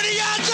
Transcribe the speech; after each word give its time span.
20 0.00 0.16
yards. 0.16 0.48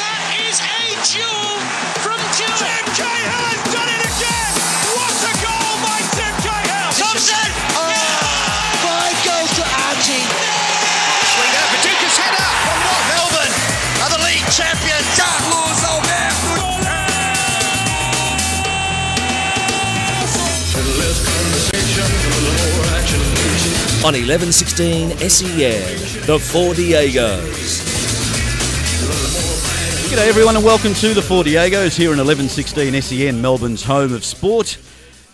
That 0.00 0.24
is 0.48 0.56
a 0.64 0.96
duel 1.12 1.60
from 2.00 2.16
Tim 2.32 2.48
Cahill 2.96 3.52
done 3.68 3.84
it 3.84 4.00
again. 4.00 4.52
What 4.96 5.12
a 5.12 5.32
goal 5.44 5.76
by 5.84 6.00
Tim 6.16 6.32
Cahill. 6.40 6.88
Thompson. 6.96 7.52
Five 8.80 9.12
oh, 9.12 9.28
goals 9.28 9.52
to 9.60 9.64
Archie. 9.92 10.24
Swing 10.24 11.52
out, 11.52 11.68
Paducah's 11.68 12.16
header 12.16 12.48
from 12.64 12.80
North 12.80 13.04
Melbourne 13.12 13.54
are 14.00 14.10
the 14.16 14.24
league 14.24 14.48
champions. 14.48 15.04
Carlos 15.12 15.84
Alberto. 15.84 16.32
On 24.02 24.14
1116 24.14 25.10
SEN, 25.28 25.60
E 25.60 26.12
the 26.26 26.38
Four 26.38 26.74
Diegos. 26.74 27.81
G'day 30.12 30.28
everyone 30.28 30.56
and 30.56 30.64
welcome 30.64 30.92
to 30.92 31.14
the 31.14 31.22
Four 31.22 31.42
Diegos 31.42 31.96
here 31.96 32.12
in 32.12 32.18
1116 32.18 33.00
SEN, 33.00 33.40
Melbourne's 33.40 33.82
home 33.82 34.12
of 34.12 34.26
sport. 34.26 34.76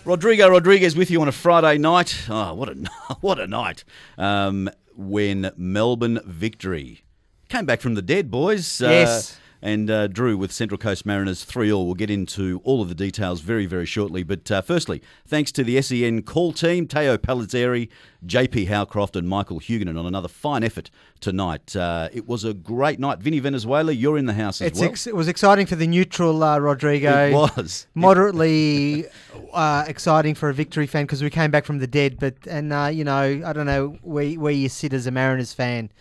Rodrigo 0.05 0.47
Rodriguez 0.47 0.95
with 0.95 1.11
you 1.11 1.19
on 1.19 1.27
a 1.27 1.33
Friday 1.33 1.77
night. 1.77 2.17
Oh, 2.29 2.53
what 2.53 2.69
a 2.69 2.75
what 3.19 3.39
a 3.41 3.47
night! 3.47 3.83
Um, 4.17 4.69
when 4.95 5.51
Melbourne 5.57 6.21
victory 6.25 7.01
came 7.49 7.65
back 7.65 7.81
from 7.81 7.95
the 7.95 8.01
dead, 8.01 8.31
boys. 8.31 8.79
Yes. 8.79 9.33
Uh, 9.33 9.35
and 9.61 9.89
uh, 9.89 10.07
Drew 10.07 10.37
with 10.37 10.51
Central 10.51 10.77
Coast 10.77 11.05
Mariners 11.05 11.43
3 11.43 11.71
all. 11.71 11.85
We'll 11.85 11.95
get 11.95 12.09
into 12.09 12.61
all 12.63 12.81
of 12.81 12.89
the 12.89 12.95
details 12.95 13.41
very, 13.41 13.65
very 13.65 13.85
shortly. 13.85 14.23
But 14.23 14.49
uh, 14.49 14.61
firstly, 14.61 15.01
thanks 15.27 15.51
to 15.53 15.63
the 15.63 15.81
SEN 15.81 16.23
call 16.23 16.53
team, 16.53 16.87
Teo 16.87 17.17
Palazzeri, 17.17 17.89
JP 18.25 18.67
Howcroft, 18.67 19.15
and 19.15 19.27
Michael 19.27 19.59
Huguenin 19.59 19.97
on 19.99 20.05
another 20.05 20.27
fine 20.27 20.63
effort 20.63 20.89
tonight. 21.19 21.75
Uh, 21.75 22.09
it 22.13 22.27
was 22.27 22.43
a 22.43 22.53
great 22.53 22.99
night. 22.99 23.19
Vinny 23.19 23.39
Venezuela, 23.39 23.91
you're 23.91 24.17
in 24.17 24.25
the 24.25 24.33
house 24.33 24.61
as 24.61 24.67
It's 24.67 24.79
well. 24.79 24.89
ex- 24.89 25.07
it 25.07 25.15
was 25.15 25.27
exciting 25.27 25.65
for 25.65 25.75
the 25.75 25.87
neutral 25.87 26.43
uh, 26.43 26.57
Rodrigo. 26.57 27.27
It 27.27 27.33
was. 27.33 27.87
moderately 27.95 29.05
uh, 29.53 29.85
exciting 29.87 30.35
for 30.35 30.49
a 30.49 30.53
victory 30.53 30.87
fan 30.87 31.03
because 31.05 31.21
we 31.23 31.29
came 31.29 31.51
back 31.51 31.65
from 31.65 31.79
the 31.79 31.87
dead. 31.87 32.19
But 32.19 32.35
and 32.47 32.71
uh, 32.71 32.85
you 32.85 33.03
know, 33.03 33.41
I 33.45 33.53
don't 33.53 33.65
know 33.65 33.97
where 34.01 34.29
where 34.33 34.51
you 34.53 34.69
sit 34.69 34.93
as 34.93 35.07
a 35.07 35.11
Mariners 35.11 35.53
fan. 35.53 35.91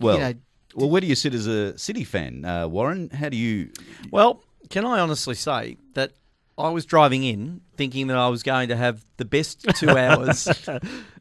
Well, 0.00 0.14
you 0.14 0.20
know, 0.20 0.34
well, 0.74 0.90
where 0.90 1.00
do 1.00 1.06
you 1.06 1.14
sit 1.14 1.34
as 1.34 1.46
a 1.46 1.76
City 1.78 2.04
fan, 2.04 2.44
uh, 2.44 2.66
Warren? 2.68 3.10
How 3.10 3.28
do 3.28 3.36
you? 3.36 3.70
Well, 4.10 4.42
can 4.70 4.84
I 4.84 5.00
honestly 5.00 5.34
say 5.34 5.76
that 5.94 6.12
I 6.56 6.68
was 6.70 6.84
driving 6.86 7.24
in 7.24 7.60
thinking 7.76 8.06
that 8.08 8.16
I 8.16 8.28
was 8.28 8.42
going 8.42 8.68
to 8.68 8.76
have 8.76 9.04
the 9.16 9.24
best 9.24 9.66
two 9.76 9.90
hours 9.96 10.44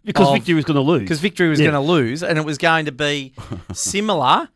Because 0.06 0.28
of- 0.28 0.34
Victory 0.36 0.54
was 0.56 0.66
going 0.66 0.76
to 0.76 0.82
lose. 0.82 1.02
because 1.02 1.20
victory 1.20 1.50
was 1.50 1.60
Yeah. 1.60 1.72
going 1.72 1.86
to 1.86 1.92
lose, 1.92 2.24
and 2.24 2.38
it 2.38 2.46
was 2.46 2.58
going 2.58 2.86
to 2.86 2.92
be 2.92 3.34
similar 3.74 4.50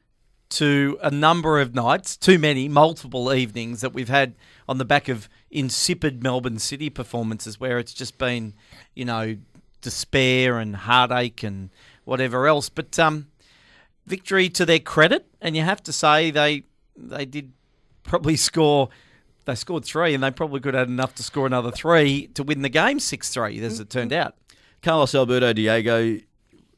to 0.50 0.98
a 1.04 1.12
number 1.12 1.60
of 1.60 1.76
nights, 1.76 2.16
too 2.16 2.40
many, 2.40 2.70
multiple 2.70 3.34
evenings 3.34 3.82
that 3.82 3.94
we've 3.94 4.08
had 4.10 4.34
on 4.70 4.78
the 4.78 4.86
back 4.86 5.10
of 5.10 5.28
insipid 5.52 6.24
Melbourne 6.24 6.60
City 6.60 6.90
performances, 6.90 7.60
where 7.60 7.80
it's 7.80 7.94
just 7.94 8.18
been, 8.18 8.54
you 8.96 9.04
know, 9.04 9.36
despair 9.82 10.58
and 10.60 10.76
heartache 10.76 11.44
and 11.44 11.70
whatever 12.06 12.48
else. 12.48 12.70
But 12.70 12.98
um, 12.98 13.28
victory 14.08 14.50
to 14.50 14.66
their 14.66 14.80
credit, 14.80 15.28
and 15.42 15.56
you 15.56 15.62
have 15.62 15.84
to 15.84 15.94
say 15.94 16.32
they 16.32 16.64
they 16.96 17.26
did 17.26 17.52
probably 18.04 18.36
score. 18.50 18.90
They 19.46 19.56
scored 19.56 19.86
three, 19.86 20.14
and 20.14 20.24
they 20.24 20.32
probably 20.32 20.60
could 20.60 20.74
have 20.74 20.88
had 20.88 20.90
enough 20.90 21.16
to 21.16 21.24
score 21.24 21.46
another 21.46 21.72
three 21.72 22.28
to 22.34 22.44
win 22.44 22.64
the 22.64 22.70
game 22.70 23.00
six 23.00 23.30
three, 23.30 23.60
as 23.62 23.80
it 23.80 23.90
turned 23.90 24.12
out. 24.12 24.36
Carlos 24.82 25.14
Alberto 25.14 25.54
Diego. 25.54 26.20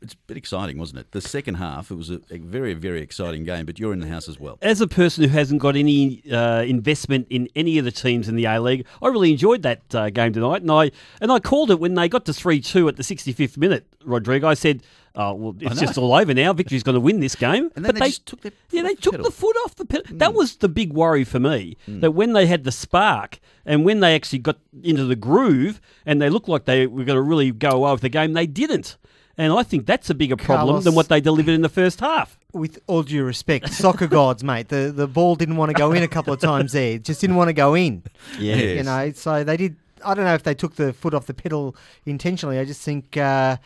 It's 0.02 0.14
a 0.14 0.18
bit 0.28 0.38
exciting, 0.38 0.78
wasn't 0.78 1.00
it? 1.00 1.12
The 1.12 1.20
second 1.20 1.56
half, 1.56 1.92
it 1.92 1.96
was 1.96 2.10
a, 2.10 2.22
a 2.32 2.38
very, 2.38 2.74
very 2.74 3.02
exciting 3.02 3.44
game. 3.44 3.66
But 3.66 3.80
you're 3.80 3.92
in 3.92 4.00
the 4.00 4.08
house 4.08 4.30
as 4.30 4.40
well. 4.40 4.58
As 4.62 4.80
a 4.80 4.88
person 4.88 5.26
who 5.26 5.30
hasn't 5.30 5.60
got 5.60 5.76
any 5.76 6.24
uh, 6.32 6.62
investment 6.62 7.28
in 7.30 7.50
any 7.54 7.78
of 7.80 7.84
the 7.84 7.92
teams 7.92 8.30
in 8.30 8.38
the 8.38 8.46
A 8.46 8.62
League, 8.62 8.86
I 9.02 9.10
really 9.10 9.34
enjoyed 9.34 9.62
that 9.64 9.94
uh, 9.94 10.10
game 10.10 10.32
tonight, 10.32 10.62
and 10.62 10.72
I 10.72 10.92
and 11.20 11.34
I 11.34 11.40
called 11.40 11.70
it 11.70 11.82
when 11.82 11.96
they 11.96 12.08
got 12.08 12.24
to 12.28 12.34
three 12.34 12.62
two 12.62 12.88
at 12.88 12.96
the 12.96 13.04
sixty 13.04 13.34
fifth 13.34 13.58
minute. 13.58 13.86
Rodrigo, 14.06 14.48
I 14.48 14.54
said, 14.54 14.84
"Oh 15.16 15.34
well, 15.34 15.56
it's 15.60 15.80
just 15.80 15.98
all 15.98 16.14
over 16.14 16.34
now. 16.34 16.54
Victory's 16.54 16.84
going 16.84 16.96
to 16.96 17.00
win 17.00 17.20
this 17.20 17.36
game." 17.36 17.72
And 17.76 17.86
then 17.86 17.96
they 17.96 18.08
just 18.08 18.26
took 18.26 18.42
their 18.42 18.52
yeah, 18.72 18.84
they 18.84 18.90
off 18.90 18.96
the 18.96 19.02
took 19.02 19.14
pedal. 19.14 19.26
the 19.26 19.32
foot 19.32 19.56
off 19.66 19.76
the 19.76 19.86
pedal. 19.86 20.18
That 20.18 20.32
mm. 20.32 20.36
was 20.36 20.58
the 20.58 20.70
big 20.70 20.94
worry 20.94 21.24
for 21.24 21.40
me. 21.40 21.78
Mm. 21.88 22.02
That 22.02 22.12
when 22.12 22.34
they 22.34 22.46
had 22.46 22.64
the 22.64 22.72
spark 22.72 23.40
and 23.66 23.86
when 23.86 24.00
they 24.00 24.16
actually 24.16 24.40
got 24.40 24.58
into 24.84 25.06
the 25.06 25.16
groove 25.16 25.82
and 26.06 26.22
they 26.22 26.30
looked 26.30 26.50
like 26.50 26.66
they 26.66 26.88
were 26.88 27.04
going 27.04 27.18
to 27.18 27.22
really 27.22 27.52
go 27.52 27.72
away 27.72 27.92
with 27.92 28.02
the 28.02 28.10
game, 28.10 28.34
they 28.34 28.48
didn't. 28.48 28.98
And 29.38 29.54
I 29.54 29.64
think 29.64 29.86
that's 29.86 30.10
a 30.10 30.14
bigger 30.14 30.36
problem 30.36 30.68
Carlos- 30.68 30.84
than 30.84 30.96
what 30.96 31.08
they 31.08 31.22
delivered 31.22 31.54
in 31.54 31.62
the 31.62 31.70
first 31.70 32.02
half. 32.02 32.38
with 32.52 32.78
all 32.88 33.04
due 33.04 33.24
respect, 33.24 33.70
soccer 33.72 34.08
gods, 34.20 34.44
mate. 34.44 34.68
The 34.68 34.92
the 34.94 35.08
ball 35.08 35.36
didn't 35.36 35.56
want 35.56 35.70
to 35.70 35.78
go 35.78 35.94
in 35.94 36.04
a 36.04 36.10
couple 36.10 36.34
of 36.34 36.42
times 36.42 36.74
there. 36.74 36.96
It 36.96 37.06
just 37.06 37.22
didn't 37.22 37.38
want 37.38 37.48
to 37.48 37.54
go 37.54 37.74
in. 37.74 38.04
Yes. 38.38 38.78
You 38.78 38.84
know, 38.84 39.12
so 39.14 39.44
they 39.46 39.56
did. 39.56 39.78
I 40.04 40.14
don't 40.14 40.26
know 40.26 40.34
if 40.34 40.44
they 40.44 40.54
took 40.54 40.76
the 40.76 40.94
foot 40.94 41.14
off 41.14 41.26
the 41.26 41.34
pedal 41.34 41.76
intentionally. 42.06 42.60
I 42.60 42.66
just 42.66 42.82
think 42.82 43.18
uh, 43.18 43.58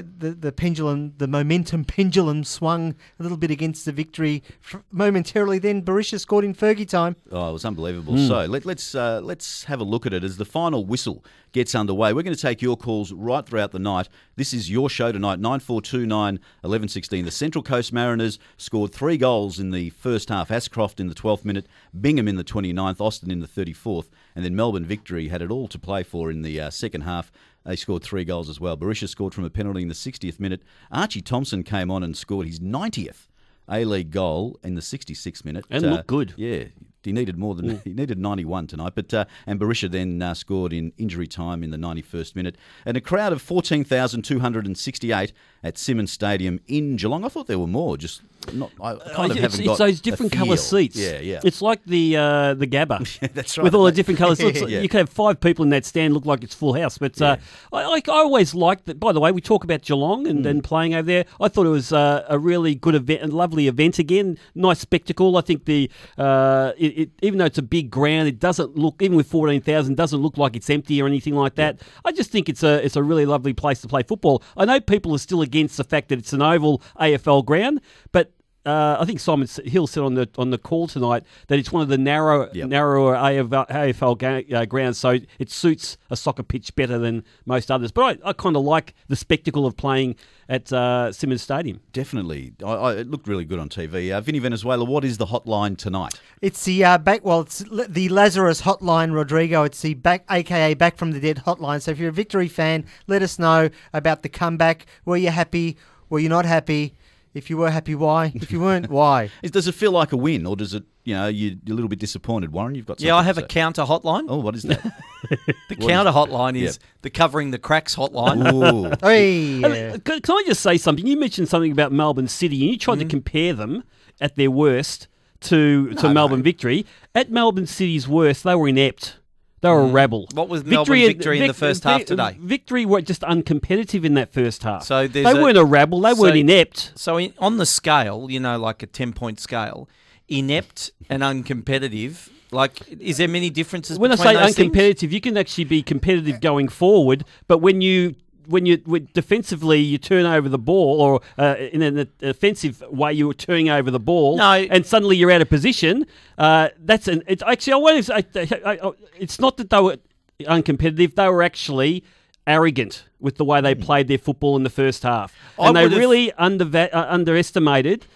the 0.00 0.30
the 0.30 0.52
pendulum, 0.52 1.12
the 1.18 1.26
momentum 1.26 1.84
pendulum, 1.96 2.44
swung 2.44 2.94
a 3.18 3.22
little 3.22 3.36
bit 3.36 3.50
against 3.50 3.84
the 3.84 3.92
victory 3.92 4.42
momentarily. 4.90 5.58
Then 5.58 5.82
Berisha 5.82 6.18
scored 6.18 6.44
in 6.44 6.54
Fergie 6.54 6.88
time. 6.88 7.16
Oh, 7.30 7.50
it 7.50 7.52
was 7.52 7.64
unbelievable. 7.64 8.16
So 8.16 8.46
let, 8.46 8.64
let's 8.64 8.94
uh, 8.94 9.20
let's 9.22 9.64
have 9.64 9.80
a 9.80 9.84
look 9.84 10.06
at 10.06 10.14
it 10.14 10.24
as 10.24 10.38
the 10.38 10.44
final 10.44 10.86
whistle 10.86 11.24
gets 11.52 11.74
underway. 11.74 12.12
We're 12.12 12.22
going 12.22 12.34
to 12.34 12.40
take 12.40 12.62
your 12.62 12.76
calls 12.76 13.12
right 13.12 13.44
throughout 13.44 13.72
the 13.72 13.78
night. 13.78 14.08
This 14.36 14.54
is 14.54 14.70
your 14.70 14.88
show 14.88 15.12
tonight, 15.12 15.38
9429 15.38 16.34
1116. 16.34 17.24
The 17.26 17.30
Central 17.30 17.62
Coast 17.62 17.92
Mariners 17.92 18.38
scored 18.56 18.92
three 18.92 19.18
goals 19.18 19.58
in 19.58 19.70
the 19.70 19.90
first 19.90 20.30
half. 20.30 20.48
Ascroft 20.48 20.98
in 20.98 21.08
the 21.08 21.14
12th 21.14 21.44
minute, 21.44 21.66
Bingham 21.98 22.28
in 22.28 22.36
the 22.36 22.44
29th, 22.44 23.00
Austin 23.00 23.30
in 23.30 23.40
the 23.40 23.46
34th, 23.46 24.08
and 24.34 24.44
then 24.44 24.56
Melbourne 24.56 24.84
Victory 24.84 25.28
had 25.28 25.42
it 25.42 25.50
all 25.50 25.68
to 25.68 25.78
play 25.78 26.02
for 26.02 26.30
in 26.30 26.42
the 26.42 26.60
uh, 26.60 26.70
second 26.70 27.02
half. 27.02 27.30
They 27.64 27.76
scored 27.76 28.02
three 28.02 28.24
goals 28.24 28.48
as 28.48 28.60
well. 28.60 28.76
Berisha 28.76 29.08
scored 29.08 29.34
from 29.34 29.44
a 29.44 29.50
penalty 29.50 29.82
in 29.82 29.88
the 29.88 29.94
60th 29.94 30.40
minute. 30.40 30.62
Archie 30.90 31.20
Thompson 31.20 31.62
came 31.62 31.90
on 31.90 32.02
and 32.02 32.16
scored 32.16 32.46
his 32.46 32.60
90th 32.60 33.28
A 33.70 33.84
League 33.84 34.10
goal 34.10 34.58
in 34.64 34.74
the 34.74 34.80
66th 34.80 35.44
minute. 35.44 35.64
And 35.70 35.82
looked 35.90 36.06
good. 36.08 36.34
Yeah, 36.36 36.64
he 37.04 37.12
needed 37.12 37.36
more 37.38 37.54
than 37.54 37.80
he 37.84 37.92
needed 37.92 38.18
91 38.18 38.66
tonight. 38.66 38.92
But 38.94 39.12
uh, 39.14 39.24
and 39.46 39.58
Berisha 39.60 39.90
then 39.90 40.20
uh, 40.22 40.34
scored 40.34 40.72
in 40.72 40.92
injury 40.98 41.26
time 41.26 41.62
in 41.62 41.70
the 41.70 41.76
91st 41.76 42.36
minute. 42.36 42.56
And 42.86 42.96
a 42.96 43.00
crowd 43.00 43.32
of 43.32 43.42
14,268 43.42 45.32
at 45.64 45.78
Simonds 45.78 46.10
Stadium 46.12 46.60
in 46.66 46.96
Geelong. 46.96 47.24
I 47.24 47.28
thought 47.28 47.46
there 47.46 47.58
were 47.58 47.66
more. 47.66 47.96
Just 47.96 48.22
not. 48.52 48.72
I 48.80 48.94
kind 49.14 49.30
of 49.30 49.36
it's, 49.36 49.40
haven't 49.42 49.60
it's 49.60 49.66
got 49.68 49.78
those 49.78 50.00
different 50.00 50.32
colour 50.32 50.56
seats. 50.56 50.96
Yeah, 50.96 51.20
yeah. 51.20 51.40
It's 51.44 51.62
like 51.62 51.84
the 51.84 52.16
uh, 52.16 52.54
the 52.54 52.66
Gabba. 52.66 52.98
yeah, 53.22 53.28
that's 53.32 53.56
right. 53.56 53.62
With 53.64 53.74
all 53.74 53.84
the 53.84 53.92
different 53.92 54.18
colours. 54.18 54.40
Like 54.42 54.56
Yeah. 54.68 54.80
You 54.80 54.88
could 54.88 54.98
have 54.98 55.08
five 55.08 55.40
people 55.40 55.62
in 55.62 55.68
that 55.70 55.84
stand, 55.84 56.14
look 56.14 56.26
like 56.26 56.42
it's 56.42 56.54
full 56.54 56.72
house. 56.74 56.98
But 56.98 57.20
uh, 57.22 57.36
I, 57.72 57.82
I, 57.82 58.02
I 58.08 58.18
always 58.18 58.54
liked 58.54 58.86
that. 58.86 58.98
By 58.98 59.12
the 59.12 59.20
way, 59.20 59.30
we 59.30 59.40
talk 59.40 59.62
about 59.64 59.82
Geelong 59.82 60.26
and, 60.26 60.42
Mm. 60.44 60.48
and 60.50 60.64
playing 60.64 60.94
over 60.94 61.06
there. 61.06 61.24
I 61.40 61.46
thought 61.48 61.66
it 61.66 61.70
was 61.70 61.92
uh, 61.92 62.24
a 62.28 62.38
really 62.38 62.74
good 62.74 62.94
event, 62.96 63.22
a 63.22 63.26
lovely 63.28 63.68
event 63.68 63.98
again. 64.00 64.38
Nice 64.54 64.80
spectacle. 64.80 65.36
I 65.36 65.42
think 65.42 65.66
the 65.66 65.88
uh, 66.18 66.72
it, 66.92 67.00
it, 67.00 67.10
even 67.22 67.38
though 67.38 67.44
it's 67.44 67.58
a 67.58 67.62
big 67.62 67.90
ground, 67.90 68.28
it 68.28 68.38
doesn't 68.38 68.76
look 68.76 69.00
even 69.00 69.16
with 69.16 69.26
fourteen 69.26 69.60
thousand 69.60 69.96
doesn't 69.96 70.20
look 70.20 70.36
like 70.36 70.56
it's 70.56 70.70
empty 70.70 71.00
or 71.00 71.06
anything 71.06 71.34
like 71.34 71.54
that. 71.56 71.80
I 72.04 72.12
just 72.12 72.30
think 72.30 72.48
it's 72.48 72.62
a 72.62 72.84
it's 72.84 72.96
a 72.96 73.02
really 73.02 73.26
lovely 73.26 73.52
place 73.52 73.80
to 73.82 73.88
play 73.88 74.02
football. 74.02 74.42
I 74.56 74.64
know 74.64 74.80
people 74.80 75.14
are 75.14 75.18
still 75.18 75.42
against 75.42 75.76
the 75.76 75.84
fact 75.84 76.08
that 76.08 76.18
it's 76.18 76.32
an 76.32 76.42
oval 76.42 76.82
AFL 77.00 77.44
ground, 77.44 77.80
but 78.12 78.32
uh, 78.64 78.96
I 79.00 79.04
think 79.04 79.18
Simon 79.20 79.48
Hill 79.64 79.86
said 79.86 80.02
on 80.02 80.14
the 80.14 80.28
on 80.38 80.50
the 80.50 80.58
call 80.58 80.86
tonight 80.86 81.24
that 81.48 81.58
it's 81.58 81.72
one 81.72 81.82
of 81.82 81.88
the 81.88 81.98
narrow 81.98 82.48
Yep. 82.52 82.68
narrower 82.68 83.14
AFL, 83.16 83.68
AFL 83.68 84.18
ga- 84.18 84.54
uh, 84.54 84.64
grounds, 84.66 84.98
so 84.98 85.18
it 85.38 85.50
suits 85.50 85.96
a 86.10 86.16
soccer 86.16 86.42
pitch 86.42 86.74
better 86.76 86.98
than 86.98 87.24
most 87.46 87.70
others. 87.70 87.90
But 87.90 88.20
I, 88.24 88.30
I 88.30 88.32
kind 88.32 88.56
of 88.56 88.62
like 88.62 88.94
the 89.08 89.16
spectacle 89.16 89.66
of 89.66 89.76
playing 89.76 90.14
at 90.48 90.72
uh, 90.72 91.10
Simonds 91.12 91.42
Stadium. 91.42 91.80
Definitely. 91.92 92.52
I, 92.64 92.72
I, 92.72 92.94
it 92.96 93.10
looked 93.10 93.26
really 93.26 93.44
good 93.44 93.58
on 93.58 93.68
TV. 93.68 94.12
Uh, 94.14 94.20
Vinny 94.20 94.38
Venezuela, 94.38 94.84
what 94.84 95.04
is 95.04 95.18
the 95.18 95.26
hotline 95.26 95.76
tonight? 95.76 96.20
It's 96.40 96.64
the 96.64 96.84
uh, 96.84 96.98
back. 96.98 97.24
Well, 97.24 97.40
it's 97.40 97.62
l- 97.72 97.86
the 97.88 98.08
Lazarus 98.10 98.62
Hotline, 98.62 99.12
Rodrigo. 99.12 99.62
It's 99.64 99.80
the 99.80 99.94
back, 99.94 100.24
aka 100.30 100.74
Back 100.74 100.96
from 100.96 101.12
the 101.12 101.20
Dead 101.20 101.42
Hotline. 101.46 101.80
So 101.82 101.90
if 101.90 101.98
you're 101.98 102.10
a 102.10 102.12
Victory 102.12 102.48
fan, 102.48 102.84
let 103.06 103.22
us 103.22 103.38
know 103.38 103.70
about 103.92 104.22
the 104.22 104.28
comeback. 104.28 104.86
Were 105.04 105.16
you 105.16 105.30
happy? 105.30 105.76
Were 106.10 106.18
you 106.18 106.28
not 106.28 106.44
happy? 106.44 106.94
If 107.34 107.48
you 107.48 107.56
were 107.56 107.70
happy, 107.70 107.94
why? 107.94 108.30
If 108.34 108.52
you 108.52 108.60
weren't, 108.60 108.90
why? 108.90 109.30
Does 109.42 109.66
it 109.66 109.74
feel 109.74 109.92
like 109.92 110.12
a 110.12 110.16
win, 110.16 110.44
or 110.46 110.54
does 110.56 110.74
it? 110.74 110.84
You 111.04 111.14
know, 111.14 111.28
you, 111.28 111.56
you're 111.64 111.72
a 111.72 111.76
little 111.76 111.88
bit 111.88 111.98
disappointed. 111.98 112.52
Warren, 112.52 112.74
you've 112.74 112.86
got. 112.86 113.00
Yeah, 113.00 113.16
I 113.16 113.22
have 113.22 113.36
to 113.36 113.40
a 113.42 113.44
say. 113.44 113.48
counter 113.48 113.82
hotline. 113.82 114.26
Oh, 114.28 114.36
what 114.38 114.54
is 114.54 114.62
that? 114.64 114.82
the 115.68 115.76
counter 115.80 116.12
hotline 116.12 116.56
is 116.56 116.74
Yep. 116.76 117.02
the 117.02 117.10
covering 117.10 117.50
the 117.50 117.58
cracks 117.58 117.96
hotline. 117.96 118.52
Ooh. 118.52 118.92
Hey, 119.00 119.62
Uh, 119.64 119.98
Can, 119.98 120.20
can 120.20 120.36
I 120.36 120.42
just 120.46 120.60
say 120.60 120.76
something? 120.76 121.06
You 121.06 121.18
mentioned 121.18 121.48
something 121.48 121.72
about 121.72 121.90
Melbourne 121.90 122.28
City, 122.28 122.60
and 122.62 122.70
you 122.72 122.78
tried 122.78 122.96
Mm-hmm. 122.98 123.08
to 123.08 123.10
compare 123.10 123.52
them 123.54 123.84
at 124.20 124.36
their 124.36 124.50
worst 124.50 125.08
to 125.40 125.94
to 125.94 126.12
Melbourne 126.12 126.42
Victory. 126.42 126.86
At 127.14 127.30
Melbourne 127.30 127.66
City's 127.66 128.06
worst, 128.06 128.44
they 128.44 128.54
were 128.54 128.68
inept. 128.68 129.16
They 129.62 129.68
were 129.68 129.82
a 129.82 129.84
mm. 129.84 129.92
rabble. 129.92 130.28
What 130.34 130.48
was 130.48 130.64
Melbourne 130.64 130.98
victory 130.98 131.40
in 131.40 131.46
the 131.46 131.54
first 131.54 131.84
half 131.84 132.04
today? 132.04 132.36
Victory 132.40 132.84
were 132.84 133.00
just 133.00 133.22
uncompetitive 133.22 134.04
in 134.04 134.14
that 134.14 134.32
first 134.32 134.64
half. 134.64 134.82
So 134.82 135.06
they 135.06 135.22
a- 135.22 135.40
weren't 135.40 135.56
a 135.56 135.64
rabble. 135.64 136.00
They 136.00 136.14
so- 136.14 136.22
weren't 136.22 136.36
inept. 136.36 136.92
So 136.96 137.16
in, 137.16 137.32
on 137.38 137.58
the 137.58 137.66
scale, 137.66 138.26
you 138.28 138.40
know, 138.40 138.58
like 138.58 138.82
a 138.82 138.86
ten 138.86 139.12
point 139.12 139.38
scale, 139.38 139.88
inept 140.28 140.90
and 141.08 141.22
uncompetitive. 141.22 142.28
Like, 142.50 142.86
is 143.00 143.16
there 143.18 143.28
many 143.28 143.50
differences? 143.50 143.98
When 144.00 144.10
I 144.10 144.16
say 144.16 144.34
those 144.34 144.56
things? 144.56 144.74
uncompetitive, 144.74 145.12
you 145.12 145.20
can 145.20 145.38
actually 145.38 145.64
be 145.64 145.82
competitive 145.82 146.40
going 146.40 146.68
forward, 146.68 147.24
but 147.46 147.58
when 147.58 147.80
you 147.80 148.16
when 148.46 148.66
you 148.66 148.80
when 148.84 149.08
defensively 149.14 149.78
you 149.80 149.98
turn 149.98 150.26
over 150.26 150.48
the 150.48 150.58
ball, 150.58 151.00
or 151.00 151.20
uh, 151.38 151.56
in 151.58 151.82
an 151.82 152.08
offensive 152.22 152.82
way 152.90 153.12
you're 153.12 153.34
turning 153.34 153.68
over 153.70 153.90
the 153.90 154.00
ball, 154.00 154.36
No. 154.38 154.52
and 154.52 154.84
suddenly 154.86 155.16
you're 155.16 155.30
out 155.30 155.42
of 155.42 155.48
position. 155.48 156.06
Uh, 156.38 156.68
that's 156.78 157.08
an. 157.08 157.22
It's 157.26 157.42
actually 157.42 157.72
I 157.74 157.76
want 157.76 157.96
to. 157.96 158.02
say- 158.02 158.62
I, 158.64 158.70
I, 158.72 158.88
I, 158.88 158.92
it's 159.18 159.38
not 159.40 159.56
that 159.58 159.70
they 159.70 159.80
were 159.80 159.96
uncompetitive; 160.40 161.14
they 161.14 161.28
were 161.28 161.42
actually 161.42 162.04
arrogant 162.46 163.04
with 163.20 163.36
the 163.36 163.44
way 163.44 163.60
they 163.60 163.74
played 163.74 164.08
their 164.08 164.18
football 164.18 164.56
in 164.56 164.64
the 164.64 164.70
first 164.70 165.02
half, 165.04 165.34
and 165.58 165.76
they 165.76 165.86
really 165.88 166.32
underva- 166.38 166.92
uh, 166.92 167.06
underestimated. 167.08 168.06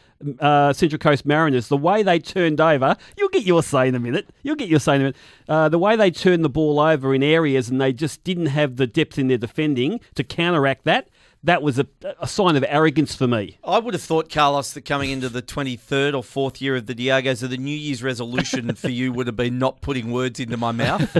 Uh, 0.40 0.72
Central 0.72 0.98
Coast 0.98 1.26
Mariners, 1.26 1.68
the 1.68 1.76
way 1.76 2.02
they 2.02 2.18
turned 2.18 2.60
over, 2.60 2.96
you'll 3.18 3.28
get 3.28 3.44
your 3.44 3.62
say 3.62 3.88
in 3.88 3.94
a 3.94 4.00
minute. 4.00 4.28
You'll 4.42 4.56
get 4.56 4.68
your 4.68 4.80
say 4.80 4.94
in 4.94 5.00
a 5.00 5.04
minute. 5.04 5.16
Uh, 5.48 5.68
the 5.68 5.78
way 5.78 5.94
they 5.94 6.10
turned 6.10 6.44
the 6.44 6.48
ball 6.48 6.80
over 6.80 7.14
in 7.14 7.22
areas 7.22 7.68
and 7.68 7.80
they 7.80 7.92
just 7.92 8.24
didn't 8.24 8.46
have 8.46 8.76
the 8.76 8.86
depth 8.86 9.18
in 9.18 9.28
their 9.28 9.38
defending 9.38 10.00
to 10.14 10.24
counteract 10.24 10.84
that, 10.84 11.08
that 11.46 11.62
was 11.62 11.78
a, 11.78 11.86
a 12.20 12.26
sign 12.26 12.56
of 12.56 12.64
arrogance 12.68 13.14
for 13.14 13.28
me. 13.28 13.58
I 13.64 13.78
would 13.78 13.94
have 13.94 14.02
thought, 14.02 14.28
Carlos, 14.28 14.72
that 14.72 14.84
coming 14.84 15.10
into 15.10 15.28
the 15.28 15.42
23rd 15.42 16.14
or 16.14 16.22
4th 16.22 16.60
year 16.60 16.74
of 16.76 16.86
the 16.86 16.94
Diegos, 16.94 17.40
that 17.40 17.48
the 17.48 17.56
New 17.56 17.76
Year's 17.76 18.02
resolution 18.02 18.74
for 18.74 18.88
you 18.88 19.12
would 19.12 19.28
have 19.28 19.36
been 19.36 19.58
not 19.58 19.80
putting 19.80 20.10
words 20.10 20.40
into 20.40 20.56
my 20.56 20.72
mouth. 20.72 21.16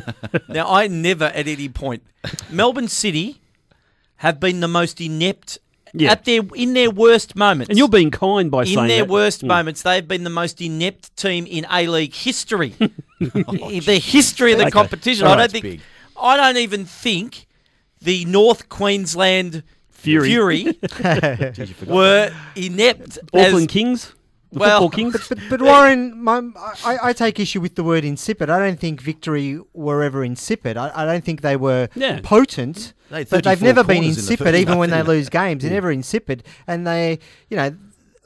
now, 0.49 0.69
I 0.69 0.89
never 0.89 1.27
at 1.27 1.47
any 1.47 1.69
point. 1.69 2.03
Melbourne 2.51 2.89
City 2.89 3.41
have 4.17 4.41
been 4.41 4.61
the 4.61 4.69
most 4.69 5.01
inept 5.01 5.59
Yeah. 5.99 6.13
at 6.13 6.25
their 6.25 6.43
in 6.55 6.75
their 6.75 6.91
worst 6.91 7.37
moments. 7.37 7.69
And 7.71 7.79
you're 7.79 7.89
being 7.89 8.11
kind 8.11 8.51
by 8.51 8.65
saying 8.65 8.79
in 8.79 8.89
their 8.89 9.05
that. 9.05 9.09
worst 9.09 9.43
Mm. 9.43 9.49
moments, 9.49 9.83
they've 9.83 10.07
been 10.07 10.25
the 10.25 10.31
most 10.31 10.61
inept 10.61 11.17
team 11.17 11.47
in 11.47 11.67
A 11.71 11.87
League 11.87 12.15
history. 12.15 12.71
the 13.21 14.01
history 14.03 14.53
of 14.53 14.59
the 14.59 14.65
Okay. 14.65 14.71
competition. 14.73 15.27
Oh, 15.27 15.31
I 15.33 15.37
don't 15.37 15.51
think. 15.53 15.63
big. 15.65 15.81
I 16.21 16.37
don't 16.37 16.57
even 16.59 16.85
think 16.85 17.47
the 18.01 18.25
North 18.27 18.69
Queensland 18.69 19.63
Fury. 19.91 20.79
were 21.87 22.31
inept. 22.55 23.19
Auckland 23.35 23.69
Kings, 23.69 24.13
Well- 24.61 24.81
football 24.83 24.91
Kings. 24.91 25.29
But, 25.29 25.39
but 25.51 25.63
Warren, 25.63 26.23
my, 26.23 26.43
I, 26.85 26.99
I 27.05 27.13
take 27.13 27.39
issue 27.41 27.61
with 27.61 27.75
the 27.75 27.85
word 27.85 28.05
insipid. 28.05 28.51
I 28.51 28.59
don't 28.59 28.79
think 28.81 29.01
victory 29.01 29.61
were 29.73 30.03
ever 30.03 30.25
insipid. 30.25 30.77
I, 30.77 30.91
I 30.95 31.05
don't 31.05 31.25
think 31.25 31.43
they 31.43 31.57
were 31.57 31.89
Yeah. 31.95 32.21
potent. 32.23 32.93
They 33.11 33.25
but 33.25 33.45
they've 33.45 33.63
never 33.63 33.85
been 33.85 33.99
corners 33.99 34.17
in 34.19 34.33
insipid, 34.33 34.55
even 34.57 34.79
when 34.79 34.91
they 34.91 34.97
they? 35.03 35.07
lose 35.09 35.29
games. 35.29 35.63
They're 35.63 35.71
never 35.73 35.93
insipid. 35.93 36.43
And 36.67 36.85
they, 36.87 37.21
you 37.49 37.57
know, 37.57 37.77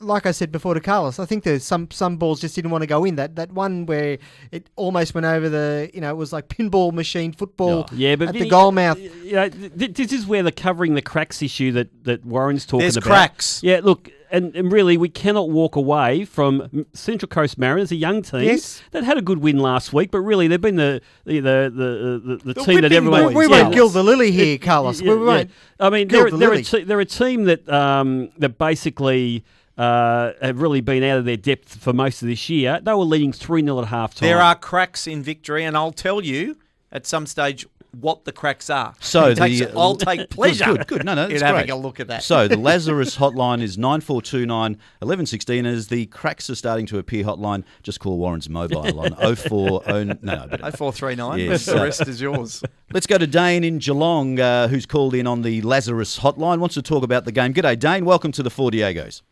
like 0.01 0.25
I 0.27 0.31
said 0.33 0.51
before 0.51 0.75
to 0.75 0.81
Carlos, 0.81 1.19
I 1.19 1.27
think 1.27 1.45
there's 1.45 1.63
some 1.63 1.91
some 1.91 2.17
balls 2.17 2.41
just 2.41 2.55
didn't 2.55 2.71
want 2.71 2.83
to 2.83 2.87
go 2.87 3.05
in. 3.05 3.17
That 3.17 3.37
that 3.37 3.53
one 3.53 3.87
where 3.87 4.19
it 4.51 4.69
almost 4.77 5.15
went 5.15 5.27
over 5.27 5.49
the, 5.49 5.91
you 5.95 6.01
know, 6.01 6.11
it 6.11 6.17
was 6.17 6.33
like 6.33 6.49
pinball 6.49 6.93
machine 6.93 7.33
football 7.33 7.87
Yeah, 7.93 8.17
but 8.17 8.29
at 8.29 8.35
you- 8.35 8.45
the 8.45 8.49
goal 8.51 8.73
mouth. 8.73 8.99
You 8.99 9.33
know, 9.33 9.49
th- 9.49 9.73
th- 9.79 9.95
this 9.95 10.13
is 10.13 10.27
where 10.27 10.43
the 10.43 10.53
covering 10.53 10.95
the 10.95 11.03
cracks 11.03 11.43
issue 11.43 11.71
that, 11.73 12.05
that 12.05 12.25
Warren's 12.25 12.65
talking 12.65 12.81
There's 12.81 12.97
about. 12.97 13.07
cracks. 13.07 13.61
Yeah, 13.63 13.81
look, 13.83 14.11
and, 14.33 14.55
and 14.57 14.71
really, 14.73 14.97
we 14.97 15.09
cannot 15.09 15.51
walk 15.51 15.75
away 15.77 16.25
from 16.25 16.87
Central 16.95 17.29
Coast 17.29 17.59
Mariners, 17.59 17.91
a 17.93 17.97
young 17.97 18.23
team 18.23 18.43
Yes. 18.45 18.81
that 18.93 19.03
had 19.05 19.19
a 19.19 19.23
good 19.23 19.39
win 19.39 19.59
last 19.59 19.93
week, 19.93 20.11
but 20.13 20.21
really 20.21 20.47
they've 20.49 20.61
been 20.61 20.77
the 20.77 21.01
the 21.25 21.41
the 21.41 21.73
the, 21.75 22.23
the, 22.25 22.37
the 22.45 22.55
The 22.55 22.55
team 22.55 22.75
that 22.81 22.91
whipping 22.93 22.97
everyone. 22.97 23.23
boys. 23.33 23.35
We 23.35 23.49
Yeah. 23.55 23.63
won't 23.63 23.75
gild 23.75 23.93
the 23.93 24.05
lily 24.05 24.31
here, 24.31 24.57
Carlos. 24.59 25.01
Yeah, 25.03 25.15
we 25.15 25.19
yeah. 25.21 25.27
won't. 25.27 25.51
I 25.81 25.91
mean, 25.91 26.09
gild 26.09 26.25
they're, 26.25 26.31
the 26.31 26.37
they're, 26.39 26.53
a 26.53 26.63
te- 26.63 26.85
they're 26.85 27.01
a 27.01 27.05
team 27.05 27.45
that 27.45 27.69
um, 27.69 28.31
that 28.39 28.57
basically 28.57 29.45
uh, 29.81 30.33
have 30.43 30.61
really 30.61 30.81
been 30.81 31.03
out 31.03 31.19
of 31.19 31.25
their 31.25 31.37
depth 31.37 31.77
for 31.77 31.93
most 31.93 32.23
of 32.23 32.29
this 32.29 32.49
year. 32.49 32.81
They 32.83 32.93
were 32.93 32.99
leading 33.05 33.33
3 33.33 33.63
0 33.63 33.79
at 33.81 33.87
half 33.89 34.15
time. 34.15 34.29
There 34.29 34.41
are 34.41 34.55
cracks 34.55 35.07
in 35.07 35.23
victory, 35.23 35.65
and 35.65 35.77
I'll 35.77 35.93
tell 35.93 36.23
you 36.25 36.57
at 36.93 37.07
some 37.07 37.25
stage 37.27 37.67
what 37.99 38.25
the 38.25 38.31
cracks 38.31 38.71
are. 38.71 38.95
So 39.01 39.29
It 39.31 39.37
takes- 39.39 39.59
the- 39.61 39.77
I'll 39.77 39.97
take 39.97 40.31
pleasure. 40.31 40.65
Good, 40.67 40.87
good. 40.87 41.05
No, 41.05 41.15
no, 41.15 41.25
in 41.25 41.31
that's 41.31 41.43
having 41.43 41.63
great. 41.67 41.71
a 41.71 41.75
look 41.77 41.99
at 41.99 42.07
that. 42.07 42.23
So 42.23 42.47
the 42.47 42.57
Lazarus 42.57 43.17
hotline 43.17 43.63
is 43.63 43.77
9429 43.79 44.79
1116. 45.01 45.67
As 45.67 45.89
the 45.89 46.07
cracks 46.07 46.49
are 46.51 46.55
starting 46.55 46.87
to 46.87 46.99
appear 46.99 47.25
hotline, 47.25 47.65
just 47.83 47.99
call 47.99 48.17
Warren's 48.19 48.49
mobile 48.49 49.01
on 49.01 49.15
040. 49.35 50.05
No, 50.05 50.17
no, 50.23 50.47
but 50.49 50.61
Oh 50.63 50.71
four 50.71 50.93
three 50.93 51.17
nine. 51.17 51.41
Yes. 51.41 51.67
The 51.67 51.75
rest 51.83 52.07
is 52.07 52.21
yours. 52.21 52.63
Let's 52.93 53.07
go 53.09 53.19
to 53.19 53.27
Dane 53.27 53.65
in 53.65 53.79
Geelong, 53.79 54.39
uh, 54.39 54.69
who's 54.69 54.87
called 54.87 55.15
in 55.15 55.27
on 55.27 55.43
the 55.43 55.61
Lazarus 55.63 56.21
hotline. 56.21 56.59
Wants 56.61 56.75
to 56.77 56.83
talk 56.83 57.03
about 57.03 57.25
the 57.25 57.33
game. 57.33 57.53
G'day, 57.55 57.77
Dane. 57.77 58.05
Welcome 58.05 58.31
to 58.33 58.43
the 58.45 58.51
Four 58.51 58.71
Diegos. 58.71 59.23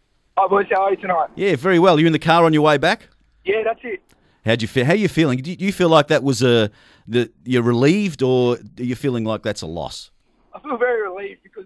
Hi 0.41 0.47
boys, 0.47 0.67
how 0.71 0.83
are 0.83 0.91
you 0.93 0.97
tonight? 0.97 1.31
Yeah, 1.35 1.57
very 1.57 1.81
well. 1.81 1.99
You 1.99 2.07
in 2.07 2.13
the 2.13 2.19
car 2.21 2.45
on 2.45 2.53
your 2.53 2.63
way 2.63 2.79
back? 2.79 3.09
Yeah, 3.45 3.65
that's 3.65 3.81
it. 3.83 4.01
How'd 4.45 4.63
you 4.63 4.69
feel? 4.69 4.85
How 4.85 4.93
are 4.93 4.95
you 4.95 5.09
feeling? 5.09 5.39
Do 5.41 5.51
you- 5.59 5.73
feel 5.73 5.89
like 5.89 6.07
that 6.09 6.23
was 6.23 6.43
a 6.45 6.71
that 7.09 7.33
you're 7.45 7.65
relieved, 7.65 8.23
or 8.23 8.55
are 8.55 8.83
you 8.83 8.95
feeling 8.95 9.25
like 9.25 9.43
that's 9.43 9.63
a 9.63 9.67
loss? 9.67 10.13
I 10.55 10.61
feel 10.61 10.77
very 10.77 11.03
relieved 11.03 11.43
because 11.43 11.65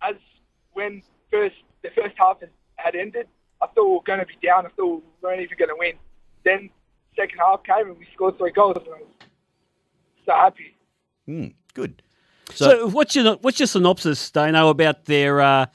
as 0.00 0.14
when 0.72 1.02
first 1.30 1.56
the 1.82 1.90
first 1.90 2.14
half 2.16 2.40
had- 2.40 2.48
had 2.76 2.96
ended, 2.96 3.28
I 3.60 3.66
thought 3.66 3.84
we 3.88 3.94
were 3.96 4.02
going 4.06 4.20
to 4.20 4.26
be 4.26 4.38
down. 4.42 4.64
I 4.64 4.70
thought 4.70 5.04
we 5.04 5.28
weren't 5.28 5.42
even 5.42 5.58
going 5.58 5.68
to 5.68 5.76
win. 5.78 5.98
Then 6.44 6.70
second 7.14 7.38
half 7.38 7.62
came 7.62 7.88
and 7.88 7.98
we 7.98 8.06
scored 8.14 8.38
three 8.38 8.52
goals. 8.52 8.78
And 8.78 8.86
I 8.94 8.98
was 9.00 9.06
so 10.24 10.32
happy. 10.32 10.76
Hmm, 11.26 11.48
good. 11.74 12.00
So, 12.54 12.88
what's 12.88 13.14
your 13.14 13.34
what's 13.42 13.60
your 13.60 13.66
synopsis, 13.66 14.30
Dano, 14.30 14.70
about 14.70 15.04
their 15.04 15.42
uh, 15.42 15.66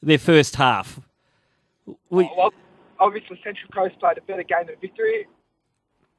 their 0.00 0.18
first 0.18 0.56
half? 0.56 0.98
We, 2.12 2.30
Well, 2.36 2.52
obviously 3.00 3.40
Central 3.42 3.70
Coast 3.72 3.98
played 3.98 4.18
a 4.18 4.20
better 4.20 4.42
game 4.42 4.66
than 4.66 4.76
Victory. 4.80 5.26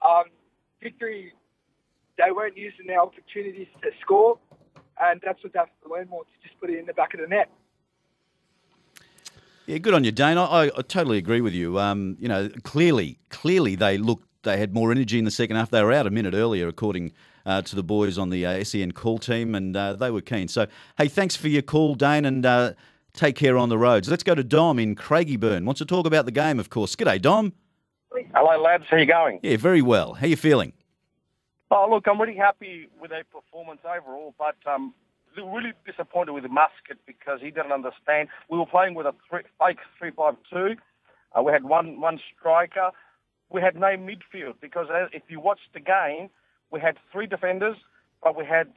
Um, 0.01 0.23
Victory, 0.81 1.33
they 2.17 2.31
weren't 2.31 2.57
using 2.57 2.87
their 2.87 2.99
opportunities 2.99 3.67
to 3.83 3.91
score, 4.01 4.39
and 4.99 5.21
that's 5.23 5.41
what 5.43 5.53
they 5.53 5.59
have 5.59 5.69
to 5.83 5.89
learn 5.89 6.09
more 6.09 6.23
to 6.23 6.47
just 6.47 6.59
put 6.59 6.71
it 6.71 6.79
in 6.79 6.87
the 6.87 6.93
back 6.93 7.13
of 7.13 7.19
the 7.19 7.27
net. 7.27 7.49
Yeah, 9.67 9.77
good 9.77 9.93
on 9.93 10.03
you, 10.03 10.11
Dane. 10.11 10.39
I, 10.39 10.45
I, 10.45 10.65
I 10.65 10.81
totally 10.81 11.19
agree 11.19 11.41
with 11.41 11.53
you. 11.53 11.79
Um, 11.79 12.17
you 12.19 12.27
know, 12.27 12.49
clearly, 12.63 13.19
clearly 13.29 13.75
they 13.75 13.99
looked 13.99 14.27
they 14.43 14.57
had 14.57 14.73
more 14.73 14.91
energy 14.91 15.17
in 15.17 15.25
the 15.25 15.31
second 15.31 15.55
half. 15.55 15.69
They 15.69 15.81
were 15.81 15.93
out 15.93 16.05
a 16.05 16.09
minute 16.09 16.33
earlier, 16.33 16.67
according 16.67 17.13
uh, 17.45 17.61
to 17.61 17.75
the 17.75 17.83
boys 17.83 18.17
on 18.17 18.29
the 18.29 18.45
uh, 18.45 18.63
SEN 18.63 18.91
call 18.91 19.19
team, 19.19 19.55
and 19.55 19.77
uh, 19.77 19.93
they 19.93 20.11
were 20.11 20.21
keen. 20.21 20.49
So, 20.49 20.67
hey, 20.97 21.07
thanks 21.07 21.35
for 21.35 21.47
your 21.47 21.61
call, 21.61 21.95
Dane, 21.95 22.25
and 22.25 22.45
uh, 22.45 22.73
take 23.13 23.35
care 23.35 23.57
on 23.57 23.69
the 23.69 23.77
roads. 23.77 24.09
Let's 24.09 24.23
go 24.23 24.35
to 24.35 24.43
Dom 24.43 24.79
in 24.79 24.95
Craigieburn. 24.95 25.65
Wants 25.65 25.79
to 25.79 25.85
talk 25.85 26.05
about 26.05 26.25
the 26.25 26.31
game, 26.31 26.59
of 26.59 26.69
course. 26.69 26.95
G'day, 26.95 27.21
Dom. 27.21 27.53
Hello, 28.33 28.61
lads. 28.61 28.85
How 28.89 28.97
you 28.97 29.05
going? 29.05 29.39
Yeah, 29.41 29.57
very 29.57 29.81
well. 29.81 30.13
How 30.13 30.27
you 30.27 30.35
feeling? 30.35 30.73
Oh, 31.71 31.87
look, 31.89 32.07
I'm 32.07 32.21
really 32.21 32.35
happy 32.35 32.87
with 32.99 33.09
their 33.09 33.23
performance 33.23 33.81
overall, 33.83 34.35
but 34.37 34.55
um, 34.71 34.93
really 35.35 35.73
disappointed 35.85 36.33
with 36.33 36.43
Muscat 36.43 36.97
because 37.07 37.39
he 37.41 37.49
didn't 37.49 37.71
understand. 37.71 38.29
We 38.49 38.57
were 38.59 38.67
playing 38.67 38.93
with 38.93 39.07
a 39.07 39.15
three, 39.29 39.41
fake 39.59 39.79
three-five-two. 39.97 40.75
Uh, 41.35 41.41
we 41.41 41.51
had 41.51 41.63
one 41.63 41.99
one 41.99 42.19
striker. 42.37 42.91
We 43.49 43.61
had 43.61 43.75
no 43.75 43.97
midfield 43.97 44.55
because 44.61 44.87
if 45.11 45.23
you 45.27 45.39
watch 45.39 45.59
the 45.73 45.79
game, 45.79 46.29
we 46.71 46.79
had 46.79 46.97
three 47.11 47.25
defenders, 47.25 47.77
but 48.23 48.35
we 48.35 48.45
had 48.45 48.67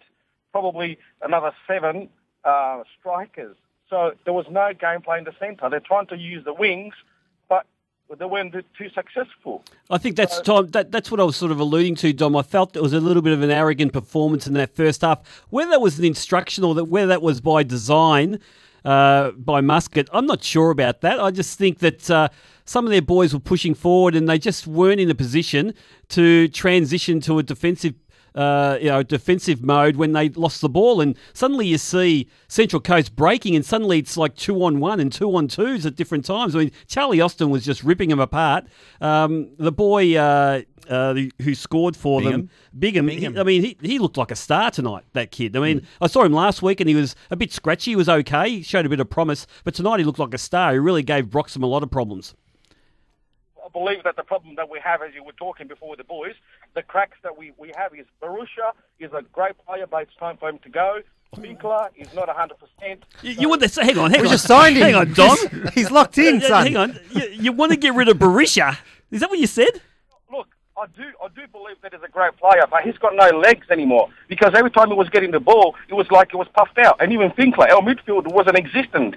probably 0.52 0.99
another 1.23 1.52
seven 1.66 2.09
uh, 2.45 2.83
strikers. 2.99 3.57
So 3.88 4.12
there 4.25 4.35
was 4.35 4.47
no 4.50 4.73
gameplay 4.75 5.19
in 5.19 5.25
the 5.25 5.35
centre. 5.38 5.69
They're 5.71 5.81
trying 5.81 6.07
to 6.09 6.16
use 6.16 6.45
the 6.45 6.52
wings, 6.52 6.95
but 7.49 7.66
they 8.19 8.25
weren't 8.25 8.52
too 8.52 8.90
successful. 8.90 9.64
I 9.90 9.99
think 9.99 10.16
that's 10.16 10.40
Tom. 10.40 10.69
That, 10.69 10.93
that's 10.93 11.11
what 11.11 11.21
I 11.21 11.25
was 11.25 11.37
sort 11.37 11.52
of 11.52 11.61
alluding 11.61 11.97
to, 11.97 12.12
Dom. 12.12 12.37
I 12.37 12.43
felt 12.43 12.76
it 12.76 12.83
was 12.83 12.93
a 12.93 13.00
little 13.00 13.23
bit 13.23 13.33
of 13.33 13.43
an 13.43 13.50
arrogant 13.50 13.93
performance 13.93 14.47
in 14.47 14.55
that 14.55 14.75
first 14.75 15.02
half. 15.02 15.45
Whether 15.50 15.73
that 15.73 15.81
was 15.81 15.99
an 15.99 16.05
instruction 16.05 16.64
or 16.64 16.75
that 16.75 16.85
whether 16.85 17.09
that 17.09 17.23
was 17.23 17.40
by 17.40 17.62
design 17.62 18.40
uh, 18.85 19.33
by 19.33 19.61
Muscat, 19.61 20.09
I'm 20.12 20.26
not 20.26 20.43
sure 20.45 20.71
about 20.71 21.00
that. 21.00 21.21
I 21.21 21.31
just 21.31 21.59
think 21.59 21.78
that 21.81 22.09
uh, 22.11 22.28
some 22.64 22.85
of 22.85 22.90
their 22.90 23.02
boys 23.02 23.35
were 23.35 23.40
pushing 23.40 23.75
forward 23.75 24.14
and 24.14 24.28
they 24.28 24.38
just 24.38 24.66
weren't 24.66 25.00
in 25.00 25.11
a 25.11 25.14
position 25.14 25.75
to 26.11 26.49
transition 26.49 27.21
to 27.21 27.38
a 27.38 27.43
defensive. 27.43 27.95
Uh, 28.37 28.76
you 28.83 28.88
know, 28.90 29.02
defensive 29.02 29.62
mode 29.64 29.97
when 29.97 30.12
they 30.12 30.28
lost 30.28 30.61
the 30.61 30.69
ball, 30.69 31.00
and 31.00 31.16
suddenly 31.33 31.66
you 31.66 31.78
see 31.78 32.28
Central 32.49 32.83
Coast 32.83 33.16
breaking, 33.16 33.57
and 33.57 33.64
suddenly 33.64 33.99
it's 33.99 34.14
like 34.19 34.37
two 34.37 34.62
on 34.62 34.78
one 34.78 35.00
and 35.00 35.11
two 35.11 35.35
on 35.35 35.49
twos 35.49 35.87
at 35.87 35.97
different 35.97 36.26
times. 36.26 36.55
I 36.55 36.59
mean, 36.59 36.73
Charlie 36.87 37.23
Austin 37.23 37.49
was 37.49 37.64
just 37.64 37.83
ripping 37.83 38.11
them 38.11 38.21
apart. 38.21 38.66
Um, 39.00 39.49
the 39.57 39.73
boy 39.73 40.16
uh, 40.16 40.61
uh, 40.87 41.14
who 41.40 41.55
scored 41.55 41.97
for 41.97 42.21
them, 42.21 42.50
Bigham, 42.78 43.09
he- 43.09 43.26
I 43.38 43.43
mean, 43.43 43.62
he, 43.62 43.78
he 43.81 43.99
looked 43.99 44.19
like 44.19 44.31
a 44.31 44.37
star 44.37 44.71
tonight. 44.71 45.05
That 45.14 45.31
kid. 45.31 45.57
I 45.57 45.61
mean, 45.61 45.87
I 46.02 46.07
saw 46.07 46.23
him 46.23 46.35
last 46.35 46.61
week, 46.61 46.81
and 46.81 46.90
he 46.90 46.95
was 46.95 47.16
a 47.31 47.37
bit 47.37 47.55
scratchy. 47.55 47.93
He 47.93 47.97
was 47.97 48.11
okay. 48.11 48.50
He 48.50 48.62
showed 48.62 48.85
a 48.85 48.90
bit 48.90 49.00
of 49.00 49.09
promise, 49.09 49.47
but 49.64 49.75
tonight 49.75 49.99
he 49.99 50.05
looked 50.05 50.19
like 50.19 50.35
a 50.35 50.38
star. 50.38 50.75
He 50.75 50.78
really 50.78 51.02
gave 51.02 51.28
Broxham 51.28 51.62
a 51.62 51.66
lot 51.66 51.83
of 51.83 51.90
problems. 51.90 52.35
I 53.64 53.69
believe 53.71 54.05
that 54.05 54.16
the 54.16 54.23
problem 54.23 54.55
that 54.57 54.69
we 54.69 54.78
have, 54.85 55.00
as 55.02 55.14
you 55.14 55.25
were 55.25 55.33
talking 55.33 55.66
before 55.66 55.88
with 55.90 55.99
the 55.99 56.05
boys, 56.05 56.35
the 56.76 56.83
cracks 56.83 57.16
that 57.25 57.37
we, 57.37 57.52
we 57.59 57.73
have 57.76 57.92
is 57.95 58.06
Berisha 58.23 58.71
is 59.00 59.11
a 59.12 59.23
great 59.33 59.54
player, 59.66 59.87
but 59.90 60.02
it's 60.02 60.14
time 60.21 60.37
for 60.37 60.49
him 60.49 60.59
to 60.61 60.68
go. 60.68 61.00
Finkler 61.35 61.88
is 61.97 62.06
not 62.14 62.28
100%. 62.28 62.99
You, 63.23 63.33
you 63.33 63.49
want 63.49 63.62
to 63.62 63.68
say, 63.68 63.85
hang 63.85 63.99
on, 63.99 64.11
hang 64.12 64.21
We 64.21 64.28
on. 64.28 64.33
just 64.33 64.47
signed 64.47 64.76
him. 64.76 64.83
Hang 64.85 64.95
on, 64.95 65.12
Dom. 65.12 65.37
He's, 65.37 65.75
he's 65.75 65.90
locked 65.90 66.18
in, 66.18 66.40
son. 66.40 66.66
hang 66.66 66.76
on. 66.76 66.99
You, 67.11 67.23
you 67.33 67.52
want 67.52 67.73
to 67.73 67.76
get 67.78 67.95
rid 67.95 68.09
of 68.09 68.18
Berisha? 68.18 68.78
Is 69.11 69.21
that 69.21 69.30
what 69.30 69.38
you 69.38 69.47
said? 69.47 69.80
Look, 70.30 70.49
I 70.78 70.87
do 70.97 71.04
I 71.23 71.28
do 71.28 71.42
believe 71.50 71.76
that 71.83 71.92
he's 71.95 72.02
a 72.02 72.09
great 72.09 72.37
player, 72.37 72.64
but 72.71 72.83
he's 72.83 72.97
got 72.99 73.14
no 73.14 73.38
legs 73.38 73.66
anymore. 73.71 74.09
Because 74.28 74.52
every 74.54 74.71
time 74.71 74.88
he 74.88 74.95
was 74.95 75.09
getting 75.09 75.30
the 75.30 75.40
ball, 75.40 75.75
it 75.88 75.95
was 75.95 76.11
like 76.11 76.28
it 76.33 76.37
was 76.37 76.49
puffed 76.54 76.78
out. 76.78 76.97
And 77.00 77.12
even 77.12 77.30
Finkler, 77.30 77.71
our 77.71 77.83
midfield 77.83 78.26
wasn't 78.33 78.56
existent. 78.56 79.16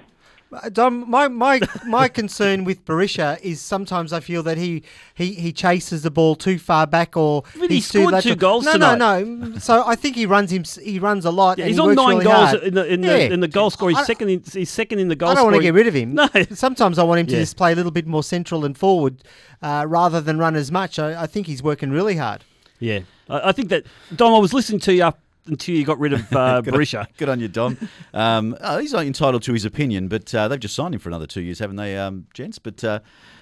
Dom, 0.72 1.08
my, 1.08 1.28
my, 1.28 1.60
my 1.86 2.08
concern 2.08 2.64
with 2.64 2.84
Berisha 2.84 3.40
is 3.40 3.60
sometimes 3.60 4.12
I 4.12 4.18
feel 4.18 4.42
that 4.42 4.58
he, 4.58 4.82
he, 5.14 5.34
he 5.34 5.52
chases 5.52 6.02
the 6.02 6.10
ball 6.10 6.34
too 6.34 6.58
far 6.58 6.86
back 6.88 7.16
or 7.16 7.44
But 7.58 7.70
he 7.70 7.76
he's 7.76 7.88
too 7.88 8.06
scored 8.08 8.22
two 8.22 8.34
goals 8.34 8.64
no, 8.64 8.72
tonight. 8.72 8.98
No, 8.98 9.22
no, 9.22 9.58
So 9.58 9.84
I 9.86 9.94
think 9.94 10.16
he 10.16 10.26
runs 10.26 10.50
him. 10.50 10.64
He 10.82 10.98
runs 10.98 11.24
a 11.24 11.30
lot. 11.30 11.58
Yeah, 11.58 11.66
and 11.66 11.68
he's 11.70 11.76
he 11.76 11.82
on 11.88 11.94
nine 11.94 12.08
really 12.08 12.24
goals 12.24 12.48
hard. 12.50 12.62
in 12.64 12.74
the 12.74 12.92
in 12.92 13.00
the, 13.00 13.32
in 13.32 13.40
the 13.40 13.48
goal 13.48 13.70
score. 13.70 13.90
He's 13.90 14.04
second. 14.06 14.28
In, 14.28 14.42
he's 14.52 14.70
second 14.70 14.98
in 14.98 15.06
the 15.08 15.14
goal. 15.16 15.28
I 15.28 15.34
don't 15.34 15.44
want 15.44 15.56
to 15.56 15.62
get 15.62 15.74
rid 15.74 15.86
of 15.86 15.94
him. 15.94 16.14
No. 16.14 16.28
Sometimes 16.50 16.98
I 16.98 17.04
want 17.04 17.20
him 17.20 17.26
to 17.28 17.32
Yeah. 17.34 17.40
just 17.40 17.56
play 17.56 17.72
a 17.72 17.76
little 17.76 17.92
bit 17.92 18.06
more 18.06 18.24
central 18.24 18.64
and 18.64 18.76
forward 18.76 19.22
uh, 19.62 19.84
rather 19.88 20.20
than 20.20 20.38
run 20.38 20.56
as 20.56 20.72
much. 20.72 20.98
I, 20.98 21.22
I 21.22 21.26
think 21.26 21.46
he's 21.46 21.62
working 21.62 21.90
really 21.90 22.16
hard. 22.16 22.44
Yeah, 22.80 23.00
I, 23.28 23.50
I 23.50 23.52
think 23.52 23.68
that 23.68 23.84
Dom. 24.16 24.34
I 24.34 24.38
was 24.38 24.52
listening 24.52 24.80
to 24.80 24.94
you 24.94 25.04
up 25.04 25.20
until 25.50 25.74
you 25.74 25.84
got 25.84 25.98
rid 25.98 26.12
of 26.12 26.32
uh, 26.34 26.60
Good 26.62 26.74
on- 26.74 26.80
Berisha. 26.80 27.06
Good 27.16 27.28
on 27.28 27.40
you, 27.40 27.48
Dom. 27.48 27.76
Um, 28.14 28.56
uh, 28.60 28.78
he's 28.78 28.92
not 28.92 29.04
entitled 29.04 29.42
to 29.42 29.52
his 29.52 29.64
opinion, 29.64 30.08
but 30.08 30.34
uh, 30.34 30.48
they've 30.48 30.58
just 30.60 30.74
signed 30.74 30.94
him 30.94 31.00
for 31.00 31.08
another 31.08 31.26
two 31.26 31.42
years, 31.42 31.58
haven't 31.58 31.76
they, 31.76 31.96
um, 31.98 32.26
gents? 32.34 32.58
But 32.58 32.82
uh, 32.82 33.00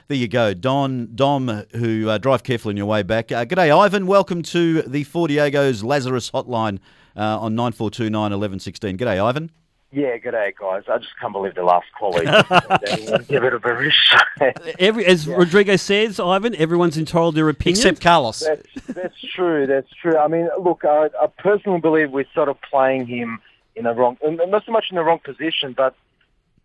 there 0.09 0.17
you 0.17 0.29
go, 0.29 0.55
Don, 0.55 1.11
Dom, 1.15 1.65
who 1.77 2.09
uh, 2.09 2.19
drive 2.19 2.43
carefully 2.43 2.73
on 2.73 2.77
your 2.77 2.87
way 2.87 3.03
back. 3.03 3.31
Uh, 3.31 3.45
g'day, 3.45 3.77
Ivan. 3.77 4.07
Welcome 4.07 4.43
to 4.43 4.83
the 4.83 5.05
Four 5.05 5.29
Diego's 5.29 5.85
Lazarus 5.85 6.31
Hotline 6.31 6.79
uh, 7.17 7.39
on 7.41 7.55
nine 7.55 7.73
four 7.73 7.91
two 7.91 8.09
nine 8.11 8.33
eleven 8.33 8.59
sixteen. 8.59 8.97
G'day, 8.97 9.23
Ivan. 9.23 9.51
Yeah, 9.91 10.19
good 10.19 10.33
day, 10.33 10.53
guys. 10.61 10.83
I 10.87 10.99
just 10.99 11.19
can't 11.19 11.33
believe 11.33 11.55
the 11.55 11.63
last 11.63 11.87
caller. 11.99 12.23
Give 12.23 13.43
it 13.43 13.55
a 13.55 13.59
Berisha. 13.59 14.75
Every, 14.79 15.07
as 15.07 15.27
Rodrigo 15.27 15.77
says, 15.77 16.21
Ivan, 16.21 16.55
everyone's 16.57 16.99
entitled 16.99 17.35
to 17.35 17.37
their 17.37 17.49
opinion. 17.49 17.79
Except 17.79 18.01
Carlos. 18.01 18.41
that's, 18.41 18.87
that's 18.89 19.21
true. 19.35 19.67
That's 19.67 19.89
true. 20.03 20.19
I 20.19 20.29
mean, 20.29 20.51
look, 20.61 20.85
I, 20.85 21.09
I 21.19 21.29
personally 21.39 21.81
believe 21.81 22.11
we're 22.11 22.27
sort 22.35 22.51
of 22.51 22.61
playing 22.61 23.07
him 23.07 23.41
in 23.77 23.85
the 23.85 23.95
wrong, 23.95 24.19
not 24.23 24.67
so 24.67 24.73
much 24.73 24.87
in 24.91 24.97
the 24.97 25.05
wrong 25.05 25.21
position, 25.25 25.73
but 25.75 25.95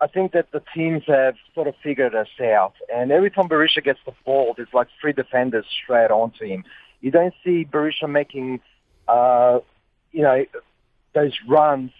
I 0.02 0.08
think 0.08 0.34
that 0.34 0.52
the 0.52 0.62
teams 0.76 1.04
have 1.08 1.36
sort 1.56 1.68
of 1.68 1.76
figured 1.82 2.14
us 2.14 2.28
out. 2.42 2.74
And 2.94 3.10
every 3.10 3.32
time 3.32 3.48
Berisha 3.48 3.82
gets 3.82 4.00
the 4.06 4.12
ball, 4.26 4.54
there's 4.58 4.74
like 4.74 4.88
three 5.00 5.14
defenders 5.14 5.66
straight 5.82 6.12
onto 6.12 6.46
him. 6.46 6.66
You 7.00 7.12
don't 7.12 7.34
see 7.42 7.64
Barisha 7.64 8.10
making, 8.10 8.60
uh, 9.08 9.60
you 10.12 10.24
know, 10.24 10.46
those 11.14 11.38
runs 11.48 11.92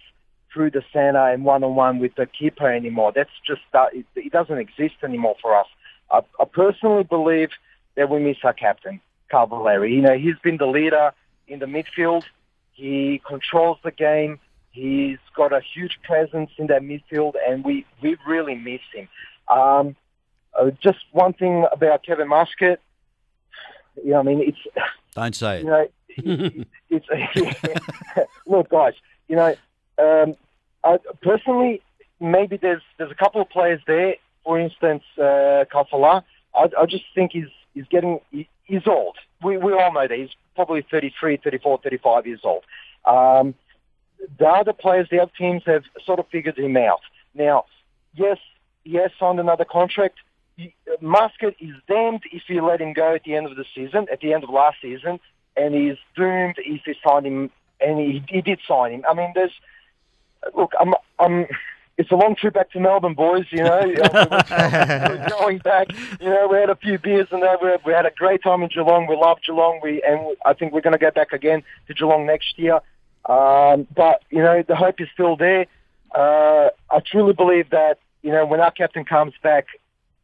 through 0.54 0.70
the 0.70 0.82
center 0.92 1.28
and 1.28 1.44
one-on-one 1.44 1.98
with 1.98 2.14
the 2.14 2.26
keeper 2.26 2.72
anymore. 2.72 3.12
That's 3.14 3.28
just 3.46 3.62
uh, 3.74 3.86
it, 3.92 4.06
it 4.14 4.32
doesn't 4.32 4.56
exist 4.58 4.94
anymore 5.02 5.34
for 5.42 5.58
us. 5.58 5.66
I, 6.10 6.20
I 6.40 6.44
personally 6.44 7.02
believe 7.02 7.50
that 7.96 8.08
we 8.08 8.20
miss 8.20 8.36
our 8.44 8.52
captain, 8.52 9.00
Carl 9.30 9.48
Valeri. 9.48 9.92
You 9.92 10.02
know, 10.02 10.16
he's 10.16 10.38
been 10.42 10.56
the 10.56 10.66
leader 10.66 11.12
in 11.48 11.58
the 11.58 11.66
midfield. 11.66 12.22
He 12.72 13.20
controls 13.26 13.78
the 13.82 13.90
game. 13.90 14.38
He's 14.70 15.18
got 15.36 15.52
a 15.52 15.60
huge 15.60 15.98
presence 16.02 16.50
in 16.58 16.68
that 16.68 16.82
midfield, 16.82 17.34
and 17.46 17.64
we, 17.64 17.84
we 18.00 18.16
really 18.26 18.54
miss 18.54 18.80
him. 18.94 19.08
Um, 19.48 19.96
uh, 20.58 20.70
just 20.80 20.98
one 21.12 21.32
thing 21.32 21.66
about 21.72 22.04
Kevin 22.04 22.28
Muscat. 22.28 22.80
You 24.02 24.12
know, 24.12 24.20
I 24.20 24.22
mean, 24.22 24.40
it's 24.40 24.58
Don't 25.14 25.34
say 25.34 25.62
you 25.62 25.72
it. 25.74 25.88
know, 26.16 26.64
it's 26.90 28.26
look, 28.46 28.68
guys. 28.68 28.94
You 29.28 29.36
know, 29.36 29.54
um, 29.98 30.36
I, 30.84 30.98
personally, 31.22 31.82
maybe 32.20 32.56
there's 32.56 32.82
there's 32.98 33.10
a 33.10 33.16
couple 33.16 33.40
of 33.40 33.48
players 33.50 33.80
there. 33.86 34.16
For 34.44 34.58
instance, 34.58 35.02
uh, 35.18 35.64
Khalfallah. 35.72 36.22
I, 36.54 36.68
I 36.78 36.86
just 36.86 37.04
think 37.14 37.32
he's 37.32 37.48
he's 37.74 37.86
getting 37.90 38.20
he's 38.30 38.86
old. 38.86 39.16
We 39.42 39.56
we 39.56 39.72
all 39.72 39.92
know 39.92 40.06
that 40.06 40.18
he's 40.18 40.30
probably 40.54 40.86
33, 40.88 41.38
34, 41.38 41.80
35 41.82 42.26
years 42.26 42.40
old. 42.44 42.64
Um, 43.04 43.54
the 44.38 44.46
other 44.46 44.72
players, 44.72 45.08
the 45.10 45.20
other 45.20 45.32
teams 45.36 45.62
have 45.66 45.82
sort 46.04 46.18
of 46.18 46.26
figured 46.28 46.58
him 46.58 46.76
out. 46.76 47.00
Now, 47.34 47.64
yes, 48.14 48.38
he 48.84 48.94
has 48.94 49.10
signed 49.18 49.40
another 49.40 49.64
contract. 49.64 50.18
Muscat 51.00 51.56
is 51.58 51.74
damned 51.88 52.22
if 52.30 52.42
you 52.48 52.64
let 52.64 52.80
him 52.80 52.92
go 52.92 53.14
at 53.14 53.24
the 53.24 53.34
end 53.34 53.46
of 53.46 53.56
the 53.56 53.64
season, 53.74 54.06
at 54.12 54.20
the 54.20 54.32
end 54.32 54.44
of 54.44 54.50
last 54.50 54.76
season, 54.80 55.18
and 55.56 55.74
he's 55.74 55.96
doomed 56.16 56.54
if 56.58 56.82
he 56.84 56.94
signed 57.06 57.26
him, 57.26 57.50
and 57.80 57.98
he, 57.98 58.24
he 58.28 58.40
did 58.40 58.60
sign 58.66 58.92
him. 58.92 59.04
I 59.08 59.14
mean, 59.14 59.32
there's 59.34 59.52
look, 60.56 60.72
I'm, 60.80 60.94
I'm. 61.18 61.46
It's 61.96 62.10
a 62.10 62.16
long 62.16 62.34
trip 62.34 62.54
back 62.54 62.72
to 62.72 62.80
Melbourne, 62.80 63.14
boys. 63.14 63.44
You 63.50 63.62
know, 63.62 63.80
we're 63.86 65.26
going 65.38 65.58
back. 65.58 65.88
You 66.20 66.28
know, 66.28 66.48
we 66.50 66.58
had 66.58 66.70
a 66.70 66.76
few 66.76 66.98
beers 66.98 67.28
and. 67.30 67.42
We, 67.62 67.68
we 67.86 67.92
had 67.92 68.06
a 68.06 68.10
great 68.10 68.42
time 68.42 68.62
in 68.62 68.68
Geelong. 68.68 69.06
We 69.06 69.16
love 69.16 69.38
Geelong. 69.46 69.80
We 69.82 70.02
and 70.02 70.36
I 70.44 70.54
think 70.54 70.72
we're 70.72 70.80
going 70.80 70.92
to 70.92 70.98
go 70.98 71.10
back 71.10 71.32
again 71.32 71.62
to 71.86 71.94
Geelong 71.94 72.26
next 72.26 72.58
year. 72.58 72.80
Um, 73.26 73.86
but 73.94 74.22
you 74.30 74.42
know, 74.42 74.62
the 74.66 74.76
hope 74.76 75.00
is 75.00 75.08
still 75.14 75.36
there. 75.36 75.66
Uh, 76.14 76.70
I 76.90 77.00
truly 77.00 77.32
believe 77.32 77.70
that 77.70 77.98
you 78.22 78.32
know 78.32 78.44
when 78.44 78.60
our 78.60 78.70
captain 78.70 79.04
comes 79.04 79.34
back, 79.42 79.66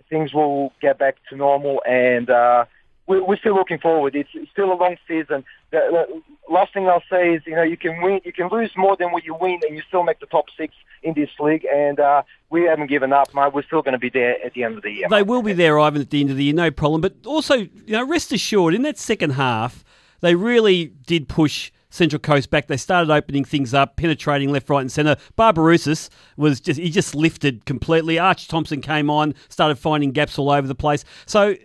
things 0.09 0.35
will 0.35 0.73
get 0.83 0.99
back 0.99 1.17
to 1.31 1.37
normal, 1.37 1.83
and 1.87 2.29
uh, 2.29 2.65
we're, 3.07 3.25
we're 3.25 3.39
still 3.39 3.55
looking 3.55 3.79
forward. 3.79 4.15
It's, 4.15 4.29
it's 4.35 4.51
still 4.51 4.73
a 4.73 4.75
long 4.75 4.97
season. 5.09 5.45
The, 5.71 6.23
last 6.51 6.75
thing 6.75 6.89
I'll 6.89 7.03
say 7.09 7.35
is, 7.35 7.43
you 7.47 7.55
know, 7.55 7.63
you 7.63 7.77
can 7.77 8.03
win, 8.03 8.21
you 8.25 8.33
can 8.33 8.49
lose 8.49 8.73
more 8.77 8.97
than 8.97 9.13
what 9.13 9.25
you 9.25 9.35
win, 9.35 9.61
and 9.67 9.77
you 9.77 9.83
still 9.87 10.03
make 10.03 10.21
the 10.21 10.27
top 10.27 10.47
six 10.57 10.75
in 11.03 11.15
this 11.15 11.31
league. 11.39 11.65
And 11.73 12.01
uh, 12.01 12.23
we 12.51 12.65
haven't 12.65 12.89
given 12.89 13.13
up, 13.13 13.33
mate. 13.35 13.55
We're 13.55 13.63
still 13.63 13.83
going 13.83 13.93
to 13.93 13.99
be 13.99 14.11
there 14.11 14.37
at 14.45 14.55
the 14.55 14.65
end 14.65 14.77
of 14.77 14.83
the 14.83 14.91
year. 14.91 15.09
They 15.09 15.23
will 15.23 15.43
be 15.43 15.53
there, 15.53 15.79
Ivan, 15.79 16.01
at 16.01 16.11
the 16.11 16.21
end 16.21 16.31
of 16.31 16.37
the 16.37 16.45
year, 16.45 16.55
no 16.55 16.71
problem. 16.71 17.01
But 17.01 17.15
also, 17.25 17.55
you 17.55 17.71
know, 17.89 18.07
rest 18.07 18.33
assured, 18.33 18.75
in 18.75 18.83
that 18.83 18.99
second 18.99 19.31
half, 19.31 19.85
they 20.21 20.35
really 20.35 20.87
did 21.07 21.29
push 21.29 21.71
Central 21.91 22.21
Coast 22.21 22.51
back. 22.51 22.69
They 22.69 22.77
started 22.77 23.11
opening 23.11 23.45
things 23.45 23.75
up, 23.75 23.97
penetrating 23.97 24.51
left, 24.51 24.71
right, 24.71 24.81
and 24.81 24.91
centre. 24.91 25.17
Barbarouses 25.37 26.09
was 26.37 26.61
just 26.61 26.79
he 26.79 26.91
just 26.91 27.15
lifted 27.15 27.65
completely. 27.67 28.19
Arch 28.19 28.49
Thompson 28.49 28.81
came 28.81 29.11
on, 29.11 29.35
started 29.49 29.77
finding 29.77 30.13
gaps 30.13 30.39
all 30.39 30.51
over 30.51 30.67
the 30.67 30.75
place. 30.75 31.05
So, 31.27 31.57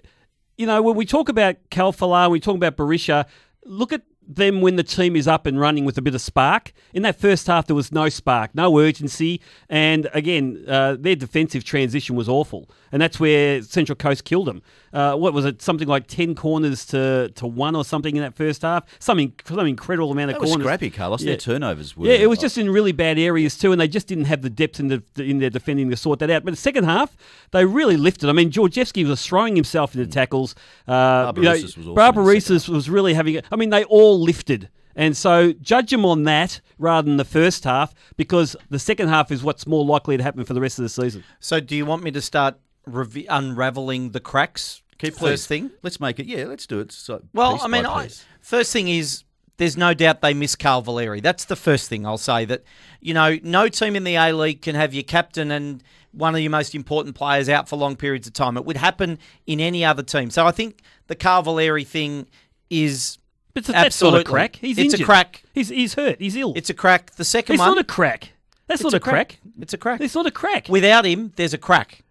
you 0.57 0.65
know, 0.65 0.81
when 0.81 0.95
we 0.95 1.05
talk 1.05 1.29
about 1.29 1.57
Khalfallah, 1.69 2.29
we 2.29 2.39
talk 2.39 2.55
about 2.55 2.75
Berisha, 2.75 3.25
look 3.65 3.91
at 3.91 4.01
them 4.27 4.61
when 4.61 4.75
the 4.75 4.83
team 4.83 5.15
is 5.15 5.27
up 5.27 5.45
and 5.45 5.59
running 5.59 5.85
with 5.85 5.97
a 5.97 6.01
bit 6.01 6.15
of 6.15 6.21
spark. 6.21 6.71
In 6.93 7.03
that 7.03 7.19
first 7.19 7.47
half, 7.47 7.67
there 7.67 7.75
was 7.75 7.91
no 7.91 8.09
spark, 8.09 8.53
no 8.53 8.79
urgency, 8.79 9.41
and 9.69 10.09
again, 10.13 10.63
uh, 10.67 10.95
their 10.99 11.15
defensive 11.15 11.63
transition 11.63 12.15
was 12.15 12.29
awful, 12.29 12.69
and 12.91 13.01
that's 13.01 13.19
where 13.19 13.61
Central 13.61 13.95
Coast 13.95 14.23
killed 14.23 14.47
them. 14.47 14.61
Uh, 14.93 15.15
what 15.15 15.33
was 15.33 15.43
it? 15.43 15.61
Something 15.61 15.87
like 15.87 16.07
ten 16.07 16.35
corners 16.35 16.85
to, 16.87 17.29
to 17.35 17.45
one 17.45 17.75
or 17.75 17.83
something 17.83 18.15
in 18.15 18.21
that 18.21 18.33
first 18.33 18.61
half. 18.61 18.85
Something 18.99 19.33
some 19.45 19.59
incredible 19.67 20.11
amount 20.11 20.31
of 20.31 20.35
That 20.35 20.41
was 20.41 20.53
scrappy, 20.53 20.89
Carlos. 20.89 21.23
Their 21.23 21.37
turnovers 21.37 21.97
were. 21.97 22.07
Yeah, 22.07 22.13
it 22.13 22.29
was 22.29 22.39
just 22.39 22.57
in 22.57 22.69
really 22.69 22.93
bad 22.93 23.19
areas 23.19 23.57
too, 23.57 23.71
and 23.71 23.81
they 23.81 23.87
just 23.87 24.07
didn't 24.07 24.25
have 24.25 24.41
the 24.41 24.49
depth 24.49 24.79
in 24.79 24.87
the 24.87 25.03
in 25.17 25.39
their 25.39 25.49
defending 25.49 25.89
to 25.89 25.97
sort 25.97 26.19
that 26.19 26.29
out. 26.29 26.45
But 26.45 26.51
the 26.51 26.57
second 26.57 26.85
half, 26.85 27.17
they 27.51 27.65
really 27.65 27.97
lifted. 27.97 28.29
I 28.29 28.33
mean, 28.33 28.51
Georgievski 28.51 29.07
was 29.07 29.25
throwing 29.25 29.55
himself 29.55 29.95
into 29.95 30.07
tackles. 30.07 30.55
Uh, 30.87 31.33
you 31.35 31.41
know, 31.41 31.51
was 31.51 31.63
awesome 31.63 31.83
in 31.83 31.87
the 31.87 31.95
second 31.95 31.95
Barbarouses 31.95 32.69
was 32.69 32.89
really 32.89 33.13
having. 33.13 33.41
I 33.51 33.55
mean, 33.55 33.69
they 33.69 33.83
all 33.85 34.14
lifted. 34.19 34.69
And 34.95 35.17
so 35.17 35.51
judge 35.53 35.91
them 35.91 36.05
on 36.05 36.23
that 36.23 36.61
rather 36.77 37.05
than 37.05 37.17
the 37.17 37.25
first 37.25 37.65
half 37.65 37.93
because 38.15 38.55
the 38.69 38.79
second 38.79 39.09
half 39.09 39.29
is 39.31 39.43
what's 39.43 39.67
more 39.67 39.83
likely 39.83 40.15
to 40.15 40.23
happen 40.23 40.45
for 40.45 40.53
the 40.53 40.61
rest 40.61 40.79
of 40.79 40.83
the 40.83 40.89
season. 40.89 41.23
So, 41.39 41.59
do 41.59 41.75
you 41.75 41.85
want 41.85 42.01
me 42.01 42.11
to 42.11 42.21
start 42.21 42.55
rev- 42.85 43.25
unraveling 43.29 44.11
the 44.11 44.21
cracks? 44.21 44.81
Keep 44.97 45.15
first 45.15 45.47
thing. 45.47 45.71
Let's 45.83 45.99
make 45.99 46.19
it. 46.19 46.27
Yeah, 46.27 46.45
let's 46.45 46.65
do 46.65 46.79
it. 46.79 46.93
So, 46.93 47.21
Well, 47.33 47.59
I 47.61 47.67
mean, 47.67 47.85
I, 47.85 48.09
first 48.39 48.71
thing 48.71 48.87
is 48.87 49.25
there's 49.57 49.75
no 49.75 49.93
doubt 49.93 50.21
they 50.21 50.33
miss 50.33 50.55
Carl 50.55 50.81
Valeri. 50.81 51.19
That's 51.19 51.45
the 51.45 51.57
first 51.57 51.89
thing 51.89 52.05
I'll 52.05 52.17
say. 52.17 52.45
That 52.45 52.63
you 53.01 53.13
know, 53.13 53.37
no 53.43 53.67
team 53.67 53.97
in 53.97 54.05
the 54.05 54.15
A 54.15 54.31
League 54.31 54.61
can 54.61 54.75
have 54.75 54.93
your 54.93 55.03
captain 55.03 55.51
and 55.51 55.83
one 56.11 56.33
of 56.33 56.39
your 56.39 56.51
most 56.51 56.73
important 56.73 57.15
players 57.15 57.49
out 57.49 57.67
for 57.67 57.75
long 57.75 57.97
periods 57.97 58.27
of 58.27 58.33
time. 58.33 58.55
It 58.55 58.63
would 58.63 58.77
happen 58.77 59.19
in 59.45 59.59
any 59.59 59.83
other 59.83 60.03
team. 60.03 60.29
So 60.29 60.47
I 60.47 60.51
think 60.51 60.81
the 61.07 61.15
Carl 61.15 61.41
Valeri 61.43 61.83
thing 61.83 62.27
is. 62.69 63.17
But 63.55 63.63
that's 63.65 64.01
not 64.01 64.19
a 64.19 64.23
crack. 64.23 64.57
He's 64.57 64.77
it's 64.77 64.93
injured. 64.93 65.01
a 65.01 65.05
crack. 65.05 65.41
He's, 65.53 65.69
he's 65.69 65.93
hurt. 65.95 66.19
He's 66.19 66.35
ill. 66.35 66.53
It's 66.55 66.69
a 66.69 66.73
crack. 66.73 67.11
The 67.15 67.23
second 67.25 67.55
It's 67.55 67.59
one. 67.59 67.69
not 67.69 67.77
a 67.79 67.83
crack. 67.83 68.33
That's 68.67 68.81
It's 68.81 68.91
not 68.91 68.93
a 68.93 68.99
crack. 68.99 69.39
It's 69.59 69.73
a 69.73 69.77
crack. 69.77 70.01
It's 70.01 70.13
not 70.13 70.25
a 70.27 70.31
crack. 70.31 70.67
Without 70.69 71.05
him, 71.05 71.31
there's 71.37 71.53
a 71.53 71.57
crack. 71.57 72.03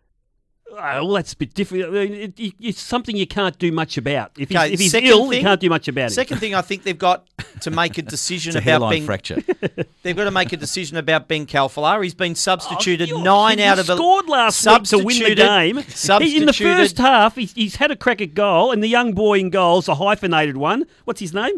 Well, 0.75 1.12
that's 1.12 1.33
a 1.33 1.37
bit 1.37 1.54
different. 1.54 1.85
I 1.85 1.88
mean, 1.90 2.12
it, 2.14 2.38
it, 2.40 2.54
it's 2.61 2.81
something 2.81 3.16
you 3.16 3.26
can't 3.26 3.59
do 3.59 3.71
much 3.73 3.97
about. 3.97 4.33
If 4.38 4.49
he's, 4.49 4.59
if 4.73 4.81
he's 4.81 4.95
ill, 4.95 5.28
thing- 5.31 5.38
you 5.38 5.45
can't 5.45 5.61
do 5.61 5.69
much 5.69 5.88
about 5.88 6.11
it. 6.11 6.14
Second 6.14 6.38
thing, 6.38 6.54
I 6.54 6.62
think 6.62 6.83
they've 6.83 6.99
got 6.99 7.26
to 7.61 7.71
make 7.71 7.97
a 7.99 8.02
decision 8.16 8.50
It's 8.50 8.57
a 8.57 8.59
about 8.59 8.64
hairline 8.71 8.90
being. 8.90 9.04
fracture. 9.07 9.43
They've 10.02 10.16
got 10.16 10.25
to 10.25 10.31
make 10.31 10.52
a 10.52 10.57
decision 10.57 10.97
about 10.99 11.28
Ben 11.28 11.47
Khalfallah. 11.47 12.02
He's 12.02 12.14
been 12.14 12.35
substituted 12.35 13.11
Oh, 13.12 13.23
nine 13.23 13.59
he 13.59 13.64
out 13.64 13.78
of 13.78 13.88
a- 13.88 13.95
scored 13.97 14.28
last 14.28 14.66
week 14.66 14.83
to 14.85 14.99
win 15.04 15.19
the 15.23 15.35
game. 15.35 15.76
He- 16.23 16.37
in 16.37 16.47
the 16.47 16.52
first 16.52 16.99
half, 16.99 17.37
he's, 17.37 17.52
he's 17.54 17.76
had 17.76 17.90
a 17.90 17.97
crack 17.97 18.21
at 18.21 18.35
goal, 18.35 18.71
and 18.73 18.83
the 18.83 18.88
young 18.88 19.12
boy 19.14 19.38
in 19.38 19.50
goals, 19.50 19.88
a 19.88 19.95
hyphenated 19.95 20.57
one. 20.57 20.85
What's 21.04 21.21
his 21.21 21.33
name? 21.33 21.54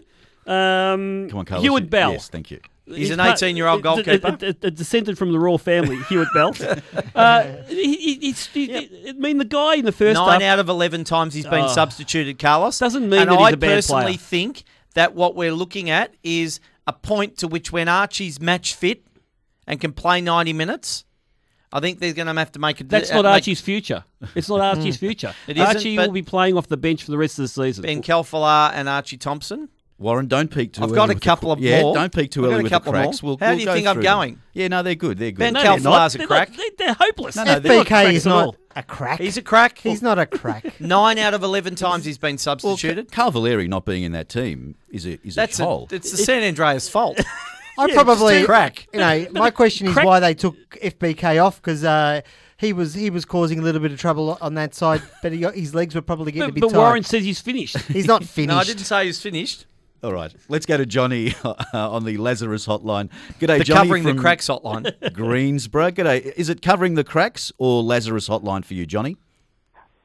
Um, 0.47 1.29
Come 1.31 1.39
on, 1.41 1.45
Carlos. 1.45 1.63
Hewitt 1.65 1.85
you- 1.85 1.91
Bell. 1.91 2.13
Yes, 2.13 2.29
thank 2.29 2.51
you. 2.51 2.61
He's 2.87 3.11
an 3.11 3.19
18-year-old 3.19 3.81
a- 3.81 3.83
goalkeeper. 3.83 4.39
A, 4.41 4.47
a, 4.47 4.55
a 4.69 4.71
descendant 4.71 5.19
from 5.19 5.33
the 5.33 5.39
royal 5.41 5.59
family, 5.59 5.97
Hewitt 6.09 6.29
Bell. 6.33 6.55
uh, 7.15 7.43
he, 7.69 7.97
he, 8.17 8.31
he- 8.33 9.09
I 9.09 9.13
mean, 9.15 9.39
the 9.39 9.45
guy 9.45 9.75
in 9.75 9.85
the 9.85 9.93
first 9.93 10.15
Nine 10.15 10.41
half. 10.41 10.53
out 10.53 10.59
of 10.61 10.69
eleven 10.69 11.03
times 11.05 11.35
he's 11.35 11.47
been 11.47 11.65
Oh. 11.65 11.69
substituted, 11.69 12.39
Carlos. 12.39 12.79
Doesn't 12.79 13.09
mean 13.09 13.23
and 13.23 13.31
that 13.31 13.39
he's 13.39 13.47
I 13.47 13.51
a 13.51 13.57
bad 13.57 13.69
personally 13.77 14.05
player. 14.05 14.17
think 14.19 14.65
that 14.95 15.15
what 15.15 15.35
we're 15.35 15.53
looking 15.53 15.91
at 15.91 16.15
is 16.23 16.61
a 16.87 16.93
point 16.93 17.39
to 17.39 17.49
which 17.49 17.73
when 17.73 17.89
Archie's 17.89 18.41
match 18.41 18.75
fit 18.75 19.03
and 19.67 19.81
can 19.81 19.93
play 19.93 20.21
ninety 20.21 20.53
minutes, 20.53 21.05
I 21.73 21.81
think 21.81 21.99
they're 21.99 22.13
going 22.15 22.29
to 22.33 22.35
have 22.35 22.53
to 22.53 22.61
make 22.61 22.81
a. 22.81 22.85
That's 22.85 23.11
uh, 23.11 23.17
not 23.17 23.27
Archie's 23.27 23.61
future. 23.61 24.05
It's 24.37 24.49
not 24.49 24.61
Archie's 24.61 24.97
future. 24.97 25.35
It 25.49 25.57
isn't, 25.59 25.77
Archie 25.77 25.99
will 25.99 26.13
be 26.13 26.23
playing 26.23 26.57
off 26.57 26.69
the 26.69 26.77
bench 26.77 27.03
for 27.03 27.11
the 27.11 27.19
rest 27.19 27.39
of 27.41 27.43
the 27.43 27.49
season. 27.49 27.83
Ben 27.83 28.01
Khalfallah 28.01 28.71
and 28.75 28.89
Archie 28.89 29.17
Thompson. 29.17 29.69
Warren, 29.99 30.27
don't 30.27 30.51
peak 30.51 30.75
too 30.75 30.83
I've 30.83 30.89
early. 30.91 30.95
got 30.97 31.05
a 31.05 31.09
with 31.15 31.23
the 31.23 31.25
couple 31.25 31.49
cr- 31.49 31.53
of 31.59 31.61
yeah, 31.65 31.81
more. 31.83 31.95
don't 31.95 32.13
peak 32.15 32.31
too 32.31 32.41
I've 32.45 32.51
got 32.51 32.53
early 32.55 32.61
a 32.61 32.63
with 32.65 32.73
couple 32.73 32.93
the 32.93 32.99
more. 32.99 33.07
cracks. 33.07 33.23
We'll, 33.23 33.37
How 33.39 33.47
we'll 33.49 33.57
do 33.57 33.63
you 33.65 33.73
think 33.73 33.87
I'm 33.87 33.95
through 33.95 34.03
them. 34.03 34.13
going? 34.19 34.41
Yeah, 34.53 34.69
no, 34.69 34.83
they're 34.83 34.95
good. 34.95 35.17
They're 35.19 35.31
good. 35.31 35.39
Ben 35.39 35.53
No, 35.55 35.63
they're 35.63 35.81
not. 35.81 35.81
Khalfallah's 36.11 36.15
a 36.15 36.19
They're 36.19 36.27
crack. 36.27 36.49
Not, 36.51 36.59
they- 36.59 36.85
they're 36.85 36.95
hopeless. 36.95 37.37
No, 37.37 37.45
They're 37.45 37.55
not 37.79 37.87
FBK 37.87 37.89
cracks 37.89 38.11
is 38.17 38.27
not 38.27 38.45
all. 38.47 38.57
a 38.77 38.83
crack. 38.83 39.21
He's 39.21 39.37
a 39.39 39.43
crack. 39.43 39.79
He's 39.79 40.03
not 40.03 40.19
a 40.19 40.27
crack. 40.27 40.81
Nine 40.81 41.19
out 41.19 41.33
of 41.33 41.43
eleven 41.43 41.75
times 41.77 42.05
he's 42.05 42.19
been 42.19 42.35
well, 42.35 42.39
substituted. 42.39 43.11
Carl 43.11 43.31
Valeri 43.31 43.69
not 43.69 43.87
being 43.87 44.03
in 44.03 44.13
that 44.13 44.29
team 44.29 44.75
is 44.91 45.07
a 45.07 45.19
is 45.27 45.35
That's 45.35 45.59
a 45.61 45.65
a, 45.65 45.85
it's 45.91 46.11
the 46.11 46.19
San 46.19 46.43
Andreas 46.43 46.89
fault. 46.91 47.19
I 47.79 47.87
Yeah, 47.87 47.95
probably 47.95 48.37
it's 48.37 48.47
crack. 48.47 48.87
You 48.93 49.01
know, 49.01 49.27
my 49.33 49.51
question 49.51 49.87
is 49.89 49.97
why 49.97 50.21
they 50.21 50.35
took 50.35 50.57
FBK 50.83 51.43
off 51.43 51.57
because 51.57 51.85
uh, 51.85 52.21
he 52.59 52.73
was 52.75 52.93
he 52.95 53.09
was 53.09 53.25
causing 53.25 53.59
a 53.61 53.63
little 53.63 53.81
bit 53.81 53.93
of 53.93 53.99
trouble 54.01 54.37
on 54.43 54.55
that 54.55 54.75
side, 54.75 55.01
but 55.23 55.33
he 55.33 55.39
got, 55.41 55.55
his 55.55 55.75
legs 55.75 55.95
were 55.95 56.03
probably 56.03 56.33
getting 56.33 56.49
But, 56.49 56.51
a 56.51 56.55
bit 56.55 56.61
but 56.61 56.71
tired. 56.71 56.79
Warren 56.81 57.03
says 57.03 57.25
he's 57.25 57.41
finished. 57.41 57.79
He's 57.89 58.07
not 58.07 58.25
finished. 58.25 58.49
no, 58.55 58.57
I 58.61 58.65
didn't 58.65 58.85
say 58.85 59.07
he's 59.07 59.21
finished. 59.23 59.67
All 60.07 60.13
right, 60.13 60.33
let's 60.49 60.67
go 60.67 60.77
to 60.77 60.87
Johnny 60.87 61.35
uh, 61.45 61.55
on 61.75 62.05
the 62.05 62.17
Lazarus 62.17 62.65
hotline. 62.65 63.11
G'day, 63.41 63.59
The 63.59 63.65
Johnny 63.65 63.81
covering 63.89 64.03
from 64.05 64.15
the 64.15 64.23
cracks 64.23 64.47
hotline. 64.47 65.13
Greensborough. 65.13 65.91
G'day. 65.91 66.33
Is 66.37 66.49
it 66.49 66.63
covering 66.63 66.95
the 66.95 67.03
cracks 67.03 67.51
or 67.59 67.83
Lazarus 67.83 68.29
hotline 68.29 68.65
for 68.65 68.75
you, 68.75 68.87
Johnny? 68.87 69.17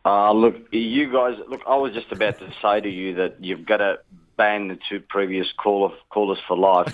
Uh, 0.03 0.31
look, 0.31 0.55
you 0.71 1.13
guys, 1.13 1.37
look, 1.47 1.61
I 1.67 1.75
was 1.75 1.93
just 1.93 2.11
about 2.11 2.39
to 2.39 2.51
say 2.63 2.81
to 2.81 2.89
you 2.89 3.13
that 3.13 3.43
you've 3.43 3.63
got 3.67 3.77
to 3.77 3.99
ban 4.37 4.69
the 4.69 4.79
two 4.89 5.01
previous 5.01 5.45
call 5.55 5.85
of, 5.85 5.91
callers 6.09 6.39
for 6.47 6.57
life. 6.57 6.91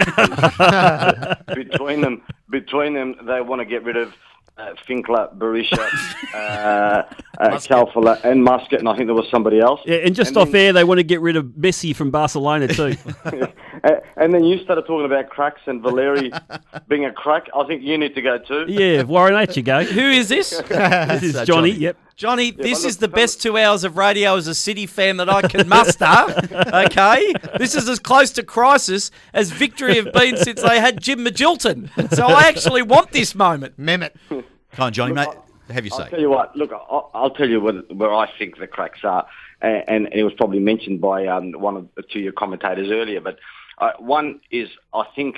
between 1.55 2.01
them, 2.01 2.21
between 2.49 2.93
them, 2.93 3.15
they 3.25 3.39
want 3.39 3.61
to 3.61 3.65
get 3.65 3.85
rid 3.85 3.95
of 3.95 4.11
uh, 4.57 4.73
Finkler, 4.87 5.33
Berisha, 5.37 5.77
uh, 6.33 7.03
uh, 7.39 7.49
Khalfallah, 7.59 8.23
and 8.23 8.43
Muscat, 8.43 8.79
and 8.79 8.89
I 8.89 8.95
think 8.95 9.07
there 9.07 9.15
was 9.15 9.27
somebody 9.29 9.59
else. 9.59 9.81
Yeah, 9.85 9.97
and 9.97 10.15
just 10.15 10.29
And 10.29 10.37
off 10.37 10.51
then- 10.51 10.61
air, 10.67 10.73
they 10.73 10.83
want 10.83 10.97
to 10.99 11.03
get 11.03 11.21
rid 11.21 11.35
of 11.35 11.45
Messi 11.45 11.95
from 11.95 12.11
Barcelona 12.11 12.67
too. 12.67 12.95
And 13.83 14.33
then 14.33 14.43
you 14.43 14.63
started 14.63 14.85
talking 14.85 15.05
about 15.05 15.29
cracks 15.29 15.61
and 15.65 15.81
Valeri 15.81 16.31
being 16.87 17.05
a 17.05 17.11
crack. 17.11 17.47
I 17.55 17.65
think 17.65 17.83
you 17.83 17.97
need 17.97 18.15
to 18.15 18.21
go 18.21 18.37
too. 18.37 18.65
yeah, 18.67 19.03
Warren, 19.03 19.35
out 19.35 19.55
you 19.55 19.63
go. 19.63 19.83
Who 19.97 20.01
is 20.01 20.29
this? 20.29 20.61
This 20.77 21.23
is 21.23 21.35
uh, 21.35 21.45
Johnny. 21.45 21.71
Johnny. 21.71 21.81
Yep. 21.81 21.97
Johnny, 22.15 22.51
this 22.51 22.83
is 22.83 22.97
the 22.97 23.07
best 23.07 23.41
two 23.41 23.57
hours 23.57 23.83
of 23.83 23.95
radio 23.95 24.35
as 24.35 24.47
a 24.47 24.55
City 24.55 24.85
fan 24.87 25.17
that 25.17 25.29
I 25.29 25.43
can 25.43 25.67
muster. 25.69 26.05
okay, 26.05 27.33
this 27.57 27.75
is 27.75 27.87
as 27.87 27.99
close 27.99 28.31
to 28.31 28.43
crisis 28.43 29.11
as 29.33 29.51
victory 29.51 29.95
have 29.95 30.11
been 30.13 30.35
since 30.37 30.61
they 30.61 30.79
had 30.79 30.99
Jim 30.99 31.19
Magilton. 31.19 31.89
So 32.15 32.25
I 32.25 32.43
actually 32.43 32.81
want 32.81 33.11
this 33.11 33.35
moment. 33.35 33.79
Mehmet. 33.79 34.11
Come 34.29 34.43
on, 34.79 34.93
Johnny, 34.93 35.13
mate. 35.13 35.27
Have 35.69 35.85
your 35.85 35.93
I'll 35.93 36.05
say. 36.05 36.09
tell 36.09 36.19
you 36.19 36.29
what. 36.29 36.55
Look, 36.55 36.71
I'll, 36.71 37.11
I'll 37.13 37.29
tell 37.31 37.49
you 37.49 37.61
what, 37.61 37.93
where 37.95 38.13
I 38.13 38.29
think 38.37 38.57
the 38.57 38.67
cracks 38.67 38.99
are, 39.03 39.27
and, 39.61 39.83
and 39.87 40.07
it 40.13 40.23
was 40.23 40.33
probably 40.33 40.59
mentioned 40.59 41.01
by 41.01 41.27
um, 41.27 41.51
one 41.53 41.75
of 41.75 41.87
the 41.95 42.03
two 42.03 42.19
of 42.19 42.23
your 42.23 42.33
commentators 42.33 42.89
earlier. 42.89 43.21
But 43.21 43.37
uh, 43.77 43.91
one 43.99 44.41
is, 44.51 44.69
I 44.93 45.03
think, 45.15 45.37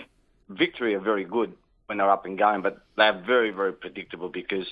Victory 0.50 0.96
are 0.96 1.00
very 1.00 1.26
good 1.26 1.54
when 1.86 1.98
they're 1.98 2.10
up 2.10 2.26
and 2.26 2.38
going, 2.38 2.62
but 2.62 2.80
they're 2.98 3.22
very, 3.26 3.52
very 3.52 3.74
predictable 3.74 4.30
because 4.30 4.66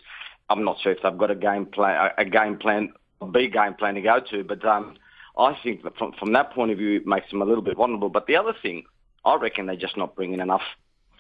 I'm 0.50 0.64
not 0.64 0.80
sure 0.82 0.92
if 0.92 1.00
they've 1.04 1.18
got 1.18 1.32
a 1.32 1.36
game 1.36 1.66
plan, 1.66 2.12
a, 2.18 2.26
game 2.26 2.58
plan, 2.58 2.94
a 3.22 3.28
B 3.28 3.48
game 3.48 3.74
plan 3.74 3.96
to 3.96 4.02
go 4.02 4.20
to. 4.32 4.44
But 4.44 4.64
um, 4.66 4.96
I 5.38 5.58
think 5.62 5.84
that 5.84 5.98
from, 5.98 6.14
from 6.14 6.34
that 6.34 6.54
point 6.54 6.72
of 6.72 6.78
view, 6.78 6.98
it 6.98 7.08
makes 7.08 7.30
them 7.30 7.42
a 7.42 7.46
little 7.46 7.64
bit 7.64 7.78
vulnerable. 7.78 8.10
But 8.10 8.28
the 8.28 8.38
other 8.38 8.54
thing, 8.62 8.86
I 9.26 9.36
reckon 9.36 9.66
they're 9.66 9.76
just 9.76 9.98
not 9.98 10.16
bringing 10.16 10.40
enough 10.40 10.62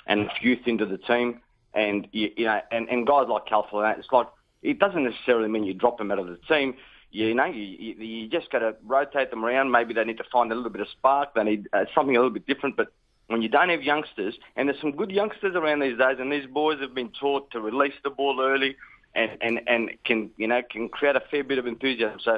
enough 0.07 0.31
youth 0.41 0.65
into 0.65 0.85
the 0.85 0.97
team, 0.97 1.41
and 1.73 2.07
you, 2.13 2.29
you 2.37 2.45
know, 2.45 2.61
and, 2.71 2.87
and 2.87 3.05
guys 3.05 3.27
like 3.27 3.45
Calford, 3.45 3.97
it's 3.97 4.07
like 4.11 4.27
it 4.61 4.79
doesn't 4.79 5.03
necessarily 5.03 5.49
mean 5.49 5.65
you 5.65 5.73
drop 5.73 5.97
them 5.97 6.11
out 6.11 6.19
of 6.19 6.27
the 6.27 6.37
team. 6.47 6.75
You 7.17 7.33
know, 7.33 7.45
you, 7.45 7.63
you, 7.63 7.93
you 7.95 8.27
just 8.29 8.51
got 8.51 8.59
to 8.59 8.75
rotate 8.85 9.31
them 9.31 9.43
around. 9.43 9.71
Maybe 9.71 9.91
they 9.91 10.03
need 10.03 10.17
to 10.17 10.23
find 10.31 10.51
a 10.51 10.55
little 10.55 10.69
bit 10.69 10.81
of 10.81 10.87
spark. 10.89 11.33
They 11.33 11.43
need 11.43 11.67
uh, 11.73 11.85
something 11.95 12.15
a 12.15 12.19
little 12.19 12.33
bit 12.33 12.45
different. 12.45 12.77
But 12.77 12.89
when 13.25 13.41
you 13.41 13.49
don't 13.49 13.69
have 13.69 13.81
youngsters, 13.81 14.37
and 14.55 14.69
there's 14.69 14.79
some 14.79 14.91
good 14.91 15.09
youngsters 15.09 15.55
around 15.55 15.79
these 15.79 15.97
days, 15.97 16.17
and 16.19 16.31
these 16.31 16.45
boys 16.45 16.79
have 16.79 16.93
been 16.93 17.09
taught 17.19 17.49
to 17.51 17.59
release 17.59 17.95
the 18.03 18.11
ball 18.11 18.39
early, 18.39 18.75
and 19.15 19.31
and 19.41 19.61
and 19.65 19.89
can 20.05 20.29
you 20.37 20.47
know 20.47 20.61
can 20.69 20.89
create 20.89 21.15
a 21.15 21.23
fair 21.31 21.43
bit 21.43 21.57
of 21.57 21.65
enthusiasm. 21.65 22.19
So 22.23 22.37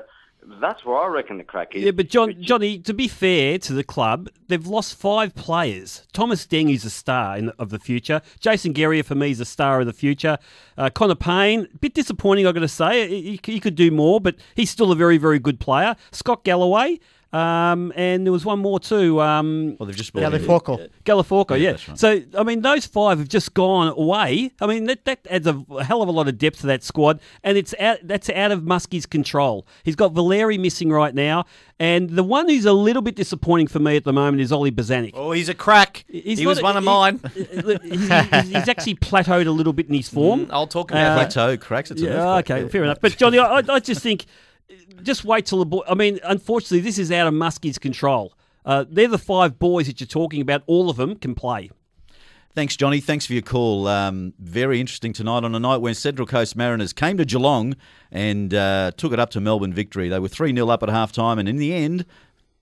that's 0.61 0.83
where 0.85 0.97
I 0.97 1.07
reckon 1.07 1.37
the 1.37 1.43
crack 1.43 1.75
is. 1.75 1.83
Yeah, 1.83 1.91
but 1.91 2.09
John, 2.09 2.35
Johnny, 2.41 2.79
to 2.79 2.93
be 2.93 3.07
fair 3.07 3.57
to 3.59 3.73
the 3.73 3.83
club, 3.83 4.29
they've 4.47 4.65
lost 4.65 4.95
five 4.95 5.35
players. 5.35 6.07
Thomas 6.13 6.45
Deng 6.47 6.73
is 6.73 6.85
a 6.85 6.89
star 6.89 7.37
in, 7.37 7.49
of 7.59 7.69
the 7.69 7.79
future. 7.79 8.21
Jason 8.39 8.73
Geria, 8.73 9.03
for 9.03 9.15
me, 9.15 9.31
is 9.31 9.39
a 9.39 9.45
star 9.45 9.79
of 9.81 9.85
the 9.85 9.93
future. 9.93 10.37
Uh, 10.77 10.89
Connor 10.89 11.15
Pain, 11.15 11.67
bit 11.81 11.93
disappointing, 11.93 12.47
I've 12.47 12.53
got 12.53 12.61
to 12.61 12.67
say. 12.67 13.07
He, 13.07 13.21
he- 13.43 13.51
he 13.53 13.59
could 13.59 13.75
do 13.75 13.91
more, 13.91 14.19
but 14.21 14.35
he's 14.55 14.69
still 14.69 14.91
a 14.91 14.95
very, 14.95 15.17
very 15.17 15.39
good 15.39 15.59
player. 15.59 15.95
Scott 16.11 16.43
Galloway, 16.43 16.99
um, 17.31 17.93
and 17.95 18.25
there 18.25 18.31
was 18.31 18.43
one 18.45 18.59
more 18.59 18.79
too. 18.79 19.21
Um, 19.21 19.75
Well, 19.79 19.87
they've 19.87 19.95
just 19.95 20.13
bought 20.13 20.23
Galiforco. 20.33 20.89
Galaforco, 21.05 21.59
yeah. 21.59 21.71
that's 21.71 21.87
right. 21.87 21.99
So, 21.99 22.21
I 22.37 22.43
mean, 22.43 22.61
those 22.61 22.85
five 22.85 23.19
have 23.19 23.27
just 23.29 23.53
gone 23.53 23.93
away. 23.95 24.51
I 24.59 24.65
mean, 24.67 24.85
that, 24.85 25.05
that 25.05 25.27
adds 25.29 25.45
a 25.47 25.63
hell 25.83 26.01
of 26.01 26.09
a 26.09 26.11
lot 26.11 26.27
of 26.27 26.37
depth 26.37 26.61
to 26.61 26.67
that 26.67 26.83
squad, 26.83 27.19
and 27.43 27.57
it's 27.57 27.75
out, 27.79 27.99
that's 28.03 28.29
out 28.31 28.51
of 28.51 28.63
Muskie's 28.63 29.05
control. 29.05 29.67
He's 29.83 29.95
got 29.95 30.13
Valeri 30.13 30.57
missing 30.57 30.89
right 30.91 31.13
now, 31.13 31.45
and 31.79 32.09
the 32.09 32.23
one 32.23 32.49
who's 32.49 32.65
a 32.65 32.73
little 32.73 33.01
bit 33.01 33.15
disappointing 33.15 33.67
for 33.67 33.79
me 33.79 33.95
at 33.95 34.03
the 34.03 34.13
moment 34.13 34.41
is 34.41 34.51
Ollie 34.51 34.71
Bozanic. 34.71 35.11
Oh, 35.13 35.31
he's 35.31 35.49
a 35.49 35.53
crack. 35.53 36.05
He's 36.07 36.39
he 36.39 36.47
was 36.47 36.59
a- 36.59 36.63
one 36.63 36.77
of 36.77 36.83
he- 36.83 36.89
mine. 36.89 37.19
he's, 37.33 37.47
he's- 38.07 38.47
he's 38.47 38.67
actually 38.67 38.95
plateaued 38.95 39.45
a 39.47 39.51
little 39.51 39.73
bit 39.73 39.87
in 39.87 39.93
his 39.93 40.09
form. 40.09 40.47
I'll 40.49 40.67
talk 40.67 40.91
about 40.91 41.15
that. 41.15 41.31
Plateau 41.33 41.57
cracks. 41.57 41.91
It's 41.91 42.01
an 42.01 42.07
Yeah, 42.07 42.35
okay, 42.37 42.67
fair 42.69 42.83
enough. 42.83 42.99
But 43.01 43.15
Johnny, 43.17 43.37
I, 43.39 43.59
I- 43.59 43.63
I 43.67 43.79
just 43.79 44.01
think, 44.01 44.25
just 45.03 45.25
wait 45.25 45.45
till 45.45 45.59
the 45.59 45.65
boy. 45.65 45.81
I 45.87 45.95
mean, 45.95 46.19
unfortunately, 46.23 46.79
this 46.81 46.97
is 46.97 47.11
out 47.11 47.27
of 47.27 47.33
Muskie's 47.33 47.77
control. 47.77 48.33
Uh, 48.65 48.85
they're 48.89 49.07
the 49.07 49.17
five 49.17 49.57
boys 49.59 49.87
that 49.87 49.99
you're 49.99 50.07
talking 50.07 50.41
about. 50.41 50.63
All 50.67 50.89
of 50.89 50.97
them 50.97 51.15
can 51.15 51.33
play. 51.35 51.71
Thanks, 52.55 52.75
Johnny. 52.75 52.99
Thanks 52.99 53.25
for 53.25 53.33
your 53.33 53.41
call. 53.43 53.87
Um, 53.87 54.33
very 54.39 54.79
interesting 54.81 55.13
tonight 55.13 55.43
on 55.43 55.53
a 55.53 55.59
night 55.59 55.77
when 55.77 55.93
Central 55.93 56.27
Coast 56.27 56.55
Mariners 56.55 56.93
came 56.93 57.15
to 57.17 57.25
Geelong 57.25 57.75
and 58.11 58.53
uh, 58.53 58.91
took 58.97 59.13
it 59.13 59.19
up 59.19 59.29
to 59.31 59.39
Melbourne 59.39 59.73
victory. 59.73 60.09
They 60.09 60.19
were 60.19 60.27
3 60.27 60.53
0 60.53 60.67
up 60.69 60.81
at 60.83 60.89
half 60.89 61.11
time, 61.11 61.37
and 61.37 61.47
in 61.47 61.57
the 61.57 61.73
end, 61.73 62.05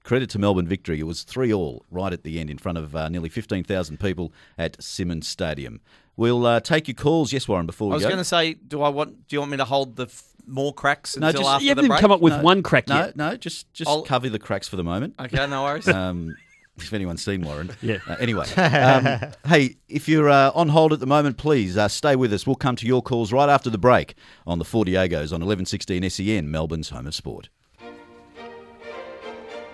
credit 0.03 0.29
to 0.31 0.39
Melbourne 0.39 0.67
victory. 0.67 0.99
It 0.99 1.03
was 1.03 1.23
3 1.23 1.53
all 1.53 1.85
right 1.89 2.11
at 2.11 2.23
the 2.23 2.39
end 2.39 2.49
in 2.49 2.57
front 2.57 2.77
of 2.77 2.95
uh, 2.95 3.07
nearly 3.09 3.29
15,000 3.29 3.99
people 3.99 4.33
at 4.57 4.81
Simonds 4.83 5.27
Stadium. 5.27 5.79
We'll 6.17 6.45
uh, 6.45 6.59
take 6.59 6.87
your 6.87 6.95
calls. 6.95 7.31
Yes, 7.31 7.47
Warren, 7.47 7.65
before 7.65 7.87
we 7.87 7.93
I 7.93 7.95
was 7.95 8.05
going 8.05 8.17
to 8.17 8.23
say, 8.25 8.55
do 8.55 8.81
I 8.81 8.89
want? 8.89 9.27
Do 9.27 9.35
you 9.35 9.39
want 9.39 9.51
me 9.51 9.57
to 9.57 9.65
hold 9.65 9.95
the 9.95 10.05
f- 10.05 10.23
more 10.47 10.73
cracks 10.73 11.17
No, 11.17 11.27
until 11.27 11.41
just- 11.41 11.53
after 11.53 11.63
You 11.63 11.69
haven't 11.69 11.83
the 11.85 11.89
break? 11.89 11.99
come 12.01 12.11
up 12.11 12.21
with 12.21 12.33
No, 12.33 12.41
one 12.41 12.63
crack 12.63 12.87
no, 12.87 12.95
yet. 12.97 13.15
no, 13.15 13.35
just 13.37 13.71
just 13.73 13.89
I'll- 13.89 14.01
cover 14.03 14.29
the 14.29 14.39
cracks 14.39 14.67
for 14.67 14.75
the 14.77 14.83
moment. 14.83 15.15
Okay, 15.19 15.45
no 15.47 15.63
worries. 15.63 15.87
Um, 15.97 16.35
if 16.79 16.93
anyone's 16.93 17.23
seen 17.25 17.41
Warren. 17.41 17.71
Yeah. 17.81 17.97
Uh, 18.07 18.15
anyway, 18.19 18.45
um, 18.55 19.31
hey, 19.47 19.77
if 19.89 20.07
you're 20.07 20.29
uh, 20.29 20.51
on 20.53 20.69
hold 20.69 20.93
at 20.93 20.99
the 20.99 21.07
moment, 21.07 21.37
please 21.37 21.75
uh, 21.75 21.87
stay 21.87 22.15
with 22.15 22.31
us. 22.31 22.45
We'll 22.45 22.55
come 22.55 22.75
to 22.75 22.85
your 22.85 23.01
calls 23.01 23.33
right 23.33 23.49
after 23.49 23.71
the 23.71 23.79
break 23.79 24.13
on 24.45 24.59
the 24.59 24.65
Four 24.65 24.85
Diegos 24.85 25.33
on 25.33 25.41
1116 25.43 26.07
SEN, 26.09 26.51
Melbourne's 26.51 26.89
home 26.89 27.07
of 27.07 27.15
sport. 27.15 27.49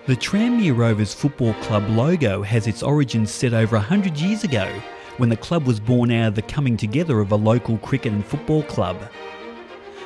The 0.06 0.16
Tranmere 0.16 0.76
Rovers 0.76 1.14
Football 1.14 1.54
Club 1.62 1.88
logo 1.90 2.42
has 2.42 2.66
its 2.66 2.82
origins 2.82 3.30
set 3.30 3.54
over 3.54 3.76
100 3.76 4.18
years 4.18 4.44
ago 4.44 4.66
when 5.16 5.28
the 5.28 5.36
club 5.36 5.66
was 5.66 5.80
born 5.80 6.10
out 6.10 6.28
of 6.28 6.34
the 6.34 6.42
coming 6.42 6.76
together 6.76 7.20
of 7.20 7.32
a 7.32 7.36
local 7.36 7.78
cricket 7.78 8.12
and 8.12 8.24
football 8.24 8.62
club. 8.64 8.96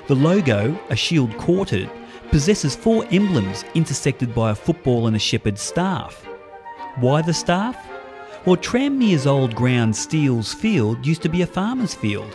The 0.08 0.16
logo, 0.16 0.78
a 0.88 0.96
shield 0.96 1.36
quartered, 1.36 1.90
possesses 2.30 2.74
four 2.74 3.04
emblems 3.10 3.64
intersected 3.74 4.34
by 4.34 4.50
a 4.50 4.54
football 4.54 5.06
and 5.06 5.14
a 5.14 5.18
shepherd's 5.18 5.60
staff. 5.60 6.26
Why 6.96 7.20
the 7.20 7.34
staff? 7.34 7.76
Well, 8.46 8.56
Tranmere's 8.56 9.26
old 9.26 9.54
ground 9.54 9.94
Steele's 9.94 10.54
Field 10.54 11.06
used 11.06 11.20
to 11.22 11.28
be 11.28 11.42
a 11.42 11.46
farmer's 11.46 11.94
field. 11.94 12.34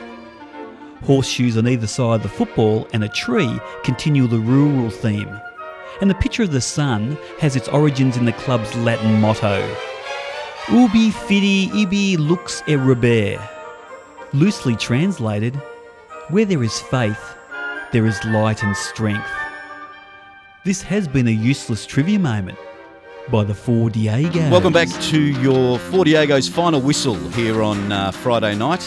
Horseshoes 1.03 1.57
on 1.57 1.67
either 1.67 1.88
side 1.88 2.17
of 2.17 2.23
the 2.23 2.29
football 2.29 2.88
and 2.93 3.03
a 3.03 3.09
tree 3.09 3.59
continue 3.83 4.27
the 4.27 4.39
rural 4.39 4.91
theme. 4.91 5.41
And 5.99 6.12
the 6.12 6.15
picture 6.15 6.43
of 6.43 6.51
the 6.51 6.62
sun 6.62 7.17
has 7.39 7.55
its 7.55 7.67
origins 7.67 8.17
in 8.17 8.25
the 8.25 8.33
club's 8.33 8.75
Latin 8.75 9.19
motto 9.19 9.67
Ubi 10.71 11.09
fidi 11.09 11.73
ibi 11.73 12.17
lux 12.17 12.62
erubere. 12.67 13.41
Loosely 14.31 14.75
translated, 14.75 15.55
where 16.29 16.45
there 16.45 16.63
is 16.63 16.79
faith, 16.79 17.32
there 17.93 18.08
is 18.08 18.25
light 18.25 18.63
and 18.63 18.75
strength. 18.75 19.29
This 20.63 20.82
has 20.82 21.08
been 21.08 21.27
a 21.27 21.32
useless 21.32 21.86
trivia 21.86 22.17
moment 22.17 22.58
by 23.32 23.43
the 23.43 23.53
Four 23.53 23.91
Diegos. 23.91 24.49
Welcome 24.49 24.73
back 24.73 24.89
to 24.89 25.19
your 25.19 25.77
Four 25.77 26.03
Diego's 26.03 26.49
final 26.49 26.82
whistle 26.82 27.13
here 27.29 27.62
on 27.62 27.91
uh, 27.91 28.10
Friday 28.10 28.56
night. 28.56 28.84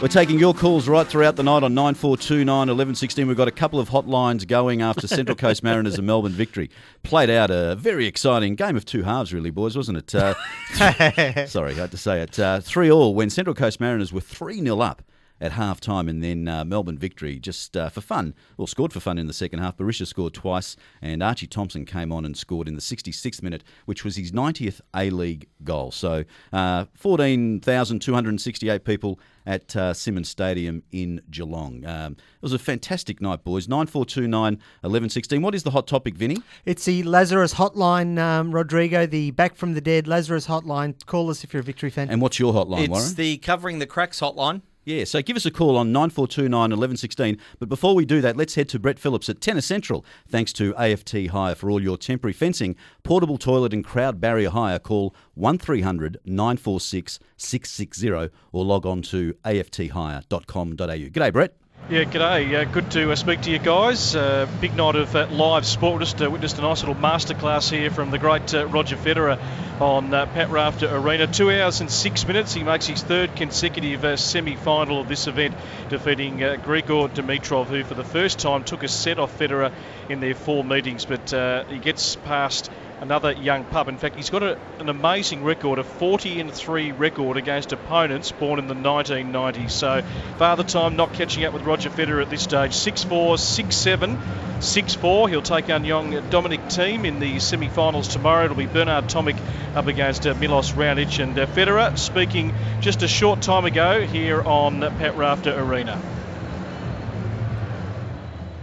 We're 0.00 0.06
taking 0.06 0.38
your 0.38 0.54
calls 0.54 0.86
right 0.86 1.04
throughout 1.04 1.34
the 1.34 1.42
night 1.42 1.64
on 1.64 1.74
9429 1.74 2.46
1116. 2.46 3.26
We've 3.26 3.36
got 3.36 3.48
a 3.48 3.50
couple 3.50 3.80
of 3.80 3.90
hotlines 3.90 4.46
going 4.46 4.82
after 4.82 5.08
Central 5.08 5.36
Coast 5.36 5.64
Mariners 5.64 5.98
and 5.98 6.06
Melbourne 6.06 6.30
victory. 6.30 6.70
Played 7.02 7.30
out 7.30 7.50
a 7.50 7.74
very 7.74 8.06
exciting 8.06 8.54
game 8.54 8.76
of 8.76 8.84
two 8.84 9.02
halves, 9.02 9.34
really, 9.34 9.50
boys, 9.50 9.76
wasn't 9.76 9.98
it? 9.98 10.14
Uh, 10.14 10.34
sorry, 11.46 11.72
I 11.72 11.74
had 11.74 11.90
to 11.90 11.98
say 11.98 12.20
it. 12.20 12.38
Uh, 12.38 12.60
three 12.60 12.88
all 12.88 13.16
when 13.16 13.30
Central 13.30 13.54
Coast 13.54 13.80
Mariners 13.80 14.12
were 14.12 14.20
3 14.20 14.60
0 14.60 14.78
up 14.78 15.02
at 15.40 15.52
half 15.52 15.80
time, 15.80 16.08
and 16.08 16.22
then 16.22 16.48
uh, 16.48 16.64
Melbourne 16.64 16.98
victory 16.98 17.38
just 17.38 17.76
uh, 17.76 17.88
for 17.88 18.00
fun. 18.00 18.34
Well, 18.56 18.66
scored 18.66 18.92
for 18.92 19.00
fun 19.00 19.18
in 19.18 19.26
the 19.26 19.32
second 19.32 19.60
half. 19.60 19.76
Berisha 19.76 20.06
scored 20.06 20.34
twice, 20.34 20.76
and 21.00 21.22
Archie 21.22 21.46
Thompson 21.46 21.84
came 21.84 22.12
on 22.12 22.24
and 22.24 22.36
scored 22.36 22.68
in 22.68 22.74
the 22.74 22.80
66th 22.80 23.42
minute, 23.42 23.64
which 23.86 24.04
was 24.04 24.16
his 24.16 24.32
90th 24.32 24.80
A 24.94 25.10
League 25.10 25.48
goal. 25.64 25.90
So, 25.90 26.24
uh, 26.52 26.86
14,268 26.94 28.84
people 28.84 29.20
at 29.46 29.74
uh, 29.76 29.94
Simonds 29.94 30.28
Stadium 30.28 30.82
in 30.92 31.22
Geelong. 31.30 31.84
Um, 31.86 32.12
it 32.12 32.42
was 32.42 32.52
a 32.52 32.58
fantastic 32.58 33.20
night, 33.20 33.44
boys. 33.44 33.66
9429 33.68 34.54
1116. 34.82 35.42
What 35.42 35.54
is 35.54 35.62
the 35.62 35.70
hot 35.70 35.86
topic, 35.86 36.16
Vinny? 36.16 36.36
It's 36.66 36.84
the 36.84 37.02
Lazarus 37.02 37.54
hotline, 37.54 38.18
um, 38.18 38.52
Rodrigo, 38.52 39.06
the 39.06 39.30
back 39.30 39.56
from 39.56 39.74
the 39.74 39.80
dead 39.80 40.06
Lazarus 40.06 40.46
hotline. 40.46 40.94
Call 41.06 41.30
us 41.30 41.44
if 41.44 41.52
you're 41.52 41.60
a 41.60 41.64
victory 41.64 41.90
fan. 41.90 42.10
And 42.10 42.20
what's 42.20 42.38
your 42.38 42.52
hotline, 42.52 42.82
it's 42.82 42.90
Warren? 42.90 43.14
the 43.14 43.38
covering 43.38 43.78
the 43.78 43.86
cracks 43.86 44.20
hotline. 44.20 44.62
Yeah, 44.88 45.04
so 45.04 45.20
give 45.20 45.36
us 45.36 45.44
a 45.44 45.50
call 45.50 45.76
on 45.76 45.92
9429 45.92 46.50
1116. 46.50 47.36
But 47.58 47.68
before 47.68 47.94
we 47.94 48.06
do 48.06 48.22
that, 48.22 48.38
let's 48.38 48.54
head 48.54 48.70
to 48.70 48.78
Brett 48.78 48.98
Phillips 48.98 49.28
at 49.28 49.38
Tennis 49.38 49.66
Central. 49.66 50.02
Thanks 50.26 50.50
to 50.54 50.74
AFT 50.76 51.26
Hire 51.26 51.54
for 51.54 51.70
all 51.70 51.82
your 51.82 51.98
temporary 51.98 52.32
fencing, 52.32 52.74
portable 53.02 53.36
toilet, 53.36 53.74
and 53.74 53.84
crowd 53.84 54.18
barrier 54.18 54.48
hire. 54.48 54.78
Call 54.78 55.14
1300 55.34 56.16
946 56.24 57.18
660 57.36 58.30
or 58.52 58.64
log 58.64 58.86
on 58.86 59.02
to 59.02 59.34
afthire.com.au. 59.44 60.74
G'day, 60.74 61.32
Brett. 61.34 61.54
Yeah, 61.90 62.04
g'day. 62.04 62.54
Uh, 62.54 62.64
good 62.70 62.90
to 62.90 63.10
uh, 63.10 63.16
speak 63.16 63.40
to 63.40 63.50
you 63.50 63.58
guys. 63.58 64.14
Uh, 64.14 64.46
big 64.60 64.76
night 64.76 64.94
of 64.94 65.16
uh, 65.16 65.26
live 65.30 65.64
sport. 65.64 66.00
We 66.00 66.04
just 66.04 66.20
uh, 66.20 66.30
witnessed 66.30 66.58
a 66.58 66.60
nice 66.60 66.82
little 66.82 66.94
masterclass 66.94 67.70
here 67.70 67.90
from 67.90 68.10
the 68.10 68.18
great 68.18 68.52
uh, 68.52 68.66
Roger 68.66 68.94
Federer 68.96 69.40
on 69.80 70.10
Pat 70.10 70.50
Rafter 70.50 70.94
Arena. 70.94 71.26
Two 71.26 71.50
hours 71.50 71.80
and 71.80 71.90
six 71.90 72.26
minutes. 72.26 72.52
He 72.52 72.62
makes 72.62 72.86
his 72.86 73.00
third 73.02 73.34
consecutive 73.36 74.20
semi-final 74.20 75.00
of 75.00 75.08
this 75.08 75.28
event, 75.28 75.54
defeating 75.88 76.40
Grigor 76.40 77.08
Dimitrov, 77.08 77.68
who 77.68 77.82
for 77.84 77.94
the 77.94 78.04
first 78.04 78.38
time 78.38 78.64
took 78.64 78.82
a 78.82 78.88
set 78.88 79.18
off 79.18 79.38
Federer 79.38 79.72
in 80.10 80.20
their 80.20 80.34
four 80.34 80.64
meetings. 80.64 81.06
But 81.06 81.64
he 81.70 81.78
gets 81.78 82.16
past 82.16 82.70
another 83.00 83.32
young 83.32 83.64
pup. 83.64 83.88
In 83.88 83.96
fact, 83.96 84.16
he's 84.16 84.30
got 84.30 84.42
a, 84.42 84.58
an 84.78 84.88
amazing 84.88 85.44
record, 85.44 85.78
a 85.78 85.84
40 85.84 86.40
and 86.40 86.52
3 86.52 86.92
record 86.92 87.36
against 87.36 87.72
opponents 87.72 88.32
born 88.32 88.58
in 88.58 88.66
the 88.66 88.74
1990s. 88.74 89.70
So, 89.70 90.02
father 90.36 90.64
time 90.64 90.96
not 90.96 91.12
catching 91.14 91.44
up 91.44 91.52
with 91.52 91.62
Roger 91.62 91.90
Federer 91.90 92.22
at 92.22 92.30
this 92.30 92.42
stage. 92.42 92.74
6 92.74 93.04
4, 93.04 93.38
6 93.38 93.76
7, 93.76 94.18
6 94.60 94.94
4. 94.94 95.28
He'll 95.28 95.42
take 95.42 95.70
on 95.70 95.84
young 95.84 96.28
Dominic 96.30 96.60
Thiem 96.68 97.04
in 97.04 97.20
the 97.20 97.38
semi 97.38 97.68
finals 97.68 98.08
tomorrow. 98.08 98.44
It'll 98.44 98.56
be 98.56 98.66
Bernard 98.66 99.04
Tomic 99.04 99.38
up 99.74 99.86
against 99.86 100.26
uh, 100.26 100.34
Milos 100.34 100.72
Raonic. 100.72 101.22
And 101.22 101.38
uh, 101.38 101.46
Federer 101.46 101.96
speaking 101.98 102.54
just 102.80 103.02
a 103.02 103.08
short 103.08 103.42
time 103.42 103.64
ago 103.64 104.06
here 104.06 104.42
on 104.42 104.80
Pat 104.80 105.16
Rafter 105.16 105.58
Arena. 105.58 106.17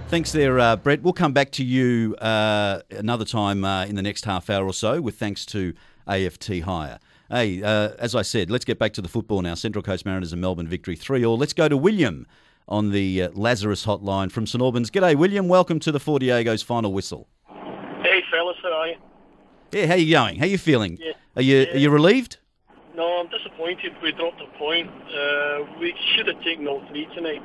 Thanks 0.07 0.31
there, 0.31 0.59
uh, 0.59 0.75
Brett. 0.75 1.01
We'll 1.01 1.13
come 1.13 1.33
back 1.33 1.51
to 1.53 1.63
you 1.63 2.15
uh, 2.17 2.81
another 2.91 3.25
time 3.25 3.65
uh, 3.65 3.85
in 3.85 3.95
the 3.95 4.03
next 4.03 4.23
half 4.25 4.49
hour 4.51 4.63
or 4.65 4.73
so 4.73 5.01
with 5.01 5.17
thanks 5.17 5.45
to 5.47 5.73
AFT 6.07 6.59
Hire. 6.59 6.99
Hey, 7.29 7.63
uh, 7.63 7.89
as 7.97 8.13
I 8.13 8.21
said, 8.21 8.51
let's 8.51 8.65
get 8.65 8.77
back 8.77 8.93
to 8.93 9.01
the 9.01 9.07
football 9.07 9.41
now. 9.41 9.55
Central 9.55 9.81
Coast 9.81 10.05
Mariners 10.05 10.31
and 10.31 10.39
Melbourne 10.39 10.67
victory 10.67 10.95
3 10.95 11.25
all. 11.25 11.37
Let's 11.37 11.53
go 11.53 11.67
to 11.67 11.75
William 11.75 12.27
on 12.67 12.91
the 12.91 13.23
uh, 13.23 13.29
Lazarus 13.33 13.85
hotline 13.87 14.31
from 14.31 14.45
St 14.45 14.61
Albans. 14.61 14.91
G'day, 14.91 15.15
William. 15.15 15.47
Welcome 15.47 15.79
to 15.79 15.91
the 15.91 15.99
Four 15.99 16.19
Diego's 16.19 16.61
final 16.61 16.93
whistle. 16.93 17.27
Hey, 18.03 18.21
fellas, 18.31 18.57
how 18.61 18.73
are 18.73 18.87
you? 18.89 18.95
Yeah, 19.71 19.87
how 19.87 19.95
you 19.95 20.11
going? 20.11 20.37
How 20.37 20.45
you 20.45 20.59
feeling? 20.59 20.99
Yeah. 21.01 21.13
Are 21.35 21.41
you 21.41 21.67
are 21.73 21.77
you 21.77 21.89
relieved? 21.89 22.37
No, 22.95 23.19
I'm 23.19 23.27
disappointed 23.27 23.93
we 24.01 24.11
dropped 24.11 24.39
a 24.39 24.57
point. 24.57 24.89
Uh, 24.89 25.65
we 25.79 25.93
should 26.15 26.27
have 26.27 26.41
taken 26.43 26.67
all 26.67 26.81
three 26.89 27.07
tonight. 27.15 27.41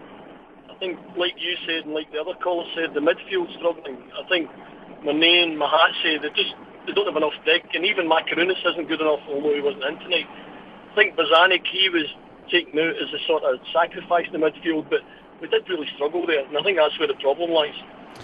Think, 0.80 0.98
like 1.16 1.36
you 1.36 1.54
said 1.68 1.84
and 1.84 1.92
like 1.92 2.10
the 2.10 2.20
other 2.20 2.32
caller 2.42 2.64
said, 2.74 2.94
the 2.94 3.04
midfield's 3.04 3.52
struggling. 3.60 4.00
I 4.16 4.26
think 4.28 4.48
Monet 5.04 5.44
and 5.44 5.60
Mahazi, 5.60 6.16
they 6.22 6.32
just 6.32 6.56
they 6.86 6.92
don't 6.92 7.06
have 7.06 7.16
enough 7.16 7.36
dig, 7.44 7.62
and 7.74 7.84
even 7.84 8.08
Makarounas 8.08 8.56
isn't 8.64 8.88
good 8.88 9.00
enough, 9.00 9.20
although 9.28 9.52
he 9.52 9.60
wasn't 9.60 9.84
in 9.84 9.98
tonight. 10.00 10.24
I 10.24 10.94
think 10.96 11.16
Bozanic, 11.16 11.68
he 11.68 11.88
was 11.92 12.08
taken 12.50 12.78
out 12.80 12.96
as 12.96 13.12
a 13.12 13.20
sort 13.28 13.44
of 13.44 13.60
sacrifice 13.72 14.26
in 14.32 14.32
the 14.32 14.42
midfield, 14.42 14.88
but 14.88 15.00
we 15.40 15.48
did 15.48 15.68
really 15.68 15.86
struggle 15.94 16.26
there, 16.26 16.44
and 16.44 16.56
I 16.56 16.62
think 16.62 16.78
that's 16.78 16.98
where 16.98 17.08
the 17.08 17.20
problem 17.20 17.50
lies. 17.52 17.76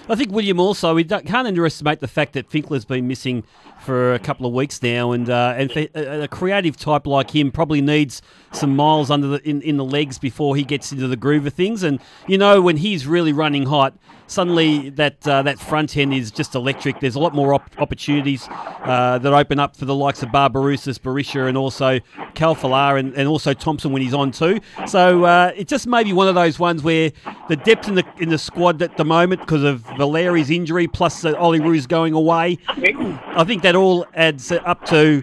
I 0.08 0.14
think 0.14 0.30
William 0.30 0.60
also 0.60 0.94
we 0.94 1.04
can't 1.04 1.46
underestimate 1.48 2.00
the 2.00 2.08
fact 2.08 2.32
that 2.34 2.48
Finkler's 2.48 2.84
been 2.84 3.08
missing 3.08 3.42
for 3.80 4.14
a 4.14 4.18
couple 4.18 4.46
of 4.46 4.52
weeks 4.52 4.80
now, 4.82 5.12
and 5.12 5.28
uh, 5.28 5.54
and 5.56 5.70
a, 5.72 6.22
a 6.22 6.28
creative 6.28 6.76
type 6.76 7.06
like 7.06 7.30
him 7.32 7.50
probably 7.50 7.80
needs 7.80 8.22
some 8.52 8.76
miles 8.76 9.10
under 9.10 9.26
the 9.26 9.48
in, 9.48 9.62
in 9.62 9.76
the 9.76 9.84
legs 9.84 10.18
before 10.18 10.54
he 10.54 10.62
gets 10.62 10.92
into 10.92 11.08
the 11.08 11.16
groove 11.16 11.46
of 11.46 11.54
things. 11.54 11.82
And 11.82 12.00
you 12.28 12.38
know 12.38 12.60
when 12.60 12.76
he's 12.76 13.06
really 13.06 13.32
running 13.32 13.66
hot, 13.66 13.94
suddenly 14.26 14.90
that 14.90 15.26
uh, 15.26 15.42
that 15.42 15.58
front 15.58 15.96
end 15.96 16.12
is 16.14 16.30
just 16.30 16.54
electric. 16.54 17.00
There's 17.00 17.14
a 17.14 17.20
lot 17.20 17.34
more 17.34 17.54
op- 17.54 17.70
opportunities 17.78 18.46
uh, 18.50 19.18
that 19.18 19.32
open 19.32 19.58
up 19.58 19.76
for 19.76 19.84
the 19.84 19.94
likes 19.94 20.22
of 20.22 20.30
Barbarouses, 20.30 20.98
Berisha, 20.98 21.48
and 21.48 21.56
also 21.56 22.00
Khalfallah, 22.34 22.98
and, 22.98 23.14
and 23.14 23.28
also 23.28 23.52
Thompson 23.52 23.92
when 23.92 24.02
he's 24.02 24.14
on 24.14 24.30
too. 24.30 24.60
So 24.86 25.24
uh, 25.24 25.52
it 25.56 25.68
just 25.68 25.86
may 25.86 26.04
be 26.04 26.12
one 26.12 26.28
of 26.28 26.34
those 26.34 26.58
ones 26.58 26.82
where 26.82 27.12
the 27.48 27.56
depth 27.56 27.88
in 27.88 27.94
the 27.94 28.04
in 28.18 28.28
the 28.28 28.38
squad 28.38 28.82
at 28.82 28.96
the 28.96 29.04
moment 29.04 29.40
because 29.40 29.62
of 29.62 29.80
Valeri's 29.96 30.50
injury 30.50 30.86
plus 30.88 31.24
uh, 31.24 31.34
Ollie 31.34 31.60
Roos 31.60 31.86
going 31.86 32.12
away, 32.12 32.58
I 32.68 33.44
think 33.44 33.62
that 33.62 33.74
all 33.74 34.06
adds 34.14 34.52
up 34.52 34.84
to 34.86 35.22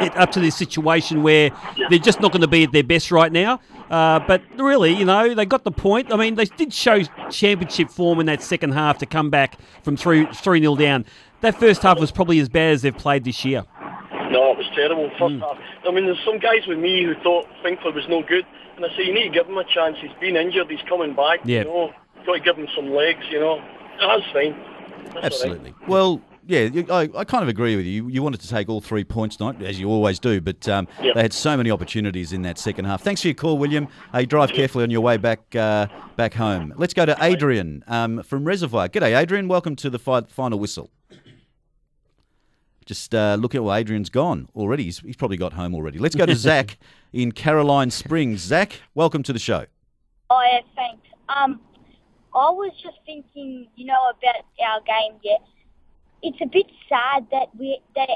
it 0.00 0.16
up 0.16 0.30
to 0.32 0.40
this 0.40 0.56
situation 0.56 1.22
where 1.22 1.50
they're 1.90 1.98
just 1.98 2.20
not 2.20 2.32
going 2.32 2.42
to 2.42 2.48
be 2.48 2.64
at 2.64 2.72
their 2.72 2.84
best 2.84 3.10
right 3.10 3.32
now. 3.32 3.60
Uh, 3.90 4.20
but 4.26 4.42
really, 4.58 4.92
you 4.92 5.04
know, 5.04 5.34
they 5.34 5.46
got 5.46 5.64
the 5.64 5.70
point. 5.70 6.12
I 6.12 6.16
mean, 6.16 6.34
they 6.34 6.44
did 6.44 6.72
show 6.72 7.02
championship 7.30 7.90
form 7.90 8.18
in 8.20 8.26
that 8.26 8.42
second 8.42 8.72
half 8.72 8.98
to 8.98 9.06
come 9.06 9.30
back 9.30 9.58
from 9.82 9.96
three 9.96 10.26
three 10.26 10.60
nil 10.60 10.76
down. 10.76 11.04
That 11.40 11.58
first 11.60 11.82
half 11.82 12.00
was 12.00 12.10
probably 12.10 12.40
as 12.40 12.48
bad 12.48 12.72
as 12.72 12.82
they've 12.82 12.96
played 12.96 13.24
this 13.24 13.44
year. 13.44 13.64
No, 14.30 14.50
it 14.52 14.58
was 14.58 14.66
terrible. 14.74 15.08
First 15.18 15.36
half. 15.40 15.58
I 15.86 15.90
mean, 15.92 16.06
there's 16.06 16.22
some 16.24 16.38
guys 16.38 16.66
with 16.66 16.78
me 16.78 17.04
who 17.04 17.14
thought 17.22 17.46
Finkler 17.64 17.94
was 17.94 18.08
no 18.08 18.22
good, 18.22 18.44
and 18.74 18.84
I 18.84 18.88
say 18.96 19.04
you 19.04 19.14
need 19.14 19.24
to 19.24 19.30
give 19.30 19.46
him 19.46 19.56
a 19.56 19.64
chance. 19.64 19.96
He's 20.00 20.10
been 20.20 20.36
injured. 20.36 20.68
He's 20.68 20.82
coming 20.88 21.14
back. 21.14 21.40
Yeah. 21.44 21.60
You 21.60 21.64
know, 21.66 21.92
got 22.24 22.32
to 22.32 22.40
give 22.40 22.56
him 22.56 22.66
some 22.74 22.90
legs. 22.90 23.24
You 23.30 23.38
know, 23.38 23.62
that's 24.00 24.24
fine. 24.32 24.58
That's 25.04 25.14
all 25.14 25.20
right. 25.20 25.24
Absolutely. 25.24 25.74
Well, 25.86 26.20
yeah, 26.46 26.60
you- 26.60 26.86
I, 26.90 27.08
I 27.14 27.24
kind 27.24 27.42
of 27.42 27.48
agree 27.48 27.76
with 27.76 27.86
you. 27.86 28.08
You 28.08 28.22
wanted 28.22 28.40
to 28.40 28.48
take 28.48 28.68
all 28.68 28.80
three 28.80 29.04
points 29.04 29.36
tonight, 29.36 29.60
as 29.62 29.78
you 29.80 29.88
always 29.88 30.18
do, 30.18 30.40
but 30.40 30.68
um, 30.68 30.86
Yep. 31.02 31.14
they 31.14 31.22
had 31.22 31.32
so 31.32 31.56
many 31.56 31.70
opportunities 31.70 32.32
in 32.32 32.42
that 32.42 32.58
second 32.58 32.84
half. 32.84 33.02
Thanks 33.02 33.20
for 33.22 33.28
your 33.28 33.34
call, 33.34 33.58
William. 33.58 33.88
Hey, 34.12 34.26
drive 34.26 34.52
carefully 34.52 34.84
on 34.84 34.90
your 34.90 35.00
way 35.00 35.16
back 35.16 35.54
uh, 35.56 35.86
back 36.16 36.34
home. 36.34 36.72
Let's 36.76 36.94
go 36.94 37.04
to 37.06 37.16
Adrian 37.20 37.82
um, 37.88 38.22
from 38.22 38.44
Reservoir. 38.44 38.88
G'day, 38.88 39.16
Adrian. 39.20 39.48
Welcome 39.48 39.76
to 39.76 39.90
the 39.90 39.98
fi- 39.98 40.22
final 40.22 40.58
whistle. 40.58 40.90
Just 42.84 43.14
uh, 43.16 43.36
look 43.40 43.54
at 43.56 43.64
well, 43.64 43.74
Adrian's 43.74 44.10
gone 44.10 44.48
already. 44.54 44.84
He's, 44.84 45.00
he's 45.00 45.16
probably 45.16 45.36
got 45.36 45.52
home 45.54 45.74
already. 45.74 45.98
Let's 45.98 46.14
go 46.14 46.24
to 46.24 46.34
Zach 46.36 46.78
in 47.12 47.32
Caroline 47.32 47.90
Springs. 47.90 48.40
Zach, 48.40 48.80
welcome 48.94 49.24
to 49.24 49.32
the 49.32 49.40
show. 49.40 49.66
Oh 50.30 50.40
yeah, 50.52 50.60
thanks. 50.76 51.02
Um, 51.28 51.60
I 52.34 52.50
was 52.50 52.70
just 52.82 52.98
thinking, 53.04 53.66
you 53.74 53.86
know, 53.86 53.98
about 54.10 54.44
our 54.64 54.80
game. 54.82 55.18
Yeah, 55.24 55.36
it's 56.22 56.38
a 56.40 56.46
bit 56.46 56.66
sad 56.88 57.26
that 57.30 57.48
we 57.58 57.80
that 57.94 58.08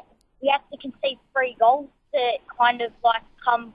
we 0.43 0.49
have 0.49 0.63
to 0.71 0.77
concede 0.79 1.19
three 1.33 1.57
goals 1.59 1.89
to 2.13 2.33
kind 2.59 2.81
of 2.81 2.93
like 3.05 3.23
come 3.45 3.75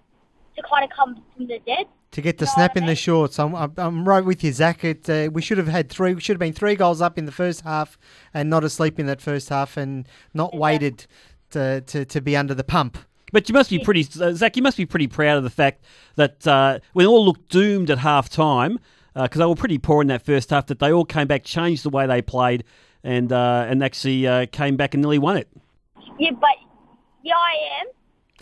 to 0.56 0.64
kind 0.70 0.84
of 0.84 0.90
come 0.96 1.22
from 1.36 1.48
the 1.48 1.60
dead. 1.66 1.86
To 2.12 2.22
get 2.22 2.38
the 2.38 2.48
snap 2.48 2.78
in 2.78 2.86
the 2.86 2.96
shorts, 2.96 3.38
I'm, 3.40 3.54
I'm, 3.54 3.74
I'm 3.76 4.08
right 4.08 4.24
with 4.24 4.42
you, 4.42 4.54
Zach. 4.54 4.86
It, 4.86 5.10
uh, 5.10 5.30
we 5.34 5.42
should 5.42 5.58
have 5.58 5.68
had 5.68 5.90
three. 5.90 6.14
We 6.16 6.22
should 6.22 6.36
have 6.36 6.40
been 6.40 6.54
three 6.54 6.76
goals 6.76 7.02
up 7.02 7.18
in 7.18 7.26
the 7.26 7.32
first 7.32 7.62
half, 7.62 7.98
and 8.34 8.50
not 8.50 8.64
asleep 8.64 9.00
in 9.00 9.06
that 9.08 9.22
first 9.22 9.50
half, 9.50 9.76
and 9.76 10.08
not 10.34 10.56
waited 10.56 11.08
to, 11.50 11.82
to, 11.82 12.06
to 12.06 12.22
be 12.22 12.38
under 12.38 12.54
the 12.54 12.64
pump. 12.64 12.98
But 13.34 13.50
you 13.50 13.54
must 13.54 13.70
be 13.70 13.80
pretty, 13.80 14.08
uh, 14.22 14.32
Zach. 14.32 14.56
You 14.56 14.64
must 14.64 14.78
be 14.78 14.86
pretty 14.86 15.08
proud 15.08 15.38
of 15.38 15.44
the 15.44 15.50
fact 15.50 15.84
that 16.16 16.48
uh, 16.48 16.80
when 16.94 17.06
all 17.06 17.26
looked 17.26 17.50
doomed 17.50 17.90
at 17.90 17.98
half 17.98 18.30
time, 18.30 18.80
because 19.14 19.40
they 19.40 19.46
were 19.46 19.56
pretty 19.56 19.78
poor 19.78 20.02
in 20.02 20.08
that 20.08 20.22
first 20.22 20.50
half. 20.50 20.68
That 20.68 20.80
they 20.80 20.92
all 20.92 21.06
came 21.06 21.28
back, 21.28 21.44
changed 21.44 21.84
the 21.84 21.90
way 21.90 22.06
they 22.06 22.22
played, 22.22 22.64
and 23.06 23.32
uh, 23.32 23.66
and 23.70 23.84
actually 23.84 24.28
uh, 24.28 24.48
came 24.52 24.76
back 24.76 24.94
and 24.96 25.02
nearly 25.04 25.20
won 25.20 25.38
it. 25.38 25.48
Yeah, 26.20 26.32
but 26.32 26.58
yeah, 27.24 27.36
I 27.36 27.82
am. 27.82 27.88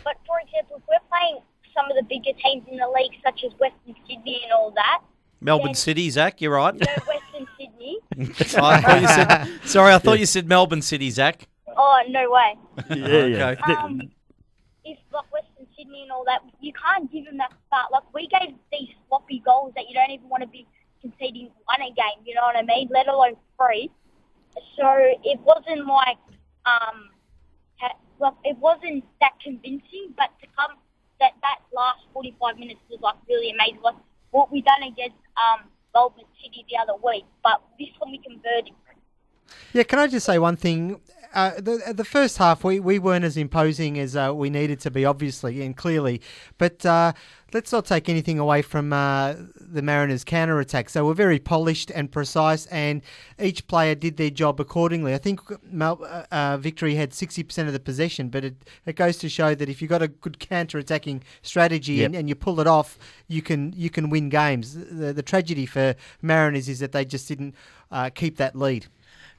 But 0.04 0.16
for 0.26 0.40
example, 0.40 0.78
if 0.78 0.84
we're 0.88 1.08
playing 1.12 1.40
some 1.76 1.86
of 1.92 1.98
the 1.98 2.04
bigger 2.04 2.32
teams 2.44 2.64
in 2.72 2.78
the 2.78 2.88
league, 2.88 3.12
such 3.24 3.44
as 3.44 3.52
Western 3.60 3.96
Sydney 4.08 4.40
and 4.44 4.54
all 4.54 4.72
that, 4.72 5.02
Melbourne 5.42 5.68
then- 5.68 5.76
City, 5.76 6.10
Zach, 6.10 6.42
you're 6.42 6.54
right. 6.54 6.74
No, 6.74 6.88
Western 7.08 7.48
Sydney. 7.60 8.00
I 8.58 8.80
thought 8.82 9.10
said, 9.10 9.70
sorry, 9.70 9.94
I 9.94 9.98
thought 10.00 10.20
you 10.20 10.26
said 10.26 10.48
Melbourne 10.48 10.82
City, 10.82 11.10
Zach. 11.12 11.48
Oh 11.76 12.02
no 12.10 12.32
way. 12.32 12.56
Yeah, 12.96 13.26
yeah. 13.26 13.48
Okay. 13.50 13.74
Um, 13.74 14.02
if 14.86 14.98
like 15.12 15.32
Western 15.34 15.68
Sydney 15.78 16.04
and 16.04 16.12
all 16.12 16.24
that, 16.26 16.42
you 16.62 16.72
can't 16.74 17.12
give 17.12 17.26
them 17.26 17.38
that 17.38 17.52
start. 17.68 17.92
Like 17.92 18.04
we 18.14 18.28
gave 18.28 18.56
these 18.72 18.90
sloppy 19.08 19.42
goals 19.46 19.74
that 19.76 19.86
you 19.90 19.94
don't 19.96 20.12
even 20.12 20.30
want 20.30 20.42
to 20.44 20.48
be 20.48 20.66
conceding 21.02 21.50
one 21.66 21.82
a 21.82 21.88
game. 21.94 22.24
You 22.26 22.36
know 22.36 22.44
what 22.44 22.56
I 22.56 22.62
mean? 22.64 22.88
Let 22.92 23.08
alone 23.10 23.36
three. 23.60 23.92
So 24.78 24.88
it 25.24 25.40
wasn't 25.42 25.88
like 25.88 26.18
um, 26.66 27.10
like 28.20 28.34
it 28.44 28.58
wasn't 28.58 29.04
that 29.20 29.34
convincing. 29.44 30.14
But 30.16 30.30
to 30.42 30.48
come 30.58 30.78
that 31.20 31.34
that 31.42 31.60
last 31.74 32.00
forty 32.14 32.36
five 32.40 32.58
minutes 32.58 32.80
was 32.90 33.00
like 33.02 33.16
really 33.28 33.52
amazing. 33.52 33.82
Like 33.82 33.96
what 34.32 34.52
we 34.52 34.62
done 34.62 34.84
against 34.84 35.18
um 35.38 35.70
Melbourne 35.94 36.26
City 36.42 36.66
the 36.70 36.78
other 36.78 37.00
week, 37.04 37.26
but 37.44 37.62
this 37.80 37.90
one 38.00 38.12
we 38.12 38.18
converted. 38.20 38.74
Yeah, 39.74 39.84
can 39.84 40.00
I 40.00 40.08
just 40.08 40.26
say 40.26 40.40
one 40.40 40.56
thing? 40.56 41.00
Uh, 41.34 41.52
the 41.56 41.94
the 41.96 42.06
first 42.06 42.38
half 42.38 42.64
we, 42.64 42.80
we 42.80 43.00
weren't 43.00 43.26
as 43.26 43.38
imposing 43.38 43.98
as 43.98 44.16
uh, 44.16 44.32
we 44.36 44.50
needed 44.50 44.80
to 44.80 44.92
be, 44.92 45.04
obviously 45.04 45.64
and 45.66 45.76
clearly. 45.76 46.22
But 46.60 46.86
uh, 46.86 47.14
let's 47.54 47.72
not 47.72 47.86
take 47.86 48.08
anything 48.08 48.38
away 48.38 48.62
from 48.62 48.94
uh, 48.94 49.34
the 49.60 49.82
Mariners' 49.82 50.24
counter 50.24 50.60
attacks. 50.60 50.94
They 50.94 51.02
were 51.02 51.16
very 51.16 51.40
polished 51.40 51.90
and 51.90 52.12
precise, 52.12 52.68
and 52.68 53.02
each 53.40 53.66
player 53.66 53.96
did 53.96 54.18
their 54.18 54.30
job 54.30 54.60
accordingly. 54.60 55.16
I 55.16 55.18
think 55.18 55.40
uh, 55.50 56.24
uh, 56.32 56.58
Victory 56.58 56.94
had 56.94 57.14
sixty 57.16 57.42
percent 57.42 57.68
of 57.68 57.74
the 57.74 57.80
possession, 57.80 58.30
but 58.30 58.46
it, 58.46 58.56
it 58.86 58.96
goes 58.96 59.18
to 59.18 59.28
show 59.28 59.56
that 59.56 59.68
if 59.70 59.82
you've 59.82 59.90
got 59.90 60.04
a 60.04 60.10
good 60.10 60.38
counter 60.38 60.78
attacking 60.78 61.24
strategy 61.42 62.04
and, 62.04 62.14
Yep. 62.14 62.20
and 62.20 62.30
you 62.30 62.36
pull 62.36 62.60
it 62.60 62.68
off, 62.68 63.00
you 63.28 63.42
can 63.42 63.74
you 63.76 63.90
can 63.90 64.12
win 64.12 64.30
games. 64.30 64.76
The, 64.76 65.12
the 65.14 65.24
tragedy 65.24 65.66
for 65.66 65.96
Mariners 66.22 66.70
is 66.70 66.78
that 66.80 66.92
they 66.92 67.06
just 67.06 67.28
didn't 67.28 67.56
uh, 67.92 68.12
keep 68.14 68.38
that 68.38 68.56
lead. 68.56 68.86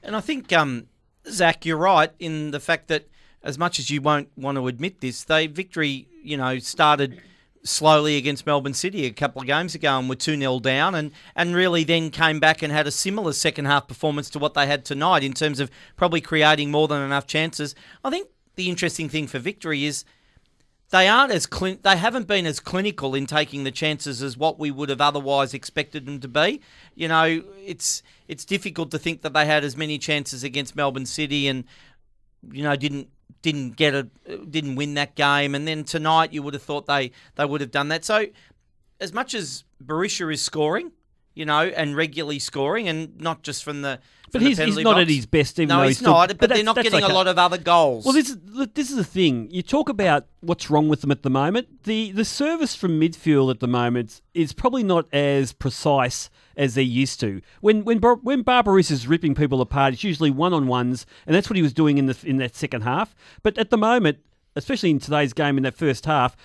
And 0.03 0.15
I 0.15 0.19
think, 0.21 0.51
um, 0.53 0.87
Zach, 1.29 1.65
you're 1.65 1.77
right 1.77 2.11
in 2.19 2.51
the 2.51 2.59
fact 2.59 2.87
that 2.87 3.07
as 3.43 3.57
much 3.57 3.79
as 3.79 3.89
you 3.89 4.01
won't 4.01 4.29
want 4.35 4.57
to 4.57 4.67
admit 4.67 5.01
this, 5.01 5.23
they 5.23 5.47
victory, 5.47 6.07
you 6.23 6.35
know, 6.37 6.57
started 6.59 7.21
slowly 7.63 8.17
against 8.17 8.45
Melbourne 8.45 8.73
City 8.73 9.05
a 9.05 9.11
couple 9.11 9.41
of 9.41 9.47
games 9.47 9.75
ago 9.75 9.97
and 9.97 10.07
were 10.07 10.15
2 10.15 10.37
0 10.37 10.59
down 10.59 10.95
and, 10.95 11.11
and 11.35 11.55
really 11.55 11.83
then 11.83 12.11
came 12.11 12.39
back 12.39 12.61
and 12.61 12.71
had 12.71 12.87
a 12.87 12.91
similar 12.91 13.33
second 13.33 13.65
half 13.65 13.87
performance 13.87 14.29
to 14.31 14.39
what 14.39 14.53
they 14.53 14.67
had 14.67 14.85
tonight 14.85 15.23
in 15.23 15.33
terms 15.33 15.59
of 15.59 15.71
probably 15.95 16.21
creating 16.21 16.71
more 16.71 16.87
than 16.87 17.01
enough 17.01 17.27
chances. 17.27 17.75
I 18.03 18.09
think 18.09 18.29
the 18.55 18.69
interesting 18.69 19.09
thing 19.09 19.27
for 19.27 19.39
victory 19.39 19.85
is 19.85 20.05
they 20.95 21.09
aren't 21.09 21.33
as 21.33 21.45
they 21.81 21.97
haven't 21.97 22.25
been 22.25 22.45
as 22.45 22.61
clinical 22.61 23.15
in 23.15 23.25
taking 23.25 23.65
the 23.65 23.71
chances 23.71 24.23
as 24.23 24.37
what 24.37 24.57
we 24.57 24.71
would 24.71 24.87
have 24.87 25.01
otherwise 25.01 25.53
expected 25.53 26.05
them 26.05 26.21
to 26.21 26.29
be. 26.29 26.61
You 26.95 27.09
know, 27.09 27.43
it's 27.65 28.01
it's 28.29 28.45
difficult 28.45 28.91
to 28.91 28.97
think 28.97 29.21
that 29.23 29.33
they 29.33 29.45
had 29.45 29.65
as 29.65 29.75
many 29.75 29.97
chances 29.97 30.41
against 30.41 30.73
Melbourne 30.73 31.05
City 31.05 31.49
and 31.49 31.65
you 32.49 32.63
know 32.63 32.77
didn't 32.77 33.09
didn't 33.41 33.75
get 33.75 33.93
a 33.93 34.03
didn't 34.49 34.75
win 34.75 34.93
that 34.93 35.15
game 35.15 35.53
and 35.53 35.67
then 35.67 35.83
tonight 35.83 36.31
you 36.31 36.41
would 36.41 36.53
have 36.53 36.63
thought 36.63 36.85
they 36.85 37.11
they 37.35 37.43
would 37.43 37.59
have 37.59 37.71
done 37.71 37.89
that. 37.89 38.05
So 38.05 38.27
as 39.01 39.11
much 39.11 39.33
as 39.33 39.65
Berisha 39.83 40.33
is 40.33 40.41
scoring, 40.41 40.93
you 41.35 41.45
know, 41.45 41.59
and 41.61 41.95
regularly 41.95 42.39
scoring 42.39 42.87
and 42.87 43.19
not 43.19 43.43
just 43.43 43.63
from 43.63 43.81
the 43.81 43.99
But 44.31 44.31
from 44.31 44.43
the 44.43 44.49
he's, 44.49 44.57
he's 44.57 44.75
not 44.77 44.93
box. 44.95 45.01
at 45.01 45.07
his 45.09 45.25
best, 45.25 45.59
even 45.59 45.67
no, 45.69 45.81
though 45.81 45.87
he's 45.87 45.97
still- 45.97 46.13
not. 46.13 46.37
But, 46.37 46.49
they're 46.49 46.63
not 46.63 46.75
getting 46.77 47.03
okay. 47.03 47.11
a 47.11 47.15
lot 47.15 47.27
of 47.27 47.37
other 47.37 47.57
goals. 47.57 48.05
Well, 48.05 48.13
this 48.13 48.29
is 48.29 48.37
look, 48.47 48.73
this 48.73 48.89
is 48.89 48.95
the 48.95 49.03
thing. 49.03 49.49
You 49.51 49.61
talk 49.61 49.89
about 49.89 50.25
what's 50.41 50.69
wrong 50.69 50.87
with 50.87 51.01
them 51.01 51.11
at 51.11 51.23
the 51.23 51.29
moment. 51.29 51.83
The 51.83 52.11
the 52.11 52.25
service 52.25 52.73
from 52.75 52.99
midfield 52.99 53.51
at 53.51 53.59
the 53.59 53.67
moment 53.67 54.21
is 54.33 54.53
probably 54.53 54.83
not 54.83 55.05
as 55.13 55.51
precise 55.53 56.29
as 56.57 56.75
they 56.75 56.83
used 56.83 57.19
to. 57.19 57.41
When 57.61 57.83
when 57.83 57.99
Bar- 57.99 58.19
when 58.23 58.43
Barbarouses 58.43 59.07
ripping 59.07 59.35
people 59.35 59.59
apart, 59.61 59.93
it's 59.93 60.03
usually 60.03 60.31
one 60.31 60.53
on 60.53 60.67
ones, 60.67 61.05
and 61.27 61.35
that's 61.35 61.49
what 61.49 61.57
he 61.57 61.61
was 61.61 61.73
doing 61.73 61.97
in 61.97 62.05
the 62.05 62.17
in 62.23 62.37
that 62.37 62.55
second 62.55 62.81
half. 62.81 63.13
But 63.43 63.57
at 63.57 63.69
the 63.71 63.77
moment, 63.77 64.19
especially 64.55 64.89
in 64.91 64.99
today's 64.99 65.33
game 65.33 65.57
in 65.57 65.63
that 65.63 65.75
first 65.75 66.05
half. 66.05 66.37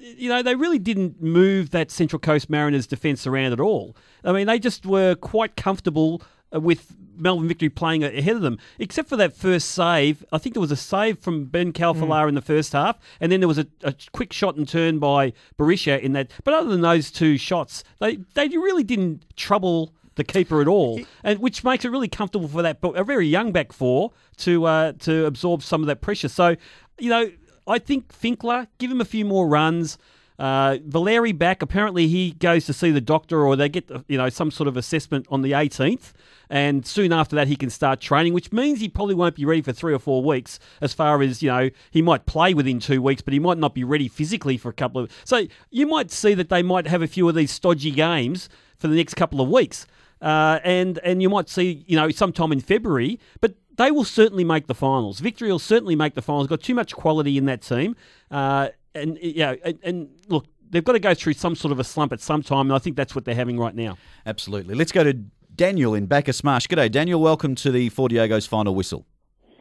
You 0.00 0.30
know, 0.30 0.42
they 0.42 0.54
really 0.54 0.78
didn't 0.78 1.22
move 1.22 1.70
that 1.70 1.90
Central 1.90 2.18
Coast 2.18 2.48
Mariners 2.48 2.86
defence 2.86 3.26
around 3.26 3.52
at 3.52 3.60
all. 3.60 3.94
I 4.24 4.32
mean, 4.32 4.46
they 4.46 4.58
just 4.58 4.86
were 4.86 5.14
quite 5.14 5.56
comfortable 5.56 6.22
uh, 6.54 6.60
with 6.60 6.96
Melbourne 7.16 7.48
Victory 7.48 7.68
playing 7.68 8.02
ahead 8.02 8.34
of 8.34 8.40
them, 8.40 8.58
except 8.78 9.10
for 9.10 9.16
that 9.16 9.36
first 9.36 9.70
save. 9.70 10.24
I 10.32 10.38
think 10.38 10.54
there 10.54 10.60
was 10.60 10.72
a 10.72 10.76
save 10.76 11.18
from 11.18 11.44
Ben 11.44 11.72
Khalfallah 11.72 12.28
in 12.28 12.34
the 12.34 12.40
first 12.40 12.72
half, 12.72 12.98
and 13.20 13.30
then 13.30 13.40
there 13.40 13.48
was 13.48 13.58
a, 13.58 13.66
a 13.82 13.94
quick 14.12 14.32
shot 14.32 14.56
and 14.56 14.66
turn 14.66 14.98
by 14.98 15.34
Berisha 15.58 16.00
in 16.00 16.14
that. 16.14 16.30
But 16.44 16.54
other 16.54 16.70
than 16.70 16.80
those 16.80 17.10
two 17.10 17.36
shots, 17.36 17.84
they 17.98 18.20
they 18.34 18.48
really 18.48 18.84
didn't 18.84 19.24
trouble 19.36 19.92
the 20.14 20.24
keeper 20.24 20.60
at 20.60 20.68
all, 20.68 21.00
and 21.22 21.38
which 21.40 21.62
makes 21.62 21.84
it 21.84 21.90
really 21.90 22.08
comfortable 22.08 22.48
for 22.48 22.62
that 22.62 22.78
a 22.82 23.04
very 23.04 23.26
young 23.26 23.52
back 23.52 23.72
four 23.72 24.12
to 24.38 24.64
uh, 24.64 24.92
to 25.00 25.26
absorb 25.26 25.62
some 25.62 25.82
of 25.82 25.86
that 25.88 26.00
pressure. 26.00 26.28
So, 26.28 26.56
you 26.98 27.10
know, 27.10 27.30
I 27.70 27.78
think 27.78 28.12
Finkler 28.12 28.66
give 28.78 28.90
him 28.90 29.00
a 29.00 29.04
few 29.04 29.24
more 29.24 29.46
runs. 29.46 29.96
Uh, 30.40 30.78
Valeri 30.86 31.32
back. 31.32 31.60
Apparently, 31.60 32.08
he 32.08 32.32
goes 32.32 32.64
to 32.64 32.72
see 32.72 32.90
the 32.90 33.00
doctor, 33.00 33.46
or 33.46 33.56
they 33.56 33.68
get 33.68 33.90
you 34.08 34.16
know 34.16 34.30
some 34.30 34.50
sort 34.50 34.68
of 34.68 34.76
assessment 34.76 35.26
on 35.30 35.42
the 35.42 35.52
18th, 35.52 36.12
and 36.48 36.86
soon 36.86 37.12
after 37.12 37.36
that 37.36 37.46
he 37.46 37.56
can 37.56 37.68
start 37.68 38.00
training, 38.00 38.32
which 38.32 38.50
means 38.50 38.80
he 38.80 38.88
probably 38.88 39.14
won't 39.14 39.34
be 39.36 39.44
ready 39.44 39.60
for 39.60 39.72
three 39.72 39.92
or 39.92 39.98
four 39.98 40.22
weeks. 40.22 40.58
As 40.80 40.94
far 40.94 41.20
as 41.20 41.42
you 41.42 41.50
know, 41.50 41.68
he 41.90 42.00
might 42.00 42.24
play 42.24 42.54
within 42.54 42.80
two 42.80 43.02
weeks, 43.02 43.20
but 43.20 43.34
he 43.34 43.38
might 43.38 43.58
not 43.58 43.74
be 43.74 43.84
ready 43.84 44.08
physically 44.08 44.56
for 44.56 44.70
a 44.70 44.72
couple 44.72 45.02
of. 45.02 45.12
So 45.24 45.46
you 45.70 45.86
might 45.86 46.10
see 46.10 46.32
that 46.32 46.48
they 46.48 46.62
might 46.62 46.86
have 46.86 47.02
a 47.02 47.06
few 47.06 47.28
of 47.28 47.34
these 47.34 47.50
stodgy 47.50 47.90
games 47.90 48.48
for 48.78 48.88
the 48.88 48.96
next 48.96 49.14
couple 49.14 49.42
of 49.42 49.48
weeks, 49.50 49.86
uh, 50.22 50.58
and 50.64 50.98
and 51.04 51.20
you 51.20 51.28
might 51.28 51.50
see 51.50 51.84
you 51.86 51.96
know 51.96 52.10
sometime 52.10 52.50
in 52.50 52.60
February, 52.60 53.20
but. 53.40 53.54
They 53.80 53.90
will 53.90 54.04
certainly 54.04 54.44
make 54.44 54.66
the 54.66 54.74
finals. 54.74 55.20
Victory 55.20 55.50
will 55.50 55.58
certainly 55.58 55.96
make 55.96 56.12
the 56.12 56.20
finals. 56.20 56.48
Got 56.48 56.60
too 56.60 56.74
much 56.74 56.94
quality 56.94 57.38
in 57.38 57.46
that 57.46 57.62
team. 57.62 57.96
Uh, 58.30 58.68
and 58.94 59.18
yeah, 59.22 59.54
and, 59.64 59.78
and 59.82 60.10
look, 60.28 60.44
they've 60.68 60.84
got 60.84 60.92
to 60.92 60.98
go 60.98 61.14
through 61.14 61.32
some 61.32 61.54
sort 61.54 61.72
of 61.72 61.78
a 61.78 61.84
slump 61.84 62.12
at 62.12 62.20
some 62.20 62.42
time, 62.42 62.66
and 62.66 62.74
I 62.74 62.78
think 62.78 62.94
that's 62.94 63.14
what 63.14 63.24
they're 63.24 63.34
having 63.34 63.58
right 63.58 63.74
now. 63.74 63.96
Absolutely. 64.26 64.74
Let's 64.74 64.92
go 64.92 65.02
to 65.02 65.14
Daniel 65.14 65.94
in 65.94 66.04
Bacchus 66.04 66.44
Marsh. 66.44 66.66
G'day, 66.66 66.92
Daniel. 66.92 67.22
Welcome 67.22 67.54
to 67.54 67.70
the 67.70 67.88
Four 67.88 68.10
Diego's 68.10 68.46
final 68.46 68.74
whistle. 68.74 69.06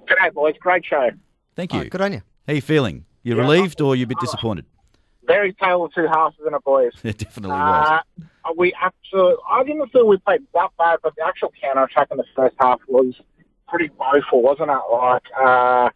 G'day, 0.05 0.33
boys. 0.33 0.55
Great 0.59 0.83
show. 0.85 1.11
Thank 1.55 1.73
you. 1.73 1.85
good 1.85 2.01
on 2.01 2.11
you. 2.11 2.21
How 2.45 2.51
you 2.51 2.61
feeling? 2.61 3.05
You 3.23 3.37
Yeah, 3.37 3.43
relieved 3.43 3.79
or 3.79 3.95
you 3.95 4.03
a 4.03 4.07
bit 4.07 4.19
disappointed? 4.19 4.65
Very 5.27 5.53
tale 5.53 5.85
of 5.85 5.93
two 5.93 6.07
halves 6.07 6.35
in 6.45 6.53
a 6.53 6.59
boys. 6.59 6.91
It 7.05 7.19
definitely 7.19 7.55
was. 7.55 8.01
Uh, 8.17 8.51
we 8.57 8.73
absolutely. 8.81 9.41
I 9.49 9.63
didn't 9.63 9.87
feel 9.93 10.05
we 10.05 10.17
played 10.17 10.41
that 10.55 10.71
bad, 10.77 10.99
but 11.03 11.15
the 11.15 11.25
actual 11.25 11.53
counter 11.61 11.83
attack 11.83 12.09
in 12.11 12.17
the 12.17 12.25
first 12.35 12.57
half 12.59 12.81
was 12.89 13.13
pretty 13.69 13.89
woeful, 13.97 14.41
wasn't 14.41 14.69
it? 14.69 14.79
Like, 14.91 15.23
uh, 15.39 15.89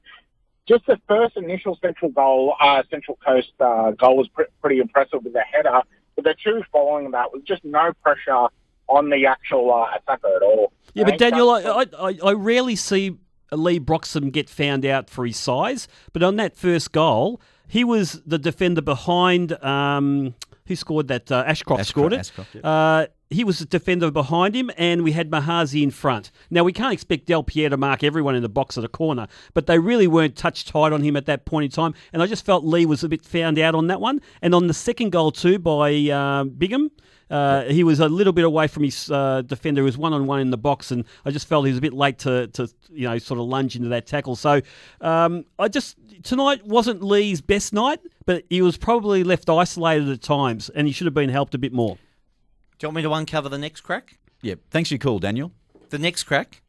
just 0.67 0.85
the 0.85 0.99
first 1.07 1.35
initial 1.35 1.77
Central 1.81 2.11
goal, 2.11 2.55
uh, 2.59 2.83
Central 2.89 3.17
Coast 3.25 3.51
uh, 3.59 3.91
goal 3.91 4.17
was 4.17 4.27
pre- 4.29 4.45
pretty 4.61 4.79
impressive 4.79 5.23
with 5.23 5.33
the 5.33 5.41
header, 5.41 5.81
but 6.15 6.23
the 6.23 6.35
two 6.43 6.63
following 6.71 7.11
that 7.11 7.33
was 7.33 7.43
just 7.43 7.63
no 7.65 7.91
pressure 8.01 8.47
on 8.87 9.09
the 9.09 9.25
actual 9.25 9.73
uh, 9.73 9.95
attacker 9.95 10.35
at 10.35 10.41
all. 10.41 10.71
Yeah, 10.93 11.05
but 11.05 11.17
Daniel, 11.17 11.49
I, 11.49 11.85
I, 11.99 12.17
I 12.23 12.31
rarely 12.33 12.75
see 12.75 13.17
Leigh 13.51 13.79
Broxham 13.79 14.31
get 14.31 14.49
found 14.49 14.85
out 14.85 15.09
for 15.09 15.25
his 15.25 15.37
size, 15.37 15.87
but 16.11 16.23
on 16.23 16.35
that 16.37 16.55
first 16.55 16.91
goal, 16.91 17.41
he 17.67 17.83
was 17.83 18.21
the 18.25 18.37
defender 18.37 18.81
behind. 18.81 19.51
Um, 19.63 20.35
who 20.65 20.75
scored 20.75 21.07
that? 21.09 21.31
Uh, 21.31 21.43
Ashcroft, 21.45 21.81
Ashcroft, 21.81 21.89
scored 21.89 22.13
it. 22.13 22.19
Ashcroft, 22.19 22.55
yep. 22.55 22.63
uh, 22.65 23.07
he 23.33 23.43
was 23.43 23.59
the 23.59 23.65
defender 23.65 24.11
behind 24.11 24.55
him, 24.55 24.71
and 24.77 25.03
we 25.03 25.11
had 25.11 25.29
Mahazi 25.29 25.83
in 25.83 25.91
front. 25.91 26.31
Now, 26.49 26.63
we 26.63 26.73
can't 26.73 26.93
expect 26.93 27.27
Delpierre 27.27 27.69
to 27.69 27.77
mark 27.77 28.03
everyone 28.03 28.35
in 28.35 28.43
the 28.43 28.49
box 28.49 28.77
at 28.77 28.83
a 28.83 28.87
corner, 28.87 29.27
but 29.53 29.67
they 29.67 29.79
really 29.79 30.07
weren't 30.07 30.35
touch 30.35 30.65
tight 30.65 30.93
on 30.93 31.03
him 31.03 31.15
at 31.15 31.25
that 31.25 31.45
point 31.45 31.65
in 31.65 31.71
time. 31.71 31.93
And 32.11 32.21
I 32.21 32.27
just 32.27 32.45
felt 32.45 32.63
Leigh 32.63 32.85
was 32.85 33.03
a 33.03 33.09
bit 33.09 33.23
found 33.25 33.59
out 33.59 33.75
on 33.75 33.87
that 33.87 34.01
one. 34.01 34.21
And 34.41 34.55
on 34.55 34.67
the 34.67 34.73
second 34.73 35.11
goal, 35.11 35.31
too, 35.31 35.59
by 35.59 35.91
uh, 35.91 36.45
Bigham, 36.45 36.91
uh, 37.29 37.63
he 37.63 37.83
was 37.83 37.99
a 37.99 38.07
little 38.07 38.33
bit 38.33 38.45
away 38.45 38.67
from 38.67 38.83
his 38.83 39.09
uh, 39.09 39.41
defender 39.41 39.81
He 39.81 39.85
was 39.85 39.97
one 39.97 40.13
on 40.13 40.27
one 40.27 40.39
in 40.39 40.51
the 40.51 40.57
box, 40.57 40.91
and 40.91 41.05
I 41.25 41.31
just 41.31 41.47
felt 41.47 41.65
he 41.65 41.71
was 41.71 41.79
a 41.79 41.81
bit 41.81 41.93
late 41.93 42.19
to, 42.19 42.47
to 42.47 42.69
you 42.91 43.07
know 43.07 43.17
sort 43.17 43.39
of 43.39 43.47
lunge 43.47 43.75
into 43.75 43.89
that 43.89 44.05
tackle. 44.05 44.35
So 44.35 44.61
um, 45.01 45.45
I 45.57 45.67
just 45.67 45.97
tonight 46.21 46.65
wasn't 46.65 47.01
Leigh's 47.01 47.41
best 47.41 47.73
night, 47.73 47.99
but 48.25 48.43
he 48.49 48.61
was 48.61 48.77
probably 48.77 49.23
left 49.23 49.49
isolated 49.49 50.09
at 50.09 50.21
times, 50.21 50.69
and 50.69 50.85
he 50.85 50.93
should 50.93 51.05
have 51.05 51.13
been 51.15 51.29
helped 51.29 51.55
a 51.55 51.57
bit 51.57 51.73
more. 51.73 51.97
Do 52.83 52.87
you 52.87 52.89
want 52.89 52.95
me 52.97 53.03
to 53.03 53.13
uncover 53.13 53.47
the 53.47 53.57
next 53.57 53.79
crack? 53.79 54.17
Yeah. 54.41 54.55
Thanks 54.69 54.89
for 54.89 54.95
your 54.95 54.99
call, 54.99 55.17
Daniel. 55.17 55.53
The 55.89 55.97
next 55.97 56.23
crack. 56.23 56.62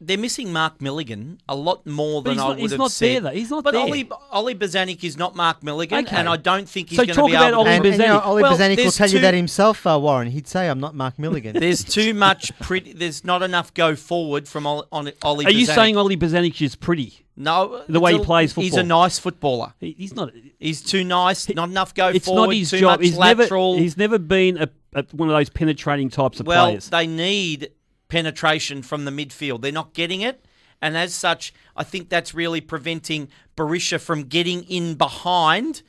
They're 0.00 0.16
missing 0.16 0.52
Mark 0.52 0.80
Milligan 0.80 1.38
a 1.48 1.56
lot 1.56 1.84
more 1.84 2.22
But 2.22 2.30
than 2.30 2.34
he's 2.36 2.42
I 2.42 2.46
not- 2.46 2.50
would 2.50 2.60
he's 2.60 2.70
have 2.70 2.78
not 2.78 2.90
said. 2.92 3.08
there, 3.14 3.20
though. 3.22 3.30
He's 3.36 3.50
not 3.50 3.64
but 3.64 3.72
there. 3.72 3.80
Ollie, 3.80 4.08
Ollie 4.30 4.54
Bozanic 4.54 5.02
is 5.02 5.16
not 5.16 5.34
Mark 5.34 5.62
Milligan, 5.64 6.06
Okay. 6.06 6.14
and 6.16 6.28
I 6.28 6.36
don't 6.36 6.68
think 6.68 6.90
he's 6.90 6.98
So 6.98 7.04
going 7.04 7.16
to 7.16 7.24
be 7.26 7.32
about 7.32 7.48
able 7.52 7.64
to. 7.64 7.68
Ollie 7.70 7.76
And, 7.76 7.86
and, 7.86 7.94
you 7.94 8.06
know, 8.06 8.18
Ollie 8.20 8.42
Well, 8.42 8.52
Bozanic 8.52 8.76
will 8.76 8.84
there's 8.84 8.96
tell 8.96 9.10
you 9.10 9.18
that 9.18 9.34
himself, 9.34 9.84
uh, 9.86 9.98
Warren. 10.00 10.30
He'd 10.30 10.46
say, 10.46 10.68
I'm 10.68 10.78
not 10.78 10.94
Mark 10.94 11.18
Milligan. 11.18 11.56
There's 11.58 11.82
too 11.82 12.14
much 12.14 12.56
pretty. 12.60 12.92
There's 12.92 13.24
not 13.24 13.42
enough 13.42 13.74
go 13.74 13.96
forward 13.96 14.46
from 14.46 14.66
Ollie, 14.68 14.86
on 14.92 15.10
Ollie. 15.22 15.46
Are 15.46 15.50
you 15.50 15.66
saying 15.66 15.96
Ollie 15.96 16.16
Bozanic 16.16 16.62
is 16.62 16.76
pretty? 16.76 17.24
No, 17.36 17.82
The 17.88 18.00
way 18.00 18.12
it's 18.12 18.18
he 18.20 18.24
plays 18.24 18.52
football. 18.52 18.64
He's 18.64 18.74
a 18.74 18.82
nice 18.82 19.18
footballer. 19.18 19.72
He- 19.78 19.94
he's 19.96 20.14
not. 20.14 20.30
He's 20.58 20.82
too 20.82 21.04
nice. 21.04 21.48
Not 21.48 21.68
enough 21.68 21.94
go 21.94 22.08
It's 22.08 22.26
forward. 22.26 22.46
not 22.48 22.54
his 22.56 22.70
too 22.70 22.80
job. 22.80 22.98
much 22.98 23.06
He's 23.06 23.16
lateral. 23.16 23.72
never. 23.74 23.82
He's 23.82 23.96
never 23.96 24.18
been 24.18 24.58
a, 24.58 24.68
a, 24.94 25.04
one 25.12 25.28
of 25.28 25.36
those 25.36 25.48
penetrating 25.48 26.08
types 26.10 26.40
of 26.40 26.46
well, 26.48 26.66
players. 26.66 26.88
Well, 26.90 27.00
they 27.00 27.06
need 27.06 27.70
penetration 28.08 28.82
from 28.82 29.04
the 29.04 29.10
midfield. 29.10 29.62
They're 29.62 29.72
not 29.72 29.94
getting 29.94 30.20
it. 30.20 30.44
And 30.80 30.96
as 30.96 31.14
such, 31.14 31.52
I 31.76 31.84
think 31.84 32.08
that's 32.08 32.34
really 32.34 32.60
preventing 32.60 33.28
Berisha 33.56 34.00
from 34.00 34.24
getting 34.24 34.62
in 34.64 34.94
behind 34.94 35.82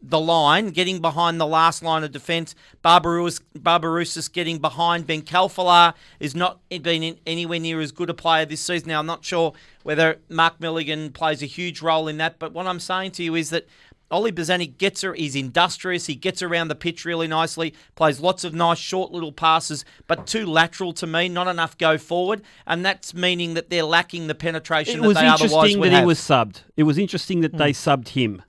the 0.00 0.20
line, 0.20 0.70
getting 0.70 1.00
behind 1.00 1.40
the 1.40 1.46
last 1.46 1.82
line 1.82 2.04
of 2.04 2.12
defence. 2.12 2.54
Barbarous, 2.82 3.40
Barbarouses 3.58 4.32
getting 4.32 4.58
behind. 4.58 5.06
Ben 5.06 5.22
Khalfallah 5.22 5.94
is 6.20 6.34
not 6.34 6.60
been 6.68 7.18
anywhere 7.26 7.58
near 7.58 7.80
as 7.80 7.92
good 7.92 8.10
a 8.10 8.14
player 8.14 8.44
this 8.44 8.60
season. 8.60 8.88
Now, 8.88 9.00
I'm 9.00 9.06
not 9.06 9.24
sure 9.24 9.52
whether 9.82 10.20
Mark 10.28 10.60
Milligan 10.60 11.10
plays 11.12 11.42
a 11.42 11.46
huge 11.46 11.82
role 11.82 12.08
in 12.08 12.18
that, 12.18 12.38
but 12.38 12.52
what 12.52 12.66
I'm 12.66 12.80
saying 12.80 13.12
to 13.12 13.24
you 13.24 13.34
is 13.34 13.50
that 13.50 13.66
Ollie 14.10 14.32
Bozanic 14.32 14.78
gets 14.78 15.02
her. 15.02 15.14
He's 15.14 15.34
industrious. 15.34 16.06
He 16.06 16.14
gets 16.14 16.42
around 16.42 16.68
the 16.68 16.74
pitch 16.74 17.04
really 17.04 17.26
nicely. 17.26 17.74
Plays 17.94 18.20
lots 18.20 18.44
of 18.44 18.54
nice 18.54 18.78
short 18.78 19.10
little 19.10 19.32
passes, 19.32 19.84
but 20.06 20.26
too 20.26 20.46
lateral 20.46 20.92
to 20.94 21.06
me. 21.06 21.28
Not 21.28 21.48
enough 21.48 21.76
go 21.76 21.98
forward, 21.98 22.42
and 22.66 22.84
that's 22.84 23.14
meaning 23.14 23.54
that 23.54 23.70
they're 23.70 23.82
lacking 23.82 24.28
the 24.28 24.34
penetration 24.34 24.98
it 24.98 25.02
that 25.02 25.08
was 25.08 25.16
they 25.16 25.26
otherwise 25.26 25.52
interesting 25.52 25.80
would 25.80 25.92
that 25.92 26.00
he 26.00 26.06
was 26.06 26.18
subbed. 26.18 26.62
It 26.76 26.84
was 26.84 26.98
interesting 26.98 27.40
that 27.40 27.56
they 27.56 27.72
hmm. 27.72 27.76
subbed 27.76 28.08
him. 28.08 28.42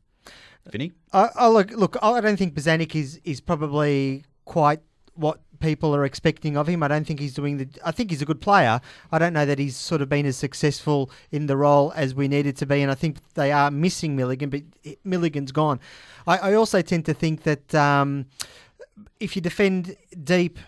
Vinny? 0.70 0.92
I, 1.14 1.30
I 1.36 1.48
look, 1.48 1.72
look. 1.72 1.98
I 2.02 2.22
don't 2.22 2.38
think 2.38 2.54
Bozanic 2.54 2.96
is 2.96 3.20
is 3.24 3.42
probably 3.42 4.26
quite 4.46 4.82
what 5.16 5.40
people 5.60 5.96
are 5.96 6.06
expecting 6.06 6.58
of 6.58 6.68
him. 6.68 6.84
I 6.84 6.88
don't 6.88 7.06
think 7.06 7.20
he's 7.20 7.34
doing 7.34 7.58
the. 7.58 7.68
I 7.84 7.92
think 7.92 8.10
he's 8.10 8.22
a 8.22 8.26
good 8.26 8.42
player. 8.42 8.82
I 9.12 9.20
don't 9.20 9.34
know 9.34 9.46
that 9.46 9.60
he's 9.60 9.76
sort 9.76 10.02
of 10.02 10.10
been 10.10 10.26
as 10.26 10.38
successful 10.38 11.10
in 11.32 11.48
the 11.48 11.58
role 11.58 11.94
as 11.96 12.14
we 12.16 12.28
needed 12.28 12.58
to 12.58 12.66
be, 12.66 12.82
and 12.82 12.92
I 12.92 12.96
think 12.96 13.18
they 13.34 13.52
are 13.52 13.72
missing 13.72 14.16
Milligan. 14.16 14.50
But 14.50 14.64
Milligan's 15.04 15.52
gone. 15.52 15.80
I, 16.26 16.38
I 16.38 16.54
also 16.54 16.82
tend 16.82 17.06
to 17.06 17.14
think 17.14 17.44
that 17.44 17.74
um, 17.76 18.26
if 19.20 19.36
you 19.36 19.42
defend 19.42 19.96
deep. 20.24 20.60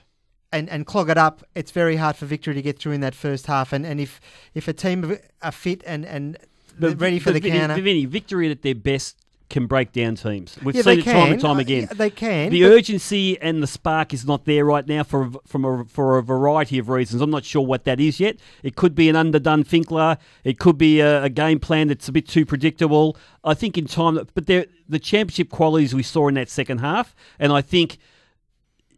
And, 0.51 0.67
and 0.67 0.83
clog 0.83 1.11
it 1.11 1.17
up, 1.19 1.43
it's 1.53 1.69
very 1.69 1.97
hard 1.97 2.15
for 2.15 2.25
victory 2.25 2.55
to 2.55 2.61
get 2.63 2.79
through 2.79 2.93
in 2.93 3.01
that 3.01 3.13
first 3.13 3.45
half. 3.45 3.71
And, 3.71 3.85
and 3.85 3.99
if, 4.01 4.19
if 4.55 4.67
a 4.67 4.73
team 4.73 5.15
are 5.43 5.51
fit 5.51 5.83
and, 5.85 6.03
and 6.03 6.39
But- 6.79 6.99
ready 6.99 7.19
for 7.19 7.31
the 7.31 7.39
counter, 7.39 7.79
Vinny, 7.79 8.05
victory 8.05 8.49
at 8.49 8.63
their 8.63 8.73
best 8.73 9.15
can 9.49 9.65
break 9.65 9.91
down 9.91 10.15
teams. 10.15 10.57
We've 10.63 10.75
Yeah, 10.75 10.83
seen 10.83 10.95
they 10.97 11.01
it 11.01 11.05
time 11.13 11.31
and 11.31 11.41
time 11.41 11.57
Uh, 11.57 11.61
again. 11.61 11.81
yeah, 11.89 11.93
they 11.97 12.09
can, 12.11 12.51
The 12.51 12.65
urgency 12.65 13.39
and 13.41 13.63
the 13.63 13.67
spark 13.67 14.13
is 14.13 14.25
not 14.25 14.45
there 14.45 14.63
right 14.63 14.87
now 14.87 15.03
for 15.03 15.23
a- 15.23 15.31
from 15.47 15.65
a, 15.65 15.85
for 15.85 16.17
a 16.17 16.23
variety 16.23 16.77
of 16.77 16.87
reasons. 16.89 17.21
I'm 17.21 17.31
not 17.31 17.43
sure 17.45 17.65
what 17.65 17.83
that 17.85 17.99
is 17.99 18.19
yet. 18.19 18.37
It 18.63 18.75
could 18.75 18.93
be 18.95 19.09
an 19.09 19.15
underdone 19.15 19.63
Finkler. 19.63 20.17
It 20.43 20.59
could 20.59 20.77
be 20.77 20.99
a, 20.99 21.23
a 21.23 21.29
game 21.29 21.59
plan 21.59 21.87
that's 21.87 22.07
a 22.07 22.11
bit 22.11 22.27
too 22.27 22.45
predictable. 22.45 23.17
I 23.43 23.53
think 23.55 23.77
in 23.77 23.85
time, 23.87 24.19
but 24.35 24.45
the 24.45 24.99
championship 24.99 25.49
qualities 25.49 25.95
we 25.95 26.03
saw 26.03 26.27
in 26.27 26.35
that 26.35 26.49
second 26.49 26.79
half, 26.79 27.15
and 27.39 27.51
I 27.51 27.61
think 27.61 27.97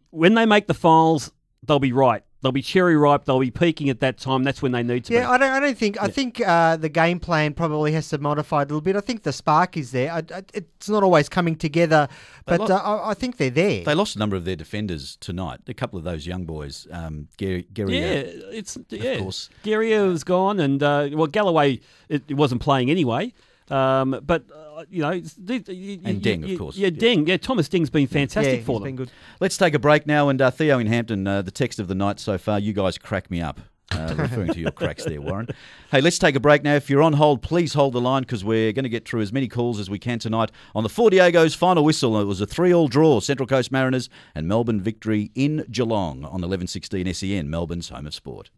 when 0.09 0.33
they 0.35 0.45
make 0.45 0.67
the 0.67 0.73
finals, 0.73 1.31
they'll 1.63 1.79
be 1.79 1.93
right. 1.93 2.23
They'll 2.41 2.51
be 2.51 2.61
cherry 2.63 2.97
ripe. 2.97 3.25
They'll 3.25 3.39
be 3.39 3.51
peaking 3.51 3.89
at 3.89 3.99
that 3.99 4.17
time. 4.17 4.43
That's 4.43 4.61
when 4.63 4.71
they 4.71 4.81
need 4.81 5.05
to 5.05 5.13
Yeah, 5.13 5.21
be. 5.21 5.25
I 5.27 5.37
don't. 5.37 5.51
I 5.51 5.59
don't 5.59 5.77
think. 5.77 6.01
I 6.01 6.07
think 6.07 6.41
uh, 6.45 6.75
the 6.75 6.89
game 6.89 7.19
plan 7.19 7.53
probably 7.53 7.91
has 7.91 8.09
to 8.09 8.17
modify 8.17 8.63
a 8.63 8.65
little 8.65 8.81
bit. 8.81 8.95
I 8.95 9.01
think 9.01 9.21
the 9.23 9.31
spark 9.31 9.77
is 9.77 9.91
there. 9.91 10.11
I, 10.11 10.17
I, 10.33 10.43
it's 10.53 10.89
not 10.89 11.03
always 11.03 11.29
coming 11.29 11.55
together, 11.55 12.07
They 12.47 12.57
but 12.57 12.69
lo- 12.69 12.75
uh, 12.75 12.79
I, 12.79 13.11
I 13.11 13.13
think 13.13 13.37
they're 13.37 13.51
there. 13.51 13.83
They 13.83 13.93
lost 13.93 14.15
a 14.15 14.19
number 14.19 14.35
of 14.35 14.45
their 14.45 14.55
defenders 14.55 15.17
tonight. 15.17 15.59
A 15.67 15.73
couple 15.75 15.99
of 15.99 16.03
those 16.03 16.25
young 16.25 16.45
boys, 16.45 16.87
um, 16.91 17.27
Gary, 17.37 17.67
Gary 17.73 17.99
Yeah, 17.99 18.05
uh, 18.07 18.49
it's 18.51 18.75
of 18.75 18.85
yeah. 18.89 19.19
course. 19.19 19.49
Gary 19.61 19.95
was 19.99 20.23
gone, 20.23 20.59
and 20.59 20.81
uh, 20.81 21.09
well, 21.13 21.27
Galloway 21.27 21.79
it, 22.09 22.23
it 22.27 22.33
wasn't 22.33 22.61
playing 22.61 22.89
anyway. 22.89 23.33
Um, 23.69 24.19
but 24.25 24.43
uh, 24.53 24.70
you 24.89 25.01
know, 25.01 25.11
it's- 25.11 25.35
you- 25.37 25.99
And 26.03 26.25
you- 26.25 26.37
Deng, 26.37 26.51
of 26.53 26.57
course. 26.59 26.77
Yeah, 26.77 26.89
Deng. 26.89 27.27
Yeah, 27.27 27.37
Thomas 27.37 27.67
Deng's 27.69 27.89
been 27.89 28.07
fantastic 28.07 28.63
for 28.63 28.79
them. 28.79 29.07
Let's 29.39 29.57
take 29.57 29.73
a 29.73 29.79
break 29.79 30.07
now. 30.07 30.29
And 30.29 30.41
uh, 30.41 30.51
Theo 30.51 30.79
in 30.79 30.87
Hampton, 30.87 31.27
uh, 31.27 31.41
the 31.41 31.51
text 31.51 31.79
of 31.79 31.87
the 31.87 31.95
night 31.95 32.19
so 32.19 32.37
far, 32.37 32.59
you 32.59 32.73
guys 32.73 32.97
crack 32.97 33.29
me 33.29 33.41
up. 33.41 33.59
Uh, 33.93 34.13
referring 34.17 34.53
to 34.53 34.59
your 34.61 34.71
cracks 34.71 35.03
there, 35.03 35.19
Warren. 35.21 35.49
Hey, 35.91 35.99
let's 35.99 36.17
take 36.17 36.35
a 36.35 36.39
break 36.39 36.63
now. 36.63 36.75
If 36.75 36.89
you're 36.89 37.01
on 37.03 37.11
hold, 37.11 37.41
please 37.41 37.73
hold 37.73 37.91
the 37.91 37.99
line 37.99 38.21
because 38.21 38.41
we're 38.41 38.71
going 38.71 38.83
to 38.83 38.89
get 38.89 39.05
through 39.05 39.19
as 39.19 39.33
many 39.33 39.49
calls 39.49 39.81
as 39.81 39.89
we 39.89 39.99
can 39.99 40.17
tonight 40.17 40.49
on 40.73 40.83
the 40.83 40.89
Four 40.89 41.09
Diego's 41.09 41.55
final 41.55 41.83
whistle. 41.83 42.17
It 42.21 42.23
was 42.23 42.39
a 42.39 42.45
three-all 42.45 42.87
draw, 42.87 43.19
Central 43.19 43.45
Coast 43.47 43.69
Mariners 43.69 44.07
and 44.33 44.47
Melbourne 44.47 44.79
victory 44.79 45.29
in 45.35 45.65
Geelong 45.69 46.23
on 46.23 46.39
11:16 46.39 47.13
SEN, 47.13 47.49
Melbourne's 47.49 47.89
home 47.89 48.07
of 48.07 48.13
sport. 48.13 48.49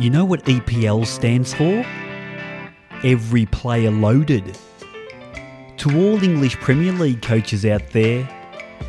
You 0.00 0.10
know 0.10 0.24
what 0.24 0.44
EPL 0.44 1.06
stands 1.06 1.54
for? 1.54 1.84
Every 3.04 3.46
player 3.46 3.92
loaded. 3.92 4.58
To 5.76 5.96
all 5.96 6.20
English 6.20 6.56
Premier 6.56 6.90
League 6.90 7.22
coaches 7.22 7.64
out 7.64 7.90
there, 7.90 8.24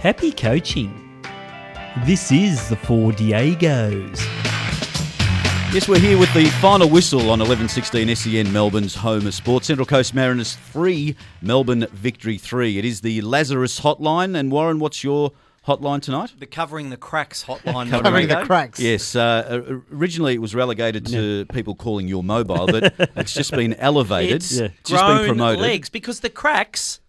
happy 0.02 0.32
coaching. 0.32 1.24
This 2.06 2.32
is 2.32 2.70
the 2.70 2.76
Four 2.76 3.12
Diegos. 3.12 4.20
Yes, 5.72 5.88
we're 5.88 6.00
here 6.00 6.18
with 6.18 6.34
the 6.34 6.46
final 6.60 6.90
whistle 6.90 7.30
on 7.30 7.40
11:16 7.40 8.16
SEN, 8.16 8.52
Melbourne's 8.52 8.96
home 8.96 9.28
of 9.28 9.36
sports. 9.36 9.68
Central 9.68 9.86
Coast 9.86 10.16
Mariners 10.16 10.56
three, 10.56 11.16
Melbourne 11.44 11.86
victory 11.94 12.40
three. 12.40 12.80
It 12.80 12.86
is 12.86 13.02
the 13.02 13.22
Lazarus 13.22 13.82
Hotline, 13.82 14.36
and 14.36 14.52
Warren, 14.52 14.80
what's 14.80 15.04
your 15.04 15.34
hotline 15.70 16.02
tonight? 16.02 16.34
The 16.38 16.46
covering 16.46 16.90
the 16.90 16.98
cracks 16.98 17.44
hotline. 17.46 17.90
Covering 18.04 18.28
the 18.28 18.42
Cracks. 18.44 18.80
Yes. 18.80 19.16
Uh, 19.16 19.64
uh, 19.70 19.80
originally, 19.94 20.34
it 20.34 20.42
was 20.42 20.54
relegated 20.56 21.06
to 21.08 21.46
people 21.54 21.76
calling 21.76 22.08
your 22.08 22.24
mobile, 22.24 22.68
but 22.68 22.94
it's 23.16 23.34
just 23.34 23.52
been 23.52 23.74
elevated. 23.76 24.38
It's 24.38 24.52
It's 24.58 24.90
just 24.90 25.04
grown 25.04 25.18
been 25.20 25.28
promoted. 25.28 25.60
legs 25.62 25.90
because 25.90 26.20
the 26.22 26.30
cracks 26.30 27.00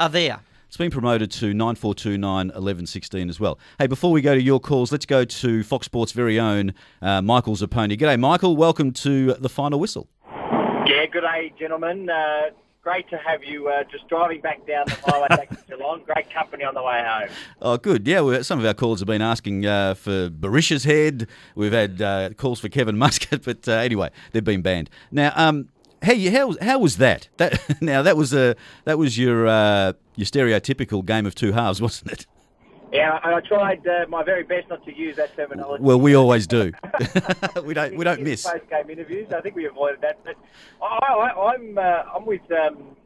are 0.00 0.08
there. 0.08 0.40
It's 0.66 0.76
been 0.76 0.90
promoted 0.90 1.30
to 1.32 1.54
9429 1.54 2.48
1116 2.48 3.28
as 3.30 3.40
well. 3.40 3.58
Hey, 3.78 3.86
before 3.86 4.12
we 4.12 4.20
go 4.20 4.34
to 4.34 4.42
your 4.42 4.60
calls, 4.60 4.92
let's 4.92 5.06
go 5.06 5.24
to 5.24 5.62
Fox 5.62 5.86
Sports' 5.86 6.12
very 6.12 6.38
own 6.38 6.74
uh, 7.00 7.22
Michael 7.22 7.56
Zappone. 7.56 7.96
G'day, 7.96 8.18
Michael. 8.20 8.56
Welcome 8.56 8.92
to 8.92 9.32
the 9.34 9.48
final 9.48 9.80
whistle. 9.80 10.08
Yeah, 10.86 11.06
good 11.12 11.22
day, 11.22 11.52
gentlemen. 11.58 12.08
Uh, 12.10 12.50
great 12.88 13.10
to 13.10 13.18
have 13.18 13.44
you 13.44 13.68
uh, 13.68 13.84
just 13.84 14.08
driving 14.08 14.40
back 14.40 14.66
down 14.66 14.82
the 14.86 14.94
highway 15.04 15.26
back 15.28 15.50
to 15.50 15.56
Geelong. 15.68 16.02
Great 16.06 16.30
company 16.30 16.64
on 16.64 16.72
the 16.72 16.82
way 16.82 17.04
home. 17.04 17.28
Oh, 17.60 17.76
good. 17.76 18.08
Yeah, 18.08 18.22
we 18.22 18.42
some 18.42 18.58
of 18.58 18.64
our 18.64 18.72
callers 18.72 19.00
have 19.00 19.06
been 19.06 19.20
asking 19.20 19.66
uh, 19.66 19.92
for 19.92 20.30
Berisha's 20.30 20.84
head. 20.84 21.26
We've 21.54 21.72
had 21.72 22.00
uh, 22.00 22.30
calls 22.38 22.60
for 22.60 22.70
Kevin 22.70 22.96
Muscat, 23.02 23.42
but 23.44 23.68
uh, 23.68 23.72
anyway, 23.72 24.08
they've 24.32 24.42
been 24.42 24.62
banned. 24.62 24.88
Now, 25.12 25.34
um, 25.36 25.68
hey, 26.02 26.30
how 26.30 26.54
how 26.62 26.78
was 26.78 26.96
that? 26.96 27.28
That 27.36 27.60
now 27.82 28.00
that 28.00 28.16
was 28.16 28.32
a 28.32 28.56
that 28.84 28.96
was 28.96 29.18
your 29.18 29.46
uh, 29.46 29.92
your 30.16 30.24
stereotypical 30.24 31.04
game 31.04 31.26
of 31.26 31.34
two 31.34 31.52
halves, 31.52 31.82
wasn't 31.82 32.12
it? 32.12 32.26
Yeah, 32.92 33.18
I, 33.22 33.34
I 33.34 33.40
tried 33.40 33.86
uh, 33.86 34.06
my 34.08 34.22
very 34.22 34.44
best 34.44 34.68
not 34.68 34.84
to 34.86 34.96
use 34.96 35.16
that 35.16 35.34
terminology. 35.36 35.82
Well, 35.82 36.00
we 36.00 36.14
always 36.14 36.46
do. 36.46 36.72
we 37.64 37.74
don't 37.74 37.96
we 37.96 38.04
don't 38.04 38.22
miss. 38.22 38.44
Post 38.44 38.68
game 38.70 38.90
interviews. 38.90 39.32
I 39.32 39.40
think 39.40 39.54
we 39.56 39.66
avoided 39.66 40.00
that. 40.02 40.18
But 40.24 40.36
I, 40.82 40.86
I, 40.86 41.52
I'm 41.52 41.78
uh, 41.78 41.82
I'm 42.14 42.24
with 42.24 42.50
um, 42.50 42.96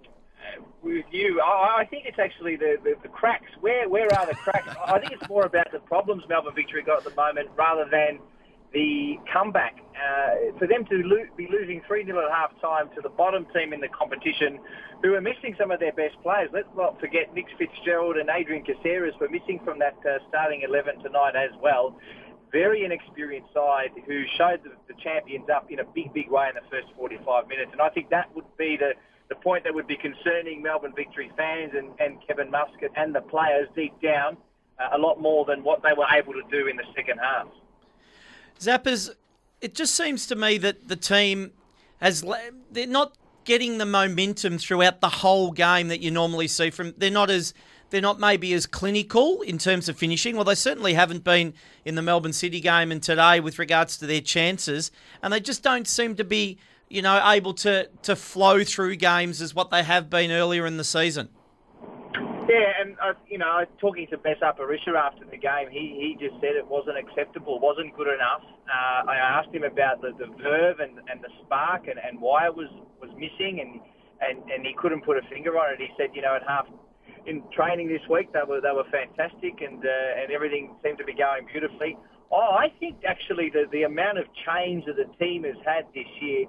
with 0.82 1.04
you. 1.10 1.40
I, 1.40 1.80
I 1.80 1.84
think 1.84 2.06
it's 2.06 2.18
actually 2.18 2.56
the, 2.56 2.76
the, 2.82 2.94
the 3.02 3.08
cracks. 3.08 3.50
Where 3.60 3.88
where 3.88 4.12
are 4.14 4.26
the 4.26 4.34
cracks? 4.34 4.68
I 4.86 4.98
think 4.98 5.12
it's 5.12 5.28
more 5.28 5.46
about 5.46 5.70
the 5.72 5.80
problems 5.80 6.24
Melbourne 6.28 6.54
Victory 6.54 6.82
got 6.82 6.98
at 6.98 7.04
the 7.04 7.14
moment 7.16 7.50
rather 7.56 7.88
than 7.90 8.18
the 8.72 9.18
comeback. 9.32 9.76
Uh, 9.92 10.58
for 10.58 10.66
them 10.66 10.84
to 10.86 11.02
lo- 11.04 11.28
be 11.36 11.46
losing 11.50 11.80
3 11.86 12.04
0 12.06 12.24
at 12.24 12.32
half 12.32 12.50
time 12.60 12.88
to 12.94 13.00
the 13.00 13.08
bottom 13.10 13.46
team 13.54 13.72
in 13.72 13.80
the 13.80 13.88
competition, 13.88 14.58
who 15.02 15.14
are 15.14 15.20
missing 15.20 15.54
some 15.58 15.70
of 15.70 15.80
their 15.80 15.92
best 15.92 16.16
players. 16.22 16.48
Let's 16.52 16.68
not 16.76 16.98
forget 16.98 17.34
Nick 17.34 17.46
Fitzgerald 17.58 18.16
and 18.16 18.30
Adrian 18.30 18.64
Caceres 18.64 19.14
were 19.20 19.28
missing 19.28 19.60
from 19.64 19.78
that 19.80 19.96
uh, 20.06 20.18
starting 20.28 20.62
11 20.62 21.02
tonight 21.02 21.36
as 21.36 21.50
well. 21.60 21.98
Very 22.50 22.84
inexperienced 22.84 23.52
side 23.52 23.90
who 24.06 24.24
showed 24.38 24.62
the, 24.64 24.70
the 24.88 24.94
champions 25.02 25.48
up 25.50 25.70
in 25.70 25.80
a 25.80 25.84
big, 25.84 26.12
big 26.12 26.30
way 26.30 26.48
in 26.48 26.54
the 26.54 26.68
first 26.70 26.88
45 26.96 27.48
minutes. 27.48 27.70
And 27.72 27.80
I 27.80 27.88
think 27.90 28.10
that 28.10 28.34
would 28.34 28.44
be 28.56 28.76
the, 28.76 28.92
the 29.28 29.36
point 29.36 29.64
that 29.64 29.74
would 29.74 29.86
be 29.86 29.96
concerning 29.96 30.62
Melbourne 30.62 30.92
Victory 30.94 31.30
fans 31.36 31.72
and, 31.76 31.90
and 31.98 32.18
Kevin 32.26 32.50
Muscat 32.50 32.90
and 32.96 33.14
the 33.14 33.22
players 33.22 33.68
deep 33.74 33.94
down 34.02 34.36
uh, 34.78 34.96
a 34.96 34.98
lot 34.98 35.20
more 35.20 35.44
than 35.44 35.64
what 35.64 35.82
they 35.82 35.92
were 35.96 36.06
able 36.12 36.32
to 36.32 36.42
do 36.50 36.68
in 36.68 36.76
the 36.76 36.84
second 36.94 37.18
half. 37.18 37.48
Zappers, 38.60 39.10
it 39.60 39.74
just 39.74 39.94
seems 39.94 40.26
to 40.26 40.36
me 40.36 40.58
that 40.58 40.88
the 40.88 40.96
team 40.96 41.52
has 42.00 42.24
they're 42.70 42.86
not 42.86 43.14
getting 43.44 43.78
the 43.78 43.86
momentum 43.86 44.58
throughout 44.58 45.00
the 45.00 45.08
whole 45.08 45.50
game 45.52 45.88
that 45.88 46.00
you 46.00 46.10
normally 46.10 46.48
see 46.48 46.70
from. 46.70 46.94
They're 46.96 47.10
not 47.10 47.30
as 47.30 47.54
they're 47.90 48.00
not 48.00 48.18
maybe 48.18 48.52
as 48.54 48.66
clinical 48.66 49.42
in 49.42 49.58
terms 49.58 49.88
of 49.88 49.98
finishing. 49.98 50.34
Well, 50.34 50.44
they 50.44 50.54
certainly 50.54 50.94
haven't 50.94 51.24
been 51.24 51.52
in 51.84 51.94
the 51.94 52.02
Melbourne 52.02 52.32
City 52.32 52.60
game 52.60 52.90
and 52.90 53.02
today 53.02 53.38
with 53.38 53.58
regards 53.58 53.98
to 53.98 54.06
their 54.06 54.20
chances, 54.20 54.90
and 55.22 55.32
they 55.32 55.40
just 55.40 55.62
don't 55.62 55.86
seem 55.86 56.16
to 56.16 56.24
be, 56.24 56.58
you 56.88 57.02
know, 57.02 57.22
able 57.28 57.54
to 57.54 57.88
to 58.02 58.16
flow 58.16 58.64
through 58.64 58.96
games 58.96 59.40
as 59.40 59.54
what 59.54 59.70
they 59.70 59.82
have 59.82 60.08
been 60.08 60.30
earlier 60.30 60.66
in 60.66 60.76
the 60.76 60.84
season. 60.84 61.28
Yeah, 62.48 62.80
and 62.80 62.96
uh, 62.98 63.14
you 63.28 63.38
know, 63.38 63.64
talking 63.80 64.06
to 64.10 64.18
Besart 64.18 64.58
Berisha 64.58 64.94
after 64.98 65.24
the 65.24 65.36
game. 65.36 65.70
He 65.70 65.94
he 65.94 66.16
just 66.18 66.40
said 66.40 66.56
it 66.58 66.66
wasn't 66.66 66.98
acceptable, 66.98 67.60
wasn't 67.60 67.94
good 67.96 68.08
enough. 68.08 68.42
Uh, 68.66 69.10
I 69.10 69.16
asked 69.16 69.54
him 69.54 69.62
about 69.62 70.02
the, 70.02 70.10
the 70.18 70.26
verve 70.42 70.80
and, 70.80 70.98
and 71.10 71.22
the 71.22 71.30
spark 71.44 71.86
and, 71.86 71.98
and 72.02 72.20
why 72.20 72.46
it 72.46 72.54
was 72.54 72.68
was 73.00 73.10
missing, 73.14 73.62
and, 73.62 73.80
and 74.20 74.50
and 74.50 74.66
he 74.66 74.74
couldn't 74.74 75.04
put 75.04 75.16
a 75.16 75.22
finger 75.30 75.56
on 75.58 75.74
it. 75.74 75.78
He 75.78 75.88
said, 75.96 76.10
you 76.14 76.22
know, 76.22 76.34
at 76.34 76.42
half 76.46 76.66
in 77.26 77.42
training 77.54 77.88
this 77.88 78.02
week, 78.10 78.32
they 78.32 78.42
were 78.46 78.60
they 78.60 78.74
were 78.74 78.90
fantastic, 78.90 79.62
and 79.62 79.78
uh, 79.78 80.20
and 80.20 80.32
everything 80.32 80.74
seemed 80.82 80.98
to 80.98 81.04
be 81.04 81.14
going 81.14 81.46
beautifully. 81.46 81.96
Oh, 82.32 82.56
I 82.58 82.72
think 82.80 82.96
actually 83.06 83.50
the 83.50 83.70
the 83.70 83.84
amount 83.84 84.18
of 84.18 84.26
change 84.46 84.84
that 84.86 84.96
the 84.96 85.06
team 85.22 85.44
has 85.44 85.56
had 85.64 85.86
this 85.94 86.10
year, 86.20 86.46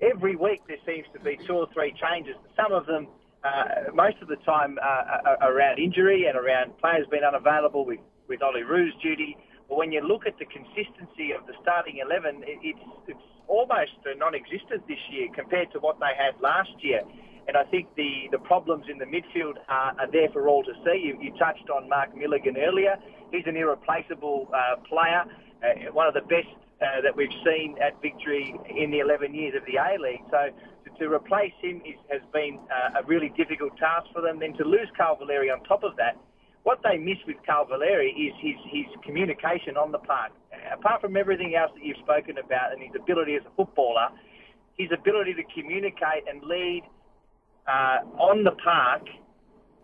every 0.00 0.36
week 0.36 0.62
there 0.68 0.80
seems 0.86 1.06
to 1.12 1.20
be 1.20 1.38
two 1.46 1.54
or 1.54 1.68
three 1.74 1.92
changes. 2.00 2.34
Some 2.56 2.72
of 2.72 2.86
them 2.86 3.08
uh, 3.44 3.92
most 3.92 4.16
of 4.22 4.28
the 4.28 4.36
time 4.36 4.78
uh, 4.82 5.36
around 5.42 5.78
injury 5.78 6.26
and 6.26 6.36
around 6.36 6.76
players 6.78 7.06
being 7.10 7.24
unavailable 7.24 7.84
with, 7.84 8.00
with 8.28 8.40
Olyroos 8.40 8.90
duty. 9.02 9.36
But 9.68 9.76
when 9.76 9.92
you 9.92 10.00
look 10.00 10.26
at 10.26 10.38
the 10.38 10.46
consistency 10.46 11.32
of 11.32 11.46
the 11.46 11.52
starting 11.62 12.00
11, 12.00 12.42
it, 12.46 12.58
it's, 12.62 12.80
it's 13.08 13.26
almost 13.46 13.92
non-existent 14.16 14.88
this 14.88 14.98
year 15.10 15.28
compared 15.34 15.72
to 15.72 15.78
what 15.78 16.00
they 16.00 16.12
had 16.16 16.40
last 16.40 16.72
year. 16.80 17.02
And 17.46 17.56
I 17.56 17.64
think 17.64 17.94
the, 17.96 18.28
the 18.32 18.38
problems 18.38 18.86
in 18.90 18.96
the 18.96 19.04
midfield 19.04 19.56
are, 19.68 19.92
are 19.98 20.10
there 20.10 20.30
for 20.32 20.48
all 20.48 20.64
to 20.64 20.72
see. 20.84 20.96
You, 21.04 21.18
you 21.20 21.36
touched 21.38 21.68
on 21.68 21.88
Mark 21.88 22.16
Milligan 22.16 22.56
earlier. 22.56 22.96
He's 23.30 23.44
an 23.46 23.56
irreplaceable 23.56 24.48
uh, 24.54 24.76
player, 24.88 25.24
uh, 25.62 25.92
one 25.92 26.06
of 26.06 26.14
the 26.14 26.22
best 26.22 26.48
uh, 26.80 27.00
that 27.02 27.14
we've 27.14 27.32
seen 27.44 27.76
at 27.82 28.00
Victory 28.00 28.54
in 28.74 28.90
the 28.90 29.00
11 29.00 29.34
years 29.34 29.54
of 29.54 29.64
the 29.66 29.76
A-League. 29.76 30.24
So 30.30 30.48
to 30.98 31.12
replace 31.12 31.52
him 31.60 31.82
is, 31.84 31.98
has 32.10 32.22
been 32.32 32.58
uh, 32.70 33.00
a 33.00 33.04
really 33.06 33.32
difficult 33.36 33.76
task 33.78 34.06
for 34.12 34.22
them. 34.22 34.38
Then 34.38 34.54
to 34.54 34.64
lose 34.64 34.88
Carl 34.96 35.16
Valeri 35.16 35.50
on 35.50 35.62
top 35.64 35.82
of 35.82 35.96
that, 35.96 36.16
what 36.62 36.80
they 36.82 36.96
miss 36.96 37.18
with 37.26 37.36
Carl 37.44 37.66
Valeri 37.66 38.10
is 38.10 38.34
his, 38.40 38.56
his 38.70 38.86
communication 39.04 39.76
on 39.76 39.92
the 39.92 39.98
park. 39.98 40.32
Apart 40.72 41.00
from 41.00 41.16
everything 41.16 41.54
else 41.54 41.70
that 41.74 41.84
you've 41.84 41.98
spoken 41.98 42.38
about 42.38 42.72
and 42.72 42.80
his 42.80 42.92
ability 42.96 43.36
as 43.36 43.42
a 43.44 43.52
footballer, 43.56 44.08
his 44.78 44.88
ability 44.92 45.34
to 45.34 45.44
communicate 45.54 46.24
and 46.28 46.42
lead 46.42 46.82
uh, 47.68 47.98
on 48.18 48.44
the 48.44 48.52
park 48.64 49.02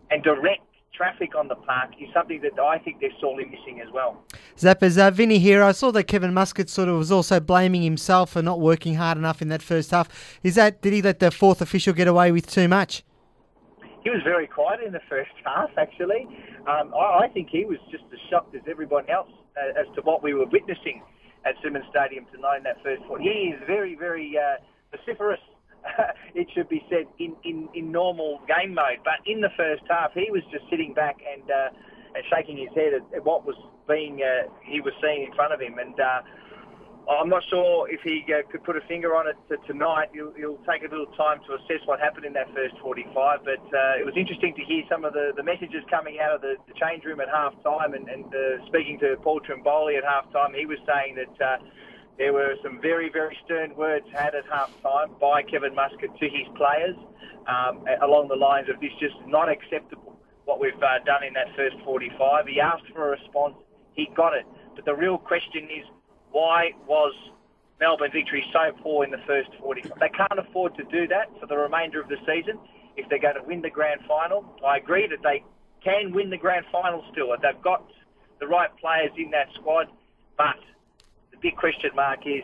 and 0.09 0.23
direct 0.23 0.65
traffic 0.93 1.35
on 1.35 1.47
the 1.47 1.55
park 1.55 1.91
is 1.99 2.09
something 2.13 2.41
that 2.41 2.59
I 2.61 2.77
think 2.77 2.99
they're 2.99 3.09
sorely 3.19 3.45
missing 3.45 3.81
as 3.81 3.91
well. 3.93 4.23
Zappers, 4.57 4.97
uh, 4.97 5.11
Vinny 5.11 5.39
here. 5.39 5.63
I 5.63 5.71
saw 5.71 5.91
that 5.91 6.03
Kevin 6.03 6.33
Muscat 6.33 6.69
sort 6.69 6.89
of 6.89 6.97
was 6.97 7.11
also 7.11 7.39
blaming 7.39 7.81
himself 7.81 8.31
for 8.31 8.41
not 8.41 8.59
working 8.59 8.95
hard 8.95 9.17
enough 9.17 9.41
in 9.41 9.47
that 9.49 9.61
first 9.61 9.91
half. 9.91 10.39
Is 10.43 10.55
that 10.55 10.81
did 10.81 10.93
he 10.93 11.01
let 11.01 11.19
the 11.19 11.31
fourth 11.31 11.61
official 11.61 11.93
get 11.93 12.07
away 12.07 12.31
with 12.31 12.47
too 12.47 12.67
much? 12.67 13.03
He 14.03 14.09
was 14.09 14.21
very 14.23 14.47
quiet 14.47 14.81
in 14.85 14.93
the 14.93 15.01
first 15.07 15.31
half, 15.45 15.69
actually. 15.77 16.27
Um, 16.67 16.93
I, 16.93 17.25
I, 17.25 17.27
think 17.33 17.49
he 17.49 17.65
was 17.65 17.77
just 17.89 18.03
as 18.11 18.19
shocked 18.29 18.55
as 18.55 18.61
everyone 18.69 19.09
else 19.09 19.29
uh, 19.57 19.79
as 19.79 19.87
to 19.95 20.01
what 20.01 20.23
we 20.23 20.33
were 20.33 20.45
witnessing 20.45 21.01
at 21.45 21.55
Simonds 21.63 21.87
Stadium 21.89 22.25
tonight 22.33 22.57
in 22.57 22.63
that 22.63 22.81
first 22.83 23.03
quarter. 23.03 23.23
He 23.23 23.53
is 23.53 23.59
very, 23.65 23.95
very 23.95 24.37
uh, 24.37 24.57
vociferous 24.95 25.39
it 26.35 26.47
should 26.53 26.69
be 26.69 26.85
said, 26.89 27.07
in, 27.19 27.35
in, 27.43 27.69
in 27.73 27.91
normal 27.91 28.39
game 28.47 28.73
mode. 28.73 28.99
But 29.03 29.25
in 29.25 29.41
the 29.41 29.49
first 29.57 29.83
half, 29.89 30.11
he 30.13 30.29
was 30.31 30.43
just 30.51 30.65
sitting 30.69 30.93
back 30.93 31.17
and 31.21 31.49
uh, 31.49 31.69
and 32.13 32.23
shaking 32.27 32.57
his 32.57 32.69
head 32.75 32.93
at, 32.93 33.03
at 33.15 33.23
what 33.23 33.45
was 33.45 33.55
being 33.87 34.21
uh, 34.21 34.51
he 34.63 34.81
was 34.81 34.93
seeing 35.01 35.23
in 35.23 35.33
front 35.33 35.53
of 35.53 35.61
him. 35.61 35.79
And 35.79 35.95
uh, 35.99 36.21
I'm 37.09 37.29
not 37.29 37.43
sure 37.49 37.89
if 37.89 38.01
he 38.03 38.23
uh, 38.29 38.43
could 38.51 38.63
put 38.63 38.77
a 38.77 38.81
finger 38.87 39.15
on 39.15 39.27
it 39.27 39.35
to 39.49 39.57
tonight. 39.65 40.09
He'll, 40.13 40.33
he'll, 40.37 40.59
take 40.69 40.83
a 40.83 40.91
little 40.91 41.09
time 41.17 41.39
to 41.47 41.55
assess 41.55 41.81
what 41.85 41.99
happened 41.99 42.25
in 42.25 42.33
that 42.33 42.47
first 42.53 42.75
45. 42.81 43.41
But 43.43 43.63
uh, 43.73 43.99
it 43.99 44.05
was 44.05 44.13
interesting 44.15 44.53
to 44.55 44.63
hear 44.63 44.83
some 44.89 45.03
of 45.03 45.13
the, 45.13 45.33
the 45.35 45.43
messages 45.43 45.83
coming 45.89 46.19
out 46.19 46.35
of 46.35 46.41
the, 46.41 46.55
the 46.67 46.75
change 46.77 47.03
room 47.03 47.19
at 47.19 47.27
half 47.27 47.55
time 47.63 47.93
and, 47.93 48.07
and 48.07 48.27
uh, 48.29 48.63
speaking 48.67 48.99
to 48.99 49.15
Paul 49.23 49.41
Trimboli 49.41 49.97
at 49.97 50.03
half 50.03 50.31
time. 50.31 50.53
He 50.53 50.65
was 50.65 50.77
saying 50.85 51.15
that 51.15 51.33
there 52.17 52.33
were 52.33 52.55
some 52.63 52.79
very, 52.81 53.09
very 53.09 53.37
stern 53.45 53.75
words 53.75 54.05
had 54.13 54.35
at 54.35 54.43
half 54.51 54.69
time 54.81 55.11
by 55.19 55.43
Kevin 55.43 55.73
Muscat 55.73 56.09
to 56.19 56.25
his 56.29 56.47
players 56.55 56.95
um, 57.47 57.83
along 58.01 58.27
the 58.27 58.35
lines 58.35 58.69
of 58.69 58.79
this 58.79 58.91
just 58.99 59.15
not 59.27 59.49
acceptable 59.49 60.11
what 60.45 60.59
we've 60.59 60.75
uh, 60.81 60.99
done 61.05 61.23
in 61.23 61.33
that 61.33 61.47
first 61.55 61.75
45. 61.85 62.47
He 62.47 62.59
asked 62.59 62.83
for 62.93 63.07
a 63.07 63.11
response. 63.11 63.55
He 63.93 64.09
got 64.15 64.33
it. 64.33 64.45
But 64.75 64.85
the 64.85 64.95
real 64.95 65.17
question 65.17 65.63
is, 65.65 65.85
why 66.31 66.71
was 66.87 67.13
Melbourne 67.79 68.11
victory 68.11 68.43
so 68.51 68.71
poor 68.81 69.03
in 69.05 69.11
the 69.11 69.21
first 69.27 69.49
45? 69.59 69.99
They 69.99 70.09
can't 70.09 70.39
afford 70.39 70.75
to 70.75 70.83
do 70.85 71.07
that 71.07 71.27
for 71.39 71.45
the 71.45 71.57
remainder 71.57 72.01
of 72.01 72.09
the 72.09 72.17
season 72.25 72.59
if 72.97 73.07
they're 73.09 73.19
going 73.19 73.35
to 73.35 73.43
win 73.43 73.61
the 73.61 73.69
grand 73.69 74.01
final. 74.07 74.45
I 74.65 74.77
agree 74.77 75.07
that 75.07 75.23
they 75.23 75.43
can 75.83 76.11
win 76.11 76.29
the 76.29 76.37
grand 76.37 76.65
final 76.71 77.03
still. 77.11 77.29
They've 77.41 77.61
got 77.61 77.85
the 78.39 78.47
right 78.47 78.69
players 78.77 79.11
in 79.17 79.31
that 79.31 79.47
squad, 79.55 79.87
but 80.37 80.59
big 81.41 81.55
question 81.55 81.89
mark 81.95 82.19
is 82.25 82.43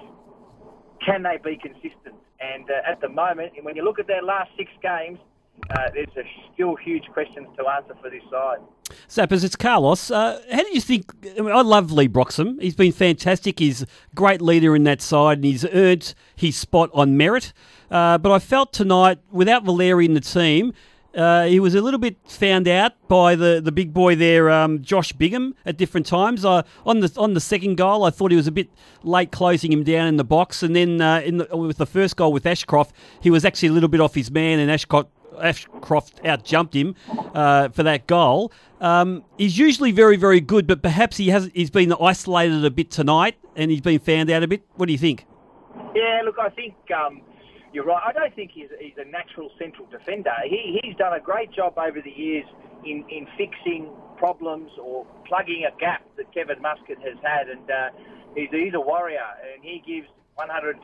can 1.06 1.24
they 1.24 1.38
be 1.44 1.58
consistent? 1.58 2.16
And 2.40 2.70
uh, 2.70 2.90
at 2.90 3.02
the 3.02 3.10
moment, 3.10 3.54
when 3.62 3.76
you 3.76 3.84
look 3.84 4.00
at 4.00 4.08
their 4.08 4.22
last 4.22 4.52
six 4.58 4.70
games, 4.82 5.20
uh, 5.72 5.90
there's 5.94 6.28
still 6.54 6.76
huge 6.76 7.04
questions 7.14 7.48
to 7.58 7.68
answer 7.68 7.94
for 8.02 8.10
this 8.10 8.22
side. 8.32 8.60
Sappers, 9.08 9.44
it's 9.44 9.56
Carlos. 9.56 10.12
Uh, 10.12 10.42
how 10.52 10.64
do 10.64 10.70
you 10.72 10.82
think? 10.82 11.12
I, 11.38 11.42
mean, 11.42 11.52
I 11.52 11.62
love 11.62 11.92
Leigh 11.92 12.08
Broxham. 12.08 12.62
He's 12.62 12.76
been 12.76 12.92
fantastic. 12.92 13.60
He's 13.60 13.82
a 13.82 13.88
great 14.16 14.42
leader 14.42 14.76
in 14.76 14.84
that 14.84 15.02
side, 15.02 15.40
and 15.40 15.46
he's 15.46 15.66
earned 15.66 16.14
his 16.36 16.56
spot 16.56 16.90
on 16.94 17.18
merit. 17.18 17.54
Uh, 17.90 18.18
but 18.18 18.32
I 18.32 18.40
felt 18.40 18.72
tonight, 18.72 19.20
without 19.32 19.64
Valeri 19.64 20.06
in 20.06 20.14
the 20.14 20.22
team, 20.22 20.74
uh, 21.18 21.46
he 21.46 21.60
was 21.60 21.74
a 21.74 21.82
little 21.82 22.00
bit 22.00 22.16
found 22.28 22.68
out 22.68 22.94
by 23.08 23.36
the, 23.36 23.60
the 23.60 23.72
big 23.72 23.94
boy 23.94 24.16
there, 24.16 24.52
um, 24.52 24.82
Josh 24.84 25.12
Bingham, 25.14 25.56
at 25.66 25.76
different 25.76 26.06
times. 26.06 26.46
On 26.46 26.64
the 26.86 27.12
on 27.18 27.34
the 27.34 27.42
second 27.42 27.76
goal, 27.76 28.04
I 28.04 28.12
thought 28.12 28.32
he 28.32 28.38
was 28.38 28.48
a 28.48 28.52
bit 28.52 28.70
late 29.04 29.32
closing 29.32 29.72
him 29.72 29.84
down 29.84 30.08
in 30.08 30.18
the 30.18 30.24
box, 30.24 30.62
and 30.62 30.76
then 30.76 31.02
uh, 31.02 31.22
in 31.26 31.38
the, 31.38 31.58
with 31.58 31.78
the 31.78 31.88
first 31.88 32.16
goal 32.16 32.32
with 32.32 32.44
Ascroft, 32.44 32.92
he 33.20 33.32
was 33.32 33.44
actually 33.44 33.70
a 33.70 33.72
little 33.72 33.90
bit 33.90 34.00
off 34.00 34.14
his 34.14 34.30
man, 34.30 34.60
and 34.60 34.70
Ascroft 34.70 35.08
Ascroft 35.38 36.26
out 36.26 36.44
jumped 36.44 36.76
him 36.76 36.96
uh, 37.34 37.70
for 37.70 37.84
that 37.84 38.08
goal. 38.08 38.52
Um, 38.80 39.24
he's 39.38 39.58
usually 39.58 39.92
very, 39.92 40.18
very 40.18 40.40
good, 40.40 40.68
but 40.68 40.82
perhaps 40.82 41.18
he 41.18 41.30
has 41.30 41.50
he's 41.54 41.72
been 41.72 41.94
isolated 41.94 42.64
a 42.64 42.72
bit 42.72 42.92
tonight, 42.92 43.36
and 43.56 43.72
he's 43.72 43.82
been 43.82 44.00
found 44.00 44.30
out 44.30 44.44
a 44.44 44.48
bit. 44.48 44.64
What 44.76 44.86
do 44.86 44.92
you 44.92 45.00
think? 45.00 45.26
Yeah, 45.96 46.22
look, 46.24 46.38
I 46.40 46.50
think 46.50 46.76
um, 46.96 47.22
you're 47.78 47.86
right. 47.86 48.02
I 48.04 48.12
don't 48.12 48.34
think 48.34 48.50
he's, 48.58 48.74
he's 48.82 48.98
a 48.98 49.06
natural 49.06 49.52
central 49.60 49.86
defender. 49.94 50.34
He, 50.50 50.82
he's 50.82 50.96
done 50.96 51.14
a 51.14 51.20
great 51.20 51.54
job 51.54 51.78
over 51.78 52.02
the 52.02 52.10
years 52.10 52.46
in, 52.84 53.06
in 53.08 53.28
fixing 53.38 53.94
problems 54.18 54.72
or 54.82 55.06
plugging 55.28 55.62
a 55.70 55.80
gap 55.80 56.02
that 56.18 56.34
Kevin 56.34 56.60
Muscat 56.60 56.98
has 57.06 57.22
had. 57.22 57.50
And 57.54 57.70
uh, 57.70 57.90
he's, 58.34 58.50
he's 58.50 58.74
a 58.74 58.82
warrior 58.82 59.30
and 59.54 59.62
he 59.62 59.78
gives 59.86 60.10
110% 60.42 60.82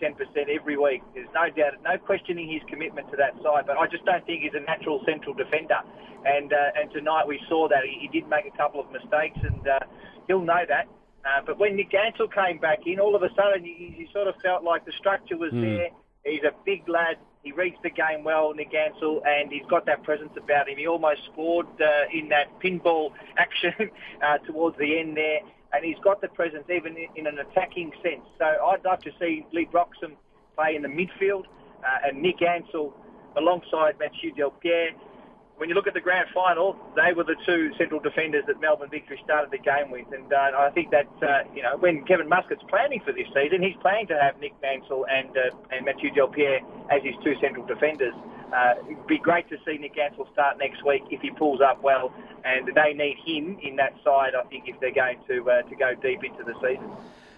every 0.53 0.77
week. 0.77 1.01
There's 1.15 1.33
no 1.33 1.49
doubt, 1.49 1.81
no 1.81 1.97
questioning 1.97 2.45
his 2.45 2.61
commitment 2.69 3.09
to 3.09 3.17
that 3.17 3.33
side. 3.41 3.65
But 3.65 3.77
I 3.77 3.87
just 3.87 4.05
don't 4.05 4.23
think 4.27 4.43
he's 4.43 4.53
a 4.53 4.61
natural 4.61 5.01
central 5.03 5.33
defender. 5.33 5.81
And 6.25 6.53
uh, 6.53 6.79
and 6.79 6.93
tonight 6.93 7.27
we 7.27 7.41
saw 7.49 7.67
that 7.69 7.83
he, 7.89 8.05
he 8.05 8.07
did 8.07 8.29
make 8.29 8.45
a 8.45 8.55
couple 8.55 8.79
of 8.79 8.89
mistakes, 8.93 9.35
and 9.43 9.67
uh, 9.67 9.79
he'll 10.27 10.45
know 10.45 10.63
that. 10.69 10.87
Uh, 11.25 11.41
but 11.45 11.59
when 11.59 11.75
Nick 11.75 11.93
Ansell 11.93 12.29
came 12.29 12.59
back 12.59 12.79
in, 12.85 12.99
all 12.99 13.15
of 13.15 13.23
a 13.23 13.29
sudden 13.35 13.65
you, 13.65 13.73
you 13.73 14.07
sort 14.13 14.27
of 14.27 14.35
felt 14.41 14.63
like 14.63 14.85
the 14.85 14.93
structure 14.93 15.35
was 15.35 15.51
mm. 15.51 15.61
there. 15.61 15.89
He's 16.25 16.43
a 16.43 16.51
big 16.65 16.87
lad. 16.87 17.17
He 17.43 17.51
reads 17.51 17.75
the 17.83 17.89
game 17.89 18.23
well, 18.23 18.53
Nick 18.53 18.73
Ansell, 18.73 19.21
and 19.25 19.51
he's 19.51 19.65
got 19.69 19.85
that 19.87 20.03
presence 20.03 20.31
about 20.37 20.69
him. 20.69 20.77
He 20.77 20.87
almost 20.87 21.21
scored 21.31 21.67
uh, 21.81 22.07
in 22.13 22.29
that 22.29 22.47
pinball 22.63 23.11
action 23.37 23.91
uh, 24.25 24.37
towards 24.39 24.77
the 24.77 24.99
end 24.99 25.17
there, 25.17 25.39
and 25.73 25.83
he's 25.83 26.01
got 26.03 26.21
the 26.21 26.29
presence 26.29 26.63
even 26.73 26.95
in 27.15 27.27
an 27.27 27.39
attacking 27.39 27.91
sense. 28.01 28.23
So 28.37 28.45
I'd 28.45 28.85
like 28.85 29.01
to 29.01 29.11
see 29.19 29.45
Leigh 29.51 29.67
Broxham 29.71 30.15
play 30.55 30.75
in 30.75 30.81
the 30.83 30.87
midfield 30.87 31.43
uh, 31.83 32.07
and 32.07 32.21
Nick 32.21 32.41
Ansell 32.41 32.93
alongside 33.35 33.95
Mathieu 33.99 34.33
Delpierre 34.33 34.91
when 35.63 35.69
you 35.69 35.75
look 35.75 35.87
at 35.87 35.93
the 35.93 36.01
grand 36.01 36.27
final, 36.33 36.75
they 36.93 37.13
were 37.13 37.23
the 37.23 37.37
two 37.45 37.71
central 37.77 38.01
defenders 38.01 38.43
that 38.47 38.59
Melbourne 38.59 38.89
Victory 38.91 39.17
started 39.23 39.49
the 39.49 39.57
game 39.57 39.91
with, 39.91 40.11
and 40.11 40.27
uh, 40.33 40.51
I 40.59 40.69
think 40.71 40.91
that 40.91 41.07
uh, 41.23 41.47
you 41.55 41.63
know 41.63 41.77
when 41.77 42.03
Kevin 42.03 42.27
Muscat's 42.27 42.63
planning 42.67 42.99
for 42.99 43.13
this 43.13 43.27
season, 43.33 43.63
he's 43.63 43.77
planning 43.79 44.07
to 44.07 44.19
have 44.19 44.37
Nick 44.41 44.51
Ansell 44.61 45.05
and 45.09 45.29
uh, 45.29 45.55
and 45.71 45.85
Mathieu 45.85 46.11
Delpierre 46.11 46.59
as 46.91 47.01
his 47.01 47.15
two 47.23 47.35
central 47.39 47.65
defenders. 47.65 48.13
Uh, 48.51 48.73
it'd 48.91 49.07
be 49.07 49.17
great 49.17 49.47
to 49.51 49.57
see 49.65 49.77
Nick 49.77 49.97
Ansell 49.97 50.27
start 50.33 50.57
next 50.57 50.85
week 50.85 51.03
if 51.11 51.21
he 51.21 51.31
pulls 51.31 51.61
up 51.61 51.81
well, 51.81 52.11
and 52.43 52.67
they 52.75 52.91
need 52.91 53.15
him 53.23 53.57
in 53.63 53.77
that 53.77 53.95
side. 54.03 54.35
I 54.35 54.43
think 54.49 54.67
if 54.67 54.77
they're 54.81 54.91
going 54.91 55.19
to 55.29 55.49
uh, 55.49 55.61
to 55.61 55.75
go 55.77 55.95
deep 55.95 56.25
into 56.25 56.43
the 56.43 56.55
season. 56.55 56.91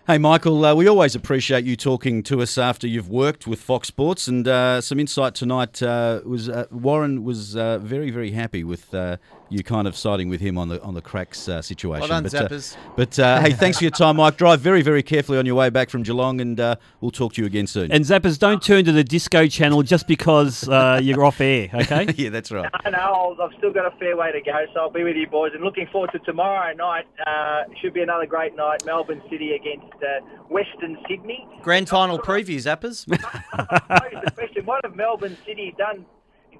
Hey, 0.08 0.20
Michael, 0.20 0.64
uh, 0.64 0.76
we 0.76 0.88
always 0.88 1.16
appreciate 1.16 1.66
you 1.66 1.76
talking 1.76 2.22
to 2.24 2.40
us 2.44 2.60
after 2.60 2.86
you've 2.86 3.10
worked 3.10 3.48
with 3.48 3.60
Fox 3.60 3.88
Sports, 3.88 4.28
and 4.28 4.48
uh, 4.48 4.80
some 4.80 5.00
insight 5.00 5.34
tonight 5.34 5.82
uh, 5.82 6.22
was 6.24 6.48
uh, 6.48 6.68
Warren 6.70 7.24
was 7.24 7.56
uh, 7.56 7.80
very, 7.80 8.12
very 8.12 8.30
happy 8.30 8.64
with 8.64 8.94
uh, 8.94 9.18
you 9.50 9.64
kind 9.64 9.88
of 9.88 9.96
siding 9.96 10.30
with 10.30 10.42
him 10.42 10.58
on 10.58 10.70
the 10.70 10.82
on 10.82 10.94
the 10.94 11.02
cracks 11.02 11.48
uh, 11.48 11.62
situation. 11.62 12.10
Well 12.10 12.22
done, 12.22 12.24
but 12.24 12.52
uh, 12.52 12.60
but 12.96 13.20
uh, 13.20 13.42
hey, 13.42 13.52
thanks 13.64 13.78
for 13.78 13.84
your 13.84 13.92
time, 13.92 14.18
Mike. 14.18 14.38
Drive 14.38 14.60
very 14.60 14.82
very 14.82 15.04
carefully 15.04 15.38
on 15.38 15.46
your 15.46 15.56
way 15.56 15.70
back 15.70 15.90
from 15.90 16.04
Geelong, 16.04 16.42
and 16.42 16.60
uh, 16.60 16.76
we'll 17.02 17.12
talk 17.12 17.34
to 17.34 17.42
you 17.42 17.46
again 17.46 17.68
soon. 17.68 17.92
And 17.92 18.04
Zappers, 18.04 18.40
don't 18.40 18.62
turn 18.62 18.86
to 18.86 18.92
the 18.92 19.04
disco 19.04 19.48
channel 19.48 19.84
just 19.84 20.08
because 20.08 20.68
uh, 20.68 21.00
you're 21.02 21.24
off 21.24 21.42
air, 21.42 21.70
okay? 21.74 22.08
yeah, 22.16 22.30
that's 22.30 22.52
right. 22.52 22.70
I 22.86 22.90
know 22.90 22.98
I'll- 22.98 23.38
I've 23.42 23.56
still 23.58 23.72
got 23.74 23.86
a 23.86 23.96
fair 23.98 24.16
way 24.18 24.32
to 24.32 24.42
go, 24.42 24.66
so 24.74 24.80
I'll 24.80 24.90
be 24.90 25.04
with 25.04 25.16
you 25.16 25.28
boys. 25.28 25.52
And 25.54 25.64
looking 25.64 25.88
forward 25.92 26.12
to 26.14 26.20
tomorrow 26.20 26.74
night. 26.74 27.06
Uh, 27.26 27.64
should 27.82 27.94
be 27.94 28.02
another 28.02 28.26
great 28.26 28.56
night. 28.56 28.86
Melbourne 28.86 29.22
City 29.30 29.54
against 29.54 29.94
uh, 30.02 30.24
Western 30.50 30.98
Sydney. 31.08 31.48
Grand 31.62 31.90
final 31.90 32.18
preview, 32.20 32.58
Zappers. 32.58 33.06
The 34.26 34.32
question: 34.32 34.66
What 34.66 34.84
have 34.84 34.96
Melbourne 34.96 35.38
City 35.46 35.74
done 35.78 35.98
in 35.98 36.06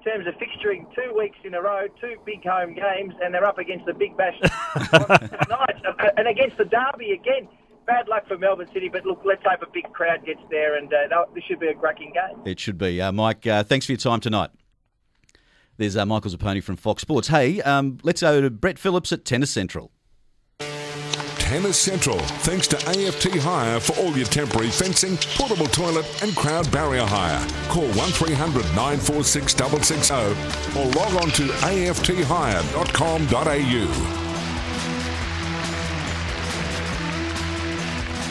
terms 0.06 0.26
of 0.26 0.34
fixturing 0.34 0.86
two 0.94 1.12
weeks 1.18 1.36
in 1.44 1.54
a 1.54 1.60
row, 1.60 1.86
two 2.00 2.14
big 2.24 2.44
home 2.44 2.74
games, 2.74 3.12
and 3.22 3.34
they're 3.34 3.44
up 3.44 3.58
against 3.58 3.84
the 3.86 3.92
Big 3.94 4.16
Bash 4.16 4.38
tonight, 4.40 5.76
Uh, 5.86 6.08
and 6.16 6.28
against 6.28 6.56
the 6.56 6.64
Derby 6.64 7.12
again? 7.12 7.48
Bad 7.86 8.08
luck 8.08 8.26
for 8.26 8.36
Melbourne 8.38 8.68
City, 8.72 8.88
but 8.88 9.04
look, 9.04 9.22
let's 9.24 9.42
hope 9.44 9.62
a 9.62 9.70
big 9.72 9.92
crowd 9.92 10.24
gets 10.26 10.40
there, 10.50 10.76
and 10.76 10.92
uh, 10.92 11.24
this 11.34 11.44
should 11.44 11.60
be 11.60 11.68
a 11.68 11.74
cracking 11.74 12.12
game. 12.12 12.42
It 12.44 12.58
should 12.58 12.78
be. 12.78 13.00
Uh, 13.00 13.12
Mike, 13.12 13.46
uh, 13.46 13.62
thanks 13.64 13.86
for 13.86 13.92
your 13.92 13.98
time 13.98 14.20
tonight. 14.20 14.50
There's 15.76 15.96
uh, 15.96 16.06
Michael 16.06 16.30
Zappone 16.30 16.62
from 16.64 16.76
Fox 16.76 17.02
Sports. 17.02 17.28
Hey, 17.28 17.60
um, 17.62 17.98
let's 18.02 18.22
go 18.22 18.40
to 18.40 18.50
Brett 18.50 18.78
Phillips 18.78 19.12
at 19.12 19.24
Tennis 19.24 19.50
Central. 19.50 19.92
Tennis 21.46 21.78
Central, 21.78 22.18
thanks 22.42 22.66
to 22.66 22.76
AFT 22.88 23.38
Hire 23.38 23.78
for 23.78 23.94
all 24.00 24.16
your 24.16 24.26
temporary 24.26 24.68
fencing, 24.68 25.16
portable 25.36 25.68
toilet, 25.68 26.04
and 26.20 26.34
crowd 26.34 26.68
barrier 26.72 27.06
hire. 27.06 27.38
Call 27.68 27.86
1300 27.92 28.64
946 28.74 29.54
660 29.54 30.14
or 30.76 30.86
log 30.90 31.14
on 31.22 31.30
to 31.30 31.46
afthire.com.au. 31.62 34.25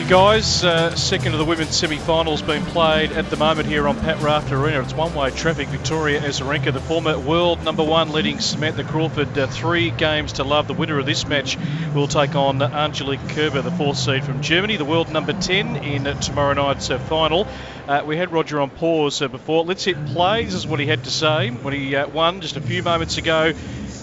Guys, 0.08 0.62
uh, 0.62 0.94
second 0.94 1.32
of 1.32 1.40
the 1.40 1.44
women's 1.44 1.74
semi-finals 1.76 2.40
being 2.40 2.62
played 2.66 3.10
at 3.10 3.28
the 3.28 3.36
moment 3.36 3.66
here 3.66 3.88
on 3.88 3.98
Pat 3.98 4.22
Rafter 4.22 4.56
Arena. 4.56 4.80
It's 4.80 4.94
one-way 4.94 5.30
traffic. 5.32 5.66
Victoria 5.66 6.20
Azarenka, 6.20 6.72
the 6.72 6.80
former 6.80 7.18
world 7.18 7.64
number 7.64 7.82
one, 7.82 8.12
leading 8.12 8.38
Samantha 8.38 8.84
Crawford 8.84 9.36
uh, 9.36 9.48
three 9.48 9.90
games 9.90 10.34
to 10.34 10.44
love. 10.44 10.68
The 10.68 10.74
winner 10.74 11.00
of 11.00 11.06
this 11.06 11.26
match 11.26 11.58
will 11.92 12.06
take 12.06 12.36
on 12.36 12.62
Angelique 12.62 13.28
Kerber, 13.30 13.62
the 13.62 13.72
fourth 13.72 13.96
seed 13.96 14.22
from 14.22 14.42
Germany, 14.42 14.76
the 14.76 14.84
world 14.84 15.10
number 15.10 15.32
10 15.32 15.74
in 15.74 16.04
tomorrow 16.20 16.54
night's 16.54 16.88
uh, 16.88 17.00
final. 17.00 17.48
Uh, 17.88 18.04
we 18.06 18.16
had 18.16 18.30
Roger 18.30 18.60
on 18.60 18.70
pause 18.70 19.20
uh, 19.20 19.26
before. 19.26 19.64
Let's 19.64 19.82
hit 19.82 20.06
play. 20.06 20.44
This 20.44 20.54
is 20.54 20.68
what 20.68 20.78
he 20.78 20.86
had 20.86 21.02
to 21.02 21.10
say 21.10 21.50
when 21.50 21.74
he 21.74 21.96
uh, 21.96 22.06
won 22.06 22.42
just 22.42 22.56
a 22.56 22.60
few 22.60 22.84
moments 22.84 23.18
ago 23.18 23.54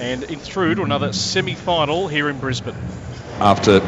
and 0.02 0.24
in 0.24 0.40
through 0.40 0.76
to 0.76 0.84
another 0.84 1.14
semi-final 1.14 2.10
here 2.10 2.28
in 2.28 2.40
Brisbane. 2.40 2.76
after 3.40 3.80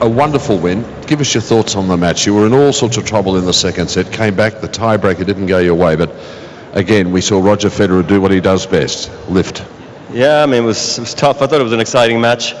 a 0.00 0.08
wonderful 0.08 0.58
win. 0.58 0.84
Give 1.06 1.20
us 1.20 1.34
your 1.34 1.42
thoughts 1.42 1.76
on 1.76 1.88
the 1.88 1.96
match. 1.96 2.26
You 2.26 2.34
were 2.34 2.46
in 2.46 2.54
all 2.54 2.72
sorts 2.72 2.96
of 2.96 3.04
trouble 3.04 3.36
in 3.36 3.44
the 3.44 3.52
second 3.52 3.88
set, 3.88 4.10
came 4.12 4.34
back, 4.34 4.60
the 4.60 4.68
tiebreaker 4.68 5.26
didn't 5.26 5.46
go 5.46 5.58
your 5.58 5.74
way, 5.74 5.96
but 5.96 6.10
again, 6.72 7.12
we 7.12 7.20
saw 7.20 7.40
Roger 7.40 7.68
Federer 7.68 8.06
do 8.06 8.20
what 8.20 8.30
he 8.30 8.40
does 8.40 8.66
best 8.66 9.10
lift. 9.28 9.64
Yeah, 10.12 10.42
I 10.42 10.46
mean, 10.46 10.62
it 10.62 10.66
was, 10.66 10.98
it 10.98 11.02
was 11.02 11.14
tough. 11.14 11.42
I 11.42 11.46
thought 11.46 11.60
it 11.60 11.64
was 11.64 11.72
an 11.72 11.80
exciting 11.80 12.20
match. 12.20 12.54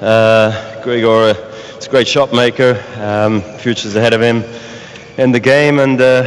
Uh, 0.00 0.82
Grigor 0.82 1.34
uh, 1.34 1.78
is 1.78 1.86
a 1.86 1.90
great 1.90 2.08
shot 2.08 2.32
maker. 2.32 2.82
Um, 2.96 3.42
future's 3.58 3.94
ahead 3.94 4.12
of 4.12 4.22
him 4.22 4.42
in 5.18 5.32
the 5.32 5.40
game, 5.40 5.78
and 5.78 6.00
uh, 6.00 6.24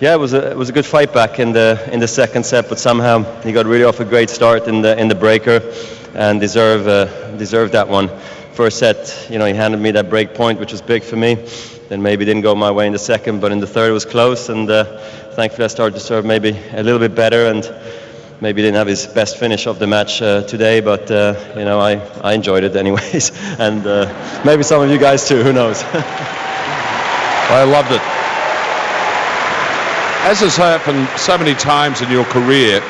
yeah, 0.00 0.14
it 0.14 0.18
was 0.18 0.32
a 0.32 0.50
it 0.50 0.56
was 0.56 0.68
a 0.68 0.72
good 0.72 0.86
fight 0.86 1.12
back 1.12 1.38
in 1.38 1.52
the 1.52 1.88
in 1.92 2.00
the 2.00 2.08
second 2.08 2.44
set. 2.44 2.68
But 2.68 2.80
somehow 2.80 3.22
he 3.42 3.52
got 3.52 3.66
really 3.66 3.84
off 3.84 4.00
a 4.00 4.04
great 4.04 4.30
start 4.30 4.66
in 4.66 4.82
the 4.82 4.98
in 4.98 5.08
the 5.08 5.14
breaker, 5.14 5.60
and 6.14 6.40
deserve 6.40 6.88
uh, 6.88 7.36
deserved 7.36 7.74
that 7.74 7.88
one. 7.88 8.10
First 8.52 8.78
set, 8.78 9.28
you 9.30 9.38
know, 9.38 9.46
he 9.46 9.54
handed 9.54 9.80
me 9.80 9.92
that 9.92 10.10
break 10.10 10.34
point, 10.34 10.60
which 10.60 10.72
was 10.72 10.82
big 10.82 11.02
for 11.02 11.16
me. 11.16 11.36
Then 11.88 12.02
maybe 12.02 12.26
didn't 12.26 12.42
go 12.42 12.54
my 12.54 12.70
way 12.70 12.86
in 12.86 12.92
the 12.92 12.98
second, 12.98 13.40
but 13.40 13.50
in 13.50 13.60
the 13.60 13.66
third 13.66 13.88
it 13.88 13.92
was 13.92 14.04
close, 14.04 14.50
and 14.50 14.70
uh, 14.70 14.84
thankfully 15.32 15.64
I 15.64 15.68
started 15.68 15.94
to 15.94 16.00
serve 16.00 16.26
maybe 16.26 16.58
a 16.72 16.82
little 16.82 16.98
bit 16.98 17.14
better 17.14 17.46
and 17.46 17.64
maybe 18.42 18.60
didn't 18.60 18.74
have 18.74 18.88
his 18.88 19.06
best 19.06 19.38
finish 19.38 19.66
of 19.66 19.78
the 19.78 19.86
match 19.86 20.20
uh, 20.20 20.42
today, 20.42 20.80
but 20.80 21.10
uh, 21.10 21.34
you 21.56 21.64
know 21.64 21.80
I, 21.80 21.94
I 22.20 22.34
enjoyed 22.34 22.62
it 22.64 22.76
anyways, 22.76 23.30
and 23.58 23.86
uh, 23.86 24.42
maybe 24.44 24.62
some 24.62 24.82
of 24.82 24.90
you 24.90 24.98
guys 24.98 25.26
too. 25.26 25.42
Who 25.42 25.54
knows? 25.54 25.82
I 25.94 27.64
loved 27.64 27.92
it. 27.92 28.02
As 30.28 30.40
has 30.40 30.56
happened 30.56 31.08
so 31.18 31.38
many 31.38 31.54
times 31.54 32.02
in 32.02 32.10
your 32.10 32.24
career, 32.26 32.80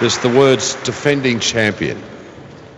there's 0.00 0.18
the 0.18 0.28
words 0.28 0.74
defending 0.82 1.38
champion. 1.38 2.02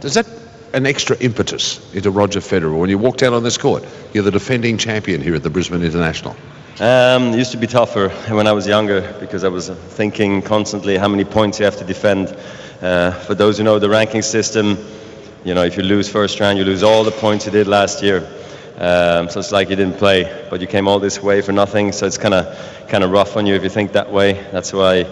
Does 0.00 0.14
that 0.14 0.35
an 0.76 0.84
extra 0.84 1.16
impetus 1.16 1.80
into 1.94 2.10
Roger 2.10 2.40
Federer 2.40 2.78
when 2.78 2.90
you 2.90 2.98
walk 2.98 3.16
down 3.16 3.32
on 3.32 3.42
this 3.42 3.56
court? 3.56 3.82
You're 4.12 4.24
the 4.24 4.30
defending 4.30 4.76
champion 4.76 5.22
here 5.22 5.34
at 5.34 5.42
the 5.42 5.48
Brisbane 5.48 5.82
International. 5.82 6.36
Um, 6.78 7.32
it 7.32 7.38
used 7.38 7.52
to 7.52 7.56
be 7.56 7.66
tougher 7.66 8.10
when 8.28 8.46
I 8.46 8.52
was 8.52 8.66
younger 8.66 9.16
because 9.18 9.42
I 9.42 9.48
was 9.48 9.70
thinking 9.70 10.42
constantly 10.42 10.98
how 10.98 11.08
many 11.08 11.24
points 11.24 11.58
you 11.58 11.64
have 11.64 11.78
to 11.78 11.84
defend. 11.84 12.36
Uh, 12.82 13.10
for 13.10 13.34
those 13.34 13.56
who 13.56 13.64
know 13.64 13.78
the 13.78 13.88
ranking 13.88 14.20
system, 14.20 14.76
you 15.46 15.54
know 15.54 15.64
if 15.64 15.78
you 15.78 15.82
lose 15.82 16.10
first 16.10 16.38
round, 16.40 16.58
you 16.58 16.64
lose 16.64 16.82
all 16.82 17.04
the 17.04 17.10
points 17.10 17.46
you 17.46 17.52
did 17.52 17.66
last 17.66 18.02
year. 18.02 18.18
Um, 18.76 19.30
so 19.30 19.40
it's 19.40 19.52
like 19.52 19.70
you 19.70 19.76
didn't 19.76 19.96
play, 19.96 20.46
but 20.50 20.60
you 20.60 20.66
came 20.66 20.86
all 20.86 21.00
this 21.00 21.22
way 21.22 21.40
for 21.40 21.52
nothing. 21.52 21.92
So 21.92 22.06
it's 22.06 22.18
kind 22.18 22.34
of 22.34 22.88
kind 22.88 23.02
of 23.02 23.10
rough 23.10 23.38
on 23.38 23.46
you 23.46 23.54
if 23.54 23.62
you 23.62 23.70
think 23.70 23.92
that 23.92 24.12
way. 24.12 24.34
That's 24.52 24.74
why 24.74 25.04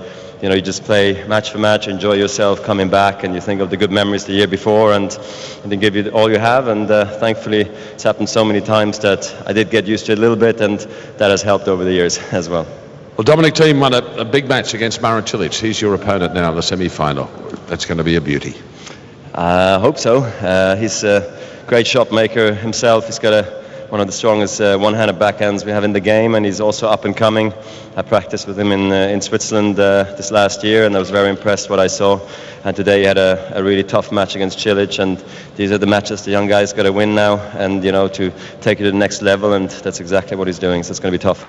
you 0.43 0.49
know 0.49 0.55
you 0.55 0.63
just 0.63 0.85
play 0.85 1.27
match 1.27 1.51
for 1.51 1.59
match, 1.59 1.89
enjoy 1.89 2.15
yourself 2.15 2.63
coming 2.63 2.91
back, 2.91 3.25
and 3.25 3.35
you 3.35 3.41
think 3.41 3.61
of 3.61 3.71
the 3.71 3.77
good 3.77 3.91
memories 3.91 4.25
the 4.25 4.33
year 4.33 4.47
before, 4.47 4.93
and, 4.93 5.13
and 5.63 5.73
then 5.73 5.81
give 5.81 5.97
you 5.97 6.11
all 6.11 6.31
you 6.31 6.39
have. 6.39 6.69
And 6.69 6.91
uh, 6.91 7.07
thankfully, 7.19 7.63
it's 7.63 8.03
happened 8.03 8.29
so 8.29 8.45
many 8.45 8.61
times 8.61 8.99
that 9.01 9.35
I 9.47 9.53
did 9.53 9.71
get 9.71 9.87
used 9.87 10.07
to 10.07 10.13
it 10.13 10.19
a 10.19 10.21
little 10.21 10.37
bit, 10.37 10.61
and 10.61 10.79
that 11.19 11.31
has 11.31 11.43
helped 11.43 11.69
over 11.69 11.85
the 11.85 11.93
years 11.93 12.19
as 12.33 12.49
well. 12.49 12.67
Well, 13.17 13.25
Dominic 13.25 13.55
Thiem 13.55 13.81
won 13.81 13.95
a, 13.95 13.99
a 13.99 14.25
big 14.25 14.49
match 14.49 14.75
against 14.75 15.01
Marin 15.01 15.25
Cilic. 15.25 15.55
He's 15.55 15.81
your 15.81 15.95
opponent 15.95 16.35
now 16.35 16.51
in 16.51 16.57
the 16.57 16.63
semi-final. 16.63 17.27
That's 17.69 17.87
going 17.87 17.99
to 17.99 18.05
be 18.05 18.17
a 18.17 18.21
beauty. 18.21 18.55
I 19.33 19.79
hope 19.79 19.99
so. 19.99 20.23
Uh, 20.23 20.77
he's 20.77 21.05
a 21.05 21.41
great 21.67 21.87
shot 21.87 22.13
maker 22.13 22.55
himself. 22.55 23.07
He's 23.07 23.21
got 23.21 23.33
a, 23.33 23.64
one 23.95 24.01
of 24.01 24.09
the 24.09 24.13
strongest 24.13 24.61
uh, 24.61 24.77
one-handed 24.77 25.21
backhands 25.21 25.65
we 25.65 25.71
have 25.71 25.85
in 25.85 25.93
the 25.93 26.01
game, 26.01 26.35
and 26.35 26.45
he's 26.45 26.61
also 26.61 26.89
up 26.89 27.05
and 27.05 27.17
coming. 27.17 27.53
I 27.95 28.03
practiced 28.03 28.49
with 28.49 28.59
him 28.59 28.73
in 28.73 28.91
uh, 28.91 29.15
in 29.15 29.21
Switzerland 29.21 29.79
uh, 29.79 30.03
this 30.17 30.33
last 30.33 30.65
year, 30.65 30.85
and 30.85 30.97
I 30.97 30.99
was 30.99 31.11
very 31.11 31.29
impressed 31.29 31.71
what 31.71 31.79
I 31.79 31.87
saw. 31.87 32.19
And 32.65 32.75
today 32.75 33.03
he 33.03 33.05
had 33.05 33.19
a, 33.19 33.53
a 33.55 33.63
really 33.63 33.85
tough 33.85 34.11
match 34.11 34.35
against 34.35 34.59
Cilic, 34.59 34.99
and 34.99 35.25
these 35.55 35.71
are 35.71 35.79
the 35.79 35.87
matches 35.87 36.25
the 36.25 36.33
young 36.33 36.49
guys 36.49 36.73
got 36.73 36.83
to 36.83 36.93
win 36.93 37.15
now, 37.15 37.37
and 37.57 37.85
you 37.85 37.93
know 37.93 38.09
to 38.09 38.33
take 38.61 38.81
it 38.81 38.83
to 38.83 38.91
the 38.91 38.99
next 38.99 39.23
level, 39.23 39.53
and 39.53 39.71
that's 39.71 40.01
exactly 40.01 40.37
what 40.37 40.49
he's 40.49 40.59
doing. 40.59 40.83
So 40.83 40.91
it's 40.91 40.99
going 40.99 41.13
to 41.13 41.19
be 41.19 41.23
tough. 41.23 41.47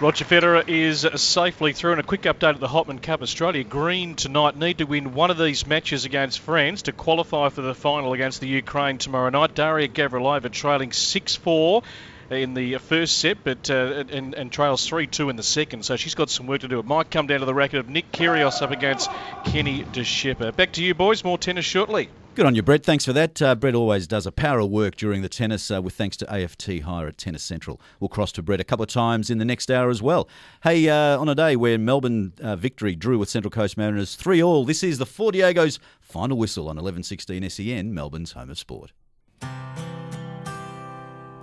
Roger 0.00 0.24
Federer 0.24 0.68
is 0.68 1.04
safely 1.20 1.72
through. 1.72 1.90
And 1.90 2.00
a 2.00 2.04
quick 2.04 2.22
update 2.22 2.54
at 2.54 2.60
the 2.60 2.68
Hopman 2.68 3.02
Cup. 3.02 3.20
Australia 3.20 3.64
green 3.64 4.14
tonight 4.14 4.56
need 4.56 4.78
to 4.78 4.84
win 4.84 5.12
one 5.12 5.32
of 5.32 5.38
these 5.38 5.66
matches 5.66 6.04
against 6.04 6.38
France 6.38 6.82
to 6.82 6.92
qualify 6.92 7.48
for 7.48 7.62
the 7.62 7.74
final 7.74 8.12
against 8.12 8.40
the 8.40 8.46
Ukraine 8.46 8.98
tomorrow 8.98 9.28
night. 9.30 9.56
Daria 9.56 9.88
Gavrilova 9.88 10.52
trailing 10.52 10.90
6-4 10.90 11.82
in 12.30 12.54
the 12.54 12.78
first 12.78 13.18
set, 13.18 13.42
but 13.42 13.68
uh, 13.70 14.04
and, 14.08 14.34
and 14.34 14.52
trails 14.52 14.88
3-2 14.88 15.30
in 15.30 15.36
the 15.36 15.42
second. 15.42 15.84
So 15.84 15.96
she's 15.96 16.14
got 16.14 16.30
some 16.30 16.46
work 16.46 16.60
to 16.60 16.68
do. 16.68 16.78
It 16.78 16.86
might 16.86 17.10
come 17.10 17.26
down 17.26 17.40
to 17.40 17.46
the 17.46 17.54
racket 17.54 17.80
of 17.80 17.88
Nick 17.88 18.12
Kyrgios 18.12 18.62
up 18.62 18.70
against 18.70 19.10
Kenny 19.46 19.82
de 19.82 20.04
Schepper. 20.04 20.54
Back 20.54 20.74
to 20.74 20.84
you, 20.84 20.94
boys. 20.94 21.24
More 21.24 21.38
tennis 21.38 21.64
shortly. 21.64 22.08
Good 22.38 22.46
on 22.46 22.54
you, 22.54 22.62
Brett. 22.62 22.84
Thanks 22.84 23.04
for 23.04 23.12
that. 23.14 23.42
Uh, 23.42 23.56
Brett 23.56 23.74
always 23.74 24.06
does 24.06 24.24
a 24.24 24.30
power 24.30 24.60
of 24.60 24.70
work 24.70 24.94
during 24.94 25.22
the 25.22 25.28
tennis, 25.28 25.72
uh, 25.72 25.82
with 25.82 25.94
thanks 25.94 26.16
to 26.18 26.32
AFT 26.32 26.82
Hire 26.82 27.08
at 27.08 27.18
Tennis 27.18 27.42
Central. 27.42 27.80
We'll 27.98 28.08
cross 28.08 28.30
to 28.30 28.44
Brett 28.44 28.60
a 28.60 28.64
couple 28.64 28.84
of 28.84 28.88
times 28.88 29.28
in 29.28 29.38
the 29.38 29.44
next 29.44 29.72
hour 29.72 29.90
as 29.90 30.00
well. 30.00 30.28
Hey, 30.62 30.88
uh, 30.88 31.18
on 31.18 31.28
a 31.28 31.34
day 31.34 31.56
where 31.56 31.78
Melbourne 31.78 32.34
uh, 32.40 32.54
victory 32.54 32.94
drew 32.94 33.18
with 33.18 33.28
Central 33.28 33.50
Coast 33.50 33.76
Mariners 33.76 34.14
3 34.14 34.40
all, 34.40 34.64
this 34.64 34.84
is 34.84 34.98
the 34.98 35.04
Four 35.04 35.32
Diego's 35.32 35.80
final 36.00 36.38
whistle 36.38 36.66
on 36.66 36.76
1116 36.76 37.50
SEN, 37.50 37.92
Melbourne's 37.92 38.30
home 38.30 38.50
of 38.50 38.58
sport. 38.60 38.92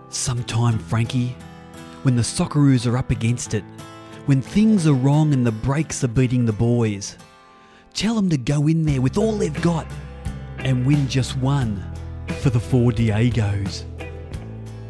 Sometime, 0.08 0.80
Frankie, 0.80 1.36
when 2.04 2.16
the 2.16 2.22
Socceroos 2.22 2.90
are 2.90 2.98
up 2.98 3.12
against 3.12 3.54
it, 3.54 3.66
when 4.28 4.42
things 4.42 4.88
are 4.88 4.94
wrong 4.94 5.34
and 5.34 5.46
the 5.46 5.52
brakes 5.52 6.06
are 6.06 6.08
beating 6.08 6.46
the 6.46 6.54
boys, 6.54 7.18
tell 7.94 8.16
them 8.16 8.30
to 8.30 8.38
go 8.38 8.68
in 8.68 8.86
there 8.86 9.02
with 9.02 9.18
all 9.18 9.34
they've 9.34 9.62
got 9.62 9.86
and 10.66 10.84
win 10.86 11.08
just 11.08 11.38
one 11.38 11.82
for 12.42 12.50
the 12.50 12.60
Four 12.60 12.92
Diegos. 12.92 13.84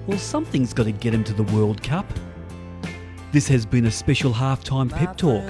Well, 0.07 0.17
something's 0.17 0.73
got 0.73 0.84
to 0.86 0.91
get 0.91 1.11
them 1.11 1.23
to 1.26 1.34
the 1.34 1.43
World 1.43 1.84
Cup. 1.84 2.07
This 3.34 3.47
has 3.49 3.65
been 3.65 3.86
a 3.86 3.91
special 3.91 4.34
halftime 4.34 4.89
pep 4.89 5.17
talk 5.17 5.43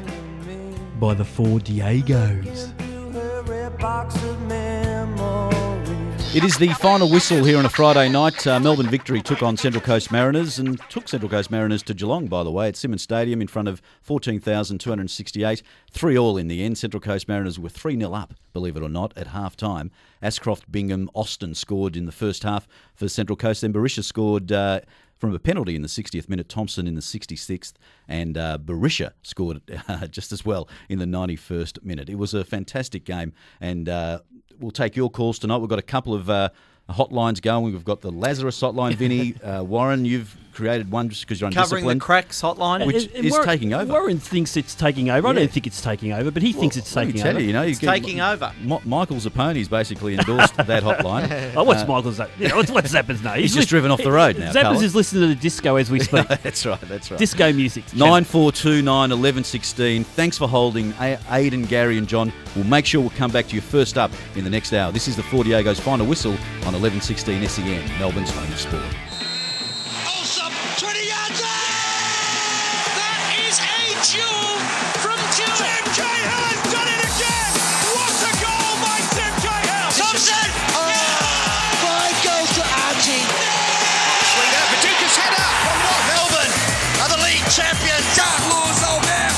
by 0.99 1.13
the 1.13 1.23
Four 1.23 1.59
Diegos. 1.59 2.73
It 6.35 6.43
is 6.43 6.57
the 6.57 6.67
final 6.73 7.09
whistle 7.09 7.45
here 7.45 7.57
on 7.57 7.65
a 7.65 7.69
Friday 7.69 8.09
night. 8.09 8.45
Uh, 8.45 8.59
Melbourne 8.59 8.89
Victory 8.89 9.21
took 9.21 9.41
on 9.41 9.55
Central 9.55 9.81
Coast 9.81 10.11
Mariners 10.11 10.59
and 10.59 10.77
took 10.89 11.07
Central 11.07 11.29
Coast 11.29 11.49
Mariners 11.49 11.81
to 11.83 11.93
Geelong, 11.93 12.27
by 12.27 12.43
the 12.43 12.51
way, 12.51 12.67
at 12.67 12.75
Simonds 12.75 13.03
Stadium 13.03 13.39
in 13.39 13.47
front 13.47 13.69
of 13.69 13.81
14,268. 14.01 15.63
Three 15.89 16.17
all 16.17 16.37
in 16.37 16.49
the 16.49 16.61
end. 16.61 16.77
Central 16.77 16.99
Coast 16.99 17.29
Mariners 17.29 17.57
were 17.57 17.69
3 17.69 17.97
0 17.97 18.13
up, 18.13 18.33
believe 18.51 18.75
it 18.75 18.83
or 18.83 18.89
not, 18.89 19.13
at 19.15 19.27
half 19.27 19.55
time. 19.55 19.91
Ascroft, 20.21 20.69
Bingham, 20.69 21.09
Austin 21.13 21.55
scored 21.55 21.95
in 21.95 22.05
the 22.05 22.11
first 22.11 22.43
half 22.43 22.67
for 22.93 23.07
Central 23.07 23.37
Coast. 23.37 23.61
Then 23.61 23.71
Berisha 23.71 24.03
scored. 24.03 24.51
Uh, 24.51 24.81
from 25.15 25.33
a 25.33 25.39
penalty 25.39 25.77
in 25.77 25.81
the 25.81 25.87
60th 25.87 26.27
minute, 26.27 26.49
Thompson 26.49 26.87
in 26.87 26.95
the 26.95 27.01
66th, 27.01 27.75
and 28.05 28.37
uh, 28.37 28.57
Berisha 28.61 29.11
scored 29.23 29.61
uh, 29.87 30.07
just 30.07 30.33
as 30.33 30.43
well 30.43 30.67
in 30.89 30.99
the 30.99 31.05
91st 31.05 31.81
minute. 31.85 32.09
It 32.09 32.17
was 32.17 32.33
a 32.33 32.43
fantastic 32.43 33.05
game, 33.05 33.31
and 33.61 33.87
uh, 33.87 34.19
we'll 34.59 34.71
take 34.71 34.95
your 34.95 35.09
calls 35.09 35.39
tonight. 35.39 35.57
We've 35.57 35.69
got 35.69 35.79
a 35.79 35.83
couple 35.83 36.13
of 36.13 36.29
uh, 36.29 36.49
hotlines 36.89 37.41
going. 37.41 37.65
We've 37.65 37.85
got 37.85 38.01
the 38.01 38.11
Lazarus 38.11 38.59
hotline, 38.59 38.95
Vinny. 38.95 39.35
Uh, 39.43 39.63
Warren, 39.63 40.05
you've 40.05 40.35
created 40.55 40.89
one 40.91 41.09
just 41.09 41.21
because 41.21 41.39
you're 41.41 41.51
Covering 41.51 41.83
the 41.85 41.89
undisciplined. 41.91 42.01
cracks 42.01 42.41
hotline. 42.41 42.85
Which 42.87 43.03
And- 43.05 43.15
and 43.15 43.25
is 43.25 43.31
Warren- 43.31 43.47
taking 43.47 43.73
over. 43.73 43.91
Warren 43.91 44.19
thinks 44.19 44.57
it's 44.57 44.73
taking 44.73 45.09
over. 45.09 45.27
I 45.27 45.31
Yeah. 45.31 45.39
don't 45.39 45.51
think 45.51 45.67
it's 45.67 45.81
taking 45.81 46.13
over, 46.13 46.31
but 46.31 46.41
he 46.41 46.53
thinks 46.53 46.77
it's 46.77 46.95
Let 46.95 47.07
me 47.07 47.11
taking 47.13 47.21
tell 47.23 47.31
over. 47.31 47.39
you, 47.41 47.47
you 47.47 47.53
know, 47.53 47.61
you 47.63 47.69
It's 47.71 47.79
get- 47.79 47.91
taking 47.91 48.21
over. 48.21 48.51
Mi- 48.61 48.79
Michael 48.85 49.17
Zappone's 49.17 49.67
basically 49.67 50.13
endorsed 50.15 50.55
that 50.57 50.83
hotline. 50.83 51.25
Oh, 51.57 51.63
what's 51.63 51.83
Uh, 51.83 51.87
Michael's 51.87 52.19
name? 52.19 52.27
You 52.39 52.47
know, 52.49 52.55
what's, 52.57 52.71
what's 52.71 52.91
Zappa's 52.93 53.21
name? 53.23 53.39
He's 53.41 53.53
just 53.53 53.69
driven 53.69 53.91
off 53.91 54.01
the 54.01 54.11
road 54.11 54.37
now, 54.39 54.47
Zappa's 54.51 54.61
Carla. 54.63 54.83
is 54.83 54.95
listening 54.95 55.21
to 55.23 55.27
the 55.27 55.35
disco 55.35 55.75
as 55.75 55.91
we 55.91 55.99
speak. 55.99 56.27
that's 56.43 56.65
right. 56.65 56.79
That's 56.81 57.11
right. 57.11 57.19
Disco 57.19 57.51
music. 57.53 57.83
Nine 57.93 58.23
four 58.23 58.51
two 58.51 58.81
nine 58.81 59.11
eleven 59.11 59.43
sixteen. 59.43 60.03
Thanks 60.03 60.37
for 60.37 60.47
holding. 60.47 60.93
A- 60.99 61.19
Aidan, 61.31 61.63
Gary, 61.65 61.97
and 61.97 62.07
John. 62.07 62.31
We'll 62.55 62.65
make 62.65 62.85
sure 62.85 63.01
we'll 63.01 63.09
come 63.11 63.31
back 63.31 63.47
to 63.49 63.55
you 63.55 63.61
first 63.61 63.97
up 63.97 64.11
in 64.35 64.43
the 64.43 64.49
next 64.49 64.71
hour. 64.73 64.91
This 64.91 65.07
is 65.07 65.15
the 65.15 65.23
Four 65.23 65.43
Diego's 65.43 65.79
final 65.79 66.05
whistle 66.05 66.35
on 66.65 66.73
eleven 66.75 67.01
sixteen 67.01 67.47
SEN, 67.47 67.83
Melbourne's 67.99 68.29
home 68.31 68.51
of 68.51 68.59
sport. 68.59 68.83
A 74.15 74.23
jewel 74.23 74.55
from 75.03 75.19
Tim 75.35 75.83
Cahill 75.91 76.43
has 76.47 76.61
done 76.71 76.87
it 76.87 77.01
again! 77.03 77.51
What 77.91 78.15
a 78.23 78.33
goal 78.39 78.71
by 78.79 78.99
Tim 79.11 79.33
Cahill! 79.43 79.91
Thompson! 79.91 80.47
Five 81.83 82.15
goals 82.23 82.51
to 82.55 82.63
Archie. 82.87 83.25
Swing 84.31 84.53
out, 84.55 84.67
Paducah's 84.71 85.15
header 85.19 85.47
from 85.67 85.77
what? 85.83 86.01
Melbourne 86.07 86.53
are 87.03 87.09
the 87.11 87.21
league 87.27 87.47
champions! 87.51 88.05
Dark 88.15 88.39
Lord's 88.51 88.83
old 88.87 89.03
man! 89.03 89.31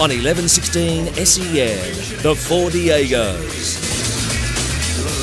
On 0.00 0.08
1116 0.10 1.14
SEN, 1.14 1.78
the 2.22 2.34
Four 2.34 2.70
Diegos. 2.70 3.91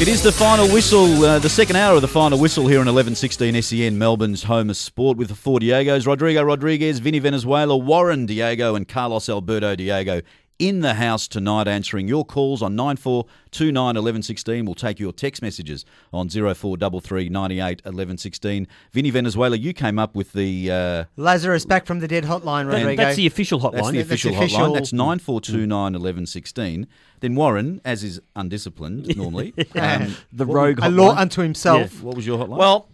It 0.01 0.07
is 0.07 0.23
the 0.23 0.31
final 0.31 0.65
whistle, 0.69 1.25
uh, 1.25 1.39
the 1.39 1.49
second 1.49 1.75
hour 1.75 1.95
of 1.95 2.01
the 2.01 2.07
final 2.07 2.39
whistle 2.39 2.67
here 2.67 2.79
on 2.79 2.85
1116 2.85 3.61
SEN, 3.61 3.97
Melbourne's 3.97 4.43
home 4.43 4.69
of 4.69 4.77
sport 4.77 5.17
with 5.17 5.27
the 5.27 5.35
four 5.35 5.59
Diegos. 5.59 6.07
Rodrigo 6.07 6.41
Rodriguez, 6.41 6.99
Vinny 6.99 7.19
Venezuela, 7.19 7.75
Warren 7.75 8.25
Diego, 8.25 8.75
and 8.75 8.87
Carlos 8.87 9.27
Alberto 9.27 9.75
Diego 9.75 10.21
in 10.59 10.81
the 10.81 10.93
house 10.95 11.27
tonight 11.27 11.67
answering 11.69 12.07
your 12.09 12.25
calls 12.25 12.61
on 12.61 12.75
9429 12.75 13.75
1116. 13.95 14.65
We'll 14.65 14.75
take 14.75 14.99
your 14.99 15.13
text 15.13 15.41
messages 15.41 15.85
on 16.11 16.27
0433 16.29 17.29
98 17.29 17.63
1116. 17.85 18.67
Vinny 18.91 19.09
Venezuela, 19.09 19.55
you 19.55 19.73
came 19.73 19.97
up 19.97 20.15
with 20.15 20.33
the. 20.33 20.69
Uh, 20.69 21.03
Lazarus 21.15 21.65
back 21.65 21.85
from 21.85 21.99
the 21.99 22.07
dead 22.07 22.25
hotline, 22.25 22.61
and- 22.61 22.69
Rodrigo. 22.73 23.01
That's 23.03 23.15
the 23.15 23.25
official 23.27 23.59
hotline. 23.61 23.71
That's 23.71 23.91
the 23.91 23.97
That's 23.99 24.07
official 24.09 24.35
official. 24.35 24.59
hotline. 24.59 24.73
That's 24.73 24.93
9429 24.93 25.93
1116. 25.93 26.87
Then 27.21 27.35
Warren, 27.35 27.79
as 27.85 28.03
is 28.03 28.21
undisciplined 28.35 29.15
normally, 29.17 29.53
um, 29.75 30.15
The 30.33 30.45
what- 30.45 30.55
rogue 30.55 30.79
a 30.81 30.89
law 30.89 31.15
unto 31.15 31.41
himself. 31.41 32.01
What 32.03 32.15
was 32.17 32.27
your 32.27 32.37
hotline? 32.37 32.57
Well, 32.57 32.89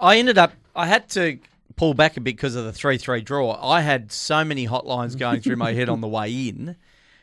I 0.00 0.18
ended 0.18 0.38
up. 0.38 0.52
I 0.74 0.86
had 0.86 1.08
to 1.10 1.38
pull 1.80 1.94
back 1.94 2.18
a 2.18 2.20
bit 2.20 2.36
because 2.36 2.54
of 2.56 2.66
the 2.66 2.72
three-three 2.74 3.22
draw. 3.22 3.58
I 3.66 3.80
had 3.80 4.12
so 4.12 4.44
many 4.44 4.66
hotlines 4.66 5.18
going 5.18 5.40
through 5.40 5.56
my 5.56 5.72
head 5.72 5.88
on 5.88 6.02
the 6.02 6.08
way 6.18 6.30
in, 6.30 6.76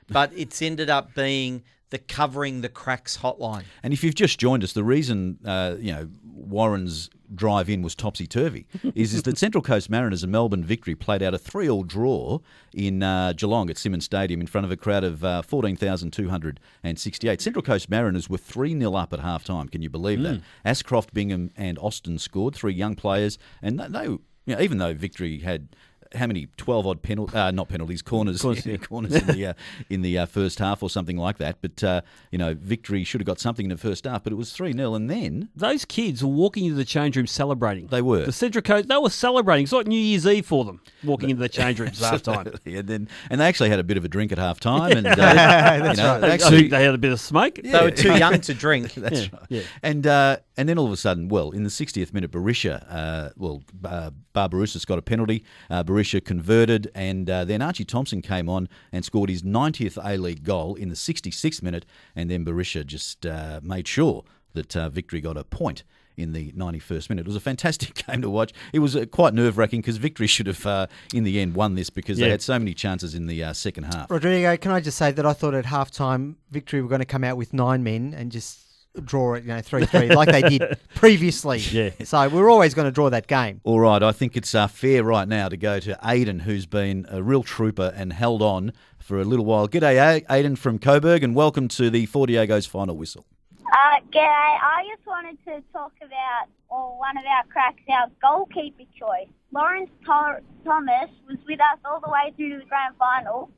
but 0.07 0.31
it's 0.35 0.63
ended 0.63 0.89
up 0.89 1.13
being 1.13 1.61
the 1.91 1.99
covering 1.99 2.61
the 2.61 2.69
cracks 2.69 3.19
hotline. 3.19 3.65
And 3.83 3.93
if 3.93 4.03
you've 4.03 4.15
just 4.15 4.39
joined 4.39 4.63
us, 4.63 4.73
the 4.73 4.83
reason 4.83 5.37
uh, 5.45 5.75
you 5.79 5.93
know 5.93 6.09
Warren's 6.23 7.11
drive 7.35 7.69
in 7.69 7.83
was 7.83 7.93
topsy 7.93 8.25
turvy 8.25 8.65
is, 8.95 9.13
is 9.13 9.21
that 9.23 9.37
Central 9.37 9.61
Coast 9.61 9.91
Mariners 9.91 10.23
and 10.23 10.31
Melbourne 10.31 10.63
Victory 10.63 10.95
played 10.95 11.21
out 11.21 11.35
a 11.35 11.37
three 11.37 11.69
all 11.69 11.83
draw 11.83 12.39
in 12.73 13.03
uh, 13.03 13.33
Geelong 13.33 13.69
at 13.69 13.77
Simonds 13.77 14.05
Stadium 14.05 14.41
in 14.41 14.47
front 14.47 14.65
of 14.65 14.71
a 14.71 14.77
crowd 14.77 15.03
of 15.03 15.23
uh, 15.23 15.43
fourteen 15.43 15.75
thousand 15.75 16.13
two 16.13 16.29
hundred 16.29 16.59
and 16.81 16.97
sixty 16.97 17.29
eight. 17.29 17.41
Central 17.41 17.61
Coast 17.61 17.91
Mariners 17.91 18.27
were 18.27 18.39
three 18.39 18.75
0 18.75 18.95
up 18.95 19.13
at 19.13 19.19
half 19.19 19.43
time. 19.43 19.69
Can 19.69 19.83
you 19.83 19.89
believe 19.91 20.23
that? 20.23 20.41
Ascroft, 20.65 21.13
Bingham, 21.13 21.51
and 21.55 21.77
Austin 21.77 22.17
scored 22.17 22.55
three 22.55 22.73
young 22.73 22.95
players, 22.95 23.37
and 23.61 23.79
they 23.79 24.17
you 24.47 24.55
know, 24.55 24.61
even 24.61 24.79
though 24.79 24.93
Victory 24.93 25.39
had 25.39 25.67
how 26.15 26.27
many 26.27 26.47
twelve 26.57 26.85
odd 26.87 27.01
penalties? 27.01 27.35
Uh, 27.35 27.51
not 27.51 27.67
penalties, 27.69 28.01
corners, 28.01 28.41
Corners, 28.41 28.65
yeah. 28.65 28.77
corners 28.77 29.13
in 29.15 29.27
the 29.27 29.45
uh, 29.47 29.53
in 29.89 30.01
the 30.01 30.17
uh, 30.19 30.25
first 30.25 30.59
half 30.59 30.81
or 30.83 30.89
something 30.89 31.17
like 31.17 31.37
that. 31.37 31.57
But 31.61 31.83
uh, 31.83 32.01
you 32.31 32.37
know, 32.37 32.53
victory 32.53 33.03
should 33.03 33.21
have 33.21 33.25
got 33.27 33.39
something 33.39 33.65
in 33.65 33.69
the 33.69 33.77
first 33.77 34.05
half, 34.05 34.23
but 34.23 34.33
it 34.33 34.37
was 34.37 34.51
three 34.53 34.73
0 34.73 34.93
and 34.95 35.09
then 35.09 35.49
Those 35.55 35.85
kids 35.85 36.23
were 36.23 36.29
walking 36.29 36.65
into 36.65 36.75
the 36.77 36.85
change 36.85 37.17
room 37.17 37.27
celebrating. 37.27 37.87
They 37.87 38.01
were. 38.01 38.25
The 38.25 38.31
Central 38.31 38.61
Coast, 38.61 38.87
they 38.87 38.97
were 38.97 39.09
celebrating. 39.09 39.63
It's 39.63 39.71
like 39.73 39.87
New 39.87 39.99
Year's 39.99 40.25
Eve 40.25 40.45
for 40.45 40.65
them, 40.65 40.81
walking 41.03 41.29
into 41.29 41.41
the 41.41 41.49
change 41.49 41.79
rooms 41.79 42.01
at 42.03 42.11
half 42.11 42.23
time. 42.23 42.53
And 42.65 42.87
then 42.87 43.09
and 43.29 43.41
they 43.41 43.45
actually 43.45 43.69
had 43.69 43.79
a 43.79 43.83
bit 43.83 43.97
of 43.97 44.05
a 44.05 44.07
drink 44.07 44.31
at 44.31 44.37
half 44.37 44.59
time, 44.61 44.97
and 44.97 45.07
uh, 45.07 45.15
That's 45.15 45.97
you 45.99 46.03
know, 46.03 46.11
right. 46.13 46.21
they 46.21 46.31
I 46.33 46.37
think 46.37 46.69
they 46.71 46.83
had 46.83 46.95
a 46.95 46.97
bit 46.97 47.11
of 47.11 47.19
smoke. 47.19 47.55
They 47.63 47.71
were 47.81 47.91
too 47.91 48.17
young 48.17 48.39
to 48.41 48.53
drink. 48.53 48.93
That's 48.93 49.21
Yeah, 49.23 49.27
right. 49.33 49.41
yeah. 49.49 49.61
And 49.83 50.05
uh, 50.07 50.37
and 50.55 50.67
then 50.67 50.77
all 50.77 50.85
of 50.87 50.91
a 50.91 50.97
sudden, 50.97 51.27
well, 51.27 51.51
in 51.51 51.63
the 51.63 51.69
60th 51.69 52.13
minute, 52.13 52.31
Berisha, 52.31 52.83
uh, 52.89 53.29
well, 53.37 53.61
uh, 53.85 54.09
Barbarouses 54.33 54.85
got 54.85 54.97
a 54.97 55.01
penalty. 55.03 55.43
Uh, 55.69 55.83
Berisha 55.83 55.96
converted, 56.03 56.91
and 56.95 57.29
uh, 57.29 57.45
then 57.45 57.61
Archie 57.61 57.85
Thompson 57.85 58.21
came 58.21 58.49
on 58.49 58.69
and 58.91 59.03
scored 59.03 59.29
his 59.29 59.43
90th 59.43 59.97
A 60.03 60.17
League 60.17 60.43
goal 60.43 60.75
in 60.75 60.89
the 60.89 60.95
66th 60.95 61.61
minute, 61.61 61.85
and 62.15 62.29
then 62.29 62.45
Berisha 62.45 62.85
just 62.85 63.25
uh, 63.25 63.59
made 63.63 63.87
sure 63.87 64.23
that 64.53 64.75
uh, 64.75 64.89
Victory 64.89 65.21
got 65.21 65.37
a 65.37 65.43
point. 65.43 65.83
In 66.15 66.33
the 66.33 66.51
91st 66.53 67.11
minute. 67.11 67.21
It 67.21 67.27
was 67.27 67.35
a 67.35 67.39
fantastic 67.39 67.93
game 68.07 68.23
to 68.23 68.29
watch. 68.31 68.51
It 68.73 68.79
was 68.79 68.95
uh, 68.95 69.05
quite 69.05 69.35
nerve 69.35 69.55
wracking 69.55 69.81
because 69.81 69.97
Victory 69.97 70.25
should 70.25 70.47
have, 70.47 70.65
uh, 70.65 70.87
in 71.13 71.25
the 71.25 71.39
end, 71.39 71.53
won 71.53 71.75
this 71.75 71.91
because 71.91 72.17
they 72.17 72.27
had 72.27 72.41
so 72.41 72.57
many 72.57 72.73
chances 72.73 73.13
in 73.13 73.27
the 73.27 73.43
uh, 73.43 73.53
second 73.53 73.83
half. 73.83 74.09
Rodrigo, 74.09 74.57
can 74.57 74.71
I 74.71 74.79
just 74.79 74.97
say 74.97 75.11
that 75.11 75.27
I 75.27 75.33
thought 75.33 75.53
at 75.53 75.65
halftime 75.65 76.37
Victory 76.49 76.81
were 76.81 76.89
going 76.89 77.01
to 77.01 77.05
come 77.05 77.23
out 77.23 77.37
with 77.37 77.53
nine 77.53 77.83
men 77.83 78.15
and 78.17 78.31
just 78.31 78.66
draw 79.01 79.35
it, 79.35 79.43
you 79.43 79.49
know, 79.49 79.61
three 79.61 79.85
three 79.85 80.09
like 80.09 80.29
they 80.29 80.41
did 80.57 80.77
previously. 80.95 81.59
Yeah. 81.59 81.91
So 82.03 82.27
we're 82.29 82.49
always 82.49 82.73
going 82.73 82.85
to 82.85 82.91
draw 82.91 83.09
that 83.09 83.27
game. 83.27 83.61
All 83.63 83.79
right, 83.79 84.01
I 84.01 84.11
think 84.11 84.35
it's 84.37 84.53
uh, 84.55 84.67
fair 84.67 85.03
right 85.03 85.27
now 85.27 85.49
to 85.49 85.57
go 85.57 85.79
to 85.79 85.97
Aidan, 86.03 86.39
who's 86.39 86.65
been 86.65 87.05
a 87.09 87.21
real 87.23 87.43
trooper 87.43 87.93
and 87.95 88.13
held 88.13 88.41
on 88.41 88.73
for 88.99 89.19
a 89.19 89.23
little 89.23 89.45
while. 89.45 89.67
G'day, 89.67 90.21
A- 90.27 90.33
Aidan 90.33 90.55
from 90.55 90.79
Coburg, 90.79 91.23
and 91.23 91.33
welcome 91.35 91.67
to 91.69 91.89
the 91.89 92.05
Four 92.07 92.27
Diego's 92.27 92.65
final 92.65 92.97
whistle. 92.97 93.25
Uh, 93.71 93.99
g'day. 94.11 94.23
I 94.25 94.85
just 94.95 95.05
wanted 95.07 95.37
to 95.45 95.61
talk 95.73 95.93
about 96.01 96.47
or 96.69 96.97
one 96.99 97.17
of 97.17 97.23
our 97.25 97.43
cracks, 97.51 97.81
our 97.89 98.07
goalkeeper 98.21 98.83
choice. 98.99 99.27
Lawrence 99.53 99.89
Tor- 100.05 100.41
Thomas 100.65 101.09
was 101.27 101.37
with 101.47 101.61
us 101.61 101.79
all 101.85 102.01
the 102.01 102.09
way 102.11 102.33
through 102.35 102.49
to 102.49 102.59
the 102.59 102.65
grand 102.65 102.95
final, 102.97 103.49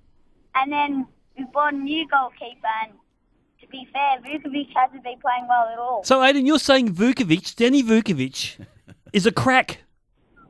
and 0.56 0.72
then 0.72 1.08
we 1.38 1.46
bought 1.46 1.74
a 1.74 1.78
new 1.78 2.08
goalkeeper. 2.08 2.68
And 2.86 2.94
to 2.94 3.00
be 3.70 3.88
fair, 3.94 4.20
Vukovic 4.24 4.68
hasn't 4.76 5.04
been 5.04 5.20
playing 5.20 5.48
well 5.48 5.68
at 5.72 5.78
all. 5.80 6.04
So, 6.04 6.24
Aidan, 6.24 6.46
you're 6.46 6.60
saying 6.60 6.94
Vukovic, 6.94 7.56
Danny 7.56 7.84
Vukovic, 7.84 8.58
is 9.14 9.26
a 9.26 9.32
crack. 9.32 9.80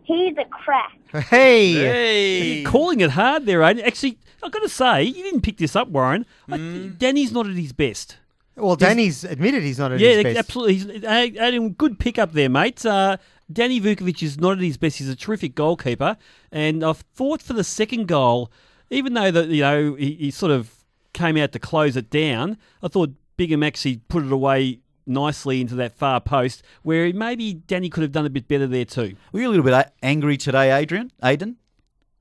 He's 0.03 0.36
a 0.38 0.45
crack. 0.45 0.97
Hey, 1.11 1.74
Hey. 1.74 2.41
You're 2.61 2.70
calling 2.70 2.99
it 3.01 3.11
hard 3.11 3.45
there, 3.45 3.61
Aidan. 3.63 3.84
Actually, 3.86 4.17
I've 4.43 4.51
got 4.51 4.61
to 4.63 4.70
say, 4.70 5.03
you 5.03 5.24
didn't 5.24 5.41
pick 5.41 5.57
this 5.57 5.76
up, 5.76 5.88
Warren. 5.89 6.26
I- 6.47 6.57
Mm. 6.57 6.97
Danny's 6.97 7.32
not 7.32 7.47
at 7.47 7.55
his 7.55 7.74
best. 7.74 8.17
well, 8.55 8.76
Danny's 8.76 9.24
admitted 9.24 9.63
he's 9.63 9.80
not 9.80 9.91
at 9.91 9.99
yeah, 9.99 10.09
his 10.15 10.24
best. 10.24 10.34
Yeah, 10.34 10.39
absolutely. 10.39 10.76
He's, 10.76 11.03
A- 11.03 11.70
good 11.70 11.99
pick 11.99 12.17
up 12.20 12.34
there, 12.34 12.49
mate. 12.49 12.86
Uh, 12.86 13.17
Danny 13.51 13.80
Vukovic 13.82 14.22
is 14.22 14.39
not 14.39 14.57
at 14.57 14.63
his 14.63 14.78
best. 14.78 14.97
He's 14.97 15.09
a 15.09 15.15
terrific 15.15 15.55
goalkeeper, 15.55 16.17
and 16.51 16.84
I've 16.84 16.99
thought 17.15 17.41
for 17.41 17.53
the 17.53 17.63
second 17.63 18.07
goal, 18.07 18.51
even 18.91 19.13
though 19.13 19.32
that 19.32 19.47
you 19.49 19.61
know 19.61 19.95
he, 19.95 20.13
he 20.15 20.32
sort 20.32 20.51
of 20.51 20.72
came 21.20 21.38
out 21.38 21.51
to 21.51 21.59
close 21.59 21.95
it 21.97 22.09
down, 22.09 22.57
I 22.82 22.88
thought 22.88 23.11
Bingham 23.38 23.61
actually 23.63 23.97
put 24.07 24.24
it 24.26 24.32
away 24.32 24.80
nicely 25.05 25.59
into 25.61 25.76
that 25.76 25.91
far 25.91 26.22
post, 26.22 26.63
where 26.84 27.11
maybe 27.13 27.53
Danny 27.53 27.89
could 27.89 28.03
have 28.03 28.11
done 28.11 28.26
a 28.26 28.30
bit 28.30 28.47
better 28.47 28.67
there 28.67 28.86
too. 28.86 29.15
Were 29.32 29.41
you 29.41 29.47
a 29.47 29.51
little 29.51 29.65
bit 29.65 29.91
angry 30.01 30.38
today, 30.38 30.72
Adrian? 30.72 31.11
Aidan? 31.24 31.57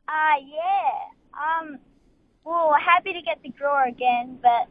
Uh, 0.09 0.13
yeah. 0.41 1.61
Um, 1.61 1.79
well, 2.45 2.75
happy 2.85 3.13
to 3.13 3.23
get 3.23 3.39
the 3.43 3.51
draw 3.51 3.87
again, 3.89 4.39
but 4.43 4.67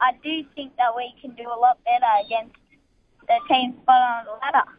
I 0.00 0.12
do 0.22 0.42
think 0.54 0.76
that 0.76 0.96
we 0.96 1.12
can 1.20 1.32
do 1.34 1.42
a 1.42 1.58
lot 1.58 1.78
better 1.84 2.12
against 2.24 2.56
the 3.26 3.38
teams 3.48 3.74
bottom 3.86 4.20
of 4.20 4.24
the 4.26 4.46
ladder. 4.46 4.70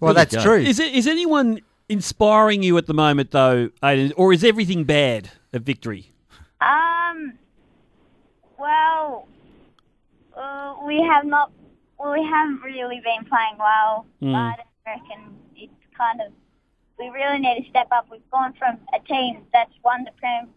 well, 0.00 0.12
There 0.12 0.24
that's 0.24 0.42
true. 0.42 0.58
Is 0.60 0.78
it 0.80 0.92
is 0.94 1.06
anyone 1.06 1.60
inspiring 1.88 2.62
you 2.62 2.76
at 2.78 2.86
the 2.86 2.94
moment 2.94 3.30
though, 3.30 3.70
Aidan, 3.82 4.12
or 4.16 4.32
is 4.32 4.44
everything 4.44 4.84
bad? 4.84 5.30
at 5.54 5.62
victory? 5.62 6.12
Um. 6.60 7.34
Well, 8.62 9.26
uh, 10.36 10.76
we 10.86 11.02
have 11.02 11.24
not. 11.24 11.50
Well, 11.98 12.12
we 12.12 12.24
haven't 12.24 12.62
really 12.62 13.00
been 13.02 13.24
playing 13.28 13.56
well, 13.58 14.06
Hmm. 14.20 14.32
but 14.32 14.56
I 14.86 14.92
reckon 14.94 15.36
it's 15.56 15.72
kind 15.98 16.20
of. 16.20 16.32
We 16.96 17.08
really 17.08 17.40
need 17.40 17.64
to 17.64 17.68
step 17.70 17.88
up. 17.90 18.06
We've 18.08 18.30
gone 18.30 18.52
from 18.52 18.78
a 18.94 19.00
team 19.00 19.44
that's 19.52 19.72
won 19.84 20.04
the 20.04 20.12
prem, 20.12 20.50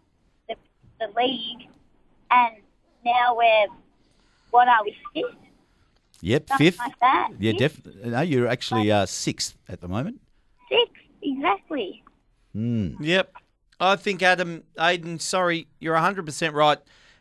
the, 0.48 0.54
the 1.00 1.08
league, 1.20 1.68
and 2.30 2.54
now 3.04 3.34
we're. 3.36 3.66
What 4.52 4.68
are 4.68 4.84
we 4.84 4.96
fifth? 5.12 5.34
Yep, 6.20 6.48
Something 6.48 6.64
fifth. 6.66 6.78
like 6.78 6.98
that. 7.00 7.30
Yeah, 7.40 7.52
def- 7.58 7.84
no, 8.04 8.20
you're 8.20 8.46
actually 8.46 8.90
uh, 8.92 9.04
sixth 9.06 9.58
at 9.68 9.80
the 9.80 9.88
moment. 9.88 10.20
Six 10.68 10.90
exactly. 11.22 12.04
Mm. 12.54 12.96
Yep. 13.00 13.32
I 13.80 13.96
think 13.96 14.22
Adam 14.22 14.62
Aiden, 14.78 15.20
sorry, 15.20 15.66
you're 15.80 15.96
100% 15.96 16.54
right. 16.54 16.78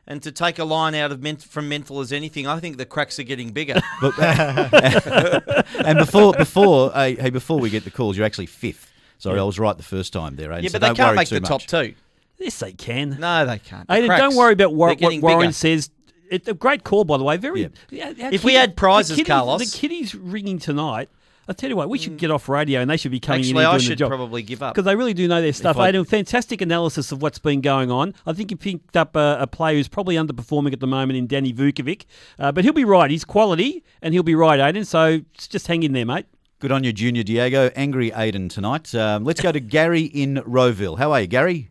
And 0.07 0.21
to 0.21 0.31
take 0.31 0.59
a 0.59 0.63
line 0.65 0.93
out 0.93 1.11
of 1.11 1.23
ment- 1.23 1.41
from 1.41 1.67
mental 1.67 1.99
as 1.99 2.11
anything, 2.13 2.45
I 2.45 2.59
think 2.59 2.77
the 2.77 2.85
cracks 2.85 3.17
are 3.17 3.23
getting 3.23 3.49
bigger. 3.51 3.81
But, 4.01 4.13
and 5.85 5.97
before 5.97 6.33
before 6.33 6.91
hey, 6.91 7.15
hey 7.15 7.29
before 7.31 7.59
we 7.59 7.69
get 7.69 7.83
the 7.83 7.91
calls, 7.91 8.15
you're 8.17 8.25
actually 8.25 8.45
fifth. 8.45 8.91
Sorry, 9.17 9.37
Yeah. 9.37 9.41
I 9.41 9.45
was 9.45 9.57
right 9.59 9.75
the 9.75 9.83
first 9.83 10.13
time 10.13 10.35
there. 10.35 10.51
Aidan, 10.51 10.63
yeah, 10.63 10.69
so 10.69 10.73
but 10.73 10.81
they 10.81 10.87
don't 10.87 10.95
can't 10.97 11.07
worry 11.09 11.15
make 11.17 11.27
too 11.29 11.39
the 11.39 11.47
top 11.47 11.61
two. 11.61 11.95
Yes, 12.37 12.59
they 12.59 12.73
can. 12.73 13.17
No, 13.19 13.45
they 13.45 13.59
can't. 13.59 13.87
The 13.87 13.93
Aidan, 13.95 14.07
cracks, 14.09 14.21
don't 14.21 14.35
worry 14.35 14.53
about 14.53 14.73
War- 14.75 14.89
what 14.99 15.21
Warren 15.21 15.39
bigger. 15.39 15.51
says. 15.53 15.89
It's 16.29 16.47
a 16.47 16.53
great 16.53 16.83
call, 16.83 17.03
by 17.05 17.17
the 17.17 17.23
way. 17.23 17.37
Very. 17.37 17.69
Yeah, 17.89 18.07
our 18.21 18.33
If 18.33 18.43
we 18.43 18.51
kid- 18.53 18.59
had 18.59 18.69
the 18.71 18.75
prizes, 18.75 19.15
kiddies- 19.17 19.27
Carlos. 19.27 19.71
the 19.71 19.77
kiddies 19.77 20.13
ringing 20.15 20.59
tonight. 20.59 21.09
I 21.47 21.53
tell 21.53 21.69
you 21.69 21.75
what, 21.75 21.89
we 21.89 21.97
should 21.97 22.17
get 22.17 22.31
off 22.31 22.49
radio, 22.49 22.81
and 22.81 22.89
they 22.89 22.97
should 22.97 23.11
be 23.11 23.19
coming 23.19 23.41
in 23.41 23.45
Actually, 23.49 23.63
and 23.63 23.67
I 23.67 23.71
doing 23.77 23.89
the 23.89 23.97
should 23.97 24.07
probably 24.07 24.41
give 24.43 24.63
up. 24.63 24.73
because 24.73 24.85
they 24.85 24.95
really 24.95 25.13
do 25.13 25.27
know 25.27 25.41
their 25.41 25.53
stuff. 25.53 25.77
I- 25.77 25.89
Aidan, 25.89 26.05
fantastic 26.05 26.61
analysis 26.61 27.11
of 27.11 27.21
what's 27.21 27.39
been 27.39 27.61
going 27.61 27.91
on. 27.91 28.13
I 28.25 28.33
think 28.33 28.51
you 28.51 28.57
picked 28.57 28.97
up 28.97 29.15
a, 29.15 29.37
a 29.41 29.47
player 29.47 29.75
who's 29.75 29.87
probably 29.87 30.15
underperforming 30.15 30.73
at 30.73 30.79
the 30.79 30.87
moment 30.87 31.17
in 31.17 31.27
Danny 31.27 31.53
Vukovic, 31.53 32.05
uh, 32.39 32.51
but 32.51 32.63
he'll 32.63 32.73
be 32.73 32.85
right. 32.85 33.11
He's 33.11 33.25
quality, 33.25 33.83
and 34.01 34.13
he'll 34.13 34.23
be 34.23 34.35
right, 34.35 34.59
Aidan. 34.59 34.85
So 34.85 35.21
just 35.37 35.67
hang 35.67 35.83
in 35.83 35.93
there, 35.93 36.05
mate. 36.05 36.25
Good 36.59 36.71
on 36.71 36.83
you, 36.83 36.93
Junior 36.93 37.21
Diego. 37.21 37.69
Angry 37.75 38.11
Aiden 38.11 38.49
tonight. 38.49 38.95
Um, 38.95 39.23
let's 39.25 39.41
go 39.41 39.51
to 39.51 39.59
Gary 39.59 40.03
in 40.03 40.35
Rowville. 40.47 40.97
How 40.97 41.11
are 41.11 41.21
you, 41.21 41.27
Gary? 41.27 41.69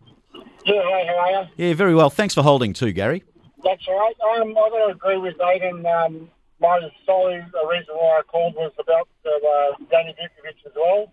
Yeah, 0.66 0.80
hi, 0.84 1.06
how 1.06 1.38
are 1.40 1.42
you? 1.42 1.48
Yeah, 1.68 1.74
very 1.74 1.94
well. 1.94 2.10
Thanks 2.10 2.34
for 2.34 2.42
holding 2.42 2.72
too, 2.74 2.92
Gary. 2.92 3.24
That's 3.64 3.82
all 3.88 3.98
right. 3.98 4.40
Um, 4.42 4.50
I've 4.50 4.70
got 4.70 4.86
to 4.86 4.92
agree 4.92 5.16
with 5.18 5.36
Aiden. 5.38 5.84
Um, 6.06 6.30
my 6.64 6.80
solely 7.06 7.36
a 7.36 7.66
reason 7.68 7.94
why 7.94 8.20
I 8.20 8.22
called 8.22 8.54
was 8.54 8.72
about 8.78 9.08
uh, 9.26 9.84
Danny 9.90 10.14
Vukovic 10.18 10.58
as 10.66 10.72
well. 10.74 11.12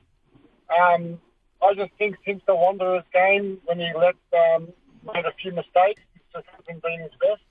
Um, 0.79 1.19
I 1.61 1.73
just 1.73 1.91
think 1.97 2.15
since 2.25 2.41
the 2.47 2.55
Wanderers 2.55 3.03
game, 3.13 3.59
when 3.65 3.79
he 3.79 3.89
let 3.97 4.15
um, 4.33 4.69
made 5.13 5.25
a 5.25 5.33
few 5.41 5.51
mistakes, 5.51 6.01
it 6.15 6.21
just 6.33 6.45
hasn't 6.55 6.81
been 6.81 6.99
his 7.01 7.11
best. 7.19 7.41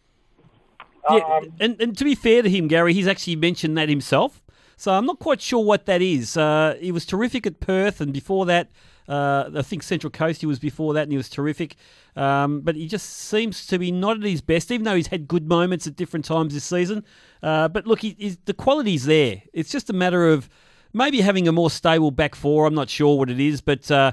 Yeah, 1.11 1.37
Um, 1.37 1.53
and, 1.61 1.81
and 1.81 1.97
to 1.99 2.05
be 2.05 2.15
fair 2.15 2.43
to 2.43 2.51
him, 2.51 2.69
Gary, 2.69 2.95
he's 2.95 3.07
actually 3.07 3.37
mentioned 3.37 3.77
that 3.79 3.89
himself. 3.89 4.43
So 4.77 4.93
I'm 4.93 5.05
not 5.05 5.19
quite 5.19 5.41
sure 5.43 5.63
what 5.63 5.87
that 5.87 6.01
is. 6.01 6.37
Uh, 6.37 6.77
he 6.81 6.91
was 6.91 7.05
terrific 7.05 7.47
at 7.47 7.61
Perth, 7.61 8.01
and 8.01 8.13
before 8.13 8.47
that, 8.47 8.71
uh, 9.11 9.51
I 9.57 9.63
think 9.63 9.83
Central 9.83 10.11
Coast 10.11 10.41
he 10.41 10.47
was 10.47 10.61
before 10.61 10.95
that, 10.95 11.03
and 11.03 11.11
he 11.11 11.17
was 11.17 11.29
terrific. 11.29 11.75
Um, 12.15 12.61
but 12.61 12.77
he 12.77 12.87
just 12.87 13.09
seems 13.09 13.67
to 13.67 13.79
be 13.79 13.91
not 13.91 14.19
at 14.19 14.23
his 14.23 14.41
best, 14.41 14.71
even 14.71 14.85
though 14.85 14.95
he's 14.95 15.09
had 15.09 15.27
good 15.27 15.49
moments 15.49 15.87
at 15.89 15.97
different 15.97 16.25
times 16.25 16.55
this 16.55 16.65
season. 16.65 17.05
Uh, 17.43 17.67
but 17.67 17.87
look, 17.87 18.01
he, 18.01 18.39
the 18.45 18.55
quality's 18.55 19.07
there. 19.07 19.43
It's 19.53 19.71
just 19.71 19.91
a 19.91 19.93
matter 19.93 20.29
of 20.29 20.49
maybe 20.93 21.21
having 21.21 21.49
a 21.49 21.53
more 21.53 21.71
stable 21.71 22.13
back 22.13 22.37
four. 22.37 22.67
I'm 22.67 22.75
not 22.75 22.89
sure 22.89 23.19
what 23.19 23.31
it 23.31 23.41
is, 23.41 23.61
but 23.61 23.91
uh, 23.91 24.13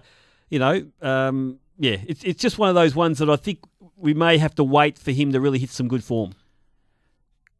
you 0.49 0.57
know, 0.57 0.87
um, 1.03 1.59
yeah, 1.77 1.97
it's 2.07 2.23
it's 2.23 2.41
just 2.41 2.57
one 2.57 2.69
of 2.69 2.75
those 2.75 2.95
ones 2.95 3.19
that 3.19 3.29
I 3.29 3.35
think 3.35 3.59
we 3.95 4.15
may 4.15 4.39
have 4.39 4.55
to 4.55 4.63
wait 4.63 4.97
for 4.97 5.11
him 5.11 5.31
to 5.31 5.39
really 5.39 5.59
hit 5.59 5.69
some 5.69 5.87
good 5.87 6.03
form. 6.03 6.33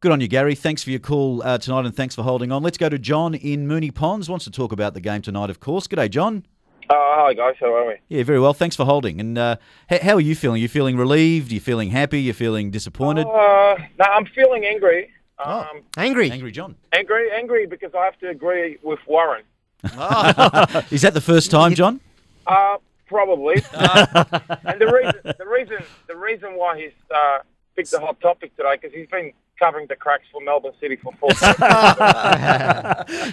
Good 0.00 0.12
on 0.12 0.20
you, 0.20 0.28
Gary. 0.28 0.54
Thanks 0.54 0.82
for 0.84 0.90
your 0.90 1.00
call 1.00 1.42
uh, 1.42 1.58
tonight 1.58 1.84
and 1.84 1.94
thanks 1.94 2.14
for 2.14 2.22
holding 2.22 2.52
on. 2.52 2.62
Let's 2.62 2.78
go 2.78 2.88
to 2.88 2.98
John 2.98 3.34
in 3.34 3.66
Moonee 3.66 3.92
Ponds. 3.92 4.28
Wants 4.28 4.44
to 4.44 4.50
talk 4.50 4.70
about 4.70 4.94
the 4.94 5.00
game 5.00 5.22
tonight, 5.22 5.50
of 5.50 5.58
course. 5.58 5.88
G'day, 5.88 6.08
John. 6.08 6.46
Uh, 6.90 6.94
hi 6.96 7.34
guys, 7.34 7.54
how 7.60 7.74
are 7.74 7.86
we? 7.86 7.94
Yeah, 8.08 8.22
very 8.22 8.40
well. 8.40 8.54
Thanks 8.54 8.74
for 8.74 8.86
holding. 8.86 9.20
And 9.20 9.36
uh, 9.36 9.56
h- 9.90 10.00
how 10.00 10.14
are 10.14 10.20
you 10.20 10.34
feeling? 10.34 10.62
you 10.62 10.68
feeling 10.68 10.96
relieved? 10.96 11.52
you 11.52 11.60
feeling 11.60 11.90
happy? 11.90 12.22
you 12.22 12.32
feeling 12.32 12.70
disappointed? 12.70 13.26
Uh, 13.26 13.76
no, 13.98 14.04
I'm 14.04 14.24
feeling 14.24 14.64
angry. 14.64 15.10
Um, 15.38 15.82
Angry. 15.96 16.30
Angry 16.30 16.50
John. 16.50 16.76
Angry, 16.92 17.30
angry 17.30 17.66
because 17.66 17.94
I 17.94 18.04
have 18.04 18.18
to 18.20 18.28
agree 18.30 18.78
with 18.82 18.98
Warren. 19.06 19.42
Is 19.84 21.02
that 21.02 21.10
the 21.14 21.20
first 21.24 21.50
time, 21.50 21.74
John? 21.74 22.00
Uh, 22.46 22.78
probably. 23.06 23.62
Uh, 23.72 24.24
and 24.64 24.80
the 24.80 24.86
reason, 24.90 25.20
the 25.38 25.46
reason, 25.46 25.84
the 26.08 26.16
reason 26.16 26.54
why 26.56 26.80
he's 26.80 26.92
uh, 27.14 27.38
picked 27.76 27.90
the 27.92 28.00
hot 28.00 28.18
topic 28.20 28.56
today 28.56 28.76
because 28.80 28.92
he's 28.96 29.06
been 29.08 29.32
covering 29.58 29.86
the 29.88 29.96
cracks 29.96 30.24
for 30.30 30.40
Melbourne 30.40 30.72
City 30.80 30.96
for 30.96 31.12
four. 31.14 31.30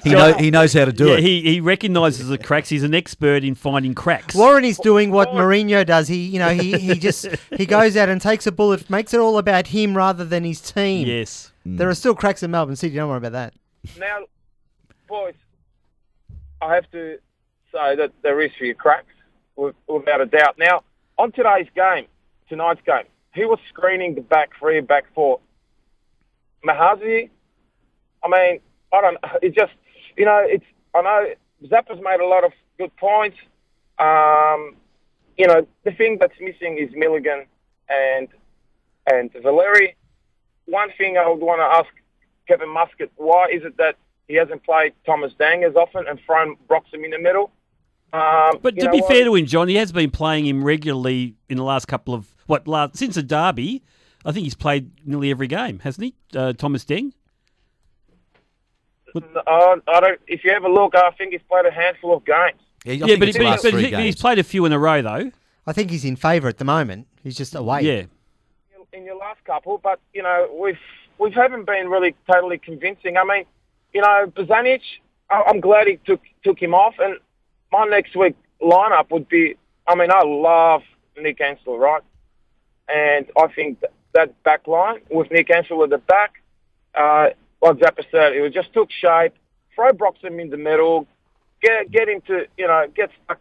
He, 0.03 0.11
know, 0.11 0.33
he 0.33 0.51
knows 0.51 0.73
how 0.73 0.85
to 0.85 0.93
do 0.93 1.07
yeah, 1.07 1.15
it. 1.15 1.23
He, 1.23 1.41
he 1.41 1.59
recognises 1.59 2.27
the 2.27 2.37
cracks. 2.37 2.69
He's 2.69 2.83
an 2.83 2.93
expert 2.93 3.43
in 3.43 3.55
finding 3.55 3.93
cracks. 3.93 4.35
Warren 4.35 4.63
is 4.63 4.77
doing 4.77 5.11
what 5.11 5.29
Mourinho 5.29 5.85
does. 5.85 6.07
He, 6.07 6.25
you 6.25 6.39
know, 6.39 6.49
he, 6.49 6.77
he 6.77 6.95
just 6.95 7.27
he 7.57 7.65
goes 7.65 7.97
out 7.97 8.09
and 8.09 8.21
takes 8.21 8.47
a 8.47 8.51
bullet, 8.51 8.89
makes 8.89 9.13
it 9.13 9.19
all 9.19 9.37
about 9.37 9.67
him 9.67 9.95
rather 9.95 10.23
than 10.23 10.43
his 10.43 10.61
team. 10.61 11.07
Yes, 11.07 11.51
mm. 11.65 11.77
there 11.77 11.89
are 11.89 11.95
still 11.95 12.15
cracks 12.15 12.43
in 12.43 12.51
Melbourne 12.51 12.75
City. 12.75 12.95
Don't 12.95 13.09
worry 13.09 13.17
about 13.17 13.33
that. 13.33 13.53
now, 13.97 14.19
boys, 15.07 15.35
I 16.61 16.75
have 16.75 16.89
to 16.91 17.17
say 17.73 17.95
that 17.95 18.11
there 18.21 18.41
is 18.41 18.51
few 18.57 18.75
cracks, 18.75 19.13
without 19.55 20.21
a 20.21 20.25
doubt. 20.25 20.57
Now, 20.57 20.83
on 21.17 21.31
today's 21.31 21.67
game, 21.75 22.07
tonight's 22.49 22.81
game, 22.85 23.05
who 23.33 23.49
was 23.49 23.59
screening 23.69 24.15
the 24.15 24.21
back 24.21 24.51
three 24.59 24.77
and 24.77 24.87
back 24.87 25.05
four? 25.13 25.39
Mahazi? 26.65 27.29
I 28.23 28.27
mean, 28.27 28.59
I 28.93 29.01
don't. 29.01 29.17
It 29.41 29.53
just, 29.55 29.73
you 30.17 30.25
know, 30.25 30.43
it's. 30.45 30.65
I 30.93 31.01
know 31.01 31.27
Zappa's 31.65 32.01
made 32.01 32.21
a 32.21 32.25
lot 32.27 32.43
of 32.43 32.51
good 32.77 32.95
points. 32.97 33.37
Um, 33.99 34.75
you 35.37 35.47
know, 35.47 35.67
the 35.83 35.91
thing 35.91 36.17
that's 36.19 36.39
missing 36.39 36.77
is 36.77 36.89
Milligan 36.95 37.45
and 37.89 38.27
and 39.11 39.31
Valeri. 39.33 39.95
One 40.65 40.89
thing 40.97 41.17
I 41.17 41.27
would 41.29 41.41
want 41.41 41.59
to 41.59 41.65
ask 41.65 41.89
Kevin 42.47 42.69
Muscat, 42.69 43.11
why 43.17 43.49
is 43.51 43.63
it 43.63 43.77
that 43.77 43.97
he 44.27 44.35
hasn't 44.35 44.63
played 44.63 44.93
Thomas 45.05 45.33
Deng 45.39 45.67
as 45.67 45.75
often 45.75 46.05
and 46.07 46.19
thrown 46.25 46.55
Broxham 46.67 47.03
in 47.03 47.11
the 47.11 47.19
middle? 47.19 47.51
Um, 48.13 48.59
But 48.61 48.75
to 48.79 48.89
be 48.89 49.01
what? 49.01 49.11
fair 49.11 49.25
to 49.25 49.35
him, 49.35 49.45
John, 49.45 49.67
he 49.67 49.75
has 49.75 49.91
been 49.91 50.09
playing 50.09 50.47
him 50.47 50.63
regularly 50.63 51.35
in 51.49 51.57
the 51.57 51.63
last 51.63 51.87
couple 51.87 52.13
of 52.13 52.33
what 52.47 52.67
last 52.67 52.95
since 52.95 53.15
the 53.15 53.23
derby. 53.23 53.83
I 54.25 54.31
think 54.31 54.43
he's 54.43 54.55
played 54.55 54.91
nearly 55.05 55.29
every 55.31 55.47
game, 55.47 55.79
hasn't 55.79 56.05
he? 56.05 56.37
Uh, 56.37 56.53
Thomas 56.53 56.83
Deng. 56.83 57.11
Uh, 59.15 59.21
I 59.87 59.99
don't. 60.01 60.19
If 60.27 60.43
you 60.43 60.51
ever 60.51 60.67
look, 60.67 60.93
I 60.95 61.11
think 61.11 61.31
he's 61.31 61.41
played 61.49 61.65
a 61.65 61.71
handful 61.71 62.15
of 62.17 62.25
games. 62.25 62.59
Yeah, 62.83 62.97
but, 62.99 63.09
he- 63.09 63.15
but, 63.17 63.27
he- 63.29 63.33
but 63.71 63.73
he- 63.81 63.91
but 63.91 63.99
he's 64.01 64.15
played 64.15 64.39
a 64.39 64.43
few 64.43 64.65
in 64.65 64.73
a 64.73 64.79
row 64.79 65.01
though. 65.01 65.31
I 65.65 65.73
think 65.73 65.89
he's 65.89 66.03
in 66.05 66.15
favour 66.15 66.47
at 66.47 66.57
the 66.57 66.65
moment. 66.65 67.07
He's 67.23 67.35
just 67.37 67.55
away. 67.55 67.81
Yeah. 67.81 68.03
in 68.93 69.03
your 69.03 69.17
last 69.17 69.43
couple, 69.43 69.77
but 69.77 69.99
you 70.13 70.23
know 70.23 70.49
we've 70.57 70.79
we 71.17 71.29
haven't 71.31 71.65
been 71.65 71.89
really 71.89 72.15
totally 72.31 72.57
convincing. 72.57 73.17
I 73.17 73.23
mean, 73.25 73.43
you 73.93 73.99
know, 74.01 74.25
Bozanic, 74.27 74.81
I- 75.29 75.43
I'm 75.47 75.59
glad 75.59 75.87
he 75.87 75.97
took 76.05 76.21
took 76.43 76.61
him 76.61 76.73
off, 76.73 76.95
and 76.99 77.17
my 77.73 77.85
next 77.85 78.15
week 78.15 78.35
lineup 78.61 79.11
would 79.11 79.27
be. 79.29 79.55
I 79.87 79.95
mean, 79.95 80.11
I 80.11 80.21
love 80.23 80.81
Nick 81.17 81.39
Ansell, 81.41 81.77
right? 81.77 82.01
And 82.87 83.25
I 83.37 83.47
think 83.47 83.79
that, 84.15 84.43
back 84.43 84.67
line 84.67 85.01
with 85.11 85.31
Nick 85.31 85.51
Ansell 85.51 85.83
at 85.83 85.91
the 85.91 85.99
back, 85.99 86.41
uh, 86.95 87.29
like 87.61 87.77
Zappa 87.77 88.05
said, 88.11 88.33
it 88.33 88.53
just 88.53 88.73
took 88.73 88.89
shape. 88.91 89.33
Throw 89.75 89.91
Broxham 89.91 90.41
in 90.41 90.49
the 90.49 90.57
middle, 90.57 91.07
get 91.61 91.91
get 91.91 92.09
him 92.09 92.21
to 92.27 92.47
you 92.57 92.67
know 92.67 92.85
get 92.95 93.11
stuck 93.25 93.39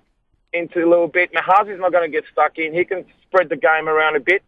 into 0.53 0.81
a 0.85 0.89
little 0.89 1.09
bit. 1.09 1.33
Mahazi's 1.33 1.81
not 1.81 1.93
going 1.93 2.11
to 2.11 2.13
get 2.13 2.25
stuck 2.33 2.59
in. 2.59 2.75
He 2.75 2.85
can 2.85 3.05
spread 3.27 3.49
the 3.51 3.57
game 3.57 3.89
around 3.89 4.17
a 4.17 4.21
bit 4.21 4.43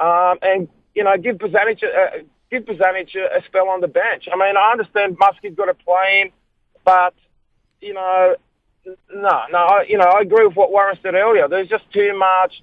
um, 0.00 0.38
and 0.42 0.68
you 0.94 1.04
know 1.04 1.16
give 1.18 1.36
Bozanic 1.36 1.82
a, 1.82 1.86
a- 2.20 2.24
give 2.50 2.64
Bozanic 2.64 3.14
a, 3.16 3.38
a 3.38 3.44
spell 3.46 3.68
on 3.68 3.80
the 3.80 3.88
bench. 3.88 4.28
I 4.32 4.36
mean, 4.36 4.56
I 4.56 4.72
understand 4.72 5.18
Muskie's 5.18 5.56
got 5.56 5.66
to 5.66 5.74
play 5.74 6.22
him, 6.22 6.30
but 6.84 7.14
you 7.80 7.94
know, 7.94 8.36
no, 8.86 9.42
no, 9.50 9.58
I, 9.58 9.84
you 9.88 9.98
know, 9.98 10.04
I 10.04 10.20
agree 10.20 10.46
with 10.46 10.56
what 10.56 10.70
Warren 10.70 10.98
said 11.02 11.14
earlier. 11.14 11.48
There's 11.48 11.68
just 11.68 11.90
too 11.92 12.16
much. 12.18 12.62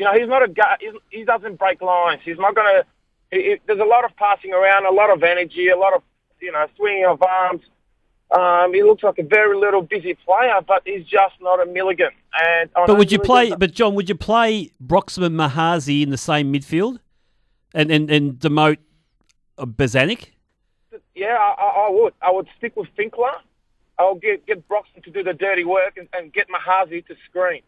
You 0.00 0.06
know, 0.06 0.18
he's 0.18 0.28
not 0.28 0.42
a 0.42 0.48
guy. 0.48 0.78
He 1.10 1.24
doesn't 1.24 1.58
break 1.58 1.82
lines. 1.82 2.22
He's 2.24 2.38
not 2.38 2.54
going 2.54 2.72
to. 2.72 3.58
There's 3.66 3.80
a 3.80 3.84
lot 3.84 4.06
of 4.06 4.16
passing 4.16 4.54
around, 4.54 4.86
a 4.86 4.90
lot 4.90 5.10
of 5.10 5.22
energy, 5.22 5.68
a 5.68 5.76
lot 5.76 5.92
of 5.92 6.02
you 6.40 6.50
know 6.50 6.64
swinging 6.74 7.04
of 7.04 7.22
arms. 7.22 7.60
Um, 8.30 8.72
he 8.72 8.82
looks 8.82 9.02
like 9.02 9.18
a 9.18 9.22
very 9.22 9.54
little 9.58 9.82
busy 9.82 10.14
player, 10.14 10.58
but 10.66 10.80
he's 10.86 11.04
just 11.04 11.34
not 11.42 11.60
a 11.60 11.66
Milligan. 11.66 12.12
And 12.32 12.70
But 12.74 12.96
would 12.96 13.12
you 13.12 13.18
play? 13.18 13.54
But 13.54 13.72
John, 13.72 13.94
would 13.94 14.08
you 14.08 14.14
play 14.14 14.70
Broxham 14.82 15.34
Mahazi 15.34 16.02
in 16.02 16.08
the 16.08 16.16
same 16.16 16.50
midfield, 16.50 16.98
and 17.74 17.90
and 17.90 18.10
and 18.10 18.38
demote 18.38 18.78
uh, 19.58 19.66
Bozanic? 19.66 20.28
Yeah, 21.14 21.36
I, 21.38 21.62
I 21.62 21.88
I 21.88 21.90
would. 21.90 22.14
I 22.22 22.30
would 22.30 22.48
stick 22.56 22.74
with 22.74 22.88
Finkler. 22.98 23.34
I'll 23.98 24.14
get 24.14 24.46
get 24.46 24.66
Broxham 24.66 25.04
to 25.04 25.10
do 25.10 25.22
the 25.22 25.34
dirty 25.34 25.64
work 25.64 25.98
and, 25.98 26.08
and 26.14 26.32
get 26.32 26.46
Mahazi 26.48 27.04
to 27.06 27.16
screen. 27.28 27.60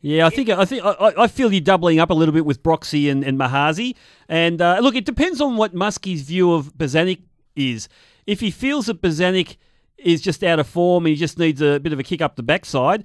Yeah, 0.00 0.26
I 0.26 0.30
think 0.30 0.48
I 0.48 0.64
think 0.64 0.84
I, 0.84 1.12
I- 1.18 1.26
feel 1.26 1.52
you're 1.52 1.60
doubling 1.60 1.98
up 1.98 2.10
a 2.10 2.14
little 2.14 2.32
bit 2.32 2.44
with 2.46 2.62
Broxy 2.62 3.10
and, 3.10 3.24
and 3.24 3.38
Mahazi. 3.38 3.96
And 4.28 4.62
uh, 4.62 4.78
look, 4.80 4.94
it 4.94 5.04
depends 5.04 5.40
on 5.40 5.56
what 5.56 5.74
Muskie's 5.74 6.22
view 6.22 6.52
of 6.52 6.74
Bozanic 6.74 7.22
is. 7.56 7.88
If 8.26 8.40
he 8.40 8.50
feels 8.50 8.86
that 8.86 9.02
Bozanic 9.02 9.56
is 9.96 10.20
just 10.20 10.44
out 10.44 10.60
of 10.60 10.68
form 10.68 11.06
and 11.06 11.10
he 11.10 11.16
just 11.16 11.38
needs 11.38 11.60
a 11.60 11.80
bit 11.80 11.92
of 11.92 11.98
a 11.98 12.04
kick 12.04 12.22
up 12.22 12.36
the 12.36 12.42
backside, 12.44 13.04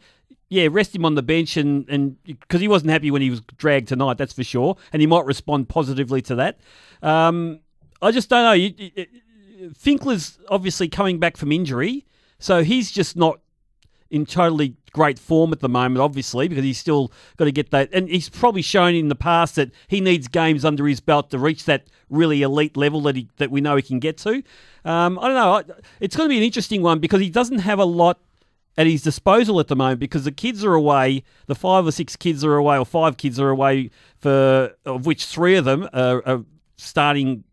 yeah, 0.49 0.67
rest 0.69 0.95
him 0.95 1.03
on 1.05 1.15
the 1.15 1.23
bench 1.23 1.57
and 1.57 1.89
and 1.89 2.21
because 2.25 2.61
he 2.61 2.67
wasn't 2.67 2.91
happy 2.91 3.09
when 3.09 3.23
he 3.23 3.31
was 3.31 3.41
dragged 3.57 3.87
tonight, 3.87 4.17
that's 4.19 4.33
for 4.33 4.43
sure, 4.43 4.77
and 4.91 5.01
he 5.01 5.07
might 5.07 5.25
respond 5.25 5.69
positively 5.69 6.21
to 6.21 6.35
that. 6.35 6.59
Um, 7.01 7.59
I 8.03 8.11
just 8.11 8.29
don't 8.29 8.43
know. 8.43 8.51
You, 8.51 8.73
you- 8.77 9.05
Finkler's 9.79 10.37
obviously 10.49 10.89
coming 10.89 11.19
back 11.19 11.37
from 11.37 11.51
injury, 11.51 12.05
so 12.37 12.63
he's 12.63 12.91
just 12.91 13.15
not 13.15 13.39
in 14.09 14.25
totally 14.25 14.75
great 14.91 15.17
form 15.17 15.51
at 15.51 15.59
the 15.59 15.69
moment, 15.69 16.01
obviously, 16.01 16.47
because 16.47 16.63
he's 16.63 16.77
still 16.77 17.11
got 17.37 17.45
to 17.45 17.51
get 17.51 17.71
that. 17.71 17.89
And 17.93 18.07
he's 18.07 18.29
probably 18.29 18.61
shown 18.61 18.95
in 18.95 19.07
the 19.07 19.15
past 19.15 19.55
that 19.55 19.71
he 19.87 20.01
needs 20.01 20.27
games 20.27 20.63
under 20.63 20.87
his 20.87 20.99
belt 20.99 21.31
to 21.31 21.39
reach 21.39 21.65
that 21.65 21.87
really 22.09 22.41
elite 22.41 22.77
level 22.77 23.01
that 23.01 23.15
he 23.15 23.27
that 23.37 23.49
we 23.51 23.61
know 23.61 23.75
he 23.75 23.81
can 23.81 23.99
get 23.99 24.17
to. 24.19 24.43
Um, 24.85 25.17
I 25.19 25.27
don't 25.27 25.35
know. 25.67 25.75
It's 25.99 26.15
going 26.15 26.29
to 26.29 26.33
be 26.33 26.37
an 26.37 26.43
interesting 26.43 26.81
one 26.81 26.99
because 26.99 27.21
he 27.21 27.29
doesn't 27.29 27.59
have 27.59 27.79
a 27.79 27.85
lot 27.85 28.19
at 28.77 28.87
his 28.87 29.01
disposal 29.01 29.59
at 29.59 29.67
the 29.67 29.75
moment 29.75 29.99
because 29.99 30.23
the 30.23 30.31
kids 30.31 30.63
are 30.63 30.73
away. 30.73 31.23
The 31.47 31.55
five 31.55 31.85
or 31.85 31.91
six 31.91 32.15
kids 32.15 32.43
are 32.43 32.55
away, 32.55 32.77
or 32.77 32.85
five 32.85 33.17
kids 33.17 33.39
are 33.39 33.49
away, 33.49 33.89
for 34.19 34.75
of 34.85 35.05
which 35.05 35.25
three 35.25 35.55
of 35.55 35.65
them 35.65 35.89
are, 35.93 36.27
are 36.27 36.45
starting 36.77 37.43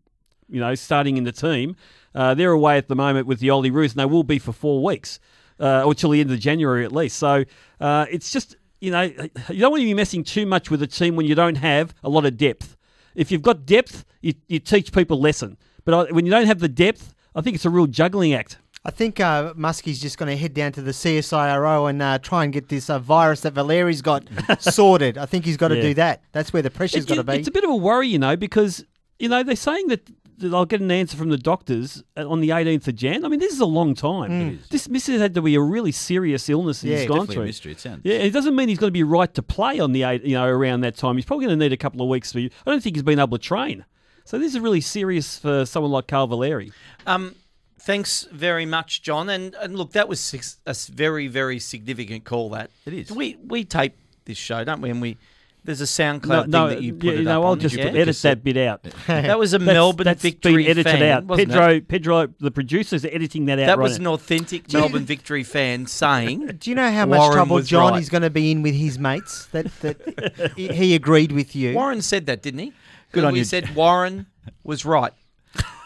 you 0.51 0.59
know, 0.59 0.75
starting 0.75 1.17
in 1.17 1.23
the 1.23 1.31
team. 1.31 1.75
Uh, 2.13 2.33
they're 2.33 2.51
away 2.51 2.77
at 2.77 2.89
the 2.89 2.95
moment 2.95 3.25
with 3.25 3.39
the 3.39 3.47
Olyroos, 3.47 3.91
and 3.91 3.99
they 3.99 4.05
will 4.05 4.23
be 4.23 4.37
for 4.37 4.51
four 4.51 4.83
weeks, 4.83 5.19
uh, 5.61 5.83
or 5.85 5.93
till 5.93 6.09
the 6.09 6.19
end 6.19 6.31
of 6.31 6.39
January 6.39 6.83
at 6.83 6.91
least. 6.91 7.17
So 7.17 7.45
uh, 7.79 8.05
it's 8.11 8.31
just, 8.31 8.57
you 8.79 8.91
know, 8.91 9.03
you 9.03 9.59
don't 9.59 9.71
want 9.71 9.81
to 9.81 9.85
be 9.85 9.93
messing 9.93 10.23
too 10.23 10.45
much 10.45 10.69
with 10.71 10.81
a 10.81 10.87
team 10.87 11.15
when 11.15 11.25
you 11.27 11.35
don't 11.35 11.55
have 11.55 11.93
a 12.03 12.09
lot 12.09 12.25
of 12.25 12.35
depth. 12.35 12.75
If 13.15 13.31
you've 13.31 13.41
got 13.41 13.65
depth, 13.65 14.05
you, 14.21 14.33
you 14.47 14.59
teach 14.59 14.91
people 14.91 15.17
a 15.17 15.21
lesson. 15.21 15.57
But 15.85 15.93
I- 15.93 16.11
when 16.11 16.25
you 16.25 16.31
don't 16.31 16.47
have 16.47 16.59
the 16.59 16.69
depth, 16.69 17.13
I 17.35 17.41
think 17.41 17.55
it's 17.55 17.65
a 17.65 17.69
real 17.69 17.87
juggling 17.87 18.33
act. 18.33 18.57
I 18.83 18.89
think 18.89 19.19
uh, 19.19 19.53
Muskie's 19.53 20.01
just 20.01 20.17
going 20.17 20.29
to 20.31 20.35
head 20.35 20.55
down 20.55 20.71
to 20.71 20.81
the 20.81 20.89
CSIRO 20.91 21.87
and 21.89 22.01
uh, 22.01 22.17
try 22.17 22.43
and 22.43 22.51
get 22.51 22.69
this 22.69 22.89
uh, 22.89 22.97
virus 22.97 23.41
that 23.41 23.53
Valeri's 23.53 24.01
got 24.01 24.23
sorted. 24.59 25.17
I 25.19 25.27
think 25.27 25.45
he's 25.45 25.57
got 25.57 25.67
to 25.67 25.75
Yeah. 25.75 25.81
do 25.83 25.93
that. 25.95 26.23
That's 26.31 26.51
where 26.51 26.63
the 26.63 26.71
pressure's 26.71 27.05
got 27.05 27.15
to 27.15 27.23
be. 27.23 27.33
It's 27.33 27.47
a 27.47 27.51
bit 27.51 27.63
of 27.63 27.69
a 27.69 27.75
worry, 27.75 28.07
you 28.07 28.17
know, 28.17 28.35
because 28.35 28.83
you 29.19 29.29
know 29.29 29.43
they're 29.43 29.55
saying 29.55 29.87
that 29.89 30.09
I'll 30.43 30.65
get 30.65 30.81
an 30.81 30.91
answer 30.91 31.15
from 31.17 31.29
the 31.29 31.37
doctors 31.37 32.03
uh, 32.17 32.27
on 32.29 32.41
the 32.41 32.49
18th 32.49 32.87
of 32.87 32.95
Jan. 32.95 33.23
I 33.25 33.27
mean, 33.27 33.39
this 33.39 33.53
is 33.53 33.59
a 33.59 33.65
long 33.65 33.93
time. 33.95 34.29
Mm. 34.31 34.53
It 34.55 34.69
This 34.69 34.85
this 34.85 35.07
had 35.07 35.33
to 35.35 35.41
be 35.41 35.55
a 35.55 35.61
really 35.61 35.91
serious 35.91 36.47
illness 36.49 36.81
that 36.81 36.87
Yeah, 36.89 36.97
he's 36.99 37.07
gone 37.07 37.19
definitely 37.19 37.33
a 37.33 37.37
through. 37.37 37.45
mystery, 37.45 37.71
it 37.73 37.79
sounds. 37.79 38.01
Yeah, 38.03 38.15
it 38.15 38.31
doesn't 38.31 38.55
mean 38.55 38.69
he's 38.69 38.77
going 38.79 38.89
to 38.89 38.93
be 38.93 39.03
right 39.03 39.33
to 39.35 39.43
play 39.43 39.79
on 39.79 39.91
the 39.91 40.03
eight, 40.03 40.23
you 40.23 40.33
know, 40.35 40.45
around 40.45 40.81
that 40.81 40.95
time. 40.95 41.15
He's 41.15 41.25
probably 41.25 41.45
going 41.45 41.57
to 41.59 41.63
need 41.65 41.73
a 41.73 41.77
couple 41.77 42.01
of 42.01 42.07
weeks. 42.09 42.31
For, 42.31 42.39
I 42.39 42.49
don't 42.65 42.81
think 42.81 42.95
he's 42.95 43.03
been 43.03 43.19
able 43.19 43.37
to 43.37 43.43
train. 43.43 43.85
So 44.25 44.37
this 44.37 44.53
is 44.53 44.59
really 44.59 44.81
serious 44.81 45.37
for 45.37 45.65
someone 45.65 45.91
like 45.91 46.07
Carl 46.07 46.27
Valeri. 46.27 46.71
Um, 47.07 47.35
thanks 47.79 48.27
very 48.31 48.65
much, 48.65 49.01
John. 49.01 49.29
And, 49.29 49.55
and 49.55 49.75
look, 49.75 49.91
that 49.93 50.07
was 50.07 50.19
six, 50.19 50.59
a 50.65 50.69
s- 50.69 50.87
very, 50.87 51.27
very 51.27 51.59
significant 51.59 52.23
call. 52.23 52.49
That 52.51 52.69
it 52.85 52.93
is. 52.93 53.11
We 53.11 53.37
we 53.45 53.65
tape 53.65 53.95
this 54.25 54.37
show, 54.37 54.63
don't 54.63 54.81
we? 54.81 54.89
And 54.91 55.01
we 55.01 55.17
there's 55.63 55.81
a 55.81 55.85
SoundCloud 55.85 56.27
No, 56.27 56.41
thing 56.41 56.51
no, 56.51 56.67
that 56.69 56.81
you 56.81 56.93
put 56.95 57.03
yeah, 57.05 57.11
it 57.19 57.23
no, 57.23 57.41
up 57.41 57.45
I'll 57.45 57.51
on, 57.51 57.59
just 57.59 57.75
yeah? 57.75 57.85
edit 57.85 58.15
that 58.23 58.43
bit 58.43 58.57
out. 58.57 58.83
That 59.07 59.37
was 59.37 59.53
a 59.53 59.59
That's- 59.59 59.73
Melbourne 59.73 60.05
that's 60.05 60.21
victory 60.21 60.63
been 60.63 60.71
edited 60.71 60.91
fan, 60.91 61.03
out. 61.03 61.25
wasn't 61.25 61.49
Pedro, 61.49 61.69
it? 61.69 61.87
Pedro, 61.87 62.27
the 62.39 62.51
producers 62.51 63.05
are 63.05 63.09
editing 63.09 63.45
that 63.45 63.59
out. 63.59 63.67
That 63.67 63.77
right 63.77 63.83
was 63.83 63.99
now. 63.99 64.09
an 64.11 64.13
authentic 64.15 64.71
Melbourne 64.73 65.05
victory 65.05 65.43
fan 65.43 65.85
saying. 65.85 66.57
Do 66.59 66.69
you 66.69 66.75
know 66.75 66.91
how 66.91 67.05
much 67.05 67.19
Warren 67.19 67.33
trouble 67.33 67.55
was 67.57 67.67
John 67.69 67.93
right. 67.93 68.01
is 68.01 68.09
going 68.09 68.23
to 68.23 68.29
be 68.29 68.51
in 68.51 68.61
with 68.63 68.73
his 68.75 68.97
mates? 68.97 69.45
That 69.47 69.67
that 69.81 70.51
he- 70.55 70.69
he 70.73 70.95
agreed 70.95 71.31
with 71.31 71.55
you. 71.55 71.73
Warren 71.75 72.01
said 72.01 72.25
that, 72.25 72.41
didn't 72.41 72.59
he? 72.59 72.73
Good 73.11 73.23
on 73.25 73.33
we 73.33 73.39
you. 73.39 73.45
said 73.45 73.75
Warren 73.75 74.25
was 74.63 74.85
right. 74.85 75.11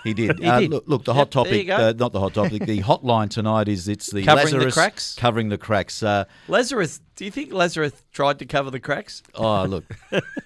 He 0.06 0.14
did. 0.14 0.38
He 0.38 0.46
uh, 0.46 0.60
did. 0.60 0.70
Look, 0.70 0.84
look, 0.86 1.04
the 1.04 1.16
Yep, 1.16 1.18
hot 1.18 1.32
topic, 1.32 1.68
uh, 1.68 1.94
not 1.98 2.14
the 2.14 2.20
hot 2.20 2.36
topic, 2.36 2.66
the 2.66 2.82
hotline 2.84 3.28
tonight 3.28 3.68
is 3.68 3.88
it's 3.88 4.12
the 4.12 4.24
Covering 4.24 4.60
the 4.60 4.72
cracks? 4.72 5.16
covering 5.16 5.50
the 5.50 5.58
cracks. 5.58 6.04
Uh, 6.04 6.26
Lazarus, 6.48 7.02
do 7.16 7.26
you 7.26 7.32
think 7.32 7.52
Lazarus 7.52 7.92
tried 8.12 8.38
to 8.40 8.46
cover 8.46 8.70
the 8.70 8.80
cracks? 8.80 9.24
oh, 9.34 9.64
look, 9.66 9.84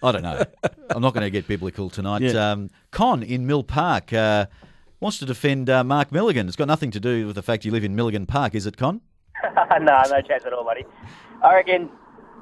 I 0.01 0.11
don't 0.13 0.23
know. 0.23 0.45
I'm 0.89 1.01
not 1.01 1.13
going 1.13 1.25
to 1.25 1.29
get 1.29 1.45
biblical 1.45 1.89
tonight. 1.89 2.21
Yeah. 2.21 2.51
Um, 2.51 2.69
Con 2.91 3.21
in 3.21 3.45
Mill 3.45 3.63
Park 3.63 4.13
uh, 4.13 4.45
wants 5.01 5.19
to 5.19 5.25
defend 5.25 5.69
uh, 5.69 5.83
Mark 5.83 6.13
Milligan. 6.13 6.47
It's 6.47 6.55
got 6.55 6.69
nothing 6.69 6.91
to 6.91 6.99
do 7.01 7.27
with 7.27 7.35
the 7.35 7.43
fact 7.43 7.65
you 7.65 7.71
live 7.71 7.83
in 7.83 7.95
Milligan 7.97 8.25
Park, 8.25 8.55
is 8.55 8.65
it, 8.65 8.77
Con? 8.77 9.01
no, 9.43 9.77
no 9.79 10.21
chance 10.21 10.45
at 10.45 10.53
all, 10.53 10.63
buddy. 10.63 10.85
I 11.43 11.55
reckon 11.55 11.89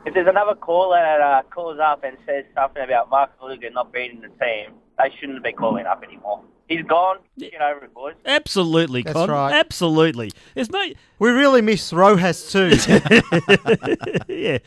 if 0.06 0.14
there's 0.14 0.28
another 0.28 0.54
caller 0.54 1.00
that 1.02 1.20
uh, 1.20 1.42
calls 1.50 1.80
up 1.80 2.04
and 2.04 2.16
says 2.28 2.46
something 2.54 2.84
about 2.84 3.10
Mark 3.10 3.32
Milligan 3.42 3.74
not 3.74 3.92
being 3.92 4.12
in 4.12 4.22
the 4.22 4.28
team, 4.28 4.76
they 4.98 5.12
shouldn't 5.20 5.44
be 5.44 5.52
calling 5.54 5.86
up 5.86 6.04
anymore. 6.04 6.42
He's 6.68 6.84
gone. 6.84 7.20
Get 7.40 7.62
over 7.62 7.86
it, 7.86 7.94
boys. 7.94 8.16
Absolutely, 8.26 9.02
That's 9.02 9.14
Con. 9.14 9.30
right. 9.30 9.54
Absolutely. 9.54 10.32
There's 10.54 10.70
no. 10.70 10.86
We 11.18 11.30
really 11.30 11.62
miss 11.62 11.94
Rojas 11.94 12.52
too. 12.52 12.68
yeah. 14.28 14.58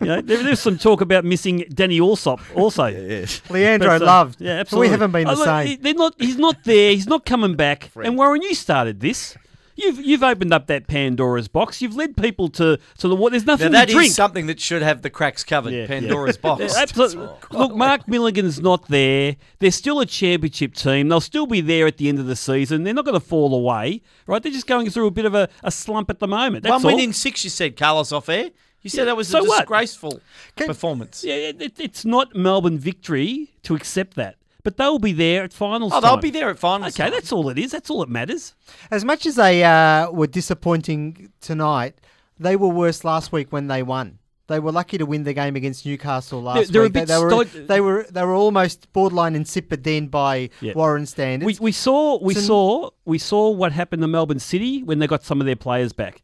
You 0.00 0.06
know, 0.06 0.20
there, 0.20 0.42
there's 0.42 0.60
some 0.60 0.76
talk 0.76 1.00
about 1.00 1.24
missing 1.24 1.64
Danny 1.72 1.98
Allsopp 1.98 2.40
also. 2.54 2.84
Leandro 3.50 3.88
But, 3.88 4.02
uh, 4.02 4.04
loved. 4.04 4.40
Yeah, 4.40 4.52
absolutely. 4.52 4.88
We 4.88 4.90
haven't 4.90 5.12
been 5.12 5.26
the 5.26 5.34
look, 5.34 5.44
same. 5.46 5.66
he- 5.66 5.76
They're 5.76 5.94
not. 5.94 6.14
He's 6.18 6.36
not 6.36 6.62
there. 6.64 6.90
He's 6.92 7.06
not 7.06 7.24
coming 7.24 7.54
back. 7.54 7.90
And 7.96 8.18
Warren, 8.18 8.42
you 8.42 8.54
started 8.54 9.00
this. 9.00 9.34
You've 9.78 10.00
you've 10.00 10.22
opened 10.22 10.54
up 10.54 10.68
that 10.68 10.86
Pandora's 10.86 11.48
box. 11.48 11.82
You've 11.82 11.94
led 11.94 12.16
people 12.16 12.48
to 12.50 12.78
to 12.98 13.08
the 13.08 13.14
water. 13.14 13.32
There's 13.32 13.44
Now, 13.44 13.52
nothing 13.54 13.72
that 13.72 13.88
to 13.88 13.92
drink. 13.94 14.08
is 14.08 14.14
something 14.16 14.46
that 14.46 14.58
should 14.58 14.80
have 14.82 15.02
the 15.02 15.10
cracks 15.10 15.44
covered. 15.44 15.72
Yeah, 15.74 15.86
Pandora's 15.86 16.36
yeah. 16.36 16.40
box. 16.56 16.76
Absolutely. 16.76 17.28
Look, 17.50 17.74
Mark 17.76 18.08
Milligan's 18.08 18.58
not 18.60 18.88
there. 18.88 19.36
They're 19.58 19.70
still 19.70 20.00
a 20.00 20.06
championship 20.06 20.74
team. 20.74 21.08
They'll 21.10 21.20
still 21.20 21.46
be 21.46 21.60
there 21.60 21.86
at 21.86 21.98
the 21.98 22.08
end 22.08 22.18
of 22.18 22.26
the 22.26 22.36
season. 22.36 22.84
They're 22.84 22.94
not 22.94 23.04
going 23.04 23.20
to 23.20 23.26
fall 23.26 23.54
away, 23.54 24.00
right? 24.26 24.42
They're 24.42 24.50
just 24.52 24.66
going 24.66 24.88
through 24.88 25.08
a 25.08 25.10
bit 25.10 25.26
of 25.26 25.34
a, 25.34 25.48
a 25.62 25.70
slump 25.70 26.08
at 26.08 26.20
the 26.20 26.28
moment. 26.28 26.62
That's 26.62 26.82
One 26.82 26.92
all. 26.92 26.96
win 26.98 27.04
in 27.08 27.12
six, 27.12 27.44
you 27.44 27.50
said, 27.50 27.76
Carlos, 27.76 28.12
off 28.12 28.28
air. 28.30 28.50
You 28.80 28.88
said 28.90 29.00
Yeah, 29.00 29.04
that 29.06 29.16
was 29.16 29.28
so 29.28 29.40
a 29.40 29.44
what? 29.44 29.58
disgraceful 29.60 30.20
performance. 30.54 31.22
Yeah, 31.24 31.34
it, 31.34 31.60
it- 31.60 31.80
it's 31.80 32.04
not 32.04 32.34
Melbourne 32.34 32.78
victory 32.78 33.50
to 33.64 33.74
accept 33.74 34.14
that. 34.16 34.36
But 34.66 34.78
they'll 34.78 34.98
be 34.98 35.12
there 35.12 35.44
at 35.44 35.52
finals. 35.52 35.92
Oh, 35.94 36.00
they'll 36.00 36.10
time. 36.14 36.20
be 36.20 36.30
there 36.30 36.50
at 36.50 36.58
finals. 36.58 36.98
Okay, 36.98 37.08
that's 37.08 37.30
all 37.30 37.48
it 37.50 37.56
is. 37.56 37.70
That's 37.70 37.88
all 37.88 38.00
that 38.00 38.08
matters. 38.08 38.56
As 38.90 39.04
much 39.04 39.24
as 39.24 39.36
they 39.36 39.62
uh, 39.62 40.10
were 40.10 40.26
disappointing 40.26 41.30
tonight, 41.40 41.94
they 42.36 42.56
were 42.56 42.66
worse 42.66 43.04
last 43.04 43.30
week 43.30 43.52
when 43.52 43.68
they 43.68 43.84
won. 43.84 44.18
They 44.48 44.58
were 44.58 44.72
lucky 44.72 44.98
to 44.98 45.06
win 45.06 45.22
the 45.22 45.32
game 45.34 45.54
against 45.54 45.86
Newcastle 45.86 46.42
last 46.42 46.72
they're 46.72 46.82
a 46.82 46.84
week. 46.86 46.94
They- 46.94 47.04
they, 47.04 47.16
were, 47.18 47.44
sto- 47.44 47.66
they 47.66 47.80
were 47.80 48.06
they 48.10 48.24
were 48.24 48.34
almost 48.34 48.92
borderline 48.92 49.36
insipid 49.36 49.84
then 49.84 50.08
by 50.08 50.50
Yeah. 50.60 50.72
Warren 50.74 51.06
standards. 51.06 51.60
We, 51.60 51.66
we 51.66 51.70
saw 51.72 52.18
we 52.20 52.34
So- 52.34 52.40
saw 52.40 52.90
we 53.04 53.18
saw 53.18 53.50
what 53.50 53.70
happened 53.70 54.02
to 54.02 54.08
Melbourne 54.08 54.40
City 54.40 54.82
when 54.82 54.98
they 54.98 55.06
got 55.06 55.22
some 55.22 55.40
of 55.40 55.46
their 55.46 55.54
players 55.54 55.92
back. 55.92 56.22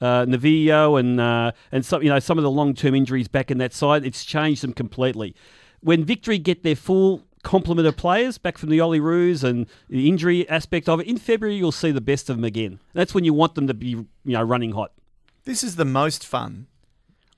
Uh, 0.00 0.24
Novillo 0.26 0.98
and 0.98 1.20
uh, 1.20 1.52
and 1.70 1.86
some 1.86 2.02
you 2.02 2.08
know 2.08 2.18
some 2.18 2.38
of 2.38 2.42
the 2.42 2.50
long 2.50 2.74
term 2.74 2.96
injuries 2.96 3.28
back 3.28 3.52
in 3.52 3.58
that 3.58 3.72
side. 3.72 4.04
It's 4.04 4.24
changed 4.24 4.64
them 4.64 4.72
completely. 4.72 5.36
When 5.80 6.04
Victory 6.04 6.38
get 6.38 6.64
their 6.64 6.76
full 6.76 7.22
complement 7.44 7.86
of 7.86 7.96
players 7.96 8.38
back 8.38 8.58
from 8.58 8.70
the 8.70 8.78
Olyroos 8.78 9.44
and 9.44 9.66
the 9.88 10.08
injury 10.08 10.48
aspect 10.48 10.88
of 10.88 11.00
it 11.00 11.06
in 11.06 11.18
February, 11.18 11.56
you'll 11.56 11.70
see 11.72 11.92
the 11.92 12.00
best 12.00 12.28
of 12.28 12.36
them 12.36 12.44
again. 12.44 12.80
That's 12.94 13.14
when 13.14 13.24
you 13.24 13.32
want 13.32 13.54
them 13.54 13.66
to 13.68 13.74
be 13.74 13.88
you 13.90 14.06
know 14.24 14.42
running 14.42 14.72
hot. 14.72 14.92
This 15.44 15.62
is 15.62 15.76
the 15.76 15.84
most 15.84 16.26
fun 16.26 16.66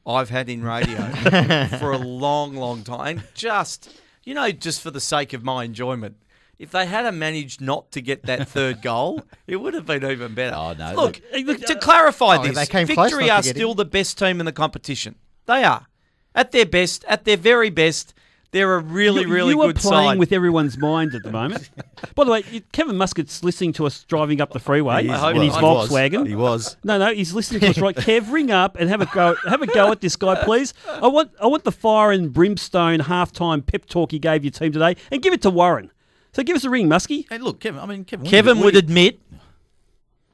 I've 0.07 0.31
had 0.31 0.49
in 0.49 0.63
radio 0.63 0.97
for 1.79 1.91
a 1.91 1.99
long, 1.99 2.55
long 2.55 2.85
time. 2.85 3.19
And 3.19 3.27
just, 3.35 3.93
you 4.25 4.35
know, 4.35 4.51
just 4.53 4.81
for 4.81 4.91
the 4.91 5.01
sake 5.01 5.33
of 5.33 5.43
my 5.43 5.65
enjoyment. 5.65 6.17
If 6.59 6.71
they 6.71 6.87
had 6.87 7.13
managed 7.13 7.61
not 7.61 7.91
to 7.93 8.01
get 8.01 8.23
that 8.23 8.49
third 8.57 8.81
goal, 8.81 9.23
it 9.47 9.57
would 9.57 9.75
have 9.75 9.85
been 9.85 10.05
even 10.05 10.35
better. 10.35 10.57
Oh, 10.57 10.73
no. 10.73 10.95
Look, 10.95 11.21
to 11.67 11.77
clarify 11.81 12.37
Oh, 12.37 12.43
this, 12.45 12.55
they 12.55 12.67
came 12.67 12.87
Victory 12.87 13.29
are 13.31 13.43
still 13.43 13.75
the 13.75 13.85
best 13.85 14.19
team 14.19 14.41
in 14.41 14.47
the 14.47 14.53
competition. 14.53 15.17
They 15.47 15.65
are. 15.65 15.87
At 16.35 16.53
their 16.53 16.67
best, 16.67 17.05
at 17.09 17.25
their 17.25 17.37
very 17.37 17.71
best, 17.71 18.15
they're 18.53 18.75
a 18.77 18.81
really, 18.81 19.23
you, 19.23 19.29
really 19.29 19.51
you 19.51 19.61
are 19.63 19.73
playing 19.73 20.11
side. 20.11 20.19
with 20.19 20.33
everyone's 20.33 20.79
mind 20.79 21.15
at 21.15 21.23
the 21.23 21.31
moment. 21.31 21.69
By 22.15 22.25
the 22.25 22.31
way, 22.31 22.43
you- 22.51 22.61
Kevin 22.73 22.97
Muscat's 22.97 23.43
listening 23.45 23.73
to 23.75 23.87
us 23.87 24.05
driving 24.05 24.41
up 24.41 24.53
the 24.53 24.59
freeway 24.59 25.03
He 25.05 25.11
is. 25.11 25.23
in 25.23 25.37
his 25.43 25.55
He 25.57 25.63
was. 25.63 25.89
Volkswagen. 25.91 26.27
He 26.27 26.35
was. 26.35 26.77
No, 26.85 26.99
no, 26.99 27.13
he's 27.13 27.33
listening 27.35 27.61
to 27.61 27.69
us 27.69 27.79
right. 27.79 27.95
Kev, 27.97 28.31
ring 28.33 28.51
up 28.51 28.77
and 28.79 28.89
have 28.89 29.01
a 29.01 29.07
go. 29.07 29.37
Have 29.49 29.63
a 29.63 29.67
go 29.67 29.91
at 29.93 30.01
this 30.01 30.17
guy, 30.17 30.43
please. 30.45 30.73
I 30.89 31.09
want, 31.09 31.33
I 31.41 31.47
want 31.47 31.65
the 31.65 31.73
fire 31.73 32.13
and 32.13 32.33
brimstone 32.33 33.01
halftime 33.01 33.65
pep 33.67 33.87
talk 33.87 34.13
he 34.13 34.19
gave 34.19 34.45
your 34.45 34.53
team 34.53 34.73
today, 34.73 34.97
and 35.11 35.21
give 35.23 35.33
it 35.33 35.43
to 35.43 35.51
Warren. 35.51 35.91
So 36.33 36.43
give 36.43 36.57
us 36.57 36.65
a 36.65 36.71
ring, 36.71 36.89
Muskie. 36.89 37.25
Hey, 37.29 37.39
look, 37.39 37.61
Kevin. 37.61 37.81
I 37.81 37.87
mean, 37.87 38.05
Kevin. 38.05 38.27
Kevin 38.27 38.59
we- 38.59 38.65
would 38.67 38.77
admit 38.77 39.19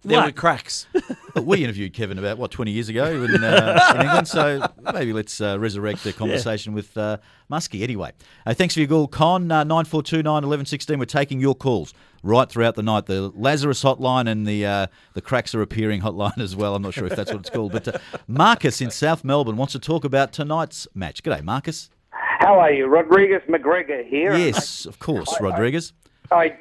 there 0.05 0.19
What? 0.19 0.27
were 0.27 0.33
cracks. 0.33 0.87
Well, 1.35 1.45
we 1.45 1.65
interviewed 1.65 1.95
Kevin 1.95 2.19
about 2.19 2.37
what 2.37 2.51
twenty 2.51 2.73
years 2.73 2.89
ago 2.89 3.07
in, 3.07 3.43
uh, 3.43 3.95
in 3.95 4.03
England, 4.03 4.29
so 4.29 4.67
maybe 4.93 5.13
let's 5.13 5.41
uh, 5.41 5.59
resurrect 5.59 6.05
the 6.05 6.13
conversation 6.13 6.75
with 6.75 6.97
uh, 6.97 7.19
Muskie. 7.51 7.83
Anyway, 7.83 8.13
uh, 8.45 8.53
thanks 8.53 8.75
for 8.75 8.81
your 8.81 8.89
call, 8.89 9.09
Con 9.09 9.51
uh, 9.51 9.65
nine 9.65 9.87
four 9.87 10.03
two 10.03 10.23
nine 10.23 10.45
eleven 10.45 10.67
sixteen. 10.67 10.99
We're 10.99 11.07
taking 11.07 11.41
your 11.41 11.55
calls 11.55 11.95
right 12.23 12.51
throughout 12.51 12.75
the 12.75 12.83
night. 12.83 13.07
The 13.07 13.33
Lazarus 13.35 13.83
hotline 13.83 14.29
and 14.29 14.47
the 14.47 14.67
uh, 14.67 14.87
the 15.15 15.23
cracks 15.23 15.55
are 15.55 15.63
appearing 15.63 16.03
hotline 16.03 16.39
as 16.39 16.55
well. 16.55 16.75
I'm 16.75 16.83
not 16.83 16.93
sure 16.93 17.07
if 17.07 17.17
that's 17.17 17.31
what 17.31 17.41
it's 17.41 17.51
called, 17.51 17.73
but 17.73 17.89
uh, 17.89 17.99
Marcus 18.27 18.81
in 18.83 18.91
South 18.91 19.25
Melbourne 19.25 19.57
wants 19.57 19.73
to 19.73 19.79
talk 19.79 20.05
about 20.05 20.33
tonight's 20.33 20.87
match. 20.95 21.23
G'day, 21.23 21.43
Marcus. 21.43 21.89
How 22.11 22.59
are 22.59 22.73
you? 22.73 22.87
Rodriguez 22.87 23.41
McGregor 23.49 24.07
here. 24.07 24.35
Yes, 24.35 24.85
of 24.85 24.99
course, 24.99 25.35
Rodriguez. 25.41 25.93
I 26.02 26.02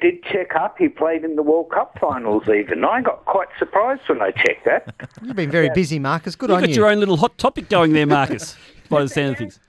did 0.00 0.22
check 0.24 0.54
up. 0.54 0.76
He 0.78 0.88
played 0.88 1.24
in 1.24 1.36
the 1.36 1.42
World 1.42 1.70
Cup 1.70 1.98
finals 2.00 2.44
even. 2.48 2.84
I 2.84 3.00
got 3.02 3.24
quite 3.24 3.48
surprised 3.58 4.02
when 4.06 4.20
I 4.22 4.30
checked 4.30 4.64
that. 4.64 4.94
You've 5.22 5.36
been 5.36 5.50
very 5.50 5.70
busy, 5.70 5.98
Marcus. 5.98 6.36
Good 6.36 6.50
on 6.50 6.56
You've 6.56 6.56
on 6.56 6.62
got 6.62 6.68
you. 6.70 6.76
your 6.76 6.88
own 6.90 6.98
little 7.00 7.16
hot 7.16 7.36
topic 7.38 7.68
going 7.68 7.92
there, 7.92 8.06
Marcus, 8.06 8.56
by 8.88 9.02
the 9.02 9.08
sound 9.08 9.32
of 9.32 9.38
things. 9.38 9.60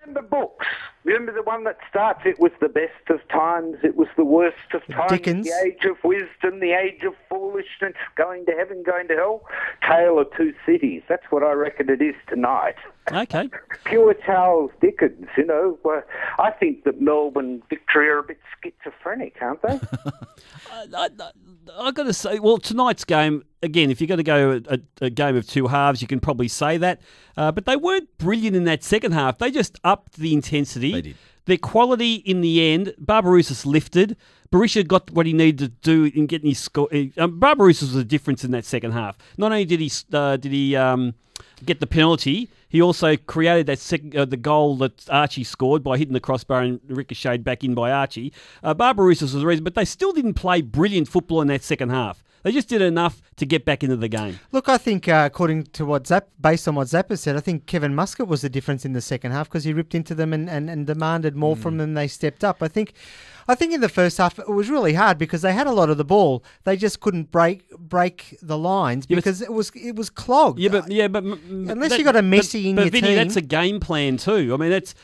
Remember 0.00 0.22
books? 0.28 0.66
Remember 1.06 1.32
the 1.32 1.44
one 1.44 1.62
that 1.64 1.78
starts, 1.88 2.22
it 2.24 2.40
was 2.40 2.50
the 2.60 2.68
best 2.68 3.10
of 3.10 3.20
times, 3.28 3.76
it 3.84 3.94
was 3.94 4.08
the 4.16 4.24
worst 4.24 4.74
of 4.74 4.84
times, 4.88 5.12
Dickens. 5.12 5.46
the 5.46 5.54
age 5.64 5.84
of 5.84 5.96
wisdom, 6.02 6.58
the 6.58 6.72
age 6.72 7.04
of 7.04 7.14
foolishness, 7.28 7.94
going 8.16 8.44
to 8.46 8.52
heaven, 8.52 8.82
going 8.84 9.06
to 9.06 9.14
hell, 9.14 9.42
Tale 9.88 10.18
of 10.18 10.26
Two 10.36 10.52
Cities. 10.66 11.02
That's 11.08 11.22
what 11.30 11.44
I 11.44 11.52
reckon 11.52 11.90
it 11.90 12.02
is 12.02 12.16
tonight. 12.28 12.74
Okay. 13.12 13.48
Pure 13.84 14.14
Charles 14.26 14.72
Dickens, 14.80 15.28
you 15.36 15.46
know. 15.46 15.78
I 16.40 16.50
think 16.50 16.82
that 16.82 17.00
Melbourne 17.00 17.62
Victory 17.70 18.08
are 18.08 18.18
a 18.18 18.22
bit 18.24 18.40
schizophrenic, 18.60 19.36
aren't 19.40 19.62
they? 19.62 19.78
I've 20.92 21.94
got 21.94 22.02
to 22.02 22.12
say, 22.12 22.40
well, 22.40 22.58
tonight's 22.58 23.04
game, 23.04 23.44
again, 23.62 23.90
if 23.90 24.00
you're 24.00 24.08
going 24.08 24.18
to 24.18 24.24
go 24.24 24.60
a, 24.68 24.78
a 25.00 25.10
game 25.10 25.36
of 25.36 25.46
two 25.46 25.66
halves, 25.66 26.02
you 26.02 26.08
can 26.08 26.20
probably 26.20 26.48
say 26.48 26.76
that. 26.78 27.00
Uh, 27.36 27.52
but 27.52 27.66
they 27.66 27.76
weren't 27.76 28.16
brilliant 28.18 28.56
in 28.56 28.64
that 28.64 28.82
second 28.82 29.12
half. 29.12 29.38
They 29.38 29.50
just 29.50 29.78
upped 29.84 30.16
the 30.16 30.32
intensity. 30.32 30.92
They 30.92 31.02
did. 31.02 31.16
Their 31.46 31.58
quality 31.58 32.14
in 32.14 32.40
the 32.40 32.72
end, 32.72 32.94
Barbarouses 33.00 33.64
lifted. 33.64 34.16
Berisha 34.50 34.86
got 34.86 35.10
what 35.12 35.26
he 35.26 35.32
needed 35.32 35.58
to 35.58 35.68
do 35.68 36.10
in 36.18 36.26
getting 36.26 36.48
his 36.48 36.58
score. 36.58 36.88
Um, 37.16 37.40
Barbarouses 37.40 37.82
was 37.82 37.94
the 37.94 38.04
difference 38.04 38.44
in 38.44 38.50
that 38.50 38.64
second 38.64 38.92
half. 38.92 39.16
Not 39.36 39.52
only 39.52 39.64
did 39.64 39.80
he 39.80 39.90
uh, 40.12 40.36
did 40.36 40.50
he 40.50 40.74
um, 40.74 41.14
get 41.64 41.78
the 41.78 41.86
penalty, 41.86 42.48
he 42.68 42.82
also 42.82 43.16
created 43.16 43.66
that 43.66 43.78
second, 43.78 44.16
uh, 44.16 44.24
the 44.24 44.36
goal 44.36 44.76
that 44.78 45.08
Archie 45.08 45.44
scored 45.44 45.84
by 45.84 45.98
hitting 45.98 46.14
the 46.14 46.20
crossbar 46.20 46.62
and 46.62 46.80
ricocheted 46.88 47.44
back 47.44 47.62
in 47.62 47.74
by 47.74 47.92
Archie. 47.92 48.32
Uh, 48.62 48.74
Barbarouses 48.74 49.22
was 49.22 49.32
the 49.34 49.46
reason, 49.46 49.64
but 49.64 49.74
they 49.74 49.84
still 49.84 50.12
didn't 50.12 50.34
play 50.34 50.62
brilliant 50.62 51.08
football 51.08 51.40
in 51.40 51.48
that 51.48 51.62
second 51.62 51.90
half. 51.90 52.24
They 52.46 52.52
just 52.52 52.68
did 52.68 52.80
enough 52.80 53.20
to 53.38 53.44
get 53.44 53.64
back 53.64 53.82
into 53.82 53.96
the 53.96 54.06
game. 54.06 54.38
Look, 54.52 54.68
I 54.68 54.78
think 54.78 55.08
uh, 55.08 55.24
according 55.26 55.64
to 55.64 55.84
what 55.84 56.06
Zap, 56.06 56.28
based 56.40 56.68
on 56.68 56.76
what 56.76 56.86
Zappa 56.86 57.18
said, 57.18 57.34
I 57.34 57.40
think 57.40 57.66
Kevin 57.66 57.92
Muscat 57.92 58.28
was 58.28 58.42
the 58.42 58.48
difference 58.48 58.84
in 58.84 58.92
the 58.92 59.00
second 59.00 59.32
half 59.32 59.48
because 59.48 59.64
he 59.64 59.72
ripped 59.72 59.96
into 59.96 60.14
them 60.14 60.32
and, 60.32 60.48
and, 60.48 60.70
and 60.70 60.86
demanded 60.86 61.34
more 61.34 61.56
from 61.56 61.78
them. 61.78 61.94
They 61.94 62.06
stepped 62.06 62.44
up. 62.44 62.62
I 62.62 62.68
think, 62.68 62.92
I 63.48 63.56
think 63.56 63.72
in 63.72 63.80
the 63.80 63.88
first 63.88 64.16
half 64.18 64.38
it 64.38 64.48
was 64.48 64.70
really 64.70 64.94
hard 64.94 65.18
because 65.18 65.42
they 65.42 65.52
had 65.52 65.66
a 65.66 65.72
lot 65.72 65.90
of 65.90 65.96
the 65.96 66.04
ball. 66.04 66.44
They 66.62 66.76
just 66.76 67.00
couldn't 67.00 67.32
break 67.32 67.68
break 67.70 68.38
the 68.40 68.56
lines 68.56 69.06
because 69.06 69.42
it 69.42 69.52
was 69.52 69.72
it 69.74 69.96
was 69.96 70.08
clogged. 70.08 70.60
Yeah, 70.60 70.70
but 70.70 70.88
yeah, 70.88 71.08
but 71.08 71.24
unless 71.24 71.98
you 71.98 72.04
got 72.04 72.14
a 72.14 72.22
messy 72.22 72.62
but, 72.62 72.68
in 72.68 72.76
but 72.76 72.82
your 72.82 72.90
Vinny, 72.92 73.08
team, 73.08 73.16
that's 73.16 73.34
a 73.34 73.40
game 73.40 73.80
plan 73.80 74.18
too. 74.18 74.54
I 74.54 74.56
mean, 74.56 74.70
that's 74.70 74.94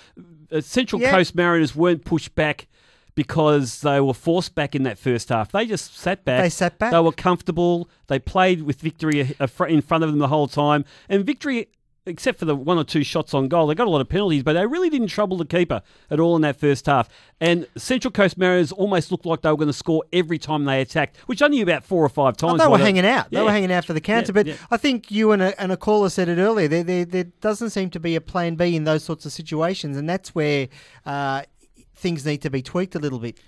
uh, 0.53 0.61
Central. 0.61 1.01
Coast 1.01 1.34
Mariners 1.34 1.74
weren't 1.74 2.05
pushed 2.05 2.36
back 2.36 2.68
because 3.14 3.80
they 3.82 4.00
were 4.00 4.14
forced 4.14 4.54
back 4.54 4.74
in 4.74 4.82
that 4.84 4.98
first 4.98 5.28
half. 5.28 5.52
They 5.52 5.66
just 5.66 5.96
sat 5.96 6.24
back. 6.24 6.42
They 6.42 6.50
sat 6.50 6.78
back. 6.78 6.92
They 6.92 7.00
were 7.00 7.12
comfortable. 7.12 7.88
They 8.06 8.18
played 8.18 8.62
with 8.62 8.80
victory 8.80 9.20
a- 9.20 9.44
a 9.44 9.48
fr- 9.48 9.66
in 9.66 9.82
front 9.82 10.04
of 10.04 10.10
them 10.10 10.18
the 10.18 10.28
whole 10.28 10.48
time, 10.48 10.84
and 11.08 11.24
victory. 11.24 11.68
Except 12.04 12.36
for 12.36 12.46
the 12.46 12.56
one 12.56 12.78
or 12.78 12.82
two 12.82 13.04
shots 13.04 13.32
on 13.32 13.46
goal, 13.46 13.68
they 13.68 13.76
got 13.76 13.86
a 13.86 13.90
lot 13.90 14.00
of 14.00 14.08
penalties, 14.08 14.42
but 14.42 14.54
they 14.54 14.66
really 14.66 14.90
didn't 14.90 15.06
trouble 15.06 15.36
the 15.36 15.44
keeper 15.44 15.82
at 16.10 16.18
all 16.18 16.34
in 16.34 16.42
that 16.42 16.56
first 16.58 16.86
half. 16.86 17.08
And 17.40 17.64
Central 17.76 18.10
Coast 18.10 18.36
Mariners 18.36 18.72
almost 18.72 19.12
looked 19.12 19.24
like 19.24 19.42
they 19.42 19.50
were 19.50 19.56
going 19.56 19.68
to 19.68 19.72
score 19.72 20.02
every 20.12 20.36
time 20.36 20.64
they 20.64 20.80
attacked, 20.80 21.16
which 21.26 21.40
only 21.42 21.60
about 21.60 21.84
four 21.84 22.04
or 22.04 22.08
five 22.08 22.36
times. 22.36 22.60
they 22.60 22.66
were 22.66 22.78
the- 22.78 22.82
hanging 22.82 23.06
out. 23.06 23.30
They 23.30 23.40
were 23.40 23.52
hanging 23.52 23.70
out 23.70 23.84
for 23.84 23.92
the 23.92 24.00
counter. 24.00 24.32
Yeah, 24.32 24.34
but 24.34 24.46
yeah. 24.48 24.54
I 24.72 24.78
think 24.78 25.12
you 25.12 25.30
and 25.30 25.40
a, 25.42 25.62
and 25.62 25.70
a 25.70 25.76
caller 25.76 26.08
said 26.08 26.28
it 26.28 26.38
earlier. 26.40 26.66
There, 26.66 26.82
there, 26.82 27.04
there 27.04 27.24
doesn't 27.40 27.70
seem 27.70 27.88
to 27.90 28.00
be 28.00 28.16
a 28.16 28.20
plan 28.20 28.56
B 28.56 28.74
in 28.74 28.82
those 28.82 29.04
sorts 29.04 29.24
of 29.24 29.30
situations, 29.30 29.96
and 29.96 30.08
that's 30.10 30.34
where 30.34 30.66
uh, 31.06 31.42
things 32.03 32.26
need 32.26 32.42
to 32.42 32.50
be 32.50 32.61
tweaked 32.62 32.94
a 32.94 32.98
little 32.98 33.18
bit. 33.20 33.38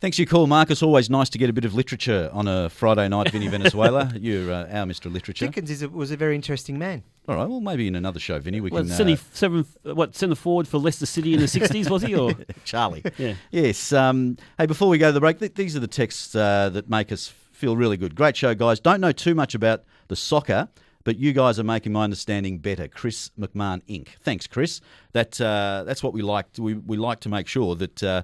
Thanks 0.00 0.16
for 0.16 0.22
your 0.22 0.28
call, 0.28 0.46
Marcus. 0.46 0.82
Always 0.82 1.08
nice 1.08 1.28
to 1.30 1.38
get 1.38 1.48
a 1.48 1.52
bit 1.52 1.64
of 1.64 1.74
literature 1.74 2.28
on 2.32 2.48
a 2.48 2.68
Friday 2.68 3.08
night, 3.08 3.30
Vinny 3.30 3.48
Venezuela. 3.56 4.12
You're 4.18 4.52
uh, 4.52 4.66
our 4.70 4.84
Mr. 4.86 5.10
Literature. 5.12 5.46
Dickens 5.46 5.70
is 5.70 5.82
a, 5.82 5.88
was 5.88 6.10
a 6.10 6.16
very 6.16 6.34
interesting 6.34 6.78
man. 6.78 7.04
All 7.28 7.36
right, 7.36 7.48
well, 7.48 7.60
maybe 7.60 7.86
in 7.86 7.94
another 7.94 8.18
show, 8.20 8.38
Vinny, 8.38 8.60
we 8.60 8.70
Well, 8.70 8.82
can. 8.82 8.92
uh, 8.92 8.96
centre, 8.96 9.16
seven, 9.32 9.64
what 9.84 10.14
centre 10.14 10.34
forward 10.34 10.66
for 10.68 10.78
Leicester 10.78 11.06
City 11.06 11.32
in 11.34 11.40
the 11.40 11.48
sixties 11.58 11.88
was 11.88 12.02
he? 12.02 12.14
Or 12.14 12.32
Charlie. 12.64 13.02
Yeah. 13.18 13.34
Yes. 13.50 13.92
Um, 13.92 14.36
hey, 14.58 14.66
before 14.66 14.88
we 14.88 14.98
go 14.98 15.08
to 15.08 15.12
the 15.12 15.20
break, 15.20 15.38
th- 15.38 15.54
these 15.54 15.74
are 15.76 15.80
the 15.80 15.86
texts 15.86 16.34
uh, 16.34 16.70
that 16.70 16.90
make 16.90 17.10
us 17.12 17.28
feel 17.52 17.76
really 17.76 17.96
good. 17.96 18.14
Great 18.16 18.36
show, 18.36 18.54
guys. 18.54 18.80
Don't 18.80 19.00
know 19.00 19.12
too 19.12 19.34
much 19.34 19.54
about 19.54 19.84
the 20.08 20.16
soccer, 20.16 20.68
but 21.04 21.18
you 21.18 21.32
guys 21.32 21.58
are 21.58 21.64
making 21.64 21.92
my 21.92 22.04
understanding 22.04 22.58
better. 22.58 22.88
Chris 22.88 23.30
McMahon 23.38 23.82
Inc. 23.84 24.08
Thanks, 24.22 24.46
Chris. 24.46 24.80
That 25.12 25.40
uh, 25.40 25.84
that's 25.86 26.02
what 26.02 26.12
we 26.12 26.22
like. 26.22 26.46
We 26.58 26.74
we 26.74 26.96
like 26.96 27.20
to 27.20 27.28
make 27.28 27.46
sure 27.46 27.74
that. 27.76 28.02
Uh, 28.02 28.22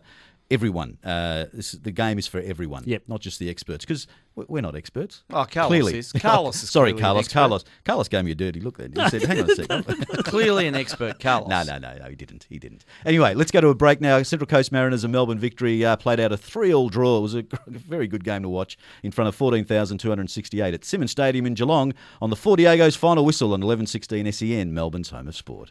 Everyone, 0.53 0.99
uh, 1.05 1.45
this, 1.53 1.73
the 1.73 1.93
game 1.93 2.19
is 2.19 2.27
for 2.27 2.41
everyone, 2.41 2.83
Yep. 2.85 3.05
not 3.07 3.21
just 3.21 3.39
the 3.39 3.49
experts, 3.49 3.85
because 3.85 4.09
we're 4.35 4.61
not 4.63 4.75
experts. 4.75 5.23
Oh, 5.31 5.45
Carlos 5.49 5.69
clearly. 5.71 5.99
is. 5.99 6.11
Carlos 6.13 6.61
is 6.63 6.71
Sorry, 6.71 6.91
clearly 6.93 6.99
an 6.99 7.03
Carlos. 7.05 7.25
expert. 7.27 7.35
Carlos. 7.35 7.65
Carlos 7.85 8.09
gave 8.09 8.25
me 8.25 8.31
a 8.33 8.35
dirty 8.35 8.59
look 8.61 8.77
then. 8.79 8.93
He 8.93 9.09
said, 9.11 9.23
"Hang 9.23 9.43
on 9.43 9.51
a 9.51 9.55
second." 9.55 9.85
Clearly 10.25 10.67
an 10.67 10.75
expert, 10.75 11.21
Carlos. 11.21 11.49
No, 11.51 11.63
no, 11.63 11.79
no, 11.79 11.97
no, 11.99 12.09
he 12.09 12.17
didn't. 12.17 12.47
He 12.49 12.59
didn't. 12.59 12.85
Anyway, 13.07 13.35
let's 13.35 13.51
go 13.53 13.61
to 13.61 13.69
a 13.69 13.75
break 13.75 14.01
now. 14.01 14.21
Central 14.23 14.47
Coast 14.49 14.73
Mariners, 14.73 15.05
and 15.05 15.13
Melbourne 15.13 15.39
victory, 15.39 15.85
uh, 15.85 15.95
played 15.97 16.19
out 16.19 16.33
a 16.33 16.37
three-all 16.37 16.89
draw. 16.89 17.19
It 17.19 17.21
was 17.23 17.35
a 17.37 17.45
very 17.69 18.09
good 18.09 18.25
game 18.25 18.43
to 18.43 18.49
watch 18.49 18.77
in 19.05 19.13
front 19.13 19.29
of 19.29 19.37
14,268 19.37 20.75
at 20.75 20.85
Simonds 20.85 21.13
Stadium 21.13 21.47
in 21.47 21.55
Geelong 21.55 21.93
on 22.21 22.31
the 22.31 22.37
Four 22.37 22.57
Diego's 22.57 22.97
final 22.97 23.25
whistle 23.25 23.53
on 23.53 23.61
11:16 23.63 24.33
SEN, 24.33 24.49
E 24.51 24.65
Melbourne's 24.65 25.11
home 25.11 25.29
of 25.29 25.37
sport. 25.37 25.71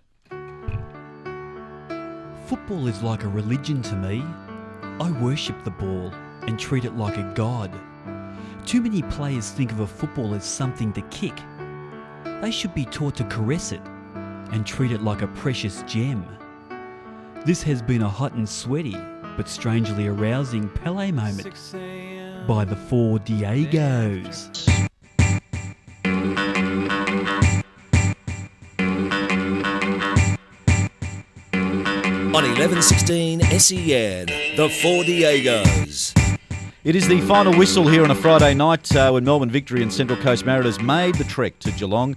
Football 2.47 2.87
is 2.87 3.01
like 3.03 3.23
a 3.23 3.27
religion 3.27 3.81
to 3.83 3.95
me. 3.95 4.23
I 5.01 5.11
worship 5.11 5.63
the 5.63 5.71
ball 5.71 6.11
and 6.41 6.59
treat 6.59 6.83
it 6.83 6.95
like 6.95 7.17
a 7.17 7.31
god. 7.33 7.71
Too 8.65 8.81
many 8.81 9.01
players 9.03 9.49
think 9.49 9.71
of 9.71 9.79
a 9.79 9.87
football 9.87 10.35
as 10.35 10.43
something 10.43 10.91
to 10.93 11.01
kick. 11.03 11.33
They 12.41 12.51
should 12.51 12.75
be 12.75 12.83
taught 12.85 13.15
to 13.15 13.23
caress 13.25 13.71
it 13.71 13.81
and 14.51 14.65
treat 14.65 14.91
it 14.91 15.01
like 15.01 15.21
a 15.21 15.27
precious 15.27 15.83
gem. 15.83 16.25
This 17.45 17.63
has 17.63 17.81
been 17.81 18.01
a 18.01 18.09
hot 18.09 18.33
and 18.33 18.47
sweaty, 18.47 18.97
but 19.37 19.47
strangely 19.47 20.07
arousing 20.07 20.67
Pele 20.67 21.11
moment 21.11 21.55
by 22.45 22.65
the 22.65 22.75
Four 22.75 23.19
Diegos. 23.19 24.88
On 32.29 32.43
1116 32.43 33.41
SEN, 33.41 34.27
the 34.55 34.69
Four 34.83 35.03
Diegos. 35.03 36.13
It 36.83 36.95
is 36.95 37.07
the 37.07 37.19
final 37.21 37.57
whistle 37.57 37.87
here 37.87 38.03
on 38.03 38.11
a 38.11 38.15
Friday 38.15 38.53
night 38.53 38.95
uh, 38.95 39.09
when 39.09 39.23
Melbourne 39.23 39.49
Victory 39.49 39.81
and 39.81 39.91
Central 39.91 40.21
Coast 40.21 40.45
Mariners 40.45 40.79
made 40.79 41.15
the 41.15 41.23
trek 41.23 41.57
to 41.57 41.71
Geelong. 41.71 42.15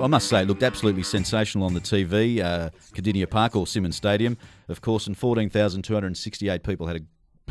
I 0.00 0.06
must 0.06 0.28
say, 0.28 0.42
it 0.42 0.46
looked 0.46 0.62
absolutely 0.62 1.02
sensational 1.02 1.66
on 1.66 1.74
the 1.74 1.80
TV. 1.80 2.40
Uh, 2.40 2.70
Kardinia 2.94 3.28
Park 3.28 3.56
or 3.56 3.66
Simonds 3.66 3.96
Stadium, 3.96 4.38
of 4.68 4.80
course, 4.80 5.08
and 5.08 5.18
14,268 5.18 6.62
people 6.62 6.86
had 6.86 6.96
a. 6.96 7.00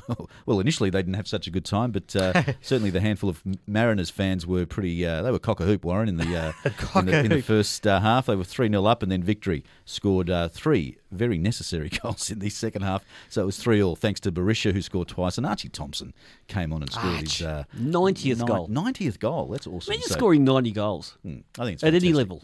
Well, 0.46 0.60
initially 0.62 0.90
they 0.90 1.00
didn't 1.00 1.16
have 1.16 1.28
such 1.28 1.48
a 1.48 1.52
good 1.52 1.66
time, 1.66 1.92
but 1.92 2.16
uh, 2.16 2.42
certainly 2.62 2.90
the 2.90 3.02
handful 3.02 3.30
of 3.30 3.42
Mariners 3.68 4.10
fans 4.10 4.48
were 4.48 4.66
pretty. 4.66 5.06
Uh, 5.06 5.22
they 5.22 5.32
were 5.32 5.40
cock 5.40 5.60
a 5.60 5.66
hoop, 5.66 5.84
Warren, 5.84 6.08
in 6.08 6.16
the, 6.18 6.38
uh, 6.38 6.52
in, 7.00 7.06
the 7.06 7.20
in 7.20 7.30
the 7.30 7.42
first 7.42 7.86
uh, 7.86 8.00
half. 8.00 8.28
They 8.28 8.36
were 8.36 8.44
3 8.46 8.70
0 8.70 8.86
up, 8.86 9.04
and 9.04 9.12
then 9.12 9.22
Victory 9.24 9.64
scored 9.86 10.30
uh, 10.30 10.48
three 10.48 10.98
very 11.12 11.38
necessary 11.38 11.90
goals 12.02 12.32
in 12.32 12.40
the 12.40 12.50
second 12.50 12.84
half. 12.84 13.04
So 13.30 13.42
it 13.44 13.46
was 13.46 13.58
3 13.58 13.82
all, 13.84 13.96
thanks 13.96 14.20
to 14.22 14.32
Berisha, 14.32 14.72
who 14.74 14.82
scored 14.82 15.10
twice, 15.10 15.38
and 15.38 15.46
Archie 15.46 15.70
Thompson 15.70 16.14
came 16.48 16.72
on 16.72 16.82
and 16.82 16.92
scored 16.92 17.20
his 17.22 17.42
uh, 17.42 17.64
90th 17.78 18.46
goal. 18.48 18.68
90th 18.70 19.20
goal. 19.20 19.48
That's 19.48 19.68
awesome. 19.68 19.94
Imagine 19.94 20.10
So- 20.10 20.16
scoring 20.16 20.44
90 20.46 20.72
goals 20.72 21.18
Hmm, 21.24 21.40
I 21.60 21.64
think 21.66 21.74
it's 21.76 21.84
at 21.84 21.94
any 21.94 22.14
level. 22.14 22.44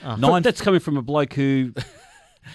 Fr- 0.00 0.16
Nine- 0.16 0.42
That's 0.42 0.60
coming 0.60 0.80
from 0.80 0.96
a 0.96 1.02
bloke 1.02 1.32
who 1.34 1.72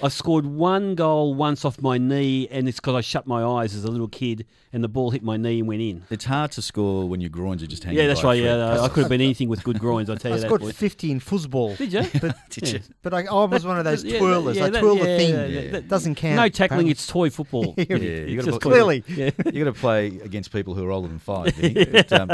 I 0.02 0.08
scored 0.08 0.46
one 0.46 0.96
goal 0.96 1.34
once 1.36 1.66
off 1.66 1.82
my 1.82 1.98
knee, 1.98 2.48
and 2.50 2.68
it's 2.68 2.80
because 2.80 2.96
I 2.96 3.02
shut 3.02 3.28
my 3.28 3.44
eyes 3.44 3.76
as 3.76 3.84
a 3.84 3.92
little 3.92 4.08
kid, 4.08 4.46
and 4.72 4.84
the 4.84 4.88
ball 4.88 5.12
hit 5.12 5.24
my 5.24 5.38
knee 5.38 5.60
and 5.60 5.68
went 5.68 5.82
in. 5.82 6.04
It's 6.10 6.26
hard 6.26 6.52
to 6.54 6.62
score 6.62 7.08
when 7.08 7.22
your 7.22 7.30
groins 7.30 7.62
are 7.64 7.68
just 7.68 7.84
hanging. 7.84 8.00
Yeah, 8.00 8.08
that's 8.08 8.22
by 8.22 8.36
a 8.36 8.40
right. 8.40 8.44
Yeah, 8.46 8.74
thread. 8.76 8.80
I 8.80 8.88
could 8.90 9.00
have 9.02 9.10
been 9.16 9.22
anything 9.22 9.50
with 9.50 9.64
good 9.64 9.80
groins. 9.80 10.10
I 10.10 10.16
tell 10.16 10.32
I 10.32 10.36
you 10.36 10.42
that. 10.42 10.46
I 10.48 10.50
scored 10.50 10.62
boy. 10.62 10.72
50 10.72 11.12
in 11.12 11.20
foosball. 11.20 11.78
Did 11.78 11.94
you? 11.94 12.20
But, 12.20 12.36
Did 12.50 12.70
you? 12.72 12.80
But 13.04 13.14
I, 13.14 13.26
I 13.26 13.44
was 13.46 13.66
one 13.66 13.78
of 13.78 13.84
those 13.86 14.04
Yeah, 14.04 14.20
twirlers. 14.20 14.56
yeah, 14.56 14.66
I 14.66 14.70
that- 14.70 14.80
twirl 14.80 14.96
the 14.96 15.04
thing. 15.06 15.34
yeah, 15.36 15.46
yeah. 15.46 15.72
That 15.72 15.88
doesn't 15.90 16.16
count. 16.16 16.36
No 16.38 16.48
tackling. 16.50 16.66
apparently. 16.68 16.92
It's 16.92 17.06
toy 17.08 17.30
football. 17.30 17.74
Yeah, 17.78 17.86
Yeah, 17.90 17.96
It's 17.98 18.30
you 18.32 18.36
got 18.38 18.46
to 18.46 18.52
just 18.52 18.62
clearly. 18.62 19.04
Yeah. 19.08 19.32
you 19.52 19.64
got 19.66 19.74
to 19.74 19.80
play 19.80 20.08
against 20.24 20.52
people 20.52 20.74
who 20.74 20.86
are 20.86 20.92
older 20.92 21.08
than 21.10 21.20
five. 21.20 21.54
Vinny. 21.56 21.86
But, 21.86 22.12
um, 22.14 22.30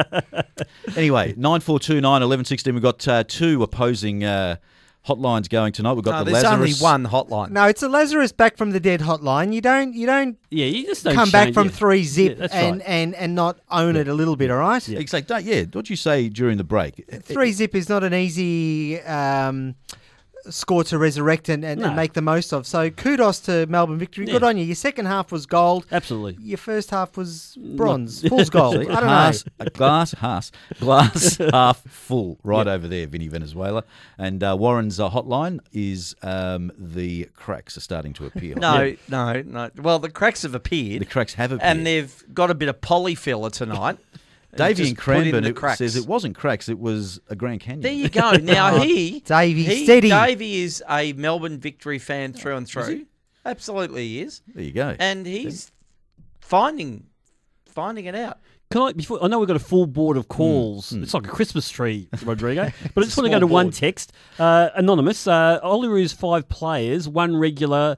anyway, 0.96 1.34
nine 1.38 1.60
four 1.62 1.80
two 1.80 2.02
nine 2.02 2.22
eleven 2.22 2.46
sixteen. 2.46 2.74
We've 2.74 2.84
got 2.84 3.08
uh, 3.08 3.24
two 3.28 3.64
opposing 3.64 4.24
uh, 4.24 4.58
hotlines 5.08 5.50
going 5.50 5.72
tonight. 5.72 5.94
We've 5.94 6.04
got 6.04 6.20
No, 6.20 6.24
the 6.26 6.32
there's 6.32 6.44
only 6.44 6.74
one 6.74 7.06
hotline. 7.08 7.52
No, 7.52 7.66
it's 7.66 7.82
a 7.82 7.90
Lazarus 7.90 8.32
back 8.32 8.58
from 8.58 8.72
the 8.72 8.80
dead 8.80 9.00
hotline. 9.02 9.54
You 9.54 9.62
don't, 9.62 9.94
you 9.94 10.06
don't. 10.06 10.38
Yeah, 10.52 10.66
you 10.66 10.86
just 10.86 11.04
don't 11.04 11.16
come 11.16 11.32
back 11.32 11.54
from 11.54 11.68
it. 11.68 11.74
three 11.74 12.04
zip 12.04 12.34
Yeah, 12.34 12.38
that's 12.42 12.54
and, 12.54 12.80
right. 12.80 12.88
and 12.88 13.16
and 13.16 13.36
not 13.36 13.60
own 13.72 13.96
it 13.96 14.08
a 14.08 14.14
little 14.14 14.36
bit. 14.36 14.52
All 14.52 14.58
right. 14.58 14.88
Exactly. 14.90 15.28
Don't- 15.36 15.46
Yeah. 15.46 15.64
What'd 15.64 15.90
you 15.90 15.96
say 15.96 16.30
during 16.30 16.58
the 16.58 16.64
break? 16.64 17.06
Three 17.24 17.52
zip 17.54 17.74
is 17.76 17.90
not 17.90 18.04
an 18.04 18.14
easy 18.14 19.00
um, 19.02 19.76
score 20.52 20.84
to 20.86 20.98
resurrect 20.98 21.50
and, 21.50 21.64
and, 21.64 21.82
and 21.82 21.96
make 21.96 22.14
the 22.14 22.22
most 22.22 22.54
of. 22.54 22.66
So 22.68 22.90
kudos 22.90 23.40
to 23.42 23.66
Melbourne 23.68 23.98
victory. 23.98 24.26
Good 24.26 24.42
Yeah. 24.42 24.48
on 24.48 24.58
you. 24.58 24.66
Your 24.66 24.76
second 24.76 25.06
half 25.06 25.32
was 25.32 25.46
gold. 25.46 25.86
Absolutely. 25.92 26.44
Your 26.44 26.58
first 26.58 26.90
half 26.92 27.18
was 27.18 27.58
bronze. 27.76 28.22
Fool's 28.30 28.50
gold. 28.50 28.76
I 28.76 28.84
don't 28.84 28.86
glass, 29.04 29.46
know. 29.46 29.52
A 29.66 29.70
glass, 29.70 30.14
glass, 30.14 30.52
glass 30.80 31.38
half 31.52 31.82
full, 31.88 32.38
right 32.44 32.68
over 32.68 32.88
there, 32.88 33.08
Vinny 33.08 33.28
Venezuela. 33.28 33.84
And 34.18 34.44
uh, 34.44 34.56
Warren's 34.60 35.00
uh, 35.00 35.10
hotline 35.10 35.60
is 35.74 36.16
um, 36.22 36.72
the 36.78 37.26
cracks 37.36 37.78
are 37.78 37.82
starting 37.82 38.14
to 38.14 38.26
appear. 38.26 38.56
No, 38.56 38.96
no, 39.08 39.42
no. 39.42 39.70
Well, 39.78 40.00
the 40.00 40.10
cracks 40.10 40.44
have 40.44 40.56
appeared. 40.56 41.02
The 41.02 41.06
cracks 41.06 41.34
have 41.36 41.52
appeared. 41.52 41.78
And 41.78 41.86
they've 41.86 42.24
got 42.34 42.52
a 42.52 42.56
bit 42.56 42.70
of 42.70 42.82
polyfiller 42.82 43.52
tonight. 43.52 43.98
Davey 44.56 44.74
Just 44.74 44.80
in 44.80 44.88
in 44.90 44.96
Cranbourne 44.96 45.46
it 45.46 45.78
says 45.78 45.96
it 45.96 46.08
wasn't 46.08 46.36
cracks, 46.36 46.70
it 46.70 46.80
was 46.80 47.20
a 47.30 47.36
Grand 47.36 47.60
Canyon. 47.62 47.82
There 47.82 47.92
you 47.94 48.10
go. 48.10 48.32
Now 48.32 48.80
he, 48.82 49.20
Davey, 49.26 49.64
he, 49.64 49.84
steady. 49.84 50.10
Davey 50.10 50.62
is 50.62 50.84
a 50.90 51.14
Melbourne 51.14 51.60
victory 51.60 52.00
fan 52.00 52.34
through 52.34 52.56
and 52.58 52.68
through. 52.68 52.86
he? 52.88 53.06
Absolutely, 53.46 54.08
he 54.08 54.22
is. 54.22 54.42
There 54.54 54.64
you 54.64 54.72
go. 54.72 54.96
And 55.00 55.26
he's 55.26 55.72
finding 56.42 57.06
finding 57.68 58.06
it 58.06 58.16
out. 58.16 58.40
Can 58.72 58.82
I? 58.82 58.92
Before 58.94 59.24
I 59.24 59.28
know 59.28 59.40
we've 59.40 59.48
got 59.48 59.56
a 59.56 59.60
full 59.60 59.88
board 59.88 60.16
Hmm. 60.16 60.20
of 60.20 60.28
calls. 60.28 60.92
It's 60.94 61.14
like 61.14 61.26
a 61.26 61.30
Christmas 61.30 61.70
tree, 61.70 62.08
Rodrigo. 62.24 62.72
But 62.94 63.02
I 63.02 63.06
just 63.06 63.18
want 63.18 63.26
to 63.26 63.30
go 63.32 63.38
Small 63.40 63.40
to 63.40 63.48
one 63.48 63.72
text. 63.72 64.14
Uh, 64.38 64.70
anonymous. 64.76 65.26
Uh, 65.28 65.60
Olyroos 65.64 66.14
five 66.14 66.48
players, 66.50 67.08
one 67.08 67.36
regular 67.36 67.98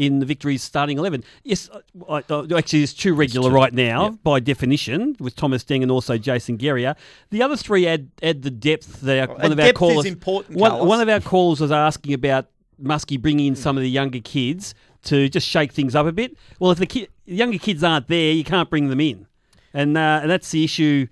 in 0.00 0.18
the 0.18 0.26
Victory's 0.26 0.62
starting 0.62 0.98
eleven. 0.98 1.22
Yes, 1.44 1.68
uh, 1.70 1.80
I, 2.08 2.22
uh, 2.32 2.56
actually, 2.56 2.82
it's 2.82 2.94
two 2.94 3.12
regular 3.14 3.50
right 3.50 3.72
now 3.72 4.10
by 4.24 4.40
definition, 4.40 5.14
with 5.20 5.36
Thomas 5.36 5.62
Deng 5.62 5.82
and 5.82 5.90
also 5.90 6.16
Jason 6.16 6.56
Geria. 6.56 6.96
The 7.28 7.42
other 7.42 7.56
three 7.56 7.86
add 7.86 8.08
add 8.22 8.42
the 8.42 8.50
depth. 8.50 9.02
There, 9.02 9.26
one 9.26 9.40
and 9.42 9.52
of 9.52 9.60
our 9.60 9.72
callers. 9.72 10.06
important, 10.06 10.58
One, 10.58 10.86
one 10.86 11.00
of 11.00 11.08
our 11.08 11.20
callers 11.20 11.60
was 11.60 11.70
asking 11.70 12.14
about 12.14 12.46
Muskie 12.82 13.20
bringing 13.20 13.46
in 13.46 13.56
some 13.56 13.76
of 13.76 13.82
the 13.82 13.90
younger 13.90 14.20
kids 14.20 14.74
to 15.04 15.28
just 15.28 15.46
shake 15.46 15.72
things 15.72 15.94
up 15.94 16.06
a 16.06 16.12
bit. 16.12 16.36
Well, 16.58 16.70
if 16.70 16.78
the 16.78 16.86
ki- 16.86 17.08
younger 17.26 17.58
kids 17.58 17.84
aren't 17.84 18.08
there, 18.08 18.32
you 18.32 18.44
can't 18.44 18.70
bring 18.70 18.88
them 18.88 19.00
in, 19.00 19.26
and 19.74 19.98
uh, 19.98 20.20
and 20.22 20.30
that's 20.30 20.50
the 20.50 20.64
issue 20.64 21.08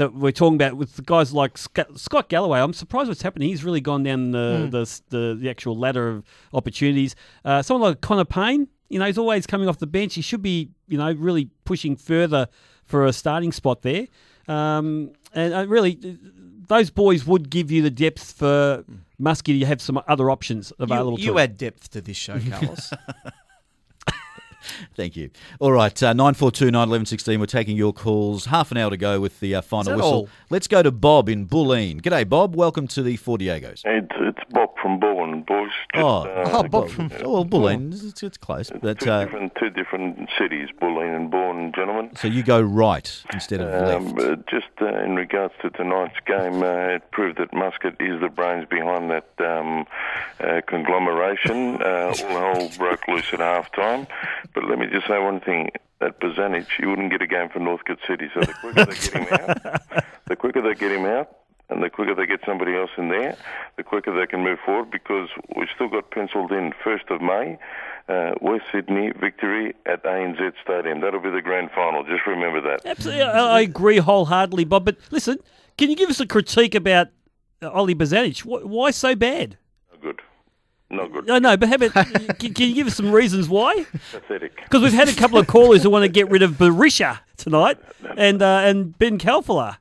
that 0.00 0.14
we're 0.14 0.32
talking 0.32 0.56
about 0.56 0.74
with 0.76 0.96
the 0.96 1.02
guys 1.02 1.32
like 1.32 1.56
Scott 1.58 2.28
Galloway. 2.28 2.58
I'm 2.60 2.72
surprised 2.72 3.08
what's 3.08 3.22
happening. 3.22 3.48
He's 3.48 3.62
really 3.64 3.80
gone 3.80 4.02
down 4.02 4.30
the 4.32 4.64
Hmm. 4.64 4.70
the, 4.70 5.00
the, 5.10 5.38
the 5.42 5.50
actual 5.50 5.76
ladder 5.78 6.08
of 6.08 6.24
opportunities. 6.52 7.14
Uh, 7.44 7.62
someone 7.62 7.88
like 7.90 8.00
Connor 8.00 8.24
Pain, 8.24 8.68
you 8.88 8.98
know, 8.98 9.04
he's 9.06 9.18
always 9.18 9.46
coming 9.46 9.68
off 9.68 9.78
the 9.78 9.86
bench. 9.86 10.14
He 10.14 10.22
should 10.22 10.42
be, 10.42 10.70
you 10.88 10.98
know, 10.98 11.12
really 11.12 11.50
pushing 11.64 11.96
further 11.96 12.48
for 12.84 13.06
a 13.06 13.12
starting 13.12 13.52
spot 13.52 13.82
there. 13.82 14.06
Um, 14.48 15.12
and 15.34 15.54
uh, 15.54 15.66
really, 15.68 16.18
those 16.66 16.90
boys 16.90 17.24
would 17.26 17.50
give 17.50 17.70
you 17.70 17.82
the 17.82 17.90
depth 17.90 18.32
for 18.32 18.84
Muskie 19.20 19.60
to 19.60 19.66
have 19.66 19.80
some 19.80 20.00
other 20.08 20.30
options 20.30 20.72
available 20.78 21.20
You, 21.20 21.26
you 21.32 21.38
add 21.38 21.56
depth 21.56 21.90
to 21.90 22.00
this 22.00 22.16
show, 22.16 22.38
Carlos. 22.50 22.92
Thank 24.96 25.16
you. 25.16 25.30
All 25.58 25.72
right, 25.72 26.02
uh, 26.02 26.12
942 26.12 26.66
911 26.66 27.06
16. 27.06 27.40
We're 27.40 27.46
taking 27.46 27.76
your 27.76 27.92
calls. 27.92 28.46
Half 28.46 28.70
an 28.70 28.76
hour 28.76 28.90
to 28.90 28.96
go 28.96 29.20
with 29.20 29.40
the 29.40 29.54
uh, 29.54 29.60
final 29.62 29.94
whistle. 29.96 30.12
all? 30.12 30.28
Let's 30.50 30.66
go 30.66 30.82
to 30.82 30.90
Bob 30.90 31.28
in 31.28 31.46
Bulleen. 31.46 32.00
G'day, 32.00 32.28
Bob. 32.28 32.54
Welcome 32.54 32.86
to 32.88 33.02
the 33.02 33.16
Four 33.16 33.38
Diegos. 33.38 33.82
It's, 33.84 34.08
it's 34.18 34.38
Bob 34.50 34.70
from 34.80 34.98
Bourne, 35.00 35.42
boys. 35.42 35.70
Just, 35.94 36.04
Oh, 36.04 36.22
uh, 36.24 36.50
Oh, 36.52 36.62
Bob 36.64 36.88
from. 36.90 37.10
Oh, 37.22 37.32
well, 37.32 37.44
Bulleen, 37.44 37.92
it's, 37.92 38.22
it's 38.22 38.36
close. 38.38 38.70
But, 38.82 39.00
two 39.00 39.10
uh, 39.10 39.24
different 39.24 39.54
two 39.56 39.70
different 39.70 40.28
cities, 40.38 40.68
Bulleen 40.80 41.14
and 41.16 41.30
Bourne, 41.30 41.72
gentlemen. 41.74 42.14
so 42.16 42.28
you 42.28 42.42
go 42.42 42.60
right 42.60 43.22
instead 43.32 43.60
of 43.60 43.68
Um, 43.96 44.08
left. 44.14 44.20
uh, 44.30 44.36
just 44.50 44.68
uh, 44.80 44.86
in 45.04 45.16
regards 45.16 45.54
to 45.62 45.70
tonight's 45.70 46.18
game, 46.26 46.62
uh, 46.62 46.94
it 46.96 47.10
proved 47.10 47.38
that 47.38 47.52
Muscat 47.52 47.96
is 48.00 48.20
the 48.20 48.28
brains 48.28 48.66
behind 48.68 49.10
that 49.10 49.28
um, 49.38 49.86
uh, 50.40 50.60
conglomeration. 50.66 51.80
Uh, 51.82 52.14
all 52.22 52.54
hell 52.54 52.70
broke 52.78 53.06
loose 53.08 53.32
at 53.32 53.40
half 53.40 53.70
time. 53.72 54.06
But 54.54 54.64
let 54.64 54.78
me 54.78 54.86
just 54.86 55.06
say 55.06 55.18
one 55.18 55.40
thing. 55.40 55.70
At 56.02 56.18
Bozanic, 56.18 56.66
you 56.78 56.88
wouldn't 56.88 57.10
get 57.10 57.20
a 57.20 57.26
game 57.26 57.50
for 57.50 57.58
Northcote 57.58 57.98
City. 58.08 58.30
So 58.32 58.40
the 58.40 58.54
quicker 58.54 58.86
they 58.86 58.94
get 58.94 59.12
him 59.12 59.28
out, 59.30 60.04
the 60.26 60.36
quicker 60.36 60.62
they 60.62 60.74
get 60.74 60.92
him 60.92 61.04
out, 61.04 61.28
and 61.68 61.82
the 61.82 61.90
quicker 61.90 62.14
they 62.14 62.26
get 62.26 62.40
somebody 62.44 62.74
else 62.74 62.90
in 62.96 63.08
there, 63.10 63.36
the 63.76 63.82
quicker 63.82 64.18
they 64.18 64.26
can 64.26 64.42
move 64.42 64.58
forward 64.64 64.90
because 64.90 65.28
we've 65.56 65.68
still 65.74 65.88
got 65.88 66.10
penciled 66.10 66.52
in 66.52 66.72
1st 66.84 67.14
of 67.14 67.20
May, 67.22 67.58
uh, 68.08 68.32
West 68.40 68.64
Sydney 68.72 69.12
victory 69.12 69.74
at 69.86 70.02
ANZ 70.04 70.52
Stadium. 70.62 71.00
That'll 71.00 71.20
be 71.20 71.30
the 71.30 71.42
grand 71.42 71.70
final. 71.74 72.02
Just 72.02 72.26
remember 72.26 72.60
that. 72.62 72.84
Absolutely, 72.84 73.22
I 73.22 73.60
agree 73.60 73.98
wholeheartedly, 73.98 74.64
Bob. 74.64 74.84
But 74.84 74.96
listen, 75.10 75.38
can 75.78 75.90
you 75.90 75.96
give 75.96 76.10
us 76.10 76.18
a 76.18 76.26
critique 76.26 76.74
about 76.74 77.08
Ollie 77.62 77.94
Bozanic? 77.94 78.40
Why 78.44 78.90
so 78.90 79.14
bad? 79.14 79.56
Good. 80.00 80.20
No 80.90 81.08
good. 81.08 81.26
No, 81.26 81.38
no, 81.38 81.56
but 81.56 81.68
how 81.68 81.76
about, 81.76 81.92
can, 82.38 82.52
can 82.52 82.68
you 82.68 82.74
give 82.74 82.86
us 82.88 82.96
some 82.96 83.12
reasons 83.12 83.48
why? 83.48 83.86
Pathetic. 84.10 84.56
Because 84.56 84.82
we've 84.82 84.92
had 84.92 85.08
a 85.08 85.14
couple 85.14 85.38
of 85.38 85.46
callers 85.46 85.84
who 85.84 85.90
want 85.90 86.02
to 86.04 86.08
get 86.08 86.28
rid 86.28 86.42
of 86.42 86.52
Berisha 86.52 87.20
tonight 87.36 87.78
and 88.16 88.42
uh, 88.42 88.62
and 88.64 88.98
Ben 88.98 89.18
Khalfallah. 89.18 89.78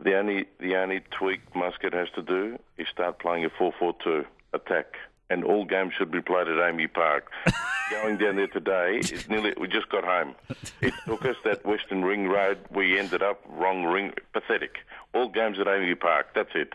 The 0.00 0.16
only 0.18 0.46
the 0.58 0.76
only 0.76 1.00
tweak 1.10 1.40
Muscat 1.54 1.94
has 1.94 2.08
to 2.16 2.22
do 2.22 2.58
is 2.76 2.86
start 2.92 3.18
playing 3.18 3.44
a 3.44 3.50
4-4-2 3.50 4.26
attack, 4.52 4.96
and 5.30 5.44
all 5.44 5.64
games 5.64 5.94
should 5.96 6.10
be 6.10 6.20
played 6.20 6.48
at 6.48 6.54
AAMI 6.54 6.92
Park. 6.92 7.30
Going 7.90 8.16
down 8.16 8.36
there 8.36 8.46
today, 8.48 8.98
it's 9.02 9.28
nearly 9.28 9.54
we 9.58 9.68
just 9.68 9.88
got 9.90 10.04
home. 10.04 10.34
It 10.80 10.92
took 11.06 11.24
us 11.24 11.36
that 11.44 11.64
Western 11.64 12.04
Ring 12.04 12.26
Road. 12.28 12.58
We 12.70 12.98
ended 12.98 13.22
up 13.22 13.40
wrong 13.48 13.84
ring. 13.84 14.12
Pathetic. 14.32 14.76
All 15.14 15.28
games 15.28 15.58
at 15.60 15.66
AAMI 15.66 16.00
Park. 16.00 16.28
That's 16.34 16.48
it. 16.54 16.72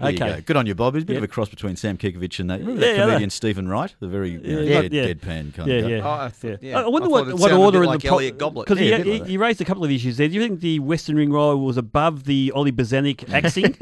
There 0.00 0.08
okay. 0.10 0.18
go. 0.18 0.40
Good 0.42 0.56
on 0.56 0.66
you, 0.66 0.74
Bob. 0.76 0.94
It's 0.94 1.02
a 1.02 1.06
bit 1.06 1.14
Yep. 1.14 1.20
of 1.20 1.24
a 1.24 1.28
cross 1.32 1.48
between 1.48 1.74
Sam 1.74 1.96
Kekovich 1.96 2.38
and 2.38 2.48
that. 2.50 2.60
Yeah, 2.60 2.66
that 2.74 2.96
comedian 2.96 3.22
that- 3.22 3.32
Stephen 3.32 3.68
Wright? 3.68 3.92
The 3.98 4.06
very 4.06 4.30
you 4.30 4.38
know, 4.38 4.60
Yeah, 4.60 4.82
dead, 4.82 4.92
yeah. 4.92 5.04
deadpan 5.06 5.54
kind 5.54 5.68
Yeah, 5.70 5.76
of 5.78 5.82
guy. 5.82 5.88
yeah. 5.90 6.00
Oh, 6.04 6.10
I 6.24 6.28
thought, 6.28 6.62
yeah. 6.62 6.78
I 6.80 6.88
wonder 6.88 7.06
I 7.08 7.10
what, 7.10 7.34
what 7.34 7.52
order 7.52 7.82
in 7.82 7.88
like 7.88 8.00
the 8.02 8.08
pro- 8.08 8.18
Elliot 8.18 8.38
Goblet. 8.38 8.66
Because 8.68 8.80
Yeah, 8.80 8.98
he, 8.98 9.02
bit 9.02 9.12
he, 9.12 9.18
like 9.20 9.28
he 9.28 9.36
raised 9.36 9.60
a 9.60 9.64
couple 9.64 9.84
of 9.84 9.90
issues 9.90 10.16
there. 10.18 10.28
Do 10.28 10.34
you 10.34 10.40
think 10.40 10.60
the 10.60 10.78
Western 10.78 11.16
Ring 11.16 11.32
Road 11.32 11.56
was 11.56 11.76
above 11.76 12.24
the 12.24 12.52
Ollie 12.54 12.70
Bozanic 12.72 13.28
axing? 13.32 13.76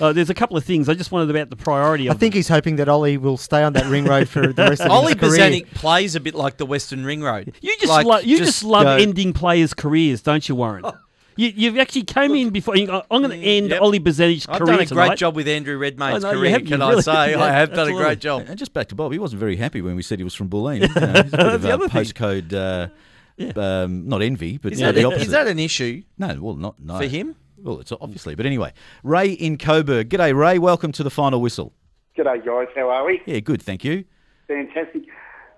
uh, 0.00 0.12
there's 0.12 0.30
a 0.30 0.34
couple 0.34 0.56
of 0.56 0.62
things. 0.64 0.88
I 0.88 0.94
just 0.94 1.10
wanted 1.10 1.30
about 1.30 1.50
the 1.50 1.56
priority 1.56 2.08
I 2.08 2.12
of 2.12 2.20
think 2.20 2.34
he's 2.34 2.48
hoping 2.48 2.76
that 2.76 2.88
Ollie 2.88 3.16
will 3.16 3.36
stay 3.36 3.62
on 3.64 3.72
that 3.72 3.86
ring 3.86 4.04
road 4.04 4.28
for 4.28 4.52
the 4.52 4.62
rest 4.62 4.82
of 4.82 4.90
Ollie 4.92 5.14
his 5.14 5.20
career. 5.20 5.50
Bozanic 5.50 5.74
plays 5.74 6.14
a 6.14 6.20
bit 6.20 6.36
like 6.36 6.58
the 6.58 6.66
Western 6.66 7.04
Ring 7.04 7.22
Road. 7.22 7.52
You 7.60 7.74
just 7.78 7.88
Like, 7.88 8.06
lo- 8.06 8.18
you 8.18 8.38
just, 8.38 8.62
love 8.62 8.84
go- 8.84 8.96
ending 8.96 9.32
players' 9.32 9.74
careers, 9.74 10.22
don't 10.22 10.48
you, 10.48 10.54
Warren? 10.54 10.84
You, 11.38 11.52
you've 11.54 11.78
actually 11.78 12.02
came 12.02 12.34
in 12.34 12.50
before. 12.50 12.74
I'm 12.76 12.86
going 13.22 13.30
to 13.30 13.36
end 13.36 13.70
Yep. 13.70 13.80
Ollie 13.80 14.00
Bozanic's 14.00 14.48
I've 14.48 14.58
career 14.58 14.72
done 14.72 14.80
a 14.82 14.86
tonight. 14.86 15.06
great 15.06 15.18
job 15.18 15.36
with 15.36 15.46
Andrew 15.46 15.78
Redmayne's 15.78 16.24
I 16.24 16.32
know, 16.32 16.38
career. 16.38 16.50
have, 16.50 16.62
you 16.62 16.66
Can 16.66 16.82
I 16.82 16.98
say 16.98 17.30
yeah, 17.30 17.40
I 17.40 17.50
have 17.52 17.72
done 17.72 17.88
a 17.88 17.92
great 17.92 18.18
job? 18.18 18.46
And 18.48 18.58
just 18.58 18.72
back 18.72 18.88
to 18.88 18.96
Bob, 18.96 19.12
he 19.12 19.20
wasn't 19.20 19.38
very 19.38 19.54
happy 19.54 19.80
when 19.80 19.94
we 19.94 20.02
said 20.02 20.18
he 20.18 20.24
was 20.24 20.34
from 20.34 20.48
Bulleen. 20.50 20.80
You 20.98 21.00
know, 21.00 21.22
he's 21.22 21.32
a 21.32 21.58
bit 21.60 21.70
of 21.70 21.80
a 21.82 21.86
postcode, 21.86 22.52
uh, 22.52 23.60
um, 23.60 24.08
not 24.08 24.20
envy, 24.20 24.58
but 24.58 24.72
Is 24.72 24.82
uh, 24.82 24.86
that, 24.86 24.96
the 24.96 25.04
opposite. 25.04 25.22
is 25.26 25.30
that 25.30 25.46
an 25.46 25.60
issue 25.60 26.02
no, 26.18 26.36
well, 26.40 26.56
not 26.56 26.80
no. 26.80 26.98
for 26.98 27.06
him? 27.06 27.36
Well, 27.62 27.78
it's 27.78 27.92
obviously, 27.92 28.34
but 28.34 28.44
anyway, 28.44 28.72
Ray 29.04 29.30
in 29.30 29.58
Coburg. 29.58 30.08
G'day, 30.08 30.34
Ray. 30.36 30.58
Welcome 30.58 30.90
to 30.90 31.04
the 31.04 31.10
final 31.10 31.40
whistle. 31.40 31.72
G'day, 32.16 32.44
guys. 32.44 32.66
How 32.74 32.88
are 32.90 33.04
we? 33.06 33.22
Yeah, 33.26 33.38
good, 33.38 33.62
thank 33.62 33.84
you. 33.84 34.04
Fantastic. 34.48 35.02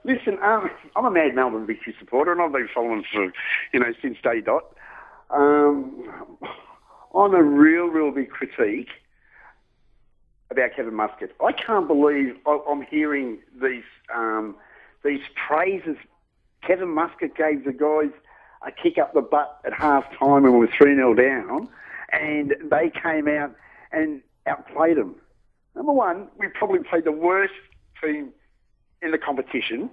Listen, 0.04 0.38
um, 0.42 0.68
I'm 0.96 1.06
a 1.06 1.10
mad 1.10 1.34
Melbourne 1.34 1.66
victory 1.66 1.94
supporter, 1.98 2.32
and 2.32 2.42
I've 2.42 2.52
been 2.52 2.68
following 2.74 3.02
for, 3.10 3.32
you 3.72 3.80
know, 3.80 3.92
since 4.02 4.18
day 4.22 4.42
dot. 4.42 4.64
Um, 5.32 6.04
I'm 7.14 7.34
a 7.34 7.42
real, 7.42 7.86
real 7.86 8.10
big 8.10 8.30
critique 8.30 8.88
about 10.50 10.70
Kevin 10.74 10.94
Muscat. 10.94 11.30
I 11.44 11.52
can't 11.52 11.86
believe 11.86 12.36
I'm 12.46 12.82
hearing 12.82 13.38
these 13.62 13.84
um, 14.14 14.56
these 15.04 15.20
praises. 15.48 15.96
Kevin 16.66 16.90
Muscat 16.90 17.36
gave 17.36 17.64
the 17.64 17.72
guys 17.72 18.10
a 18.66 18.70
kick 18.70 18.98
up 18.98 19.14
the 19.14 19.22
butt 19.22 19.60
at 19.64 19.72
half 19.72 20.04
time 20.18 20.42
when 20.42 20.52
we 20.52 20.58
were 20.58 20.70
3 20.76 20.94
0 20.94 21.14
down, 21.14 21.68
and 22.12 22.54
they 22.70 22.90
came 22.90 23.28
out 23.28 23.54
and 23.92 24.20
outplayed 24.46 24.96
them. 24.96 25.14
Number 25.74 25.92
one, 25.92 26.28
we 26.38 26.48
probably 26.48 26.80
played 26.80 27.04
the 27.04 27.12
worst 27.12 27.54
team 28.02 28.30
in 29.00 29.12
the 29.12 29.18
competition. 29.18 29.90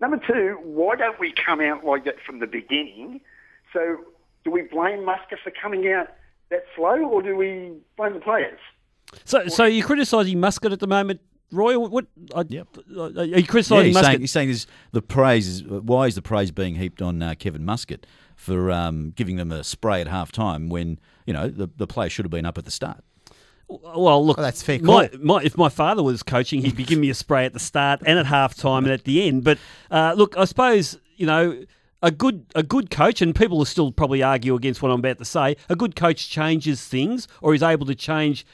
Number 0.00 0.18
two, 0.18 0.58
why 0.62 0.96
don't 0.96 1.18
we 1.18 1.32
come 1.32 1.60
out 1.60 1.84
like 1.84 2.04
that 2.04 2.16
from 2.26 2.40
the 2.40 2.46
beginning? 2.46 3.20
So 3.72 3.98
do 4.46 4.52
we 4.52 4.62
blame 4.62 5.04
Muscat 5.04 5.40
for 5.42 5.52
coming 5.60 5.92
out 5.92 6.06
that 6.50 6.62
slow, 6.76 7.04
or 7.04 7.20
do 7.20 7.36
we 7.36 7.72
blame 7.96 8.14
the 8.14 8.20
players? 8.20 8.58
So, 9.24 9.48
so 9.48 9.64
you're 9.64 9.84
criticising 9.84 10.38
Muscat 10.38 10.70
at 10.72 10.78
the 10.78 10.86
moment, 10.86 11.20
Roy? 11.50 11.76
What? 11.76 12.06
I, 12.32 12.38
Are 12.38 12.44
you 12.48 12.64
Yeah, 12.86 13.42
criticising 13.42 13.86
he's 13.86 13.94
Muscat? 13.94 14.04
saying, 14.12 14.20
he's 14.20 14.30
saying 14.30 14.48
is 14.50 14.66
the 14.92 15.02
praise 15.02 15.48
is 15.48 15.64
why 15.64 16.06
is 16.06 16.14
the 16.14 16.22
praise 16.22 16.52
being 16.52 16.76
heaped 16.76 17.02
on 17.02 17.20
uh, 17.20 17.34
Kevin 17.36 17.64
Muscat 17.64 18.06
for 18.36 18.70
um, 18.70 19.12
giving 19.16 19.34
them 19.34 19.50
a 19.50 19.64
spray 19.64 20.00
at 20.00 20.06
half 20.06 20.30
time 20.30 20.68
when 20.68 21.00
you 21.26 21.32
know 21.32 21.48
the 21.48 21.68
the 21.76 21.88
play 21.88 22.08
should 22.08 22.24
have 22.24 22.30
been 22.30 22.46
up 22.46 22.56
at 22.56 22.64
the 22.64 22.70
start. 22.70 23.02
Well, 23.68 24.24
look, 24.24 24.36
that's 24.36 24.62
fair 24.62 24.78
My, 24.80 25.10
my, 25.18 25.42
if 25.42 25.58
my 25.58 25.68
father 25.68 26.00
was 26.00 26.22
coaching, 26.22 26.62
he'd 26.62 26.76
be 26.76 26.84
giving 26.84 27.02
me 27.02 27.10
a 27.10 27.14
spray 27.14 27.46
at 27.46 27.52
the 27.52 27.58
start 27.58 28.00
and 28.06 28.16
at 28.16 28.26
half 28.26 28.54
time 28.54 28.84
and 28.84 28.92
at 28.92 29.02
the 29.02 29.26
end. 29.26 29.42
But 29.42 29.58
uh, 29.90 30.14
look, 30.16 30.36
I 30.36 30.44
suppose 30.44 31.00
you 31.16 31.26
know 31.26 31.64
a 32.06 32.10
good 32.10 32.46
a 32.54 32.62
good 32.62 32.90
coach, 32.90 33.20
and 33.20 33.34
people 33.34 33.58
will 33.58 33.64
still 33.64 33.90
probably 33.92 34.22
argue 34.22 34.54
against 34.54 34.80
what 34.80 34.90
I'm 34.92 35.00
about 35.00 35.18
to 35.18 35.24
say. 35.24 35.56
A 35.68 35.76
good 35.76 35.96
coach 35.96 36.30
changes 36.30 36.86
things, 36.86 37.28
or 37.42 37.54
is 37.54 37.62
able 37.62 37.86
to 37.86 37.94
change. 37.94 38.46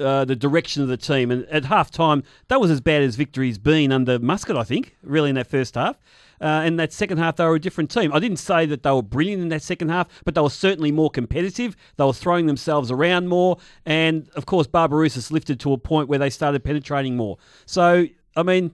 Uh, 0.00 0.24
the 0.24 0.36
direction 0.36 0.80
of 0.80 0.86
the 0.86 0.96
team, 0.96 1.32
and 1.32 1.44
at 1.46 1.64
half 1.64 1.90
time, 1.90 2.22
that 2.46 2.60
was 2.60 2.70
as 2.70 2.80
bad 2.80 3.02
as 3.02 3.16
victory's 3.16 3.58
been 3.58 3.90
under 3.90 4.16
Muscat, 4.20 4.56
I 4.56 4.62
think, 4.62 4.94
really 5.02 5.28
in 5.28 5.34
that 5.34 5.48
first 5.48 5.74
half. 5.74 5.98
Uh, 6.40 6.62
in 6.64 6.76
that 6.76 6.92
second 6.92 7.18
half, 7.18 7.34
they 7.34 7.44
were 7.44 7.56
a 7.56 7.60
different 7.60 7.90
team. 7.90 8.12
I 8.12 8.20
didn't 8.20 8.36
say 8.36 8.64
that 8.66 8.84
they 8.84 8.92
were 8.92 9.02
brilliant 9.02 9.42
in 9.42 9.48
that 9.48 9.60
second 9.60 9.88
half, 9.88 10.06
but 10.24 10.36
they 10.36 10.40
were 10.40 10.50
certainly 10.50 10.92
more 10.92 11.10
competitive. 11.10 11.76
They 11.96 12.04
were 12.04 12.12
throwing 12.12 12.46
themselves 12.46 12.92
around 12.92 13.26
more, 13.26 13.58
and 13.84 14.28
of 14.36 14.46
course, 14.46 14.68
Barbarouses 14.68 15.32
lifted 15.32 15.58
to 15.60 15.72
a 15.72 15.78
point 15.78 16.08
where 16.08 16.20
they 16.20 16.30
started 16.30 16.62
penetrating 16.62 17.16
more. 17.16 17.38
So, 17.66 18.06
I 18.36 18.44
mean, 18.44 18.70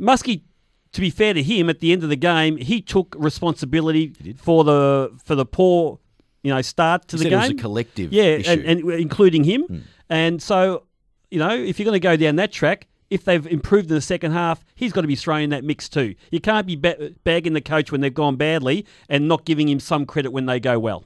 Muskie, 0.00 0.40
to 0.92 1.00
be 1.00 1.10
fair 1.10 1.34
to 1.34 1.42
him, 1.42 1.68
at 1.70 1.80
the 1.80 1.92
end 1.92 2.02
of 2.02 2.08
the 2.08 2.16
game, 2.16 2.56
he 2.56 2.80
took 2.80 3.14
responsibility 3.18 4.12
for 4.36 4.64
the 4.64 5.10
for 5.24 5.34
the 5.34 5.46
poor, 5.46 5.98
you 6.42 6.52
know, 6.52 6.60
start 6.62 7.08
to 7.08 7.16
He 7.16 7.24
the 7.24 7.30
said 7.30 7.32
it 7.32 7.36
game. 7.36 7.40
was 7.40 7.50
a 7.50 7.62
collective 7.62 8.12
yeah, 8.12 8.24
issue. 8.24 8.50
And, 8.50 8.64
and 8.64 8.90
including 8.92 9.44
him. 9.44 9.84
And 10.10 10.42
so, 10.42 10.84
you 11.30 11.38
know, 11.38 11.50
if 11.50 11.78
you're 11.78 11.84
going 11.86 12.00
to 12.00 12.00
go 12.00 12.16
down 12.16 12.36
that 12.36 12.52
track, 12.52 12.86
if 13.08 13.24
they've 13.24 13.46
improved 13.46 13.88
in 13.90 13.94
the 13.94 14.00
second 14.00 14.32
half, 14.32 14.64
he's 14.74 14.92
got 14.92 15.02
to 15.02 15.06
be 15.06 15.16
thrown 15.16 15.42
in 15.42 15.50
that 15.50 15.64
mix 15.64 15.88
too. 15.88 16.14
You 16.30 16.40
can't 16.40 16.66
be 16.66 16.76
ba- 16.76 17.12
bagging 17.24 17.52
the 17.52 17.60
coach 17.60 17.90
when 17.92 18.00
they've 18.00 18.12
gone 18.12 18.36
badly 18.36 18.86
and 19.08 19.28
not 19.28 19.44
giving 19.44 19.68
him 19.68 19.80
some 19.80 20.06
credit 20.06 20.32
when 20.32 20.46
they 20.46 20.60
go 20.60 20.78
well. 20.78 21.04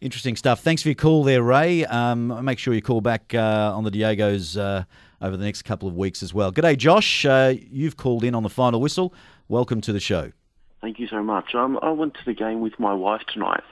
Interesting 0.00 0.36
stuff. 0.36 0.60
Thanks 0.60 0.82
for 0.82 0.88
your 0.88 0.94
call 0.94 1.24
there, 1.24 1.42
Ray. 1.42 1.84
Um, 1.86 2.44
make 2.44 2.58
sure 2.58 2.74
you 2.74 2.82
call 2.82 3.00
back 3.00 3.34
uh, 3.34 3.72
on 3.74 3.82
the 3.84 3.90
Diego's 3.90 4.56
uh, 4.56 4.84
over 5.20 5.36
the 5.36 5.44
next 5.44 5.62
couple 5.62 5.88
of 5.88 5.96
weeks 5.96 6.22
as 6.22 6.34
well. 6.34 6.52
G'day, 6.52 6.76
Josh. 6.76 7.24
Uh, 7.24 7.54
you've 7.70 7.96
called 7.96 8.24
in 8.24 8.34
on 8.34 8.42
the 8.42 8.50
final 8.50 8.80
whistle. 8.80 9.14
Welcome 9.48 9.80
to 9.82 9.92
the 9.92 10.00
show. 10.00 10.32
Thank 10.80 10.98
you 10.98 11.08
so 11.08 11.22
much. 11.22 11.54
Um, 11.54 11.78
I 11.82 11.90
went 11.90 12.14
to 12.14 12.24
the 12.24 12.34
game 12.34 12.60
with 12.60 12.78
my 12.78 12.92
wife 12.92 13.22
tonight, 13.32 13.64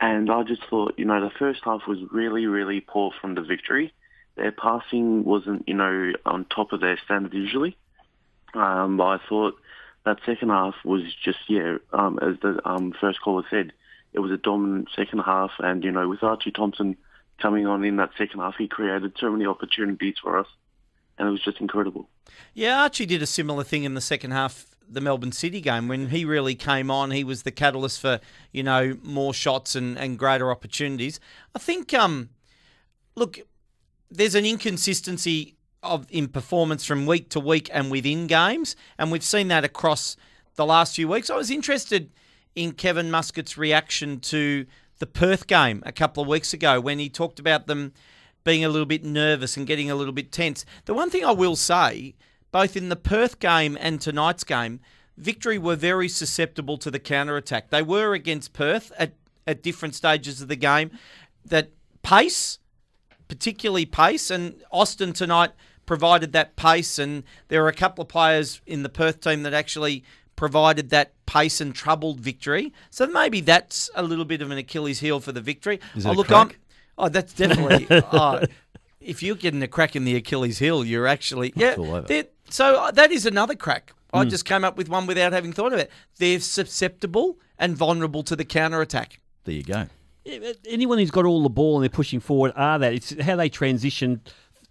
and 0.00 0.30
I 0.30 0.42
just 0.42 0.62
thought, 0.68 0.94
you 0.98 1.04
know, 1.04 1.20
the 1.20 1.34
first 1.38 1.60
half 1.64 1.82
was 1.88 1.98
really, 2.10 2.46
really 2.46 2.80
poor 2.80 3.12
from 3.20 3.34
the 3.34 3.42
victory. 3.42 3.92
Their 4.36 4.52
passing 4.52 5.24
wasn't, 5.24 5.68
you 5.68 5.74
know, 5.74 6.12
on 6.24 6.44
top 6.46 6.72
of 6.72 6.80
their 6.80 6.98
standard 7.04 7.34
usually. 7.34 7.76
Um, 8.54 8.96
but 8.96 9.04
I 9.04 9.18
thought 9.28 9.54
that 10.04 10.18
second 10.26 10.50
half 10.50 10.74
was 10.84 11.02
just, 11.24 11.38
yeah, 11.48 11.78
um, 11.92 12.18
as 12.20 12.36
the 12.40 12.60
um, 12.68 12.92
first 13.00 13.20
caller 13.20 13.44
said, 13.50 13.72
it 14.12 14.20
was 14.20 14.30
a 14.30 14.36
dominant 14.36 14.88
second 14.94 15.20
half. 15.20 15.52
And, 15.58 15.84
you 15.84 15.90
know, 15.90 16.08
with 16.08 16.22
Archie 16.22 16.50
Thompson 16.50 16.96
coming 17.40 17.66
on 17.66 17.84
in 17.84 17.96
that 17.96 18.10
second 18.18 18.40
half, 18.40 18.56
he 18.56 18.68
created 18.68 19.12
so 19.18 19.30
many 19.30 19.46
opportunities 19.46 20.14
for 20.22 20.38
us. 20.38 20.46
And 21.18 21.28
it 21.28 21.30
was 21.30 21.42
just 21.42 21.60
incredible. 21.60 22.08
Yeah, 22.54 22.82
Archie 22.82 23.06
did 23.06 23.22
a 23.22 23.26
similar 23.26 23.64
thing 23.64 23.84
in 23.84 23.94
the 23.94 24.00
second 24.00 24.32
half, 24.32 24.66
the 24.88 25.00
Melbourne 25.00 25.32
City 25.32 25.60
game, 25.60 25.88
when 25.88 26.08
he 26.08 26.24
really 26.24 26.54
came 26.54 26.90
on. 26.90 27.10
He 27.10 27.24
was 27.24 27.42
the 27.42 27.50
catalyst 27.50 28.00
for 28.00 28.20
you 28.52 28.62
know 28.62 28.96
more 29.02 29.34
shots 29.34 29.74
and, 29.74 29.98
and 29.98 30.18
greater 30.18 30.50
opportunities. 30.50 31.20
I 31.54 31.58
think, 31.58 31.94
um, 31.94 32.30
look, 33.14 33.40
there's 34.10 34.34
an 34.34 34.44
inconsistency 34.44 35.56
of 35.82 36.06
in 36.10 36.28
performance 36.28 36.84
from 36.84 37.06
week 37.06 37.28
to 37.30 37.40
week 37.40 37.68
and 37.72 37.90
within 37.90 38.26
games, 38.26 38.76
and 38.98 39.10
we've 39.10 39.24
seen 39.24 39.48
that 39.48 39.64
across 39.64 40.16
the 40.56 40.66
last 40.66 40.96
few 40.96 41.08
weeks. 41.08 41.30
I 41.30 41.36
was 41.36 41.50
interested 41.50 42.10
in 42.54 42.72
Kevin 42.72 43.10
Muscat's 43.10 43.56
reaction 43.56 44.20
to 44.20 44.66
the 44.98 45.06
Perth 45.06 45.46
game 45.46 45.82
a 45.84 45.92
couple 45.92 46.22
of 46.22 46.28
weeks 46.28 46.52
ago 46.52 46.80
when 46.80 46.98
he 46.98 47.08
talked 47.08 47.38
about 47.38 47.66
them 47.66 47.92
being 48.44 48.64
a 48.64 48.68
little 48.68 48.86
bit 48.86 49.04
nervous 49.04 49.56
and 49.56 49.66
getting 49.66 49.90
a 49.90 49.94
little 49.94 50.12
bit 50.12 50.32
tense. 50.32 50.64
The 50.84 50.94
one 50.94 51.10
thing 51.10 51.24
I 51.24 51.32
will 51.32 51.56
say, 51.56 52.14
both 52.50 52.76
in 52.76 52.88
the 52.88 52.96
Perth 52.96 53.38
game 53.38 53.76
and 53.80 54.00
tonight's 54.00 54.44
game, 54.44 54.80
Victory 55.16 55.58
were 55.58 55.76
very 55.76 56.08
susceptible 56.08 56.78
to 56.78 56.90
the 56.90 56.98
counter 56.98 57.36
attack. 57.36 57.70
They 57.70 57.82
were 57.82 58.14
against 58.14 58.52
Perth 58.52 58.92
at, 58.98 59.12
at 59.46 59.62
different 59.62 59.94
stages 59.94 60.40
of 60.40 60.48
the 60.48 60.56
game. 60.56 60.90
That 61.44 61.70
pace, 62.02 62.58
particularly 63.28 63.86
pace, 63.86 64.30
and 64.30 64.62
Austin 64.70 65.12
tonight 65.12 65.50
provided 65.86 66.32
that 66.32 66.56
pace, 66.56 66.98
and 66.98 67.24
there 67.48 67.62
were 67.62 67.68
a 67.68 67.74
couple 67.74 68.02
of 68.02 68.08
players 68.08 68.60
in 68.66 68.82
the 68.82 68.88
Perth 68.88 69.20
team 69.20 69.42
that 69.42 69.52
actually 69.52 70.04
provided 70.36 70.90
that 70.90 71.12
pace 71.26 71.60
and 71.60 71.74
troubled 71.74 72.20
victory. 72.20 72.72
So 72.90 73.06
maybe 73.06 73.40
that's 73.40 73.90
a 73.94 74.02
little 74.02 74.24
bit 74.24 74.42
of 74.42 74.50
an 74.50 74.58
Achilles 74.58 75.00
heel 75.00 75.20
for 75.20 75.32
the 75.32 75.40
victory. 75.40 75.78
Is 75.94 76.06
it 76.06 76.08
oh, 76.08 76.12
look? 76.12 76.32
I'm, 76.32 76.52
oh, 76.98 77.08
that's 77.08 77.32
definitely. 77.32 77.86
oh, 78.12 78.42
if 79.00 79.22
you're 79.22 79.36
getting 79.36 79.62
a 79.62 79.68
crack 79.68 79.96
in 79.96 80.04
the 80.04 80.14
Achilles 80.16 80.58
heel, 80.58 80.84
you're 80.84 81.06
actually 81.06 81.52
yeah. 81.56 81.74
all 81.78 81.94
over. 81.96 82.06
they're- 82.06 82.26
So 82.50 82.76
uh, 82.76 82.90
that 82.92 83.10
is 83.12 83.26
another 83.26 83.54
crack. 83.54 83.92
I 84.14 84.24
Mm. 84.24 84.30
just 84.30 84.44
came 84.44 84.62
up 84.62 84.76
with 84.76 84.88
one 84.90 85.06
without 85.06 85.32
having 85.32 85.52
thought 85.54 85.72
of 85.72 85.78
it. 85.78 85.90
They're 86.18 86.38
susceptible 86.40 87.38
and 87.58 87.74
vulnerable 87.76 88.22
to 88.24 88.36
the 88.36 88.44
counter 88.44 88.80
attack. 88.82 89.20
There 89.44 89.54
you 89.54 89.62
go. 89.62 89.86
Anyone 90.68 90.98
who's 90.98 91.10
got 91.10 91.24
all 91.24 91.42
the 91.42 91.48
ball 91.48 91.76
and 91.76 91.82
they're 91.82 91.88
pushing 91.90 92.20
forward 92.20 92.52
are 92.54 92.78
that. 92.78 92.92
It's 92.92 93.18
how 93.22 93.36
they 93.36 93.48
transition 93.48 94.20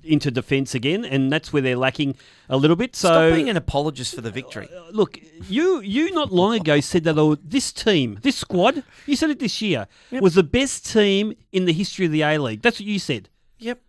into 0.03 0.31
defence 0.31 0.73
again, 0.75 1.05
and 1.05 1.31
that's 1.31 1.51
where 1.53 1.61
they're 1.61 1.75
lacking 1.77 2.15
a 2.49 2.57
little 2.57 2.75
bit. 2.75 2.95
So 2.95 3.09
Stop 3.09 3.33
being 3.35 3.49
an 3.49 3.57
apologist 3.57 4.15
for 4.15 4.21
the 4.21 4.31
victory. 4.31 4.67
Uh, 4.75 4.89
look, 4.91 5.17
you 5.49 5.79
you 5.81 6.11
not 6.11 6.31
long 6.31 6.55
ago 6.55 6.79
said 6.79 7.03
that 7.05 7.17
oh, 7.17 7.35
this 7.35 7.71
team, 7.71 8.19
this 8.21 8.37
squad, 8.37 8.83
you 9.05 9.15
said 9.15 9.29
it 9.29 9.39
this 9.39 9.61
year, 9.61 9.87
was 10.11 10.35
the 10.35 10.43
best 10.43 10.91
team 10.91 11.33
in 11.51 11.65
the 11.65 11.73
history 11.73 12.05
of 12.05 12.11
the 12.11 12.21
A 12.21 12.37
League. 12.37 12.61
That's 12.61 12.79
what 12.79 12.85
you 12.87 12.99
said. 12.99 13.29
Yep. 13.59 13.79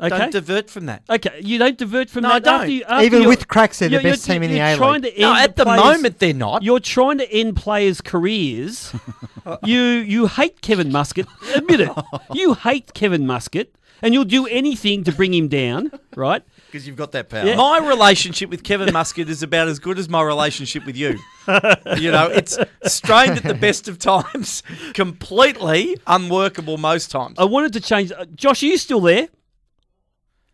Okay. 0.00 0.16
Don't 0.16 0.30
divert 0.30 0.70
from 0.70 0.86
that. 0.86 1.02
Okay, 1.10 1.40
you 1.42 1.58
don't 1.58 1.76
divert 1.76 2.08
from 2.08 2.22
No, 2.22 2.28
that. 2.28 2.36
I 2.36 2.38
don't. 2.38 2.60
After 2.60 2.70
you, 2.70 2.84
after 2.84 3.04
Even 3.04 3.26
with 3.28 3.48
cracks, 3.48 3.80
they're 3.80 3.88
the 3.88 3.98
best 3.98 4.24
team 4.24 4.44
in 4.44 4.50
the 4.52 4.60
A-League. 4.60 4.78
trying 4.78 5.02
to 5.02 5.12
No, 5.20 5.32
end 5.32 5.40
at 5.42 5.56
the 5.56 5.64
players- 5.64 5.82
moment 5.82 6.18
they're 6.20 6.32
not. 6.34 6.62
You're 6.62 6.78
trying 6.78 7.18
to 7.18 7.28
end 7.32 7.56
players' 7.56 8.00
careers. 8.00 8.94
you 9.64 9.80
you 9.80 10.28
hate 10.28 10.60
Kevin 10.60 10.92
Muscat. 10.92 11.26
Admit 11.56 11.80
it. 11.80 11.90
You 12.32 12.54
hate 12.54 12.94
Kevin 12.94 13.26
Muscat, 13.26 13.70
and 14.02 14.14
you'll 14.14 14.24
do 14.24 14.46
anything 14.46 15.04
to 15.04 15.12
bring 15.12 15.34
him 15.34 15.48
down. 15.48 15.90
Right? 16.16 16.42
Because 16.68 16.86
you've 16.86 16.96
got 16.96 17.12
that 17.12 17.30
power. 17.30 17.46
Yeah. 17.46 17.56
My 17.56 17.78
relationship 17.78 18.50
with 18.50 18.62
Kevin 18.62 18.92
Muscat 18.92 19.26
is 19.30 19.42
about 19.42 19.68
as 19.68 19.78
good 19.78 19.98
as 19.98 20.06
my 20.06 20.20
relationship 20.20 20.84
with 20.84 20.98
you. 20.98 21.18
you 21.96 22.10
know, 22.12 22.26
it's 22.26 22.58
strained 22.84 23.38
at 23.38 23.42
the 23.42 23.54
best 23.58 23.88
of 23.88 23.98
times, 23.98 24.62
completely 24.92 25.96
unworkable 26.06 26.76
most 26.76 27.10
times. 27.10 27.38
I 27.38 27.44
wanted 27.44 27.72
to 27.72 27.80
change. 27.80 28.12
Uh, 28.12 28.26
Josh, 28.34 28.62
are 28.62 28.66
you 28.66 28.76
still 28.76 29.00
there? 29.00 29.28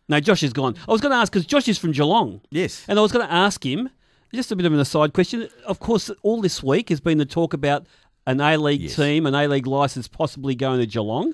No, 0.07 0.21
Josh 0.21 0.41
is 0.41 0.53
gone. 0.53 0.75
I 0.87 0.91
was 0.93 1.01
going 1.01 1.11
to 1.11 1.17
ask 1.17 1.33
because 1.33 1.45
Josh 1.45 1.67
is 1.67 1.77
from 1.77 1.91
Geelong. 1.91 2.39
Yes. 2.49 2.85
And 2.87 2.97
I 2.97 3.01
was 3.01 3.11
going 3.11 3.27
to 3.27 3.33
ask 3.33 3.65
him 3.65 3.89
just 4.33 4.51
a 4.51 4.55
bit 4.55 4.65
of 4.65 4.71
an 4.71 4.79
aside 4.79 5.13
question. 5.13 5.49
Of 5.65 5.79
course, 5.79 6.09
all 6.21 6.41
this 6.41 6.63
week 6.63 6.87
has 6.89 7.01
been 7.01 7.17
the 7.17 7.25
talk 7.25 7.53
about 7.53 7.87
an 8.27 8.39
A 8.39 8.57
League 8.57 8.89
team, 8.89 9.25
an 9.25 9.35
A 9.35 9.47
League 9.47 9.67
license 9.67 10.07
possibly 10.07 10.55
going 10.55 10.79
to 10.79 10.85
Geelong. 10.85 11.33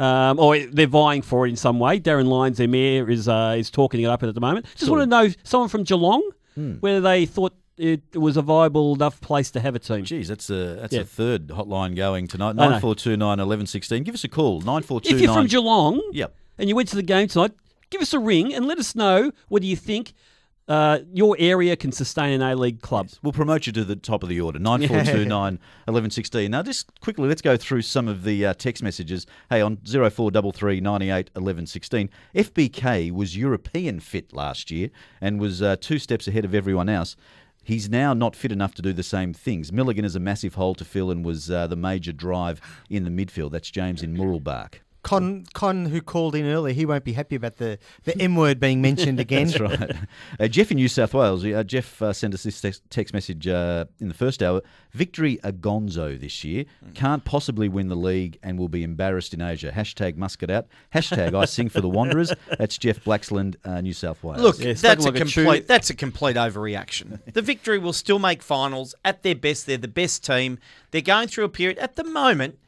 Um, 0.00 0.38
or 0.38 0.58
they're 0.58 0.86
vying 0.86 1.22
for 1.22 1.46
it 1.46 1.50
in 1.50 1.56
some 1.56 1.78
way. 1.78 2.00
Darren 2.00 2.26
Lyons, 2.26 2.56
their 2.58 2.68
mayor, 2.68 3.10
is 3.10 3.28
uh, 3.28 3.54
is 3.58 3.70
talking 3.70 4.00
it 4.00 4.06
up 4.06 4.22
at 4.22 4.34
the 4.34 4.40
moment. 4.40 4.66
Just 4.72 4.86
Sure. 4.86 4.96
want 4.98 5.10
to 5.10 5.16
know 5.28 5.32
someone 5.44 5.68
from 5.68 5.82
Geelong 5.84 6.22
Hmm. 6.54 6.74
whether 6.80 7.00
they 7.00 7.26
thought 7.26 7.54
it 7.76 8.02
was 8.14 8.36
a 8.36 8.42
viable 8.42 8.94
enough 8.94 9.20
place 9.20 9.50
to 9.52 9.60
have 9.60 9.74
a 9.74 9.78
team. 9.78 10.04
Geez, 10.04 10.28
that's 10.28 10.50
a 10.50 10.76
that's 10.80 10.92
Yeah. 10.92 11.00
a 11.00 11.04
third 11.04 11.48
hotline 11.48 11.94
going 11.96 12.26
tonight. 12.26 12.56
Nine 12.56 12.80
four 12.80 12.94
two 12.94 13.16
nine 13.16 13.38
eleven 13.40 13.66
sixteen. 13.66 14.02
Give 14.02 14.14
us 14.14 14.24
a 14.24 14.28
call. 14.28 14.60
Nine 14.62 14.82
four 14.82 15.00
two 15.00 15.14
If 15.14 15.20
you're 15.20 15.32
from. 15.32 15.46
Geelong, 15.46 16.00
Yep. 16.12 16.34
and 16.58 16.68
you 16.68 16.74
went 16.76 16.88
to 16.90 16.96
the 16.96 17.02
game 17.02 17.28
tonight, 17.28 17.52
give 17.90 18.00
us 18.02 18.12
a 18.12 18.18
ring 18.18 18.52
and 18.54 18.66
let 18.66 18.78
us 18.78 18.94
know 18.94 19.30
whether 19.48 19.64
you 19.66 19.76
think 19.76 20.12
uh, 20.70 21.00
your 21.12 21.34
area 21.40 21.74
can 21.74 21.90
sustain 21.90 22.32
an 22.32 22.42
A 22.42 22.54
League 22.54 22.80
club. 22.80 23.08
We'll 23.24 23.32
promote 23.32 23.66
you 23.66 23.72
to 23.72 23.84
the 23.84 23.96
top 23.96 24.22
of 24.22 24.28
the 24.28 24.40
order. 24.40 24.58
Nine 24.70 24.86
four 24.86 25.02
two 25.02 25.24
nine 25.24 25.58
eleven 25.88 26.10
sixteen. 26.10 26.52
Now, 26.52 26.62
just 26.62 26.88
quickly, 27.00 27.28
let's 27.28 27.42
go 27.42 27.56
through 27.56 27.82
some 27.82 28.06
of 28.06 28.22
the 28.22 28.46
uh, 28.46 28.54
text 28.54 28.80
messages. 28.80 29.26
Hey, 29.48 29.60
on 29.60 29.84
zero 29.84 30.08
four 30.10 30.30
double 30.30 30.52
three 30.52 30.80
ninety 30.80 31.10
eight 31.10 31.28
eleven 31.34 31.66
sixteen. 31.66 32.08
FBK 32.36 33.10
was 33.10 33.36
European 33.36 33.98
fit 33.98 34.32
last 34.32 34.70
year 34.70 34.90
and 35.20 35.40
was 35.40 35.60
uh, 35.60 35.74
two 35.80 35.98
steps 35.98 36.28
ahead 36.28 36.44
of 36.44 36.54
everyone 36.54 36.88
else. 36.88 37.16
He's 37.64 37.90
now 37.90 38.14
not 38.14 38.36
fit 38.36 38.52
enough 38.52 38.74
to 38.76 38.82
do 38.82 38.92
the 38.92 39.02
same 39.02 39.34
things. 39.34 39.72
Milligan 39.72 40.04
is 40.04 40.14
a 40.14 40.20
massive 40.20 40.54
hole 40.54 40.76
to 40.76 40.84
fill 40.84 41.10
and 41.10 41.24
was 41.24 41.50
uh, 41.50 41.66
the 41.66 41.76
major 41.76 42.12
drive 42.12 42.60
in 42.88 43.02
the 43.02 43.10
midfield. 43.10 43.50
That's 43.50 43.70
James 43.70 44.04
in 44.04 44.16
Mooroolbark. 44.16 44.74
Con, 45.02 45.46
Con, 45.54 45.86
who 45.86 46.00
called 46.00 46.34
in 46.34 46.44
earlier, 46.46 46.74
he 46.74 46.84
won't 46.84 47.04
be 47.04 47.14
happy 47.14 47.34
about 47.34 47.56
the, 47.56 47.78
the 48.04 48.16
M 48.20 48.36
word 48.36 48.60
being 48.60 48.82
mentioned 48.82 49.18
again. 49.20 49.48
That's 49.48 49.60
right. 49.60 49.96
Uh, 50.38 50.48
Jeff 50.48 50.70
in 50.70 50.76
New 50.76 50.88
South 50.88 51.14
Wales. 51.14 51.44
Uh, 51.44 51.62
Jeff 51.62 52.02
uh, 52.02 52.12
sent 52.12 52.34
us 52.34 52.42
this 52.42 52.60
text, 52.60 52.82
text 52.90 53.14
message 53.14 53.48
uh, 53.48 53.86
in 53.98 54.08
the 54.08 54.14
first 54.14 54.42
hour. 54.42 54.62
Victory 54.92 55.38
a 55.42 55.52
gonzo 55.52 56.20
this 56.20 56.44
year. 56.44 56.64
Can't 56.94 57.24
possibly 57.24 57.68
win 57.68 57.88
the 57.88 57.96
league 57.96 58.38
and 58.42 58.58
will 58.58 58.68
be 58.68 58.82
embarrassed 58.82 59.32
in 59.32 59.40
Asia. 59.40 59.72
Hashtag 59.72 60.16
Muscat 60.16 60.50
out. 60.50 60.66
Hashtag 60.94 61.34
I 61.34 61.44
sing 61.44 61.68
for 61.68 61.80
the 61.80 61.88
Wanderers. 61.88 62.32
That's 62.58 62.76
Jeff 62.76 63.02
Blaxland, 63.04 63.56
uh, 63.64 63.80
New 63.80 63.92
South 63.92 64.22
Wales. 64.22 64.40
Look, 64.40 64.56
that's 64.58 65.06
a 65.06 65.12
complete 65.12 65.66
that's 65.66 65.90
a 65.90 65.94
complete 65.94 66.36
overreaction. 66.36 67.20
the 67.32 67.42
victory 67.42 67.78
will 67.78 67.92
still 67.92 68.18
make 68.18 68.42
finals 68.42 68.94
at 69.04 69.22
their 69.22 69.34
best. 69.34 69.66
They're 69.66 69.78
the 69.78 69.88
best 69.88 70.24
team. 70.24 70.58
They're 70.90 71.00
going 71.00 71.28
through 71.28 71.44
a 71.44 71.48
period 71.48 71.78
at 71.78 71.96
the 71.96 72.04
moment. 72.04 72.58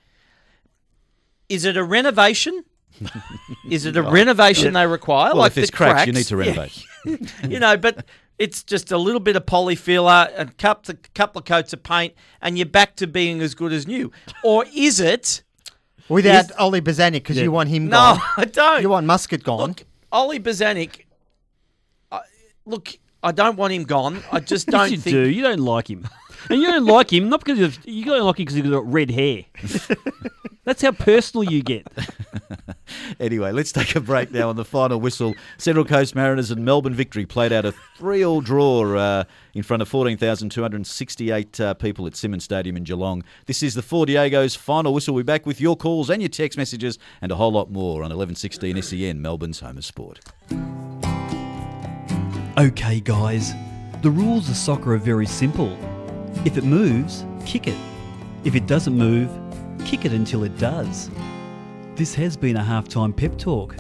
Is 1.49 1.65
it 1.65 1.77
a 1.77 1.85
renovation? 1.85 2.65
Is 3.71 3.87
it 3.87 3.97
a 3.97 4.03
renovation 4.03 4.75
they 4.75 4.87
require? 4.87 5.35
Well, 5.35 5.45
if 5.45 5.55
there's 5.55 5.71
the 5.71 5.77
cracks, 5.77 6.07
you 6.07 6.13
need 6.13 6.27
to 6.27 6.37
renovate. 6.37 6.85
you 7.49 7.59
know, 7.59 7.77
but 7.77 8.05
it's 8.39 8.63
just 8.63 8.93
a 8.93 8.99
little 8.99 9.21
bit 9.21 9.37
of 9.37 9.45
polyfiller, 9.47 10.31
a 10.39 10.47
couple, 10.47 10.95
a 10.95 10.99
couple 11.15 11.41
of 11.41 11.45
coats 11.45 11.73
of 11.73 11.83
paint, 11.83 12.15
and 12.41 12.57
you're 12.57 12.67
back 12.67 12.97
to 12.97 13.07
being 13.07 13.41
as 13.41 13.55
good 13.55 13.73
as 13.73 13.87
new. 13.87 14.13
Or 14.45 14.65
is 14.75 15.01
it 15.01 15.43
Without 16.09 16.47
is- 16.47 16.53
Ollie 16.59 16.81
Bozanic, 16.81 17.13
because 17.15 17.37
Yeah. 17.37 17.45
you 17.45 17.53
want 17.53 17.69
him 17.71 17.89
gone. 17.89 18.17
No, 18.17 18.21
gone. 18.21 18.31
I 18.37 18.45
don't. 18.45 18.83
You 18.83 18.89
want 18.91 19.07
Muscat 19.07 19.43
gone. 19.43 19.77
Ollie 20.11 20.41
Bozanic? 20.41 21.07
I 22.11 22.21
look, 22.67 22.97
I 23.23 23.33
don't 23.33 23.57
want 23.57 23.73
him 23.73 23.85
gone. 23.85 24.23
I 24.31 24.41
just 24.41 24.67
don't 24.69 24.91
you 24.91 24.99
think 24.99 25.15
do. 25.15 25.29
You 25.29 25.43
don't 25.43 25.61
like 25.61 25.89
him, 25.91 26.07
and 26.51 26.61
you 26.61 26.67
don't 26.67 26.87
like 26.87 27.13
him 27.13 27.29
not 27.29 27.45
because 27.45 27.61
of, 27.61 27.79
you 27.87 28.05
don't 28.05 28.25
like 28.25 28.39
him 28.39 28.45
because 28.45 28.57
he's 28.57 28.71
got 28.71 28.91
red 28.91 29.11
hair. 29.11 29.45
That's 30.65 30.83
how 30.83 30.93
personal 30.93 31.45
you 31.45 31.63
get. 31.63 31.87
Anyway, 33.21 33.53
let's 33.53 33.73
take 33.73 33.95
a 33.97 34.01
break 34.01 34.31
now 34.33 34.49
on 34.49 34.57
the 34.57 34.65
final 34.65 35.01
whistle. 35.01 35.35
Central 35.57 35.85
Coast 35.85 36.15
Mariners 36.15 36.51
and 36.51 36.65
Melbourne 36.65 36.95
Victory 36.95 37.25
played 37.25 37.53
out 37.53 37.65
a 37.65 37.73
three-all 37.97 38.41
draw 38.41 38.97
uh, 38.97 39.25
in 39.55 39.63
front 39.63 39.83
of 39.83 39.89
14,268 39.89 41.61
uh, 41.61 41.75
people 41.75 42.07
at 42.07 42.17
Simonds 42.17 42.45
Stadium 42.45 42.77
in 42.77 42.85
Geelong. 42.85 43.23
This 43.47 43.63
is 43.63 43.75
the 43.75 43.83
Four 43.83 44.07
Diego's 44.07 44.55
final 44.55 44.93
whistle. 44.93 45.15
We're 45.15 45.25
back 45.25 45.47
with 45.47 45.61
your 45.61 45.77
calls 45.77 46.11
and 46.11 46.21
your 46.21 46.29
text 46.29 46.59
messages 46.59 46.99
and 47.21 47.33
a 47.33 47.37
whole 47.37 47.53
lot 47.53 47.71
more 47.71 48.03
on 48.03 48.11
1116 48.11 48.83
SEN, 48.83 49.23
Melbourne's 49.23 49.61
home 49.61 49.79
of 49.79 49.85
sport. 49.85 50.21
Okay, 52.59 53.01
guys, 53.01 53.53
the 54.03 54.11
rules 54.11 54.49
of 54.51 54.57
soccer 54.57 54.95
are 54.95 54.99
very 54.99 55.27
simple. 55.27 55.77
If 56.45 56.57
it 56.57 56.65
moves, 56.65 57.25
kick 57.47 57.67
it. 57.69 57.77
If 58.45 58.55
it 58.55 58.67
doesn't 58.67 58.97
move, 58.97 59.31
kick 59.85 60.05
it 60.05 60.13
until 60.13 60.43
it 60.45 60.59
does. 60.59 61.11
This 61.95 62.15
has 62.15 62.37
been 62.37 62.57
a 62.57 62.63
halftime 62.63 63.15
pep 63.17 63.39
talk 63.39 63.77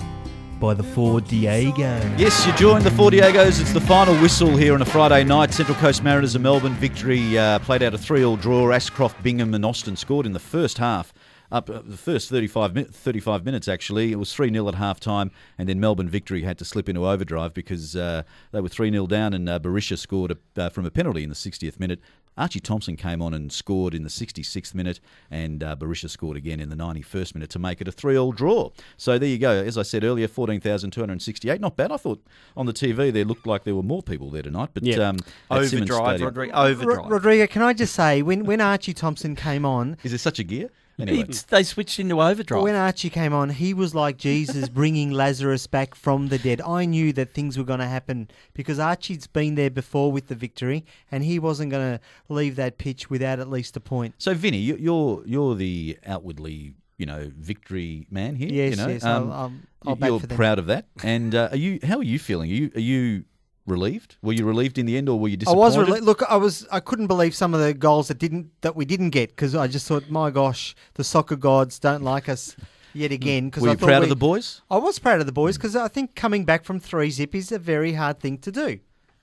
by 0.60 0.74
the 0.74 0.82
Four 0.84 1.20
Diego. 1.20 2.00
Yes, 2.16 2.46
you 2.46 2.52
joined 2.54 2.84
the 2.84 2.90
Four 2.92 3.10
Diegos. 3.10 3.60
It's 3.60 3.72
the 3.72 3.80
final 3.80 4.14
whistle 4.22 4.56
here 4.56 4.74
on 4.74 4.82
a 4.82 4.84
Friday 4.84 5.24
night. 5.24 5.52
Central 5.52 5.76
Coast 5.78 6.04
Mariners 6.04 6.36
and 6.36 6.44
Melbourne 6.44 6.74
victory 6.74 7.36
uh, 7.36 7.58
played 7.58 7.82
out 7.82 7.94
a 7.94 7.98
three-all 7.98 8.36
draw. 8.36 8.66
Ascroft, 8.68 9.20
Bingham, 9.24 9.54
and 9.54 9.64
Austin 9.64 9.96
scored 9.96 10.24
in 10.24 10.32
the 10.32 10.38
first 10.38 10.78
half. 10.78 11.12
Up 11.50 11.68
uh, 11.68 11.82
the 11.84 11.96
first 11.96 12.30
35, 12.30 12.74
mi- 12.74 12.84
35 12.84 13.44
minutes, 13.44 13.66
actually. 13.66 14.12
It 14.12 14.16
was 14.16 14.32
3 14.32 14.52
0 14.52 14.68
at 14.68 14.76
half 14.76 15.00
time, 15.00 15.30
and 15.58 15.68
then 15.68 15.80
Melbourne 15.80 16.08
victory 16.08 16.42
had 16.44 16.56
to 16.58 16.64
slip 16.64 16.88
into 16.88 17.06
overdrive 17.06 17.52
because 17.52 17.96
uh, 17.96 18.22
they 18.52 18.60
were 18.60 18.68
3 18.68 18.90
0 18.90 19.06
down, 19.08 19.34
and 19.34 19.48
uh, 19.48 19.58
Berisha 19.58 19.98
scored 19.98 20.30
a, 20.30 20.62
uh, 20.62 20.68
from 20.70 20.86
a 20.86 20.90
penalty 20.90 21.24
in 21.24 21.28
the 21.28 21.34
60th 21.34 21.80
minute. 21.80 22.00
Archie 22.38 22.60
Thompson 22.60 22.96
came 22.96 23.20
on 23.20 23.34
and 23.34 23.52
scored 23.52 23.94
in 23.94 24.04
the 24.04 24.09
66th 24.09 24.74
minute, 24.74 25.00
and 25.30 25.62
uh, 25.62 25.76
Berisha 25.76 26.09
scored 26.09 26.36
again 26.36 26.60
in 26.60 26.70
the 26.70 26.76
91st 26.76 27.34
minute 27.34 27.50
to 27.50 27.59
make 27.59 27.80
it 27.80 27.88
a 27.88 27.92
3 27.92 28.16
all 28.16 28.32
draw. 28.32 28.70
So 28.96 29.18
there 29.18 29.28
you 29.28 29.38
go. 29.38 29.50
As 29.50 29.76
I 29.76 29.82
said 29.82 30.02
earlier, 30.02 30.28
14,268. 30.28 31.60
Not 31.60 31.76
bad. 31.76 31.92
I 31.92 31.96
thought 31.98 32.22
on 32.56 32.66
the 32.66 32.72
TV 32.72 33.12
there 33.12 33.24
looked 33.24 33.46
like 33.46 33.64
there 33.64 33.74
were 33.74 33.82
more 33.82 34.02
people 34.02 34.30
there 34.30 34.42
tonight. 34.42 34.70
But 34.72 34.84
Yeah. 34.84 35.09
um, 35.10 35.18
Overdrive, 35.50 36.20
Rodrigo. 36.20 36.54
Overdrive. 36.54 36.96
Ro- 36.98 37.09
Rodrigo, 37.09 37.46
can 37.46 37.62
I 37.62 37.72
just 37.72 37.94
say, 37.94 38.22
when, 38.22 38.44
when 38.44 38.60
Archie 38.60 38.94
Thompson 38.94 39.36
came 39.36 39.64
on, 39.66 39.96
Is 40.02 40.12
there 40.12 40.18
such 40.18 40.38
a 40.38 40.44
gear? 40.44 40.70
Anyway. 40.98 41.20
It's- 41.20 41.43
they 41.43 41.62
switched 41.62 41.98
into 41.98 42.20
overdrive. 42.20 42.62
when 42.62 42.74
Archie 42.74 43.10
came 43.10 43.32
on, 43.32 43.51
he 43.51 43.73
was 43.74 43.94
like 43.94 44.19
Jesus 44.19 44.69
bringing 44.69 45.10
Lazarus 45.10 45.66
back 45.66 45.94
from 45.94 46.28
the 46.28 46.39
dead. 46.39 46.60
I 46.60 46.85
knew 46.85 47.12
that 47.14 47.32
things 47.32 47.56
were 47.59 47.64
going 47.64 47.81
to 47.81 47.86
happen 47.89 48.28
because 48.55 48.78
Archie's 48.78 49.27
been 49.27 49.55
there 49.55 49.70
before 49.70 50.12
with 50.12 50.28
the 50.28 50.35
victory, 50.35 50.85
and 51.10 51.24
he 51.24 51.39
wasn't 51.39 51.70
going 51.70 51.98
to 51.98 52.01
leave 52.28 52.56
that 52.56 52.78
pitch 52.78 53.09
without 53.10 53.40
at 53.40 53.48
least 53.48 53.77
a 53.77 53.81
point. 53.81 54.14
So, 54.19 54.35
Vinny, 54.35 54.59
you- 54.59 54.77
you're 54.78 55.23
you're 55.27 55.55
the 55.55 55.98
outwardly, 56.06 56.74
you 56.98 57.06
know, 57.06 57.31
victory 57.39 58.06
man 58.10 58.36
here. 58.36 58.51
Yes, 58.51 58.77
you 58.77 58.77
know? 58.85 58.89
yes, 58.93 59.02
I'll- 59.05 59.23
Um, 59.24 59.32
I'll- 59.32 59.98
I'll 60.02 60.09
you're 60.10 60.20
for 60.20 60.27
proud 60.28 60.59
of 60.59 60.66
that. 60.66 60.86
And 61.02 61.35
uh, 61.35 61.48
are 61.51 61.56
you? 61.56 61.81
How 61.82 61.98
are 61.98 62.05
you 62.05 62.19
feeling? 62.19 62.51
Are 62.51 62.55
you 62.55 62.70
are 62.77 62.81
you 62.81 63.24
relieved? 63.66 64.16
Were 64.22 64.32
you 64.32 64.44
relieved 64.44 64.78
in 64.78 64.86
the 64.86 64.97
end, 64.97 65.09
or 65.09 65.18
were 65.18 65.28
you 65.28 65.36
disappointed? 65.36 65.60
I 65.62 65.64
was 65.64 65.78
really 65.78 66.01
look. 66.01 66.22
I 66.28 66.36
was. 66.36 66.66
I 66.70 66.80
couldn't 66.80 67.06
believe 67.06 67.34
some 67.34 67.55
of 67.55 67.60
the 67.60 67.74
goals 67.74 68.09
that 68.09 68.18
didn't 68.18 68.51
that 68.62 68.76
we 68.76 68.84
didn't 68.84 69.10
get 69.10 69.30
because 69.30 69.55
I 69.55 69.66
just 69.66 69.86
thought, 69.86 70.10
my 70.10 70.30
gosh, 70.30 70.74
the 70.94 71.05
soccer 71.05 71.36
gods 71.36 71.78
don't 71.78 72.02
like 72.02 72.28
us 72.28 72.56
yet 72.93 73.12
again. 73.12 73.47
Because 73.47 73.62
Were 73.62 73.70
I 73.70 73.72
you 73.72 73.78
thought 73.78 73.86
proud 73.86 74.02
of 74.02 74.09
the 74.09 74.16
boys? 74.16 74.62
I 74.70 74.78
was 74.78 74.98
proud 74.98 75.20
of 75.20 75.26
the 75.26 75.32
boys 75.32 75.56
because 75.56 75.76
I 75.76 75.89
think 75.89 76.14
coming 76.14 76.44
back 76.44 76.64
from 76.64 76.80
three 76.80 77.10
zip 77.10 77.34
is 77.34 77.52
a 77.52 77.59
very 77.59 77.94
hard 77.94 78.20
thing 78.20 78.39
to 78.39 78.52
do. 78.52 78.80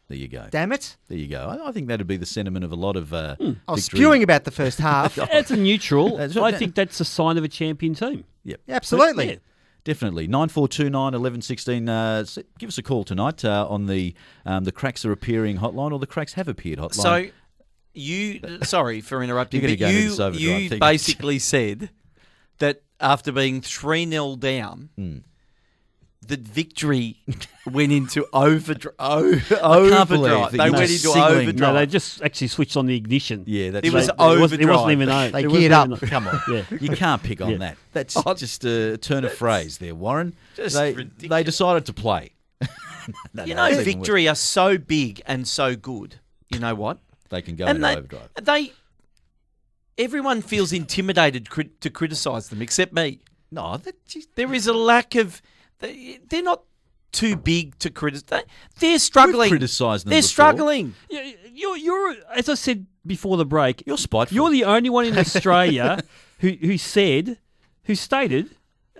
There 0.07 0.17
you 0.17 0.27
go. 0.27 0.47
Damn 0.49 0.71
it! 0.71 0.97
There 1.07 1.19
you 1.19 1.27
go. 1.27 1.47
I, 1.47 1.69
I 1.69 1.71
think 1.71 1.87
that'd 1.87 2.07
be 2.07 2.17
the 2.17 2.25
sentiment 2.25 2.65
of 2.65 2.71
a 2.71 2.75
lot 2.75 2.95
of. 2.95 3.13
Uh, 3.13 3.35
I 3.39 3.71
was 3.71 3.85
victory- 3.85 3.99
spewing 3.99 4.23
about 4.23 4.43
the 4.43 4.51
first 4.51 4.79
half. 4.79 5.15
That's 5.31 5.51
a 5.51 5.55
neutral, 5.55 6.17
That's 6.17 6.35
I 6.35 6.51
think 6.51 6.73
that's 6.73 6.99
a 6.99 7.05
sign 7.05 7.37
of 7.37 7.43
a 7.43 7.47
champion 7.47 7.93
team. 7.93 8.23
Yep. 8.43 8.61
Absolutely. 8.69 9.29
Yeah. 9.29 9.35
Definitely. 9.83 10.27
9429 10.27 10.93
1116. 10.93 11.89
Uh, 11.89 12.25
give 12.57 12.67
us 12.67 12.77
a 12.77 12.83
call 12.83 13.03
tonight 13.03 13.43
uh, 13.45 13.65
on 13.69 13.85
the 13.87 14.13
um, 14.45 14.63
the 14.65 14.71
Cracks 14.71 15.05
Are 15.05 15.11
Appearing 15.11 15.57
hotline, 15.59 15.91
or 15.91 15.99
the 15.99 16.07
Cracks 16.07 16.33
Have 16.33 16.47
Appeared 16.47 16.79
hotline. 16.79 16.93
So 16.93 17.25
you 17.93 18.41
sorry 18.63 19.01
for 19.01 19.23
interrupting, 19.23 19.61
but 19.61 19.79
go 19.79 19.87
you 19.89 20.09
you 20.39 20.69
basically 20.79 21.39
said 21.39 21.89
that 22.59 22.83
after 22.99 23.31
being 23.31 23.61
three 23.61 24.05
0 24.09 24.35
down, 24.35 24.89
Hmm. 24.97 25.17
The 26.25 26.37
victory 26.37 27.17
went 27.65 27.91
into 27.91 28.25
overdrive. 28.33 28.95
I 28.99 29.21
can't 29.41 30.11
overdrive. 30.11 30.51
that 30.51 30.57
They 30.57 30.65
you 30.65 30.71
went 30.71 30.83
into 30.83 30.97
signaling- 30.97 31.41
overdrive. 31.41 31.73
No, 31.73 31.79
they 31.79 31.85
just 31.85 32.21
actually 32.21 32.47
switched 32.47 32.77
on 32.77 32.85
the 32.85 32.95
ignition. 32.95 33.43
Yeah, 33.47 33.71
that's 33.71 33.87
It 33.87 33.93
was 33.93 34.09
right. 34.09 34.35
It 34.37 34.39
wasn't, 34.39 34.61
it 34.61 34.65
wasn't 34.67 34.91
even 34.91 35.09
overdrive. 35.09 35.33
on. 35.35 35.51
They 35.51 35.59
geared 35.59 35.71
up. 35.71 35.89
on. 35.91 35.97
Come 35.97 36.27
on. 36.27 36.39
Yeah. 36.51 36.63
You 36.79 36.89
can't 36.89 37.23
pick 37.23 37.41
on 37.41 37.51
Yeah. 37.51 37.57
that. 37.57 37.77
That's 37.93 38.15
Oh, 38.17 38.33
just 38.33 38.63
a 38.65 38.97
turn 38.97 39.23
of 39.25 39.33
phrase 39.33 39.77
there, 39.79 39.95
Warren. 39.95 40.35
Just 40.55 40.75
they, 40.75 40.93
ridiculous. 40.93 41.29
they 41.29 41.43
decided 41.43 41.85
to 41.87 41.93
play. 41.93 42.31
No, 43.33 43.43
you 43.45 43.55
no, 43.55 43.61
know, 43.63 43.65
it's 43.65 43.79
even 43.79 43.85
worse. 43.85 43.95
victory 44.07 44.27
are 44.27 44.35
so 44.35 44.77
big 44.77 45.21
and 45.25 45.47
so 45.47 45.75
good. 45.75 46.19
You 46.53 46.59
know 46.59 46.75
what? 46.75 46.99
They 47.29 47.41
can 47.41 47.55
go 47.55 47.65
and 47.65 47.77
into 47.77 47.87
they, 47.87 47.95
overdrive. 47.95 48.29
they, 48.43 48.73
everyone 49.97 50.41
feels 50.41 50.71
intimidated 50.73 51.49
cri- 51.49 51.71
to 51.81 51.89
criticise 51.89 52.49
them, 52.49 52.61
except 52.61 52.93
me. 52.93 53.19
No, 53.51 53.77
that, 53.77 53.95
there 54.35 54.53
is 54.53 54.67
a 54.67 54.73
lack 54.73 55.15
of. 55.15 55.41
They, 55.79 56.19
they're 56.29 56.43
not 56.43 56.63
too 57.11 57.35
big 57.35 57.77
to 57.79 57.89
criticise. 57.89 58.43
They're 58.79 58.99
struggling. 58.99 59.49
criticised 59.49 60.05
them 60.05 60.11
They're 60.11 60.19
before. 60.19 60.29
struggling. 60.29 60.93
You're, 61.09 61.77
you're, 61.77 62.15
as 62.35 62.49
I 62.49 62.53
said 62.53 62.85
before 63.05 63.37
the 63.37 63.45
break, 63.45 63.83
you're 63.87 63.97
spiteful. 63.97 64.35
You're 64.35 64.51
the 64.51 64.63
only 64.65 64.89
one 64.89 65.05
in 65.05 65.17
Australia 65.17 65.99
who, 66.39 66.49
who 66.61 66.77
said, 66.77 67.37
who 67.85 67.95
stated 67.95 68.51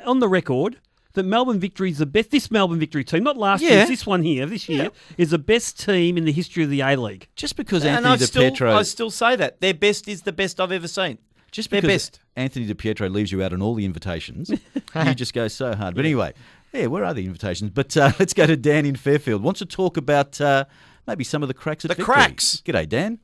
on 0.06 0.20
the 0.20 0.28
record 0.28 0.80
that 1.14 1.24
Melbourne 1.24 1.60
Victory 1.60 1.92
is 1.92 1.98
the 2.00 2.06
best. 2.06 2.32
This 2.32 2.50
Melbourne 2.50 2.80
Victory 2.80 3.04
team, 3.04 3.24
not 3.24 3.38
last 3.38 3.62
Yeah. 3.62 3.72
year's, 3.72 3.90
this 3.90 4.06
one 4.06 4.24
here, 4.24 4.46
this 4.46 4.68
year, 4.70 4.90
is 5.18 5.32
the 5.32 5.38
best 5.40 5.80
team 5.80 6.18
in 6.18 6.26
the 6.26 6.32
history 6.32 6.64
of 6.64 6.70
the 6.70 6.82
A 6.82 6.96
League. 6.96 7.28
Just 7.36 7.56
because 7.56 7.84
and 7.84 7.98
Anthony 8.06 8.14
I 8.14 8.18
still, 8.26 8.42
DiPietro, 8.52 8.74
I 8.74 8.82
still 8.84 9.12
say 9.12 9.36
that 9.36 9.60
their 9.62 9.74
best 9.74 10.08
is 10.08 10.22
the 10.24 10.32
best 10.32 10.60
I've 10.60 10.72
ever 10.72 10.88
seen. 10.88 11.18
just 11.52 11.70
their 11.70 11.82
because 11.82 12.10
best. 12.10 12.20
Anthony 12.36 12.68
DiPietro 12.68 13.12
leaves 13.12 13.32
you 13.32 13.44
out 13.44 13.54
on 13.54 13.62
all 13.62 13.76
the 13.76 13.86
invitations, 13.86 14.50
you 14.96 15.16
just 15.16 15.34
go 15.34 15.48
so 15.48 15.76
hard. 15.76 15.96
But 15.96 16.06
anyway, 16.06 16.34
yeah, 16.74 16.86
where 16.88 17.04
are 17.06 17.14
the 17.14 17.26
invitations? 17.26 17.72
But 17.72 17.96
uh, 17.98 18.12
let's 18.20 18.34
go 18.34 18.46
to 18.46 18.56
Dan 18.58 18.86
in 18.86 18.96
Fairfield. 18.96 19.44
Wants 19.44 19.60
to 19.60 19.66
talk 19.66 19.98
about 19.98 20.40
uh, 20.42 20.66
maybe 21.08 21.24
some 21.24 21.42
of 21.42 21.48
the 21.48 21.54
cracks 21.54 21.86
at 21.86 21.90
The 21.90 21.96
victory. 21.96 22.14
cracks. 22.14 22.62
G'day, 22.66 22.88
Dan. 22.88 23.20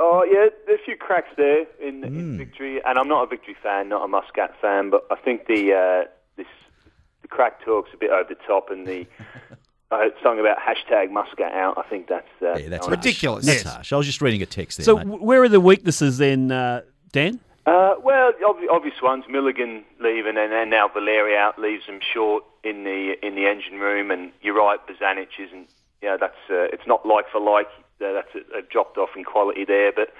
Oh 0.00 0.24
yeah, 0.30 0.48
there's 0.66 0.78
a 0.80 0.84
few 0.84 0.96
cracks 0.96 1.28
there 1.36 1.66
in, 1.80 1.98
Hmm. 2.02 2.18
in 2.18 2.38
victory, 2.38 2.80
and 2.84 2.98
I'm 2.98 3.08
not 3.08 3.24
a 3.24 3.26
victory 3.26 3.56
fan, 3.62 3.88
not 3.88 4.04
a 4.04 4.08
Muscat 4.08 4.54
fan, 4.60 4.90
but 4.90 5.04
I 5.10 5.16
think 5.16 5.46
the 5.48 5.72
uh, 5.74 6.08
this 6.36 6.46
the 7.22 7.28
crack 7.28 7.64
talk's 7.64 7.90
a 7.92 7.96
bit 7.96 8.10
over 8.10 8.28
the 8.28 8.36
top, 8.46 8.70
and 8.70 8.86
the 8.86 9.06
I 9.90 9.98
heard 10.04 10.12
something 10.22 10.38
about 10.38 10.58
hashtag 10.58 11.10
Muscat 11.10 11.52
out. 11.52 11.78
I 11.78 11.82
think 11.88 12.06
that's 12.08 12.28
uh, 12.40 12.56
Yeah, 12.58 12.68
that's 12.68 12.86
going- 12.86 13.00
harsh. 13.00 13.44
That's 13.44 13.62
harsh. 13.62 13.92
I 13.92 13.96
was 13.96 14.06
just 14.06 14.20
reading 14.22 14.40
a 14.42 14.46
text 14.46 14.78
there. 14.78 14.84
So, 14.84 14.98
mate. 14.98 15.20
where 15.20 15.42
are 15.42 15.48
the 15.48 15.60
weaknesses 15.60 16.18
then, 16.18 16.52
uh, 16.52 16.82
Dan? 17.10 17.40
Uh, 17.66 17.94
well, 18.02 18.07
obvi- 18.42 18.70
obvious 18.70 19.00
ones: 19.02 19.24
Milligan 19.28 19.84
leaving, 20.00 20.36
and 20.36 20.52
then 20.52 20.70
now 20.70 20.88
Valeri 20.88 21.36
out 21.36 21.58
leaves 21.58 21.86
them 21.86 22.00
short 22.00 22.44
in 22.64 22.84
the 22.84 23.14
in 23.22 23.34
the 23.34 23.46
engine 23.46 23.78
room. 23.78 24.10
And 24.10 24.32
you're 24.42 24.56
right, 24.56 24.78
Bozanic 24.86 25.28
isn't. 25.38 25.68
Yeah, 26.02 26.16
that's 26.16 26.38
uh, 26.50 26.68
it's 26.72 26.86
not 26.86 27.06
like 27.06 27.26
for 27.30 27.40
like. 27.40 27.68
That's 27.98 28.28
a, 28.34 28.58
a 28.58 28.62
dropped 28.62 28.96
off 28.96 29.10
in 29.16 29.24
quality 29.24 29.64
there, 29.64 29.90
but 29.92 30.14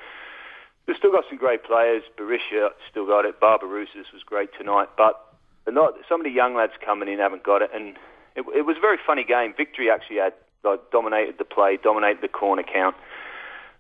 they've 0.87 0.97
still 0.97 1.13
got 1.13 1.25
some 1.29 1.39
great 1.39 1.63
players. 1.63 2.03
Berisha 2.19 2.71
still 2.91 3.07
got 3.07 3.25
it. 3.25 3.41
Barbarouses 3.41 4.13
was 4.13 4.23
great 4.27 4.51
tonight, 4.59 4.89
but 4.97 5.29
a 5.69 5.71
not, 5.71 5.95
some 6.09 6.21
of 6.21 6.25
the 6.25 6.31
young 6.31 6.57
lads 6.57 6.73
coming 6.85 7.09
in 7.09 7.19
haven't 7.19 7.45
got 7.45 7.63
it, 7.63 7.71
and 7.73 7.97
it, 8.35 8.45
it 8.55 8.67
was 8.67 8.77
a 8.79 8.81
very 8.81 8.99
funny 9.07 9.23
game. 9.23 9.55
Victory 9.57 9.91
actually 9.91 10.17
had 10.17 10.33
like, 10.65 10.91
dominated 10.91 11.37
the 11.39 11.45
play, 11.45 11.79
dominated 11.81 12.23
the 12.23 12.29
corner 12.29 12.65
count, 12.65 12.97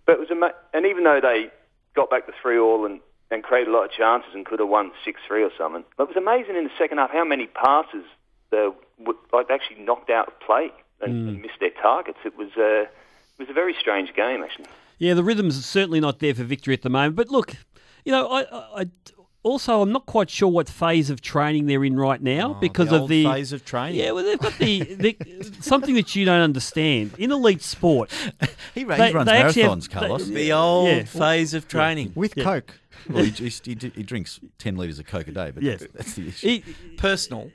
but 0.06 0.12
it 0.12 0.20
was 0.20 0.30
ama- 0.30 0.54
and 0.72 0.86
even 0.86 1.02
though 1.02 1.20
they 1.20 1.50
got 1.96 2.10
back 2.10 2.26
to 2.26 2.32
three 2.40 2.58
all 2.58 2.86
and, 2.86 3.00
and 3.30 3.42
created 3.42 3.68
a 3.68 3.72
lot 3.72 3.84
of 3.84 3.90
chances 3.92 4.30
and 4.34 4.46
could 4.46 4.58
have 4.58 4.68
won 4.68 4.90
six 5.04 5.20
three 5.26 5.42
or 5.42 5.50
something, 5.56 5.84
but 5.96 6.04
it 6.04 6.08
was 6.08 6.16
amazing 6.16 6.56
in 6.56 6.64
the 6.64 6.70
second 6.78 6.98
half 6.98 7.10
how 7.10 7.24
many 7.24 7.46
passes 7.46 8.04
they 8.50 8.68
like 9.32 9.50
actually 9.50 9.80
knocked 9.80 10.10
out 10.10 10.28
of 10.28 10.40
play 10.40 10.70
and, 11.00 11.28
and 11.28 11.42
missed 11.42 11.60
their 11.60 11.70
targets. 11.70 12.18
It 12.24 12.36
was 12.36 12.50
uh, 12.56 12.86
it 12.86 13.38
was 13.38 13.50
a 13.50 13.52
very 13.52 13.74
strange 13.78 14.14
game 14.14 14.42
actually. 14.42 14.66
Yeah, 14.98 15.14
the 15.14 15.22
rhythm's 15.22 15.64
certainly 15.64 16.00
not 16.00 16.18
there 16.18 16.34
for 16.34 16.42
victory 16.42 16.74
at 16.74 16.82
the 16.82 16.90
moment. 16.90 17.14
But 17.16 17.28
look, 17.28 17.54
you 18.04 18.10
know, 18.10 18.28
I, 18.28 18.80
I 18.80 18.86
also 19.48 19.82
I'm 19.82 19.92
not 19.92 20.06
quite 20.06 20.30
sure 20.30 20.48
what 20.48 20.68
phase 20.68 21.10
of 21.10 21.20
training 21.20 21.66
they're 21.66 21.84
in 21.84 21.96
right 21.96 22.20
now 22.22 22.54
because 22.54 22.88
Oh, 22.88 22.98
the 22.98 23.02
of 23.02 23.08
the 23.08 23.24
phase 23.24 23.52
of 23.52 23.64
training. 23.64 23.98
Yeah, 24.00 24.12
well, 24.12 24.24
they've 24.24 24.38
got 24.38 24.56
the, 24.58 24.82
the 24.94 25.16
something 25.60 25.94
that 25.96 26.14
you 26.14 26.24
don't 26.24 26.40
understand 26.40 27.12
in 27.18 27.32
elite 27.32 27.62
sport. 27.62 28.10
He 28.74 28.84
ra- 28.84 28.96
he 28.96 29.12
runs 29.12 29.28
actually 29.28 29.62
marathons, 29.62 29.90
Carlos. 29.90 30.26
The 30.28 30.52
old 30.52 30.88
yeah. 30.88 31.04
phase 31.04 31.54
of 31.54 31.66
training. 31.68 32.12
with 32.14 32.36
Yeah. 32.36 32.44
Coke. 32.44 32.78
Well, 33.08 33.24
he, 33.24 33.30
he, 33.30 33.48
he, 33.48 33.92
he 33.94 34.02
drinks 34.02 34.38
10 34.58 34.76
litres 34.76 34.98
of 34.98 35.06
Coke 35.06 35.28
a 35.28 35.32
day, 35.32 35.50
but 35.50 35.62
Yes. 35.62 35.80
that's, 35.80 35.92
that's 35.92 36.14
the 36.14 36.28
issue. 36.28 36.46
It- 36.48 36.96
Personal. 36.98 37.50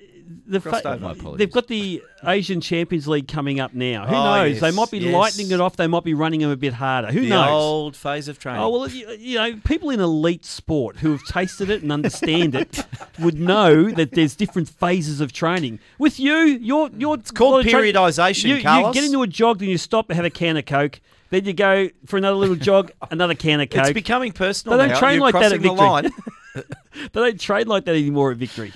The 0.45 0.59
fa- 0.59 0.81
over. 0.87 0.99
My 0.99 1.11
apologies. 1.11 1.37
they've 1.39 1.51
got 1.51 1.67
the 1.67 2.01
Asian 2.25 2.61
Champions 2.61 3.07
League 3.07 3.27
coming 3.27 3.59
up 3.59 3.73
now. 3.73 4.05
Who 4.07 4.15
Oh, 4.15 4.23
knows? 4.23 4.59
They 4.59 4.71
might 4.71 4.89
be 4.91 4.99
yes. 4.99 5.13
lightening 5.13 5.51
it 5.51 5.59
off. 5.61 5.75
They 5.77 5.87
might 5.87 6.03
be 6.03 6.13
running 6.13 6.39
them 6.41 6.49
a 6.51 6.55
bit 6.55 6.73
harder. 6.73 7.11
Who 7.11 7.21
the 7.21 7.29
knows? 7.29 7.49
old 7.49 7.95
phase 7.95 8.27
of 8.27 8.39
training. 8.39 8.61
Oh 8.61 8.69
well, 8.69 8.87
you, 8.89 9.09
you 9.11 9.37
know, 9.37 9.55
people 9.65 9.89
in 9.89 9.99
elite 9.99 10.45
sport 10.45 10.97
who 10.97 11.11
have 11.11 11.23
tasted 11.25 11.69
it 11.69 11.81
and 11.83 11.91
understand 11.91 12.55
it 12.55 12.85
would 13.19 13.39
know 13.39 13.89
that 13.91 14.11
there's 14.11 14.35
different 14.35 14.69
phases 14.69 15.21
of 15.21 15.31
training. 15.33 15.79
With 15.97 16.19
you, 16.19 16.35
you're 16.37 16.89
you're 16.97 17.15
it's 17.15 17.31
called 17.31 17.65
periodisation, 17.65 18.45
You, 18.49 18.55
you 18.55 18.61
Carlos. 18.63 18.93
get 18.93 19.03
into 19.03 19.21
a 19.21 19.27
jog, 19.27 19.59
then 19.59 19.69
you 19.69 19.77
stop 19.77 20.09
and 20.09 20.15
have 20.15 20.25
a 20.25 20.29
can 20.29 20.57
of 20.57 20.65
Coke. 20.65 21.01
Then 21.29 21.45
you 21.45 21.53
go 21.53 21.89
for 22.05 22.17
another 22.17 22.35
little 22.37 22.55
jog, 22.55 22.91
another 23.11 23.33
can 23.33 23.59
of 23.59 23.69
Coke. 23.71 23.85
it's 23.85 23.93
becoming 23.93 24.31
personal. 24.33 24.77
they 24.77 24.83
don't 24.85 24.93
now. 24.93 24.99
train 24.99 25.13
You're 25.15 25.21
like 25.21 25.33
that 25.33 25.51
at 25.51 25.61
the 25.61 25.69
Victory. 25.69 25.77
line. 25.87 26.11
they 26.93 27.09
don't 27.21 27.39
train 27.39 27.65
like 27.67 27.85
that 27.85 27.95
anymore 27.95 28.29
at 28.31 28.37
Victory. 28.37 28.71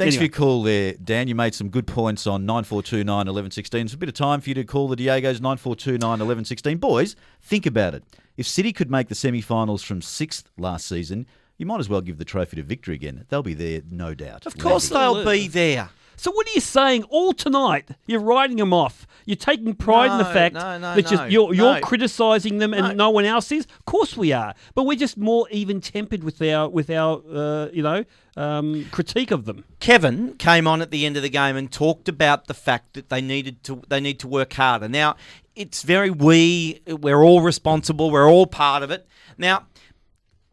Thanks 0.00 0.16
Anyway. 0.16 0.30
for 0.30 0.34
your 0.40 0.46
call 0.48 0.62
there, 0.62 0.94
Dan. 0.94 1.28
You 1.28 1.34
made 1.34 1.54
some 1.54 1.68
good 1.68 1.86
points 1.86 2.26
on 2.26 2.46
9429 2.46 3.14
1116. 3.14 3.80
It's 3.82 3.92
a 3.92 3.98
bit 3.98 4.08
of 4.08 4.14
time 4.14 4.40
for 4.40 4.48
you 4.48 4.54
to 4.54 4.64
call 4.64 4.88
the 4.88 4.96
Diegos 4.96 5.42
9429 5.42 6.08
1116. 6.08 6.78
Boys, 6.78 7.16
think 7.42 7.66
about 7.66 7.94
it. 7.94 8.02
If 8.38 8.46
City 8.48 8.72
could 8.72 8.90
make 8.90 9.08
the 9.08 9.14
semi 9.14 9.42
finals 9.42 9.82
from 9.82 10.00
sixth 10.00 10.50
last 10.56 10.86
season, 10.86 11.26
you 11.58 11.66
might 11.66 11.80
as 11.80 11.90
well 11.90 12.00
give 12.00 12.16
the 12.16 12.24
trophy 12.24 12.56
to 12.56 12.62
victory 12.62 12.94
again. 12.94 13.26
They'll 13.28 13.42
be 13.42 13.52
there, 13.52 13.82
no 13.90 14.14
doubt. 14.14 14.46
Of 14.46 14.56
course 14.56 14.88
they'll 14.88 15.22
be 15.22 15.48
there. 15.48 15.90
So 16.20 16.30
what 16.30 16.46
are 16.46 16.52
you 16.54 16.60
saying 16.60 17.04
all 17.04 17.32
tonight? 17.32 17.88
You're 18.06 18.20
writing 18.20 18.58
them 18.58 18.74
off. 18.74 19.06
You're 19.24 19.36
taking 19.36 19.72
pride 19.72 20.10
in 20.10 20.18
the 20.18 20.24
No, 20.24 20.32
fact 20.34 20.54
no, 20.54 20.76
no, 20.76 20.94
that 20.94 21.06
just 21.06 21.30
you're 21.30 21.54
you're 21.54 21.76
no. 21.76 21.80
criticising 21.80 22.58
them 22.58 22.74
and 22.74 22.98
no. 22.98 23.08
one 23.08 23.24
else 23.24 23.50
is. 23.50 23.64
Of 23.64 23.86
course 23.86 24.18
we 24.18 24.30
are, 24.30 24.54
but 24.74 24.84
we're 24.84 24.98
just 24.98 25.16
more 25.16 25.48
even 25.50 25.80
tempered 25.80 26.22
with 26.22 26.42
our 26.42 26.68
with 26.68 26.90
our 26.90 27.22
uh, 27.26 27.68
you 27.72 27.82
know 27.82 28.04
um, 28.36 28.84
critique 28.90 29.30
of 29.30 29.46
them. 29.46 29.64
Kevin 29.78 30.34
came 30.34 30.66
on 30.66 30.82
at 30.82 30.90
the 30.90 31.06
end 31.06 31.16
of 31.16 31.22
the 31.22 31.30
game 31.30 31.56
and 31.56 31.72
talked 31.72 32.06
about 32.06 32.48
the 32.48 32.54
fact 32.54 32.92
that 32.92 33.08
they 33.08 33.22
needed 33.22 33.64
to 33.64 33.80
they 33.88 33.98
need 33.98 34.20
to 34.20 34.28
work 34.28 34.52
harder. 34.52 34.90
Now, 34.90 35.16
it's 35.56 35.82
very 35.84 36.10
we 36.10 36.82
we're 36.86 37.22
all 37.22 37.40
responsible, 37.40 38.10
we're 38.10 38.30
all 38.30 38.46
part 38.46 38.82
of 38.82 38.90
it. 38.90 39.06
Now, 39.38 39.68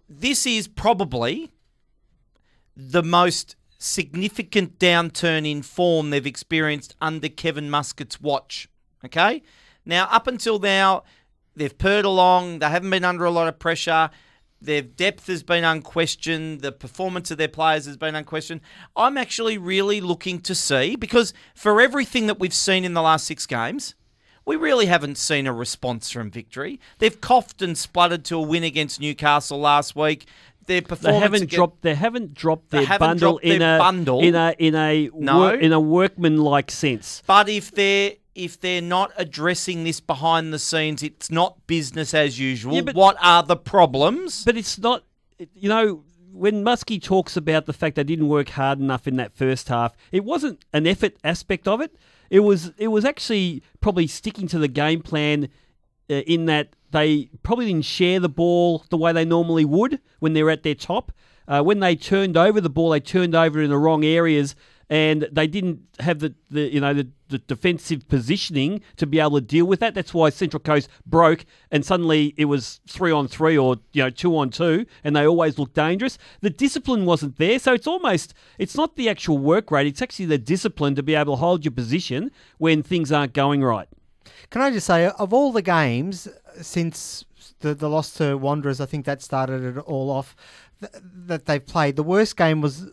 this 0.07 0.45
is 0.45 0.69
probably 0.69 1.51
the 2.73 3.03
most 3.03 3.57
significant 3.77 4.79
downturn 4.79 5.49
in 5.49 5.61
form 5.61 6.09
they've 6.09 6.25
experienced 6.25 6.95
under 7.01 7.29
Kevin 7.29 7.69
Muscat's 7.69 8.19
watch. 8.19 8.69
Okay? 9.05 9.43
Now, 9.85 10.07
up 10.11 10.27
until 10.27 10.59
now, 10.59 11.03
they've 11.55 11.77
purred 11.77 12.05
along, 12.05 12.59
they 12.59 12.67
haven't 12.67 12.89
been 12.89 13.05
under 13.05 13.25
a 13.25 13.31
lot 13.31 13.47
of 13.47 13.59
pressure. 13.59 14.09
Their 14.59 14.81
depth 14.81 15.27
has 15.27 15.43
been 15.43 15.63
unquestioned. 15.63 16.61
The 16.61 16.71
performance 16.71 17.29
of 17.29 17.37
their 17.37 17.47
players 17.47 17.85
has 17.85 17.95
been 17.95 18.15
unquestioned. 18.15 18.61
I'm 18.95 19.17
actually 19.17 19.57
really 19.57 20.01
looking 20.01 20.39
to 20.41 20.55
see 20.55 20.95
because 20.95 21.33
for 21.55 21.79
everything 21.79 22.27
that 22.27 22.39
we've 22.39 22.53
seen 22.53 22.83
in 22.83 22.93
the 22.93 23.01
last 23.01 23.25
six 23.25 23.45
games, 23.45 23.93
we 24.47 24.55
really 24.55 24.85
haven't 24.85 25.17
seen 25.17 25.45
a 25.45 25.53
response 25.53 26.09
from 26.09 26.31
victory. 26.31 26.79
They've 26.99 27.19
coughed 27.19 27.61
and 27.61 27.77
spluttered 27.77 28.23
to 28.25 28.37
a 28.37 28.41
win 28.41 28.63
against 28.63 29.01
Newcastle 29.01 29.59
last 29.59 29.93
week. 29.93 30.25
Their 30.67 30.81
They 30.81 31.13
haven't 31.19 31.35
against- 31.43 31.55
dropped. 31.55 31.81
They 31.81 31.95
haven't 31.95 32.33
dropped 32.33 32.69
their 32.69 32.85
haven't 32.85 33.07
bundle 33.07 33.31
dropped 33.33 33.45
in 33.45 33.59
their 33.59 33.75
a 33.77 33.79
bundle. 33.79 34.19
in 34.21 34.35
a 34.35 34.53
in 34.59 34.75
a 34.75 35.09
No. 35.15 35.37
wor- 35.39 35.55
in 35.55 35.71
a 35.73 35.79
workmanlike 35.79 36.69
sense. 36.71 37.23
But 37.25 37.49
if 37.49 37.71
they're 37.71 38.13
if 38.35 38.59
they're 38.59 38.81
not 38.83 39.11
addressing 39.17 39.83
this 39.83 39.99
behind 39.99 40.53
the 40.53 40.59
scenes, 40.59 41.01
it's 41.01 41.31
not 41.31 41.65
business 41.65 42.13
as 42.13 42.37
usual. 42.37 42.75
Yeah, 42.75 42.81
but- 42.81 42.95
what 42.95 43.15
are 43.19 43.41
the 43.41 43.55
problems? 43.55 44.43
But 44.45 44.55
it's 44.57 44.77
not, 44.77 45.03
you 45.55 45.67
know, 45.69 46.03
when 46.31 46.63
Muskie 46.63 47.01
talks 47.01 47.35
about 47.35 47.65
the 47.65 47.73
fact 47.73 47.95
they 47.95 48.03
didn't 48.03 48.27
work 48.27 48.49
hard 48.49 48.79
enough 48.79 49.07
in 49.07 49.15
that 49.15 49.33
first 49.33 49.69
half, 49.69 49.95
it 50.11 50.23
wasn't 50.23 50.63
an 50.71 50.85
effort 50.85 51.15
aspect 51.23 51.67
of 51.67 51.81
it. 51.81 51.95
It 52.29 52.41
was 52.41 52.73
it 52.77 52.89
was 52.89 53.05
actually 53.05 53.63
probably 53.79 54.05
sticking 54.05 54.47
to 54.49 54.59
the 54.59 54.67
game 54.67 55.01
plan 55.01 55.47
uh, 56.09 56.15
in 56.27 56.45
that 56.45 56.75
they 56.91 57.29
probably 57.43 57.65
didn't 57.65 57.85
share 57.85 58.19
the 58.19 58.29
ball 58.29 58.85
the 58.89 58.97
way 58.97 59.11
they 59.11 59.25
normally 59.25 59.65
would 59.65 59.99
when 60.19 60.33
they're 60.33 60.49
at 60.49 60.63
their 60.63 60.75
top. 60.75 61.11
Uh, 61.47 61.61
when 61.61 61.79
they 61.79 61.95
turned 61.95 62.35
over 62.35 62.59
the 62.59 62.69
ball, 62.69 62.89
they 62.89 62.99
turned 62.99 63.33
over 63.35 63.61
in 63.61 63.69
the 63.69 63.77
wrong 63.77 64.03
areas, 64.03 64.55
and 64.89 65.27
they 65.31 65.47
didn't 65.47 65.81
have 65.99 66.19
the, 66.19 66.33
the 66.49 66.73
you 66.73 66.79
know 66.79 66.93
the, 66.93 67.07
the 67.29 67.37
defensive 67.39 68.07
positioning 68.07 68.81
to 68.95 69.05
be 69.05 69.19
able 69.19 69.39
to 69.39 69.41
deal 69.41 69.65
with 69.65 69.79
that. 69.79 69.93
That's 69.93 70.13
why 70.13 70.29
Central 70.29 70.59
Coast 70.59 70.89
broke, 71.05 71.45
and 71.71 71.85
suddenly 71.85 72.33
it 72.37 72.45
was 72.45 72.79
three 72.87 73.11
on 73.11 73.27
three 73.27 73.57
or 73.57 73.77
you 73.93 74.03
know 74.03 74.09
two 74.09 74.37
on 74.37 74.49
two, 74.49 74.85
and 75.03 75.15
they 75.15 75.25
always 75.25 75.57
looked 75.57 75.75
dangerous. 75.75 76.17
The 76.41 76.49
discipline 76.49 77.05
wasn't 77.05 77.37
there, 77.37 77.59
so 77.59 77.73
it's 77.73 77.87
almost 77.87 78.33
it's 78.57 78.75
not 78.75 78.95
the 78.95 79.09
actual 79.09 79.37
work 79.37 79.71
rate; 79.71 79.87
it's 79.87 80.01
actually 80.01 80.25
the 80.25 80.37
discipline 80.37 80.95
to 80.95 81.03
be 81.03 81.15
able 81.15 81.33
to 81.33 81.39
hold 81.39 81.65
your 81.65 81.73
position 81.73 82.31
when 82.57 82.83
things 82.83 83.11
aren't 83.11 83.33
going 83.33 83.63
right. 83.63 83.87
Can 84.49 84.61
I 84.61 84.71
just 84.71 84.87
say, 84.87 85.07
of 85.07 85.33
all 85.33 85.51
the 85.51 85.61
games 85.61 86.27
since 86.61 87.25
the 87.59 87.73
the 87.73 87.89
loss 87.89 88.11
to 88.13 88.37
Wanderers, 88.37 88.79
I 88.79 88.85
think 88.85 89.05
that 89.05 89.21
started 89.21 89.63
it 89.63 89.79
all 89.79 90.09
off. 90.09 90.35
Th- 90.79 90.91
that 91.25 91.45
they've 91.45 91.65
played, 91.65 91.95
the 91.95 92.03
worst 92.03 92.37
game 92.37 92.61
was 92.61 92.87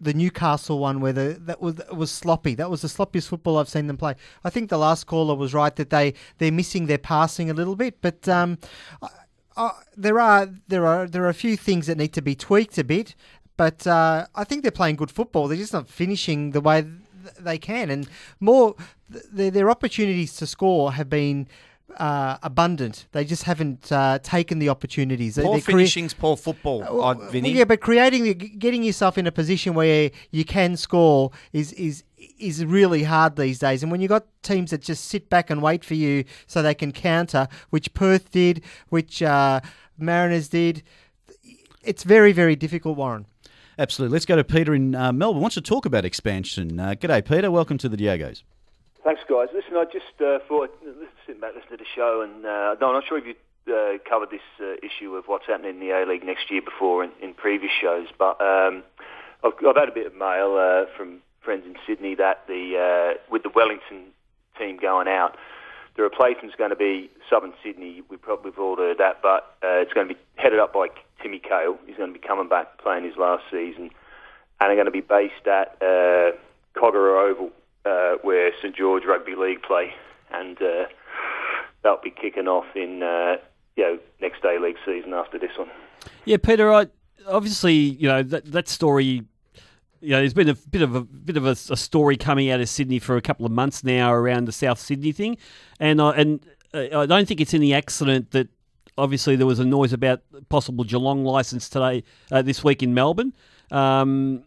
the 0.00 0.14
Newcastle 0.14 0.78
one, 0.78 1.00
where 1.00 1.12
the 1.12 1.38
that 1.40 1.60
was 1.60 1.80
was 1.92 2.10
sloppy. 2.10 2.54
That 2.54 2.70
was 2.70 2.82
the 2.82 2.88
sloppiest 2.88 3.28
football 3.28 3.58
I've 3.58 3.68
seen 3.68 3.86
them 3.86 3.96
play. 3.96 4.14
I 4.44 4.50
think 4.50 4.70
the 4.70 4.78
last 4.78 5.04
caller 5.06 5.34
was 5.34 5.52
right 5.54 5.74
that 5.76 5.90
they 5.90 6.14
they're 6.38 6.52
missing 6.52 6.86
their 6.86 6.98
passing 6.98 7.50
a 7.50 7.54
little 7.54 7.76
bit, 7.76 8.00
but 8.00 8.28
um, 8.28 8.58
uh, 9.56 9.70
there 9.96 10.20
are 10.20 10.48
there 10.68 10.86
are 10.86 11.06
there 11.06 11.24
are 11.24 11.28
a 11.28 11.34
few 11.34 11.56
things 11.56 11.86
that 11.86 11.98
need 11.98 12.12
to 12.14 12.22
be 12.22 12.34
tweaked 12.34 12.78
a 12.78 12.84
bit. 12.84 13.14
But 13.56 13.86
uh, 13.86 14.26
I 14.34 14.44
think 14.44 14.62
they're 14.62 14.70
playing 14.70 14.96
good 14.96 15.10
football. 15.10 15.46
They're 15.46 15.58
just 15.58 15.74
not 15.74 15.86
finishing 15.86 16.52
the 16.52 16.62
way 16.62 16.82
they 17.38 17.58
can, 17.58 17.90
and 17.90 18.08
more 18.40 18.74
th- 19.34 19.52
their, 19.52 19.70
opportunities 19.70 20.34
to 20.36 20.46
score 20.46 20.92
have 20.92 21.08
been 21.08 21.48
uh, 21.96 22.38
abundant. 22.42 23.06
They 23.12 23.24
just 23.24 23.42
haven't 23.44 23.90
uh, 23.90 24.18
taken 24.22 24.58
the 24.58 24.68
opportunities. 24.68 25.36
Poor 25.36 25.44
they're 25.44 25.60
crea- 25.60 25.74
finishing's 25.74 26.14
poor 26.14 26.36
football, 26.36 27.02
uh, 27.02 27.14
Vinny. 27.30 27.52
yeah, 27.52 27.64
but 27.64 27.80
creating, 27.80 28.24
the- 28.24 28.34
getting 28.34 28.82
yourself 28.82 29.18
in 29.18 29.26
a 29.26 29.32
position 29.32 29.74
where 29.74 30.10
you 30.30 30.44
can 30.44 30.76
score 30.76 31.30
is 31.52 31.72
is 31.74 32.04
is 32.38 32.64
really 32.64 33.02
hard 33.02 33.36
these 33.36 33.58
days. 33.58 33.82
And 33.82 33.90
when 33.90 34.00
you've 34.00 34.08
got 34.10 34.26
teams 34.42 34.70
that 34.70 34.82
just 34.82 35.06
sit 35.06 35.28
back 35.30 35.50
and 35.50 35.62
wait 35.62 35.84
for 35.84 35.94
you 35.94 36.24
so 36.46 36.62
they 36.62 36.74
can 36.74 36.92
counter, 36.92 37.48
which 37.70 37.92
Perth 37.94 38.30
did, 38.30 38.62
which 38.90 39.22
uh, 39.22 39.60
Mariners 39.98 40.48
did, 40.48 40.82
it's 41.82 42.04
very 42.04 42.32
very 42.32 42.56
difficult, 42.56 42.96
Warren. 42.96 43.26
Absolutely. 43.80 44.12
Let's 44.12 44.26
go 44.26 44.36
to 44.36 44.44
Peter 44.44 44.74
in 44.74 44.94
uh, 44.94 45.10
Melbourne. 45.10 45.40
Wants 45.40 45.54
to 45.54 45.62
talk 45.62 45.86
about 45.86 46.04
expansion. 46.04 46.78
Uh, 46.78 46.94
g'day, 47.00 47.26
Peter. 47.26 47.50
Welcome 47.50 47.78
to 47.78 47.88
the 47.88 47.96
Diegos. 47.96 48.42
Thanks, 49.02 49.22
guys. 49.26 49.48
Listen, 49.54 49.74
I 49.74 49.84
just 49.84 50.20
uh, 50.20 50.38
thought, 50.46 50.68
sitting 51.26 51.40
back 51.40 51.54
listening 51.54 51.78
to 51.78 51.84
the 51.84 51.88
show, 51.96 52.20
and 52.20 52.44
uh, 52.44 52.76
no, 52.78 52.88
I'm 52.88 52.92
not 52.92 53.04
sure 53.08 53.16
if 53.16 53.24
you 53.24 53.74
uh, 53.74 53.96
covered 54.06 54.28
this 54.28 54.44
uh, 54.60 54.74
issue 54.82 55.14
of 55.14 55.24
what's 55.28 55.46
happening 55.46 55.76
in 55.76 55.80
the 55.80 55.92
A 55.92 56.04
League 56.04 56.26
next 56.26 56.50
year 56.50 56.60
before 56.60 57.02
in, 57.02 57.10
in 57.22 57.32
previous 57.32 57.72
shows, 57.80 58.08
but 58.18 58.38
um, 58.42 58.82
I've, 59.42 59.54
I've 59.66 59.76
had 59.76 59.88
a 59.88 59.92
bit 59.94 60.06
of 60.06 60.14
mail 60.14 60.58
uh, 60.60 60.84
from 60.94 61.22
friends 61.40 61.64
in 61.64 61.74
Sydney 61.86 62.14
that 62.16 62.46
the 62.48 62.76
uh, 63.16 63.32
with 63.32 63.44
the 63.44 63.50
Wellington 63.54 64.12
team 64.58 64.76
going 64.76 65.08
out, 65.08 65.38
the 66.00 66.04
replacement's 66.04 66.56
going 66.56 66.70
to 66.70 66.76
be 66.76 67.10
Southern 67.28 67.52
Sydney. 67.62 68.02
We 68.08 68.16
probably 68.16 68.52
have 68.52 68.58
all 68.58 68.76
heard 68.76 68.96
that, 68.96 69.20
but 69.22 69.54
uh, 69.62 69.84
it's 69.84 69.92
going 69.92 70.08
to 70.08 70.14
be 70.14 70.20
headed 70.36 70.58
up 70.58 70.72
by 70.72 70.88
Timmy 71.22 71.38
Cahill. 71.38 71.76
He's 71.86 71.96
going 71.96 72.10
to 72.14 72.18
be 72.18 72.26
coming 72.26 72.48
back 72.48 72.78
playing 72.78 73.04
his 73.04 73.18
last 73.18 73.44
season, 73.50 73.90
and 74.60 74.68
they're 74.68 74.76
going 74.76 74.86
to 74.86 74.90
be 74.90 75.02
based 75.02 75.46
at 75.46 75.76
uh, 75.82 76.32
Oval, 76.82 77.50
uh, 77.84 78.14
where 78.22 78.50
St 78.62 78.74
George 78.74 79.04
Rugby 79.04 79.34
League 79.34 79.60
play, 79.60 79.92
and 80.32 80.56
uh, 80.62 80.86
that'll 81.82 82.00
be 82.02 82.10
kicking 82.10 82.48
off 82.48 82.74
in 82.74 83.02
uh, 83.02 83.36
you 83.76 83.82
know 83.82 83.98
next 84.22 84.42
A 84.42 84.58
League 84.58 84.78
season 84.86 85.12
after 85.12 85.38
this 85.38 85.52
one. 85.58 85.68
Yeah, 86.24 86.38
Peter. 86.38 86.72
I, 86.72 86.86
obviously, 87.28 87.74
you 87.74 88.08
know 88.08 88.22
that 88.22 88.50
that 88.52 88.68
story 88.68 89.24
you 90.00 90.10
know, 90.10 90.18
there's 90.18 90.34
been 90.34 90.48
a 90.48 90.54
bit 90.54 90.82
of 90.82 90.94
a 90.94 91.02
bit 91.02 91.36
of 91.36 91.46
a, 91.46 91.50
a 91.50 91.76
story 91.76 92.16
coming 92.16 92.50
out 92.50 92.60
of 92.60 92.68
Sydney 92.68 92.98
for 92.98 93.16
a 93.16 93.22
couple 93.22 93.44
of 93.44 93.52
months 93.52 93.84
now 93.84 94.12
around 94.12 94.46
the 94.46 94.52
South 94.52 94.78
Sydney 94.78 95.12
thing, 95.12 95.36
and 95.78 96.00
I 96.00 96.16
and 96.16 96.46
uh, 96.72 97.00
I 97.00 97.06
don't 97.06 97.28
think 97.28 97.40
it's 97.40 97.54
any 97.54 97.74
accident 97.74 98.30
that 98.30 98.48
obviously 98.96 99.36
there 99.36 99.46
was 99.46 99.58
a 99.58 99.64
noise 99.64 99.92
about 99.92 100.22
possible 100.48 100.84
Geelong 100.84 101.24
license 101.24 101.68
today 101.68 102.02
uh, 102.30 102.42
this 102.42 102.64
week 102.64 102.82
in 102.82 102.94
Melbourne, 102.94 103.34
um, 103.70 104.44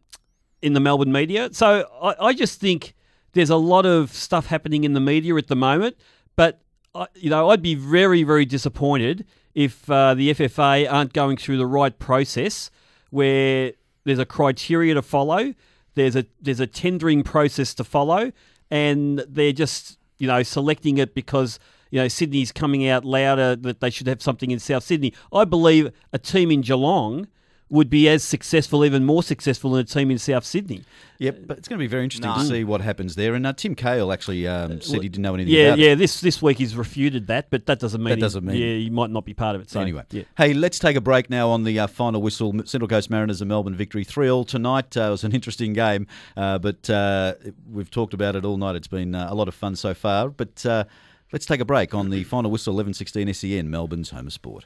in 0.61 0.73
the 0.73 0.79
Melbourne 0.79 1.11
media. 1.11 1.49
So 1.51 1.87
I, 2.01 2.27
I 2.27 2.33
just 2.33 2.59
think 2.59 2.95
there's 3.33 3.49
a 3.49 3.55
lot 3.55 3.85
of 3.85 4.11
stuff 4.11 4.47
happening 4.47 4.83
in 4.83 4.93
the 4.93 4.99
media 4.99 5.35
at 5.35 5.47
the 5.47 5.55
moment, 5.55 5.97
but 6.35 6.61
I, 6.95 7.07
you 7.13 7.29
know 7.29 7.49
I'd 7.51 7.61
be 7.61 7.75
very 7.75 8.23
very 8.23 8.45
disappointed 8.45 9.25
if 9.53 9.87
uh, 9.89 10.15
the 10.15 10.33
FFA 10.33 10.91
aren't 10.91 11.13
going 11.13 11.37
through 11.37 11.57
the 11.57 11.67
right 11.67 11.97
process 11.99 12.71
where 13.11 13.73
there's 14.03 14.19
a 14.19 14.25
criteria 14.25 14.93
to 14.93 15.01
follow, 15.01 15.53
there's 15.95 16.15
a 16.15 16.25
there's 16.41 16.59
a 16.59 16.67
tendering 16.67 17.23
process 17.23 17.73
to 17.75 17.83
follow, 17.83 18.31
and 18.71 19.23
they're 19.27 19.53
just 19.53 19.97
you 20.17 20.27
know 20.27 20.43
selecting 20.43 20.97
it 20.97 21.13
because 21.13 21.59
you 21.91 21.99
know 21.99 22.07
Sydney's 22.07 22.51
coming 22.51 22.87
out 22.87 23.05
louder 23.05 23.55
that 23.55 23.79
they 23.79 23.89
should 23.89 24.07
have 24.07 24.21
something 24.21 24.51
in 24.51 24.59
South 24.59 24.83
Sydney. 24.83 25.13
I 25.31 25.45
believe 25.45 25.91
a 26.11 26.19
team 26.19 26.51
in 26.51 26.61
Geelong 26.61 27.27
would 27.73 27.89
be 27.89 28.07
as 28.07 28.23
successful, 28.23 28.85
even 28.85 29.03
more 29.03 29.23
successful 29.23 29.71
than 29.71 29.81
a 29.81 29.83
team 29.83 30.11
in 30.11 30.19
South 30.19 30.45
Sydney. 30.45 30.83
Yep, 31.17 31.39
but 31.47 31.57
it's 31.57 31.67
going 31.67 31.77
to 31.79 31.83
be 31.83 31.87
very 31.87 32.03
interesting 32.03 32.29
No. 32.29 32.37
to 32.37 32.45
see 32.45 32.63
what 32.63 32.81
happens 32.81 33.15
there. 33.15 33.33
And 33.33 33.47
uh, 33.47 33.53
Tim 33.53 33.73
Cahill 33.73 34.11
actually 34.13 34.47
um, 34.47 34.79
said 34.79 35.01
he 35.01 35.09
didn't 35.09 35.23
know 35.23 35.33
anything 35.33 35.53
Yeah, 35.53 35.67
about 35.69 35.79
yeah. 35.79 35.91
it. 35.91 35.95
This 35.95 36.21
this 36.21 36.39
week 36.41 36.59
he's 36.59 36.75
refuted 36.75 37.27
that, 37.27 37.49
but 37.49 37.65
that 37.65 37.79
doesn't 37.79 38.01
mean 38.03 38.11
That 38.11 38.19
doesn't 38.19 38.45
mean- 38.45 38.57
yeah 38.57 38.75
he 38.75 38.89
might 38.91 39.09
not 39.09 39.25
be 39.25 39.33
part 39.33 39.55
of 39.55 39.61
it. 39.63 39.71
So 39.71 39.79
anyway, 39.79 40.03
yeah. 40.11 40.23
hey, 40.37 40.53
let's 40.53 40.77
take 40.77 40.95
a 40.95 41.01
break 41.01 41.29
now 41.31 41.49
on 41.49 41.63
the 41.63 41.79
uh, 41.79 41.87
final 41.87 42.21
whistle. 42.21 42.53
Central 42.65 42.87
Coast 42.87 43.09
Mariners 43.09 43.41
and 43.41 43.49
Melbourne 43.49 43.75
victory 43.75 44.03
three 44.03 44.29
all 44.29 44.43
tonight. 44.45 44.95
Uh, 44.95 45.01
it 45.01 45.09
was 45.09 45.23
an 45.23 45.31
interesting 45.39 45.73
game, 45.73 46.05
uh, 46.37 46.59
but 46.59 46.87
uh, 46.89 47.33
we've 47.71 47.89
talked 47.91 48.13
about 48.13 48.35
it 48.35 48.45
all 48.45 48.57
night. 48.57 48.75
It's 48.75 48.87
been 48.87 49.15
uh, 49.15 49.27
a 49.31 49.35
lot 49.35 49.47
of 49.47 49.55
fun 49.55 49.75
so 49.75 49.93
far. 49.95 50.29
But 50.29 50.63
uh, 50.65 50.83
let's 51.31 51.45
take 51.47 51.59
a 51.61 51.65
break 51.65 51.95
on 51.95 52.09
the 52.11 52.23
final 52.23 52.51
whistle. 52.51 52.73
Eleven 52.73 52.93
sixteen 52.93 53.33
SEN 53.33 53.69
Melbourne's 53.71 54.11
home 54.11 54.27
of 54.27 54.33
sport. 54.33 54.65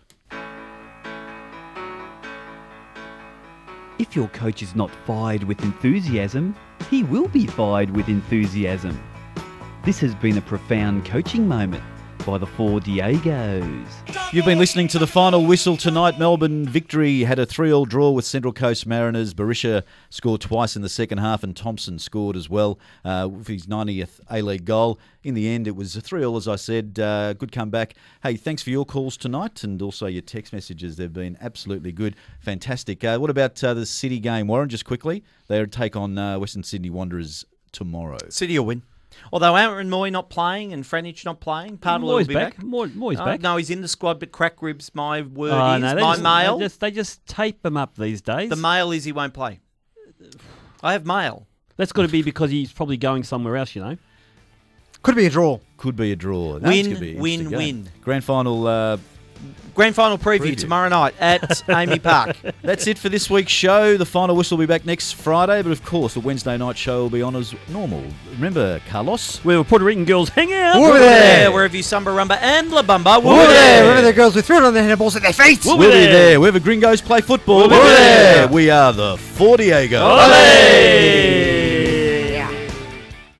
If 3.99 4.15
your 4.15 4.28
coach 4.28 4.61
is 4.61 4.76
not 4.76 4.91
fired 5.07 5.44
with 5.44 5.64
enthusiasm, 5.64 6.56
he 6.90 7.03
will 7.03 7.28
be 7.28 7.48
fired 7.48 7.90
with 7.90 8.10
enthusiasm. 8.10 9.02
This 9.84 9.99
has 9.99 10.14
been 10.14 10.38
a 10.38 10.41
profound 10.41 11.03
coaching 11.03 11.48
moment 11.48 11.84
by 12.28 12.38
the 12.38 12.45
Four 12.45 12.82
Diegos. 12.82 14.34
You've 14.34 14.44
been 14.44 14.60
listening 14.60 14.90
to 14.90 14.99
the 14.99 15.08
final 15.08 15.45
whistle 15.45 15.78
tonight. 15.78 16.20
Melbourne 16.20 16.66
victory 16.68 17.22
had 17.22 17.40
a 17.40 17.45
3 17.45 17.72
all 17.72 17.86
draw 17.86 18.12
with 18.12 18.26
Central 18.26 18.52
Coast 18.52 18.86
Mariners. 18.86 19.34
Berisha 19.34 19.84
scored 20.10 20.41
twice 20.41 20.76
in 20.76 20.82
the 20.82 20.90
second 20.90 21.20
half, 21.20 21.41
and 21.41 21.56
Thompson 21.56 21.98
scored 21.98 22.36
as 22.36 22.49
well 22.49 22.80
uh, 23.06 23.30
with 23.32 23.48
his 23.48 23.68
90th 23.68 24.20
A 24.30 24.41
League 24.41 24.66
goal. 24.66 24.99
In 25.24 25.36
the 25.36 25.48
end, 25.48 25.68
it 25.68 25.76
was 25.78 25.95
a 25.95 26.02
3 26.02 26.26
all, 26.26 26.36
as 26.36 26.49
I 26.49 26.58
said. 26.58 26.99
Uh, 26.99 27.32
good 27.32 27.54
comeback. 27.54 27.94
Hey, 28.24 28.36
thanks 28.36 28.62
for 28.62 28.72
your 28.72 28.84
calls 28.84 29.16
tonight 29.16 29.64
and 29.64 29.82
also 29.82 30.08
your 30.08 30.22
text 30.22 30.52
messages. 30.52 30.98
They've 30.98 31.12
been 31.12 31.38
absolutely 31.40 31.94
good. 31.94 32.18
Fantastic. 32.41 33.06
Uh, 33.06 33.20
what 33.20 33.30
about 33.30 33.64
uh, 33.64 33.74
the 33.74 33.86
City 33.86 34.20
game, 34.20 34.48
Warren, 34.48 34.68
just 34.68 34.84
quickly? 34.84 35.24
They 35.48 35.66
take 35.68 35.95
on 35.95 36.18
uh, 36.18 36.38
Western 36.40 36.64
Sydney 36.64 36.90
Wanderers 36.90 37.45
tomorrow. 37.72 38.18
City 38.28 38.60
will 38.60 38.66
win. 38.66 38.84
Although 39.34 39.56
Aaron 39.56 39.89
Mooy 39.89 40.11
not 40.11 40.30
playing 40.30 40.73
and 40.73 40.84
Franjic 40.85 41.26
not 41.26 41.39
playing, 41.39 41.77
Pardal 41.80 42.02
will 42.03 42.19
Mooy's 42.19 42.27
be 42.27 42.34
back. 42.34 42.56
back. 42.57 42.65
Mooy- 42.65 42.94
Mooy's 42.94 43.19
Uh, 43.19 43.26
back. 43.26 43.41
No, 43.41 43.57
he's 43.57 43.69
in 43.69 43.81
the 43.81 43.88
squad, 43.88 44.19
but 44.19 44.31
crack 44.31 44.61
ribs. 44.61 44.91
My 44.94 45.22
word 45.22 45.52
Oh, 45.53 45.73
is 45.76 45.81
no, 45.81 45.95
my 45.95 46.11
just, 46.14 46.22
mail. 46.23 46.57
They 46.57 46.65
just, 46.65 46.80
they 46.80 46.91
just 46.91 47.26
tape 47.27 47.61
them 47.61 47.76
up 47.77 47.95
these 47.98 48.22
days. 48.22 48.49
The 48.49 48.56
mail 48.56 48.91
is 48.91 49.03
he 49.03 49.11
won't 49.11 49.34
play. 49.34 49.60
I 50.84 50.94
have 50.94 51.06
mail. 51.06 51.48
That's 51.76 51.91
got 51.91 52.03
to 52.03 52.07
be 52.07 52.22
because 52.22 52.49
he's 52.52 52.72
probably 52.72 52.98
going 52.98 53.23
somewhere 53.23 53.56
else, 53.57 53.76
you 53.76 53.84
know. 53.84 53.98
Could 55.03 55.15
be 55.15 55.26
a 55.26 55.30
draw. 55.30 55.60
Could 55.77 55.95
be 55.95 56.11
a 56.11 56.15
draw. 56.15 56.57
Win, 56.57 56.99
be 56.99 57.15
win, 57.15 57.49
win. 57.52 57.89
Grand 58.02 58.23
final. 58.23 58.65
Uh, 58.65 58.98
Grand 59.76 59.94
final 59.94 60.18
preview, 60.18 60.40
Preview. 60.54 60.58
tomorrow 60.58 60.90
night 60.90 61.14
at 61.20 61.42
AAMI 61.68 62.02
Park. 62.02 62.36
That's 62.64 62.88
it 62.88 62.98
for 62.98 63.10
this 63.10 63.30
week's 63.30 63.52
show. 63.52 63.96
The 63.96 64.08
final 64.08 64.36
whistle 64.36 64.58
will 64.58 64.64
be 64.64 64.68
back 64.68 64.86
next 64.86 65.12
Friday, 65.12 65.62
but 65.62 65.72
of 65.72 65.86
course, 65.86 66.16
the 66.16 66.20
Wednesday 66.20 66.58
night 66.58 66.76
show 66.80 67.04
will 67.04 67.12
be 67.12 67.22
on 67.22 67.36
as 67.36 67.54
normal. 67.70 68.04
Remember, 68.32 68.82
Carlos? 68.90 69.38
Where 69.46 69.64
Puerto 69.64 69.86
Rican 69.86 70.06
girls 70.06 70.30
hang 70.30 70.52
out. 70.52 70.80
We'll 70.80 70.94
be 70.94 71.00
there. 71.00 71.52
wherever 71.52 71.78
you 71.78 71.84
Samba 71.84 72.10
Rumba 72.10 72.38
and 72.42 72.72
La 72.72 72.82
Bamba. 72.82 73.24
We'll 73.24 73.40
be 73.40 73.54
there. 73.54 73.82
Remember 73.88 74.02
the 74.02 74.14
girls 74.14 74.34
with 74.36 74.48
three 74.48 74.58
on 74.58 74.74
their 74.74 74.96
handballs 74.98 75.16
at 75.16 75.22
their 75.22 75.34
feet. 75.34 75.60
We'll, 75.64 75.78
be 75.78 75.86
there. 75.86 76.40
Wherever 76.40 76.60
gringos 76.60 77.02
play 77.02 77.22
football, 77.22 77.58
We'll 77.58 77.70
be 77.70 77.76
we're 77.76 77.84
there. 77.84 78.36
there. 78.36 78.48
We 78.48 78.72
are 78.72 78.92
the 78.94 79.18
Four 79.18 79.58
Diego. 79.58 80.00
Olé! 80.00 81.57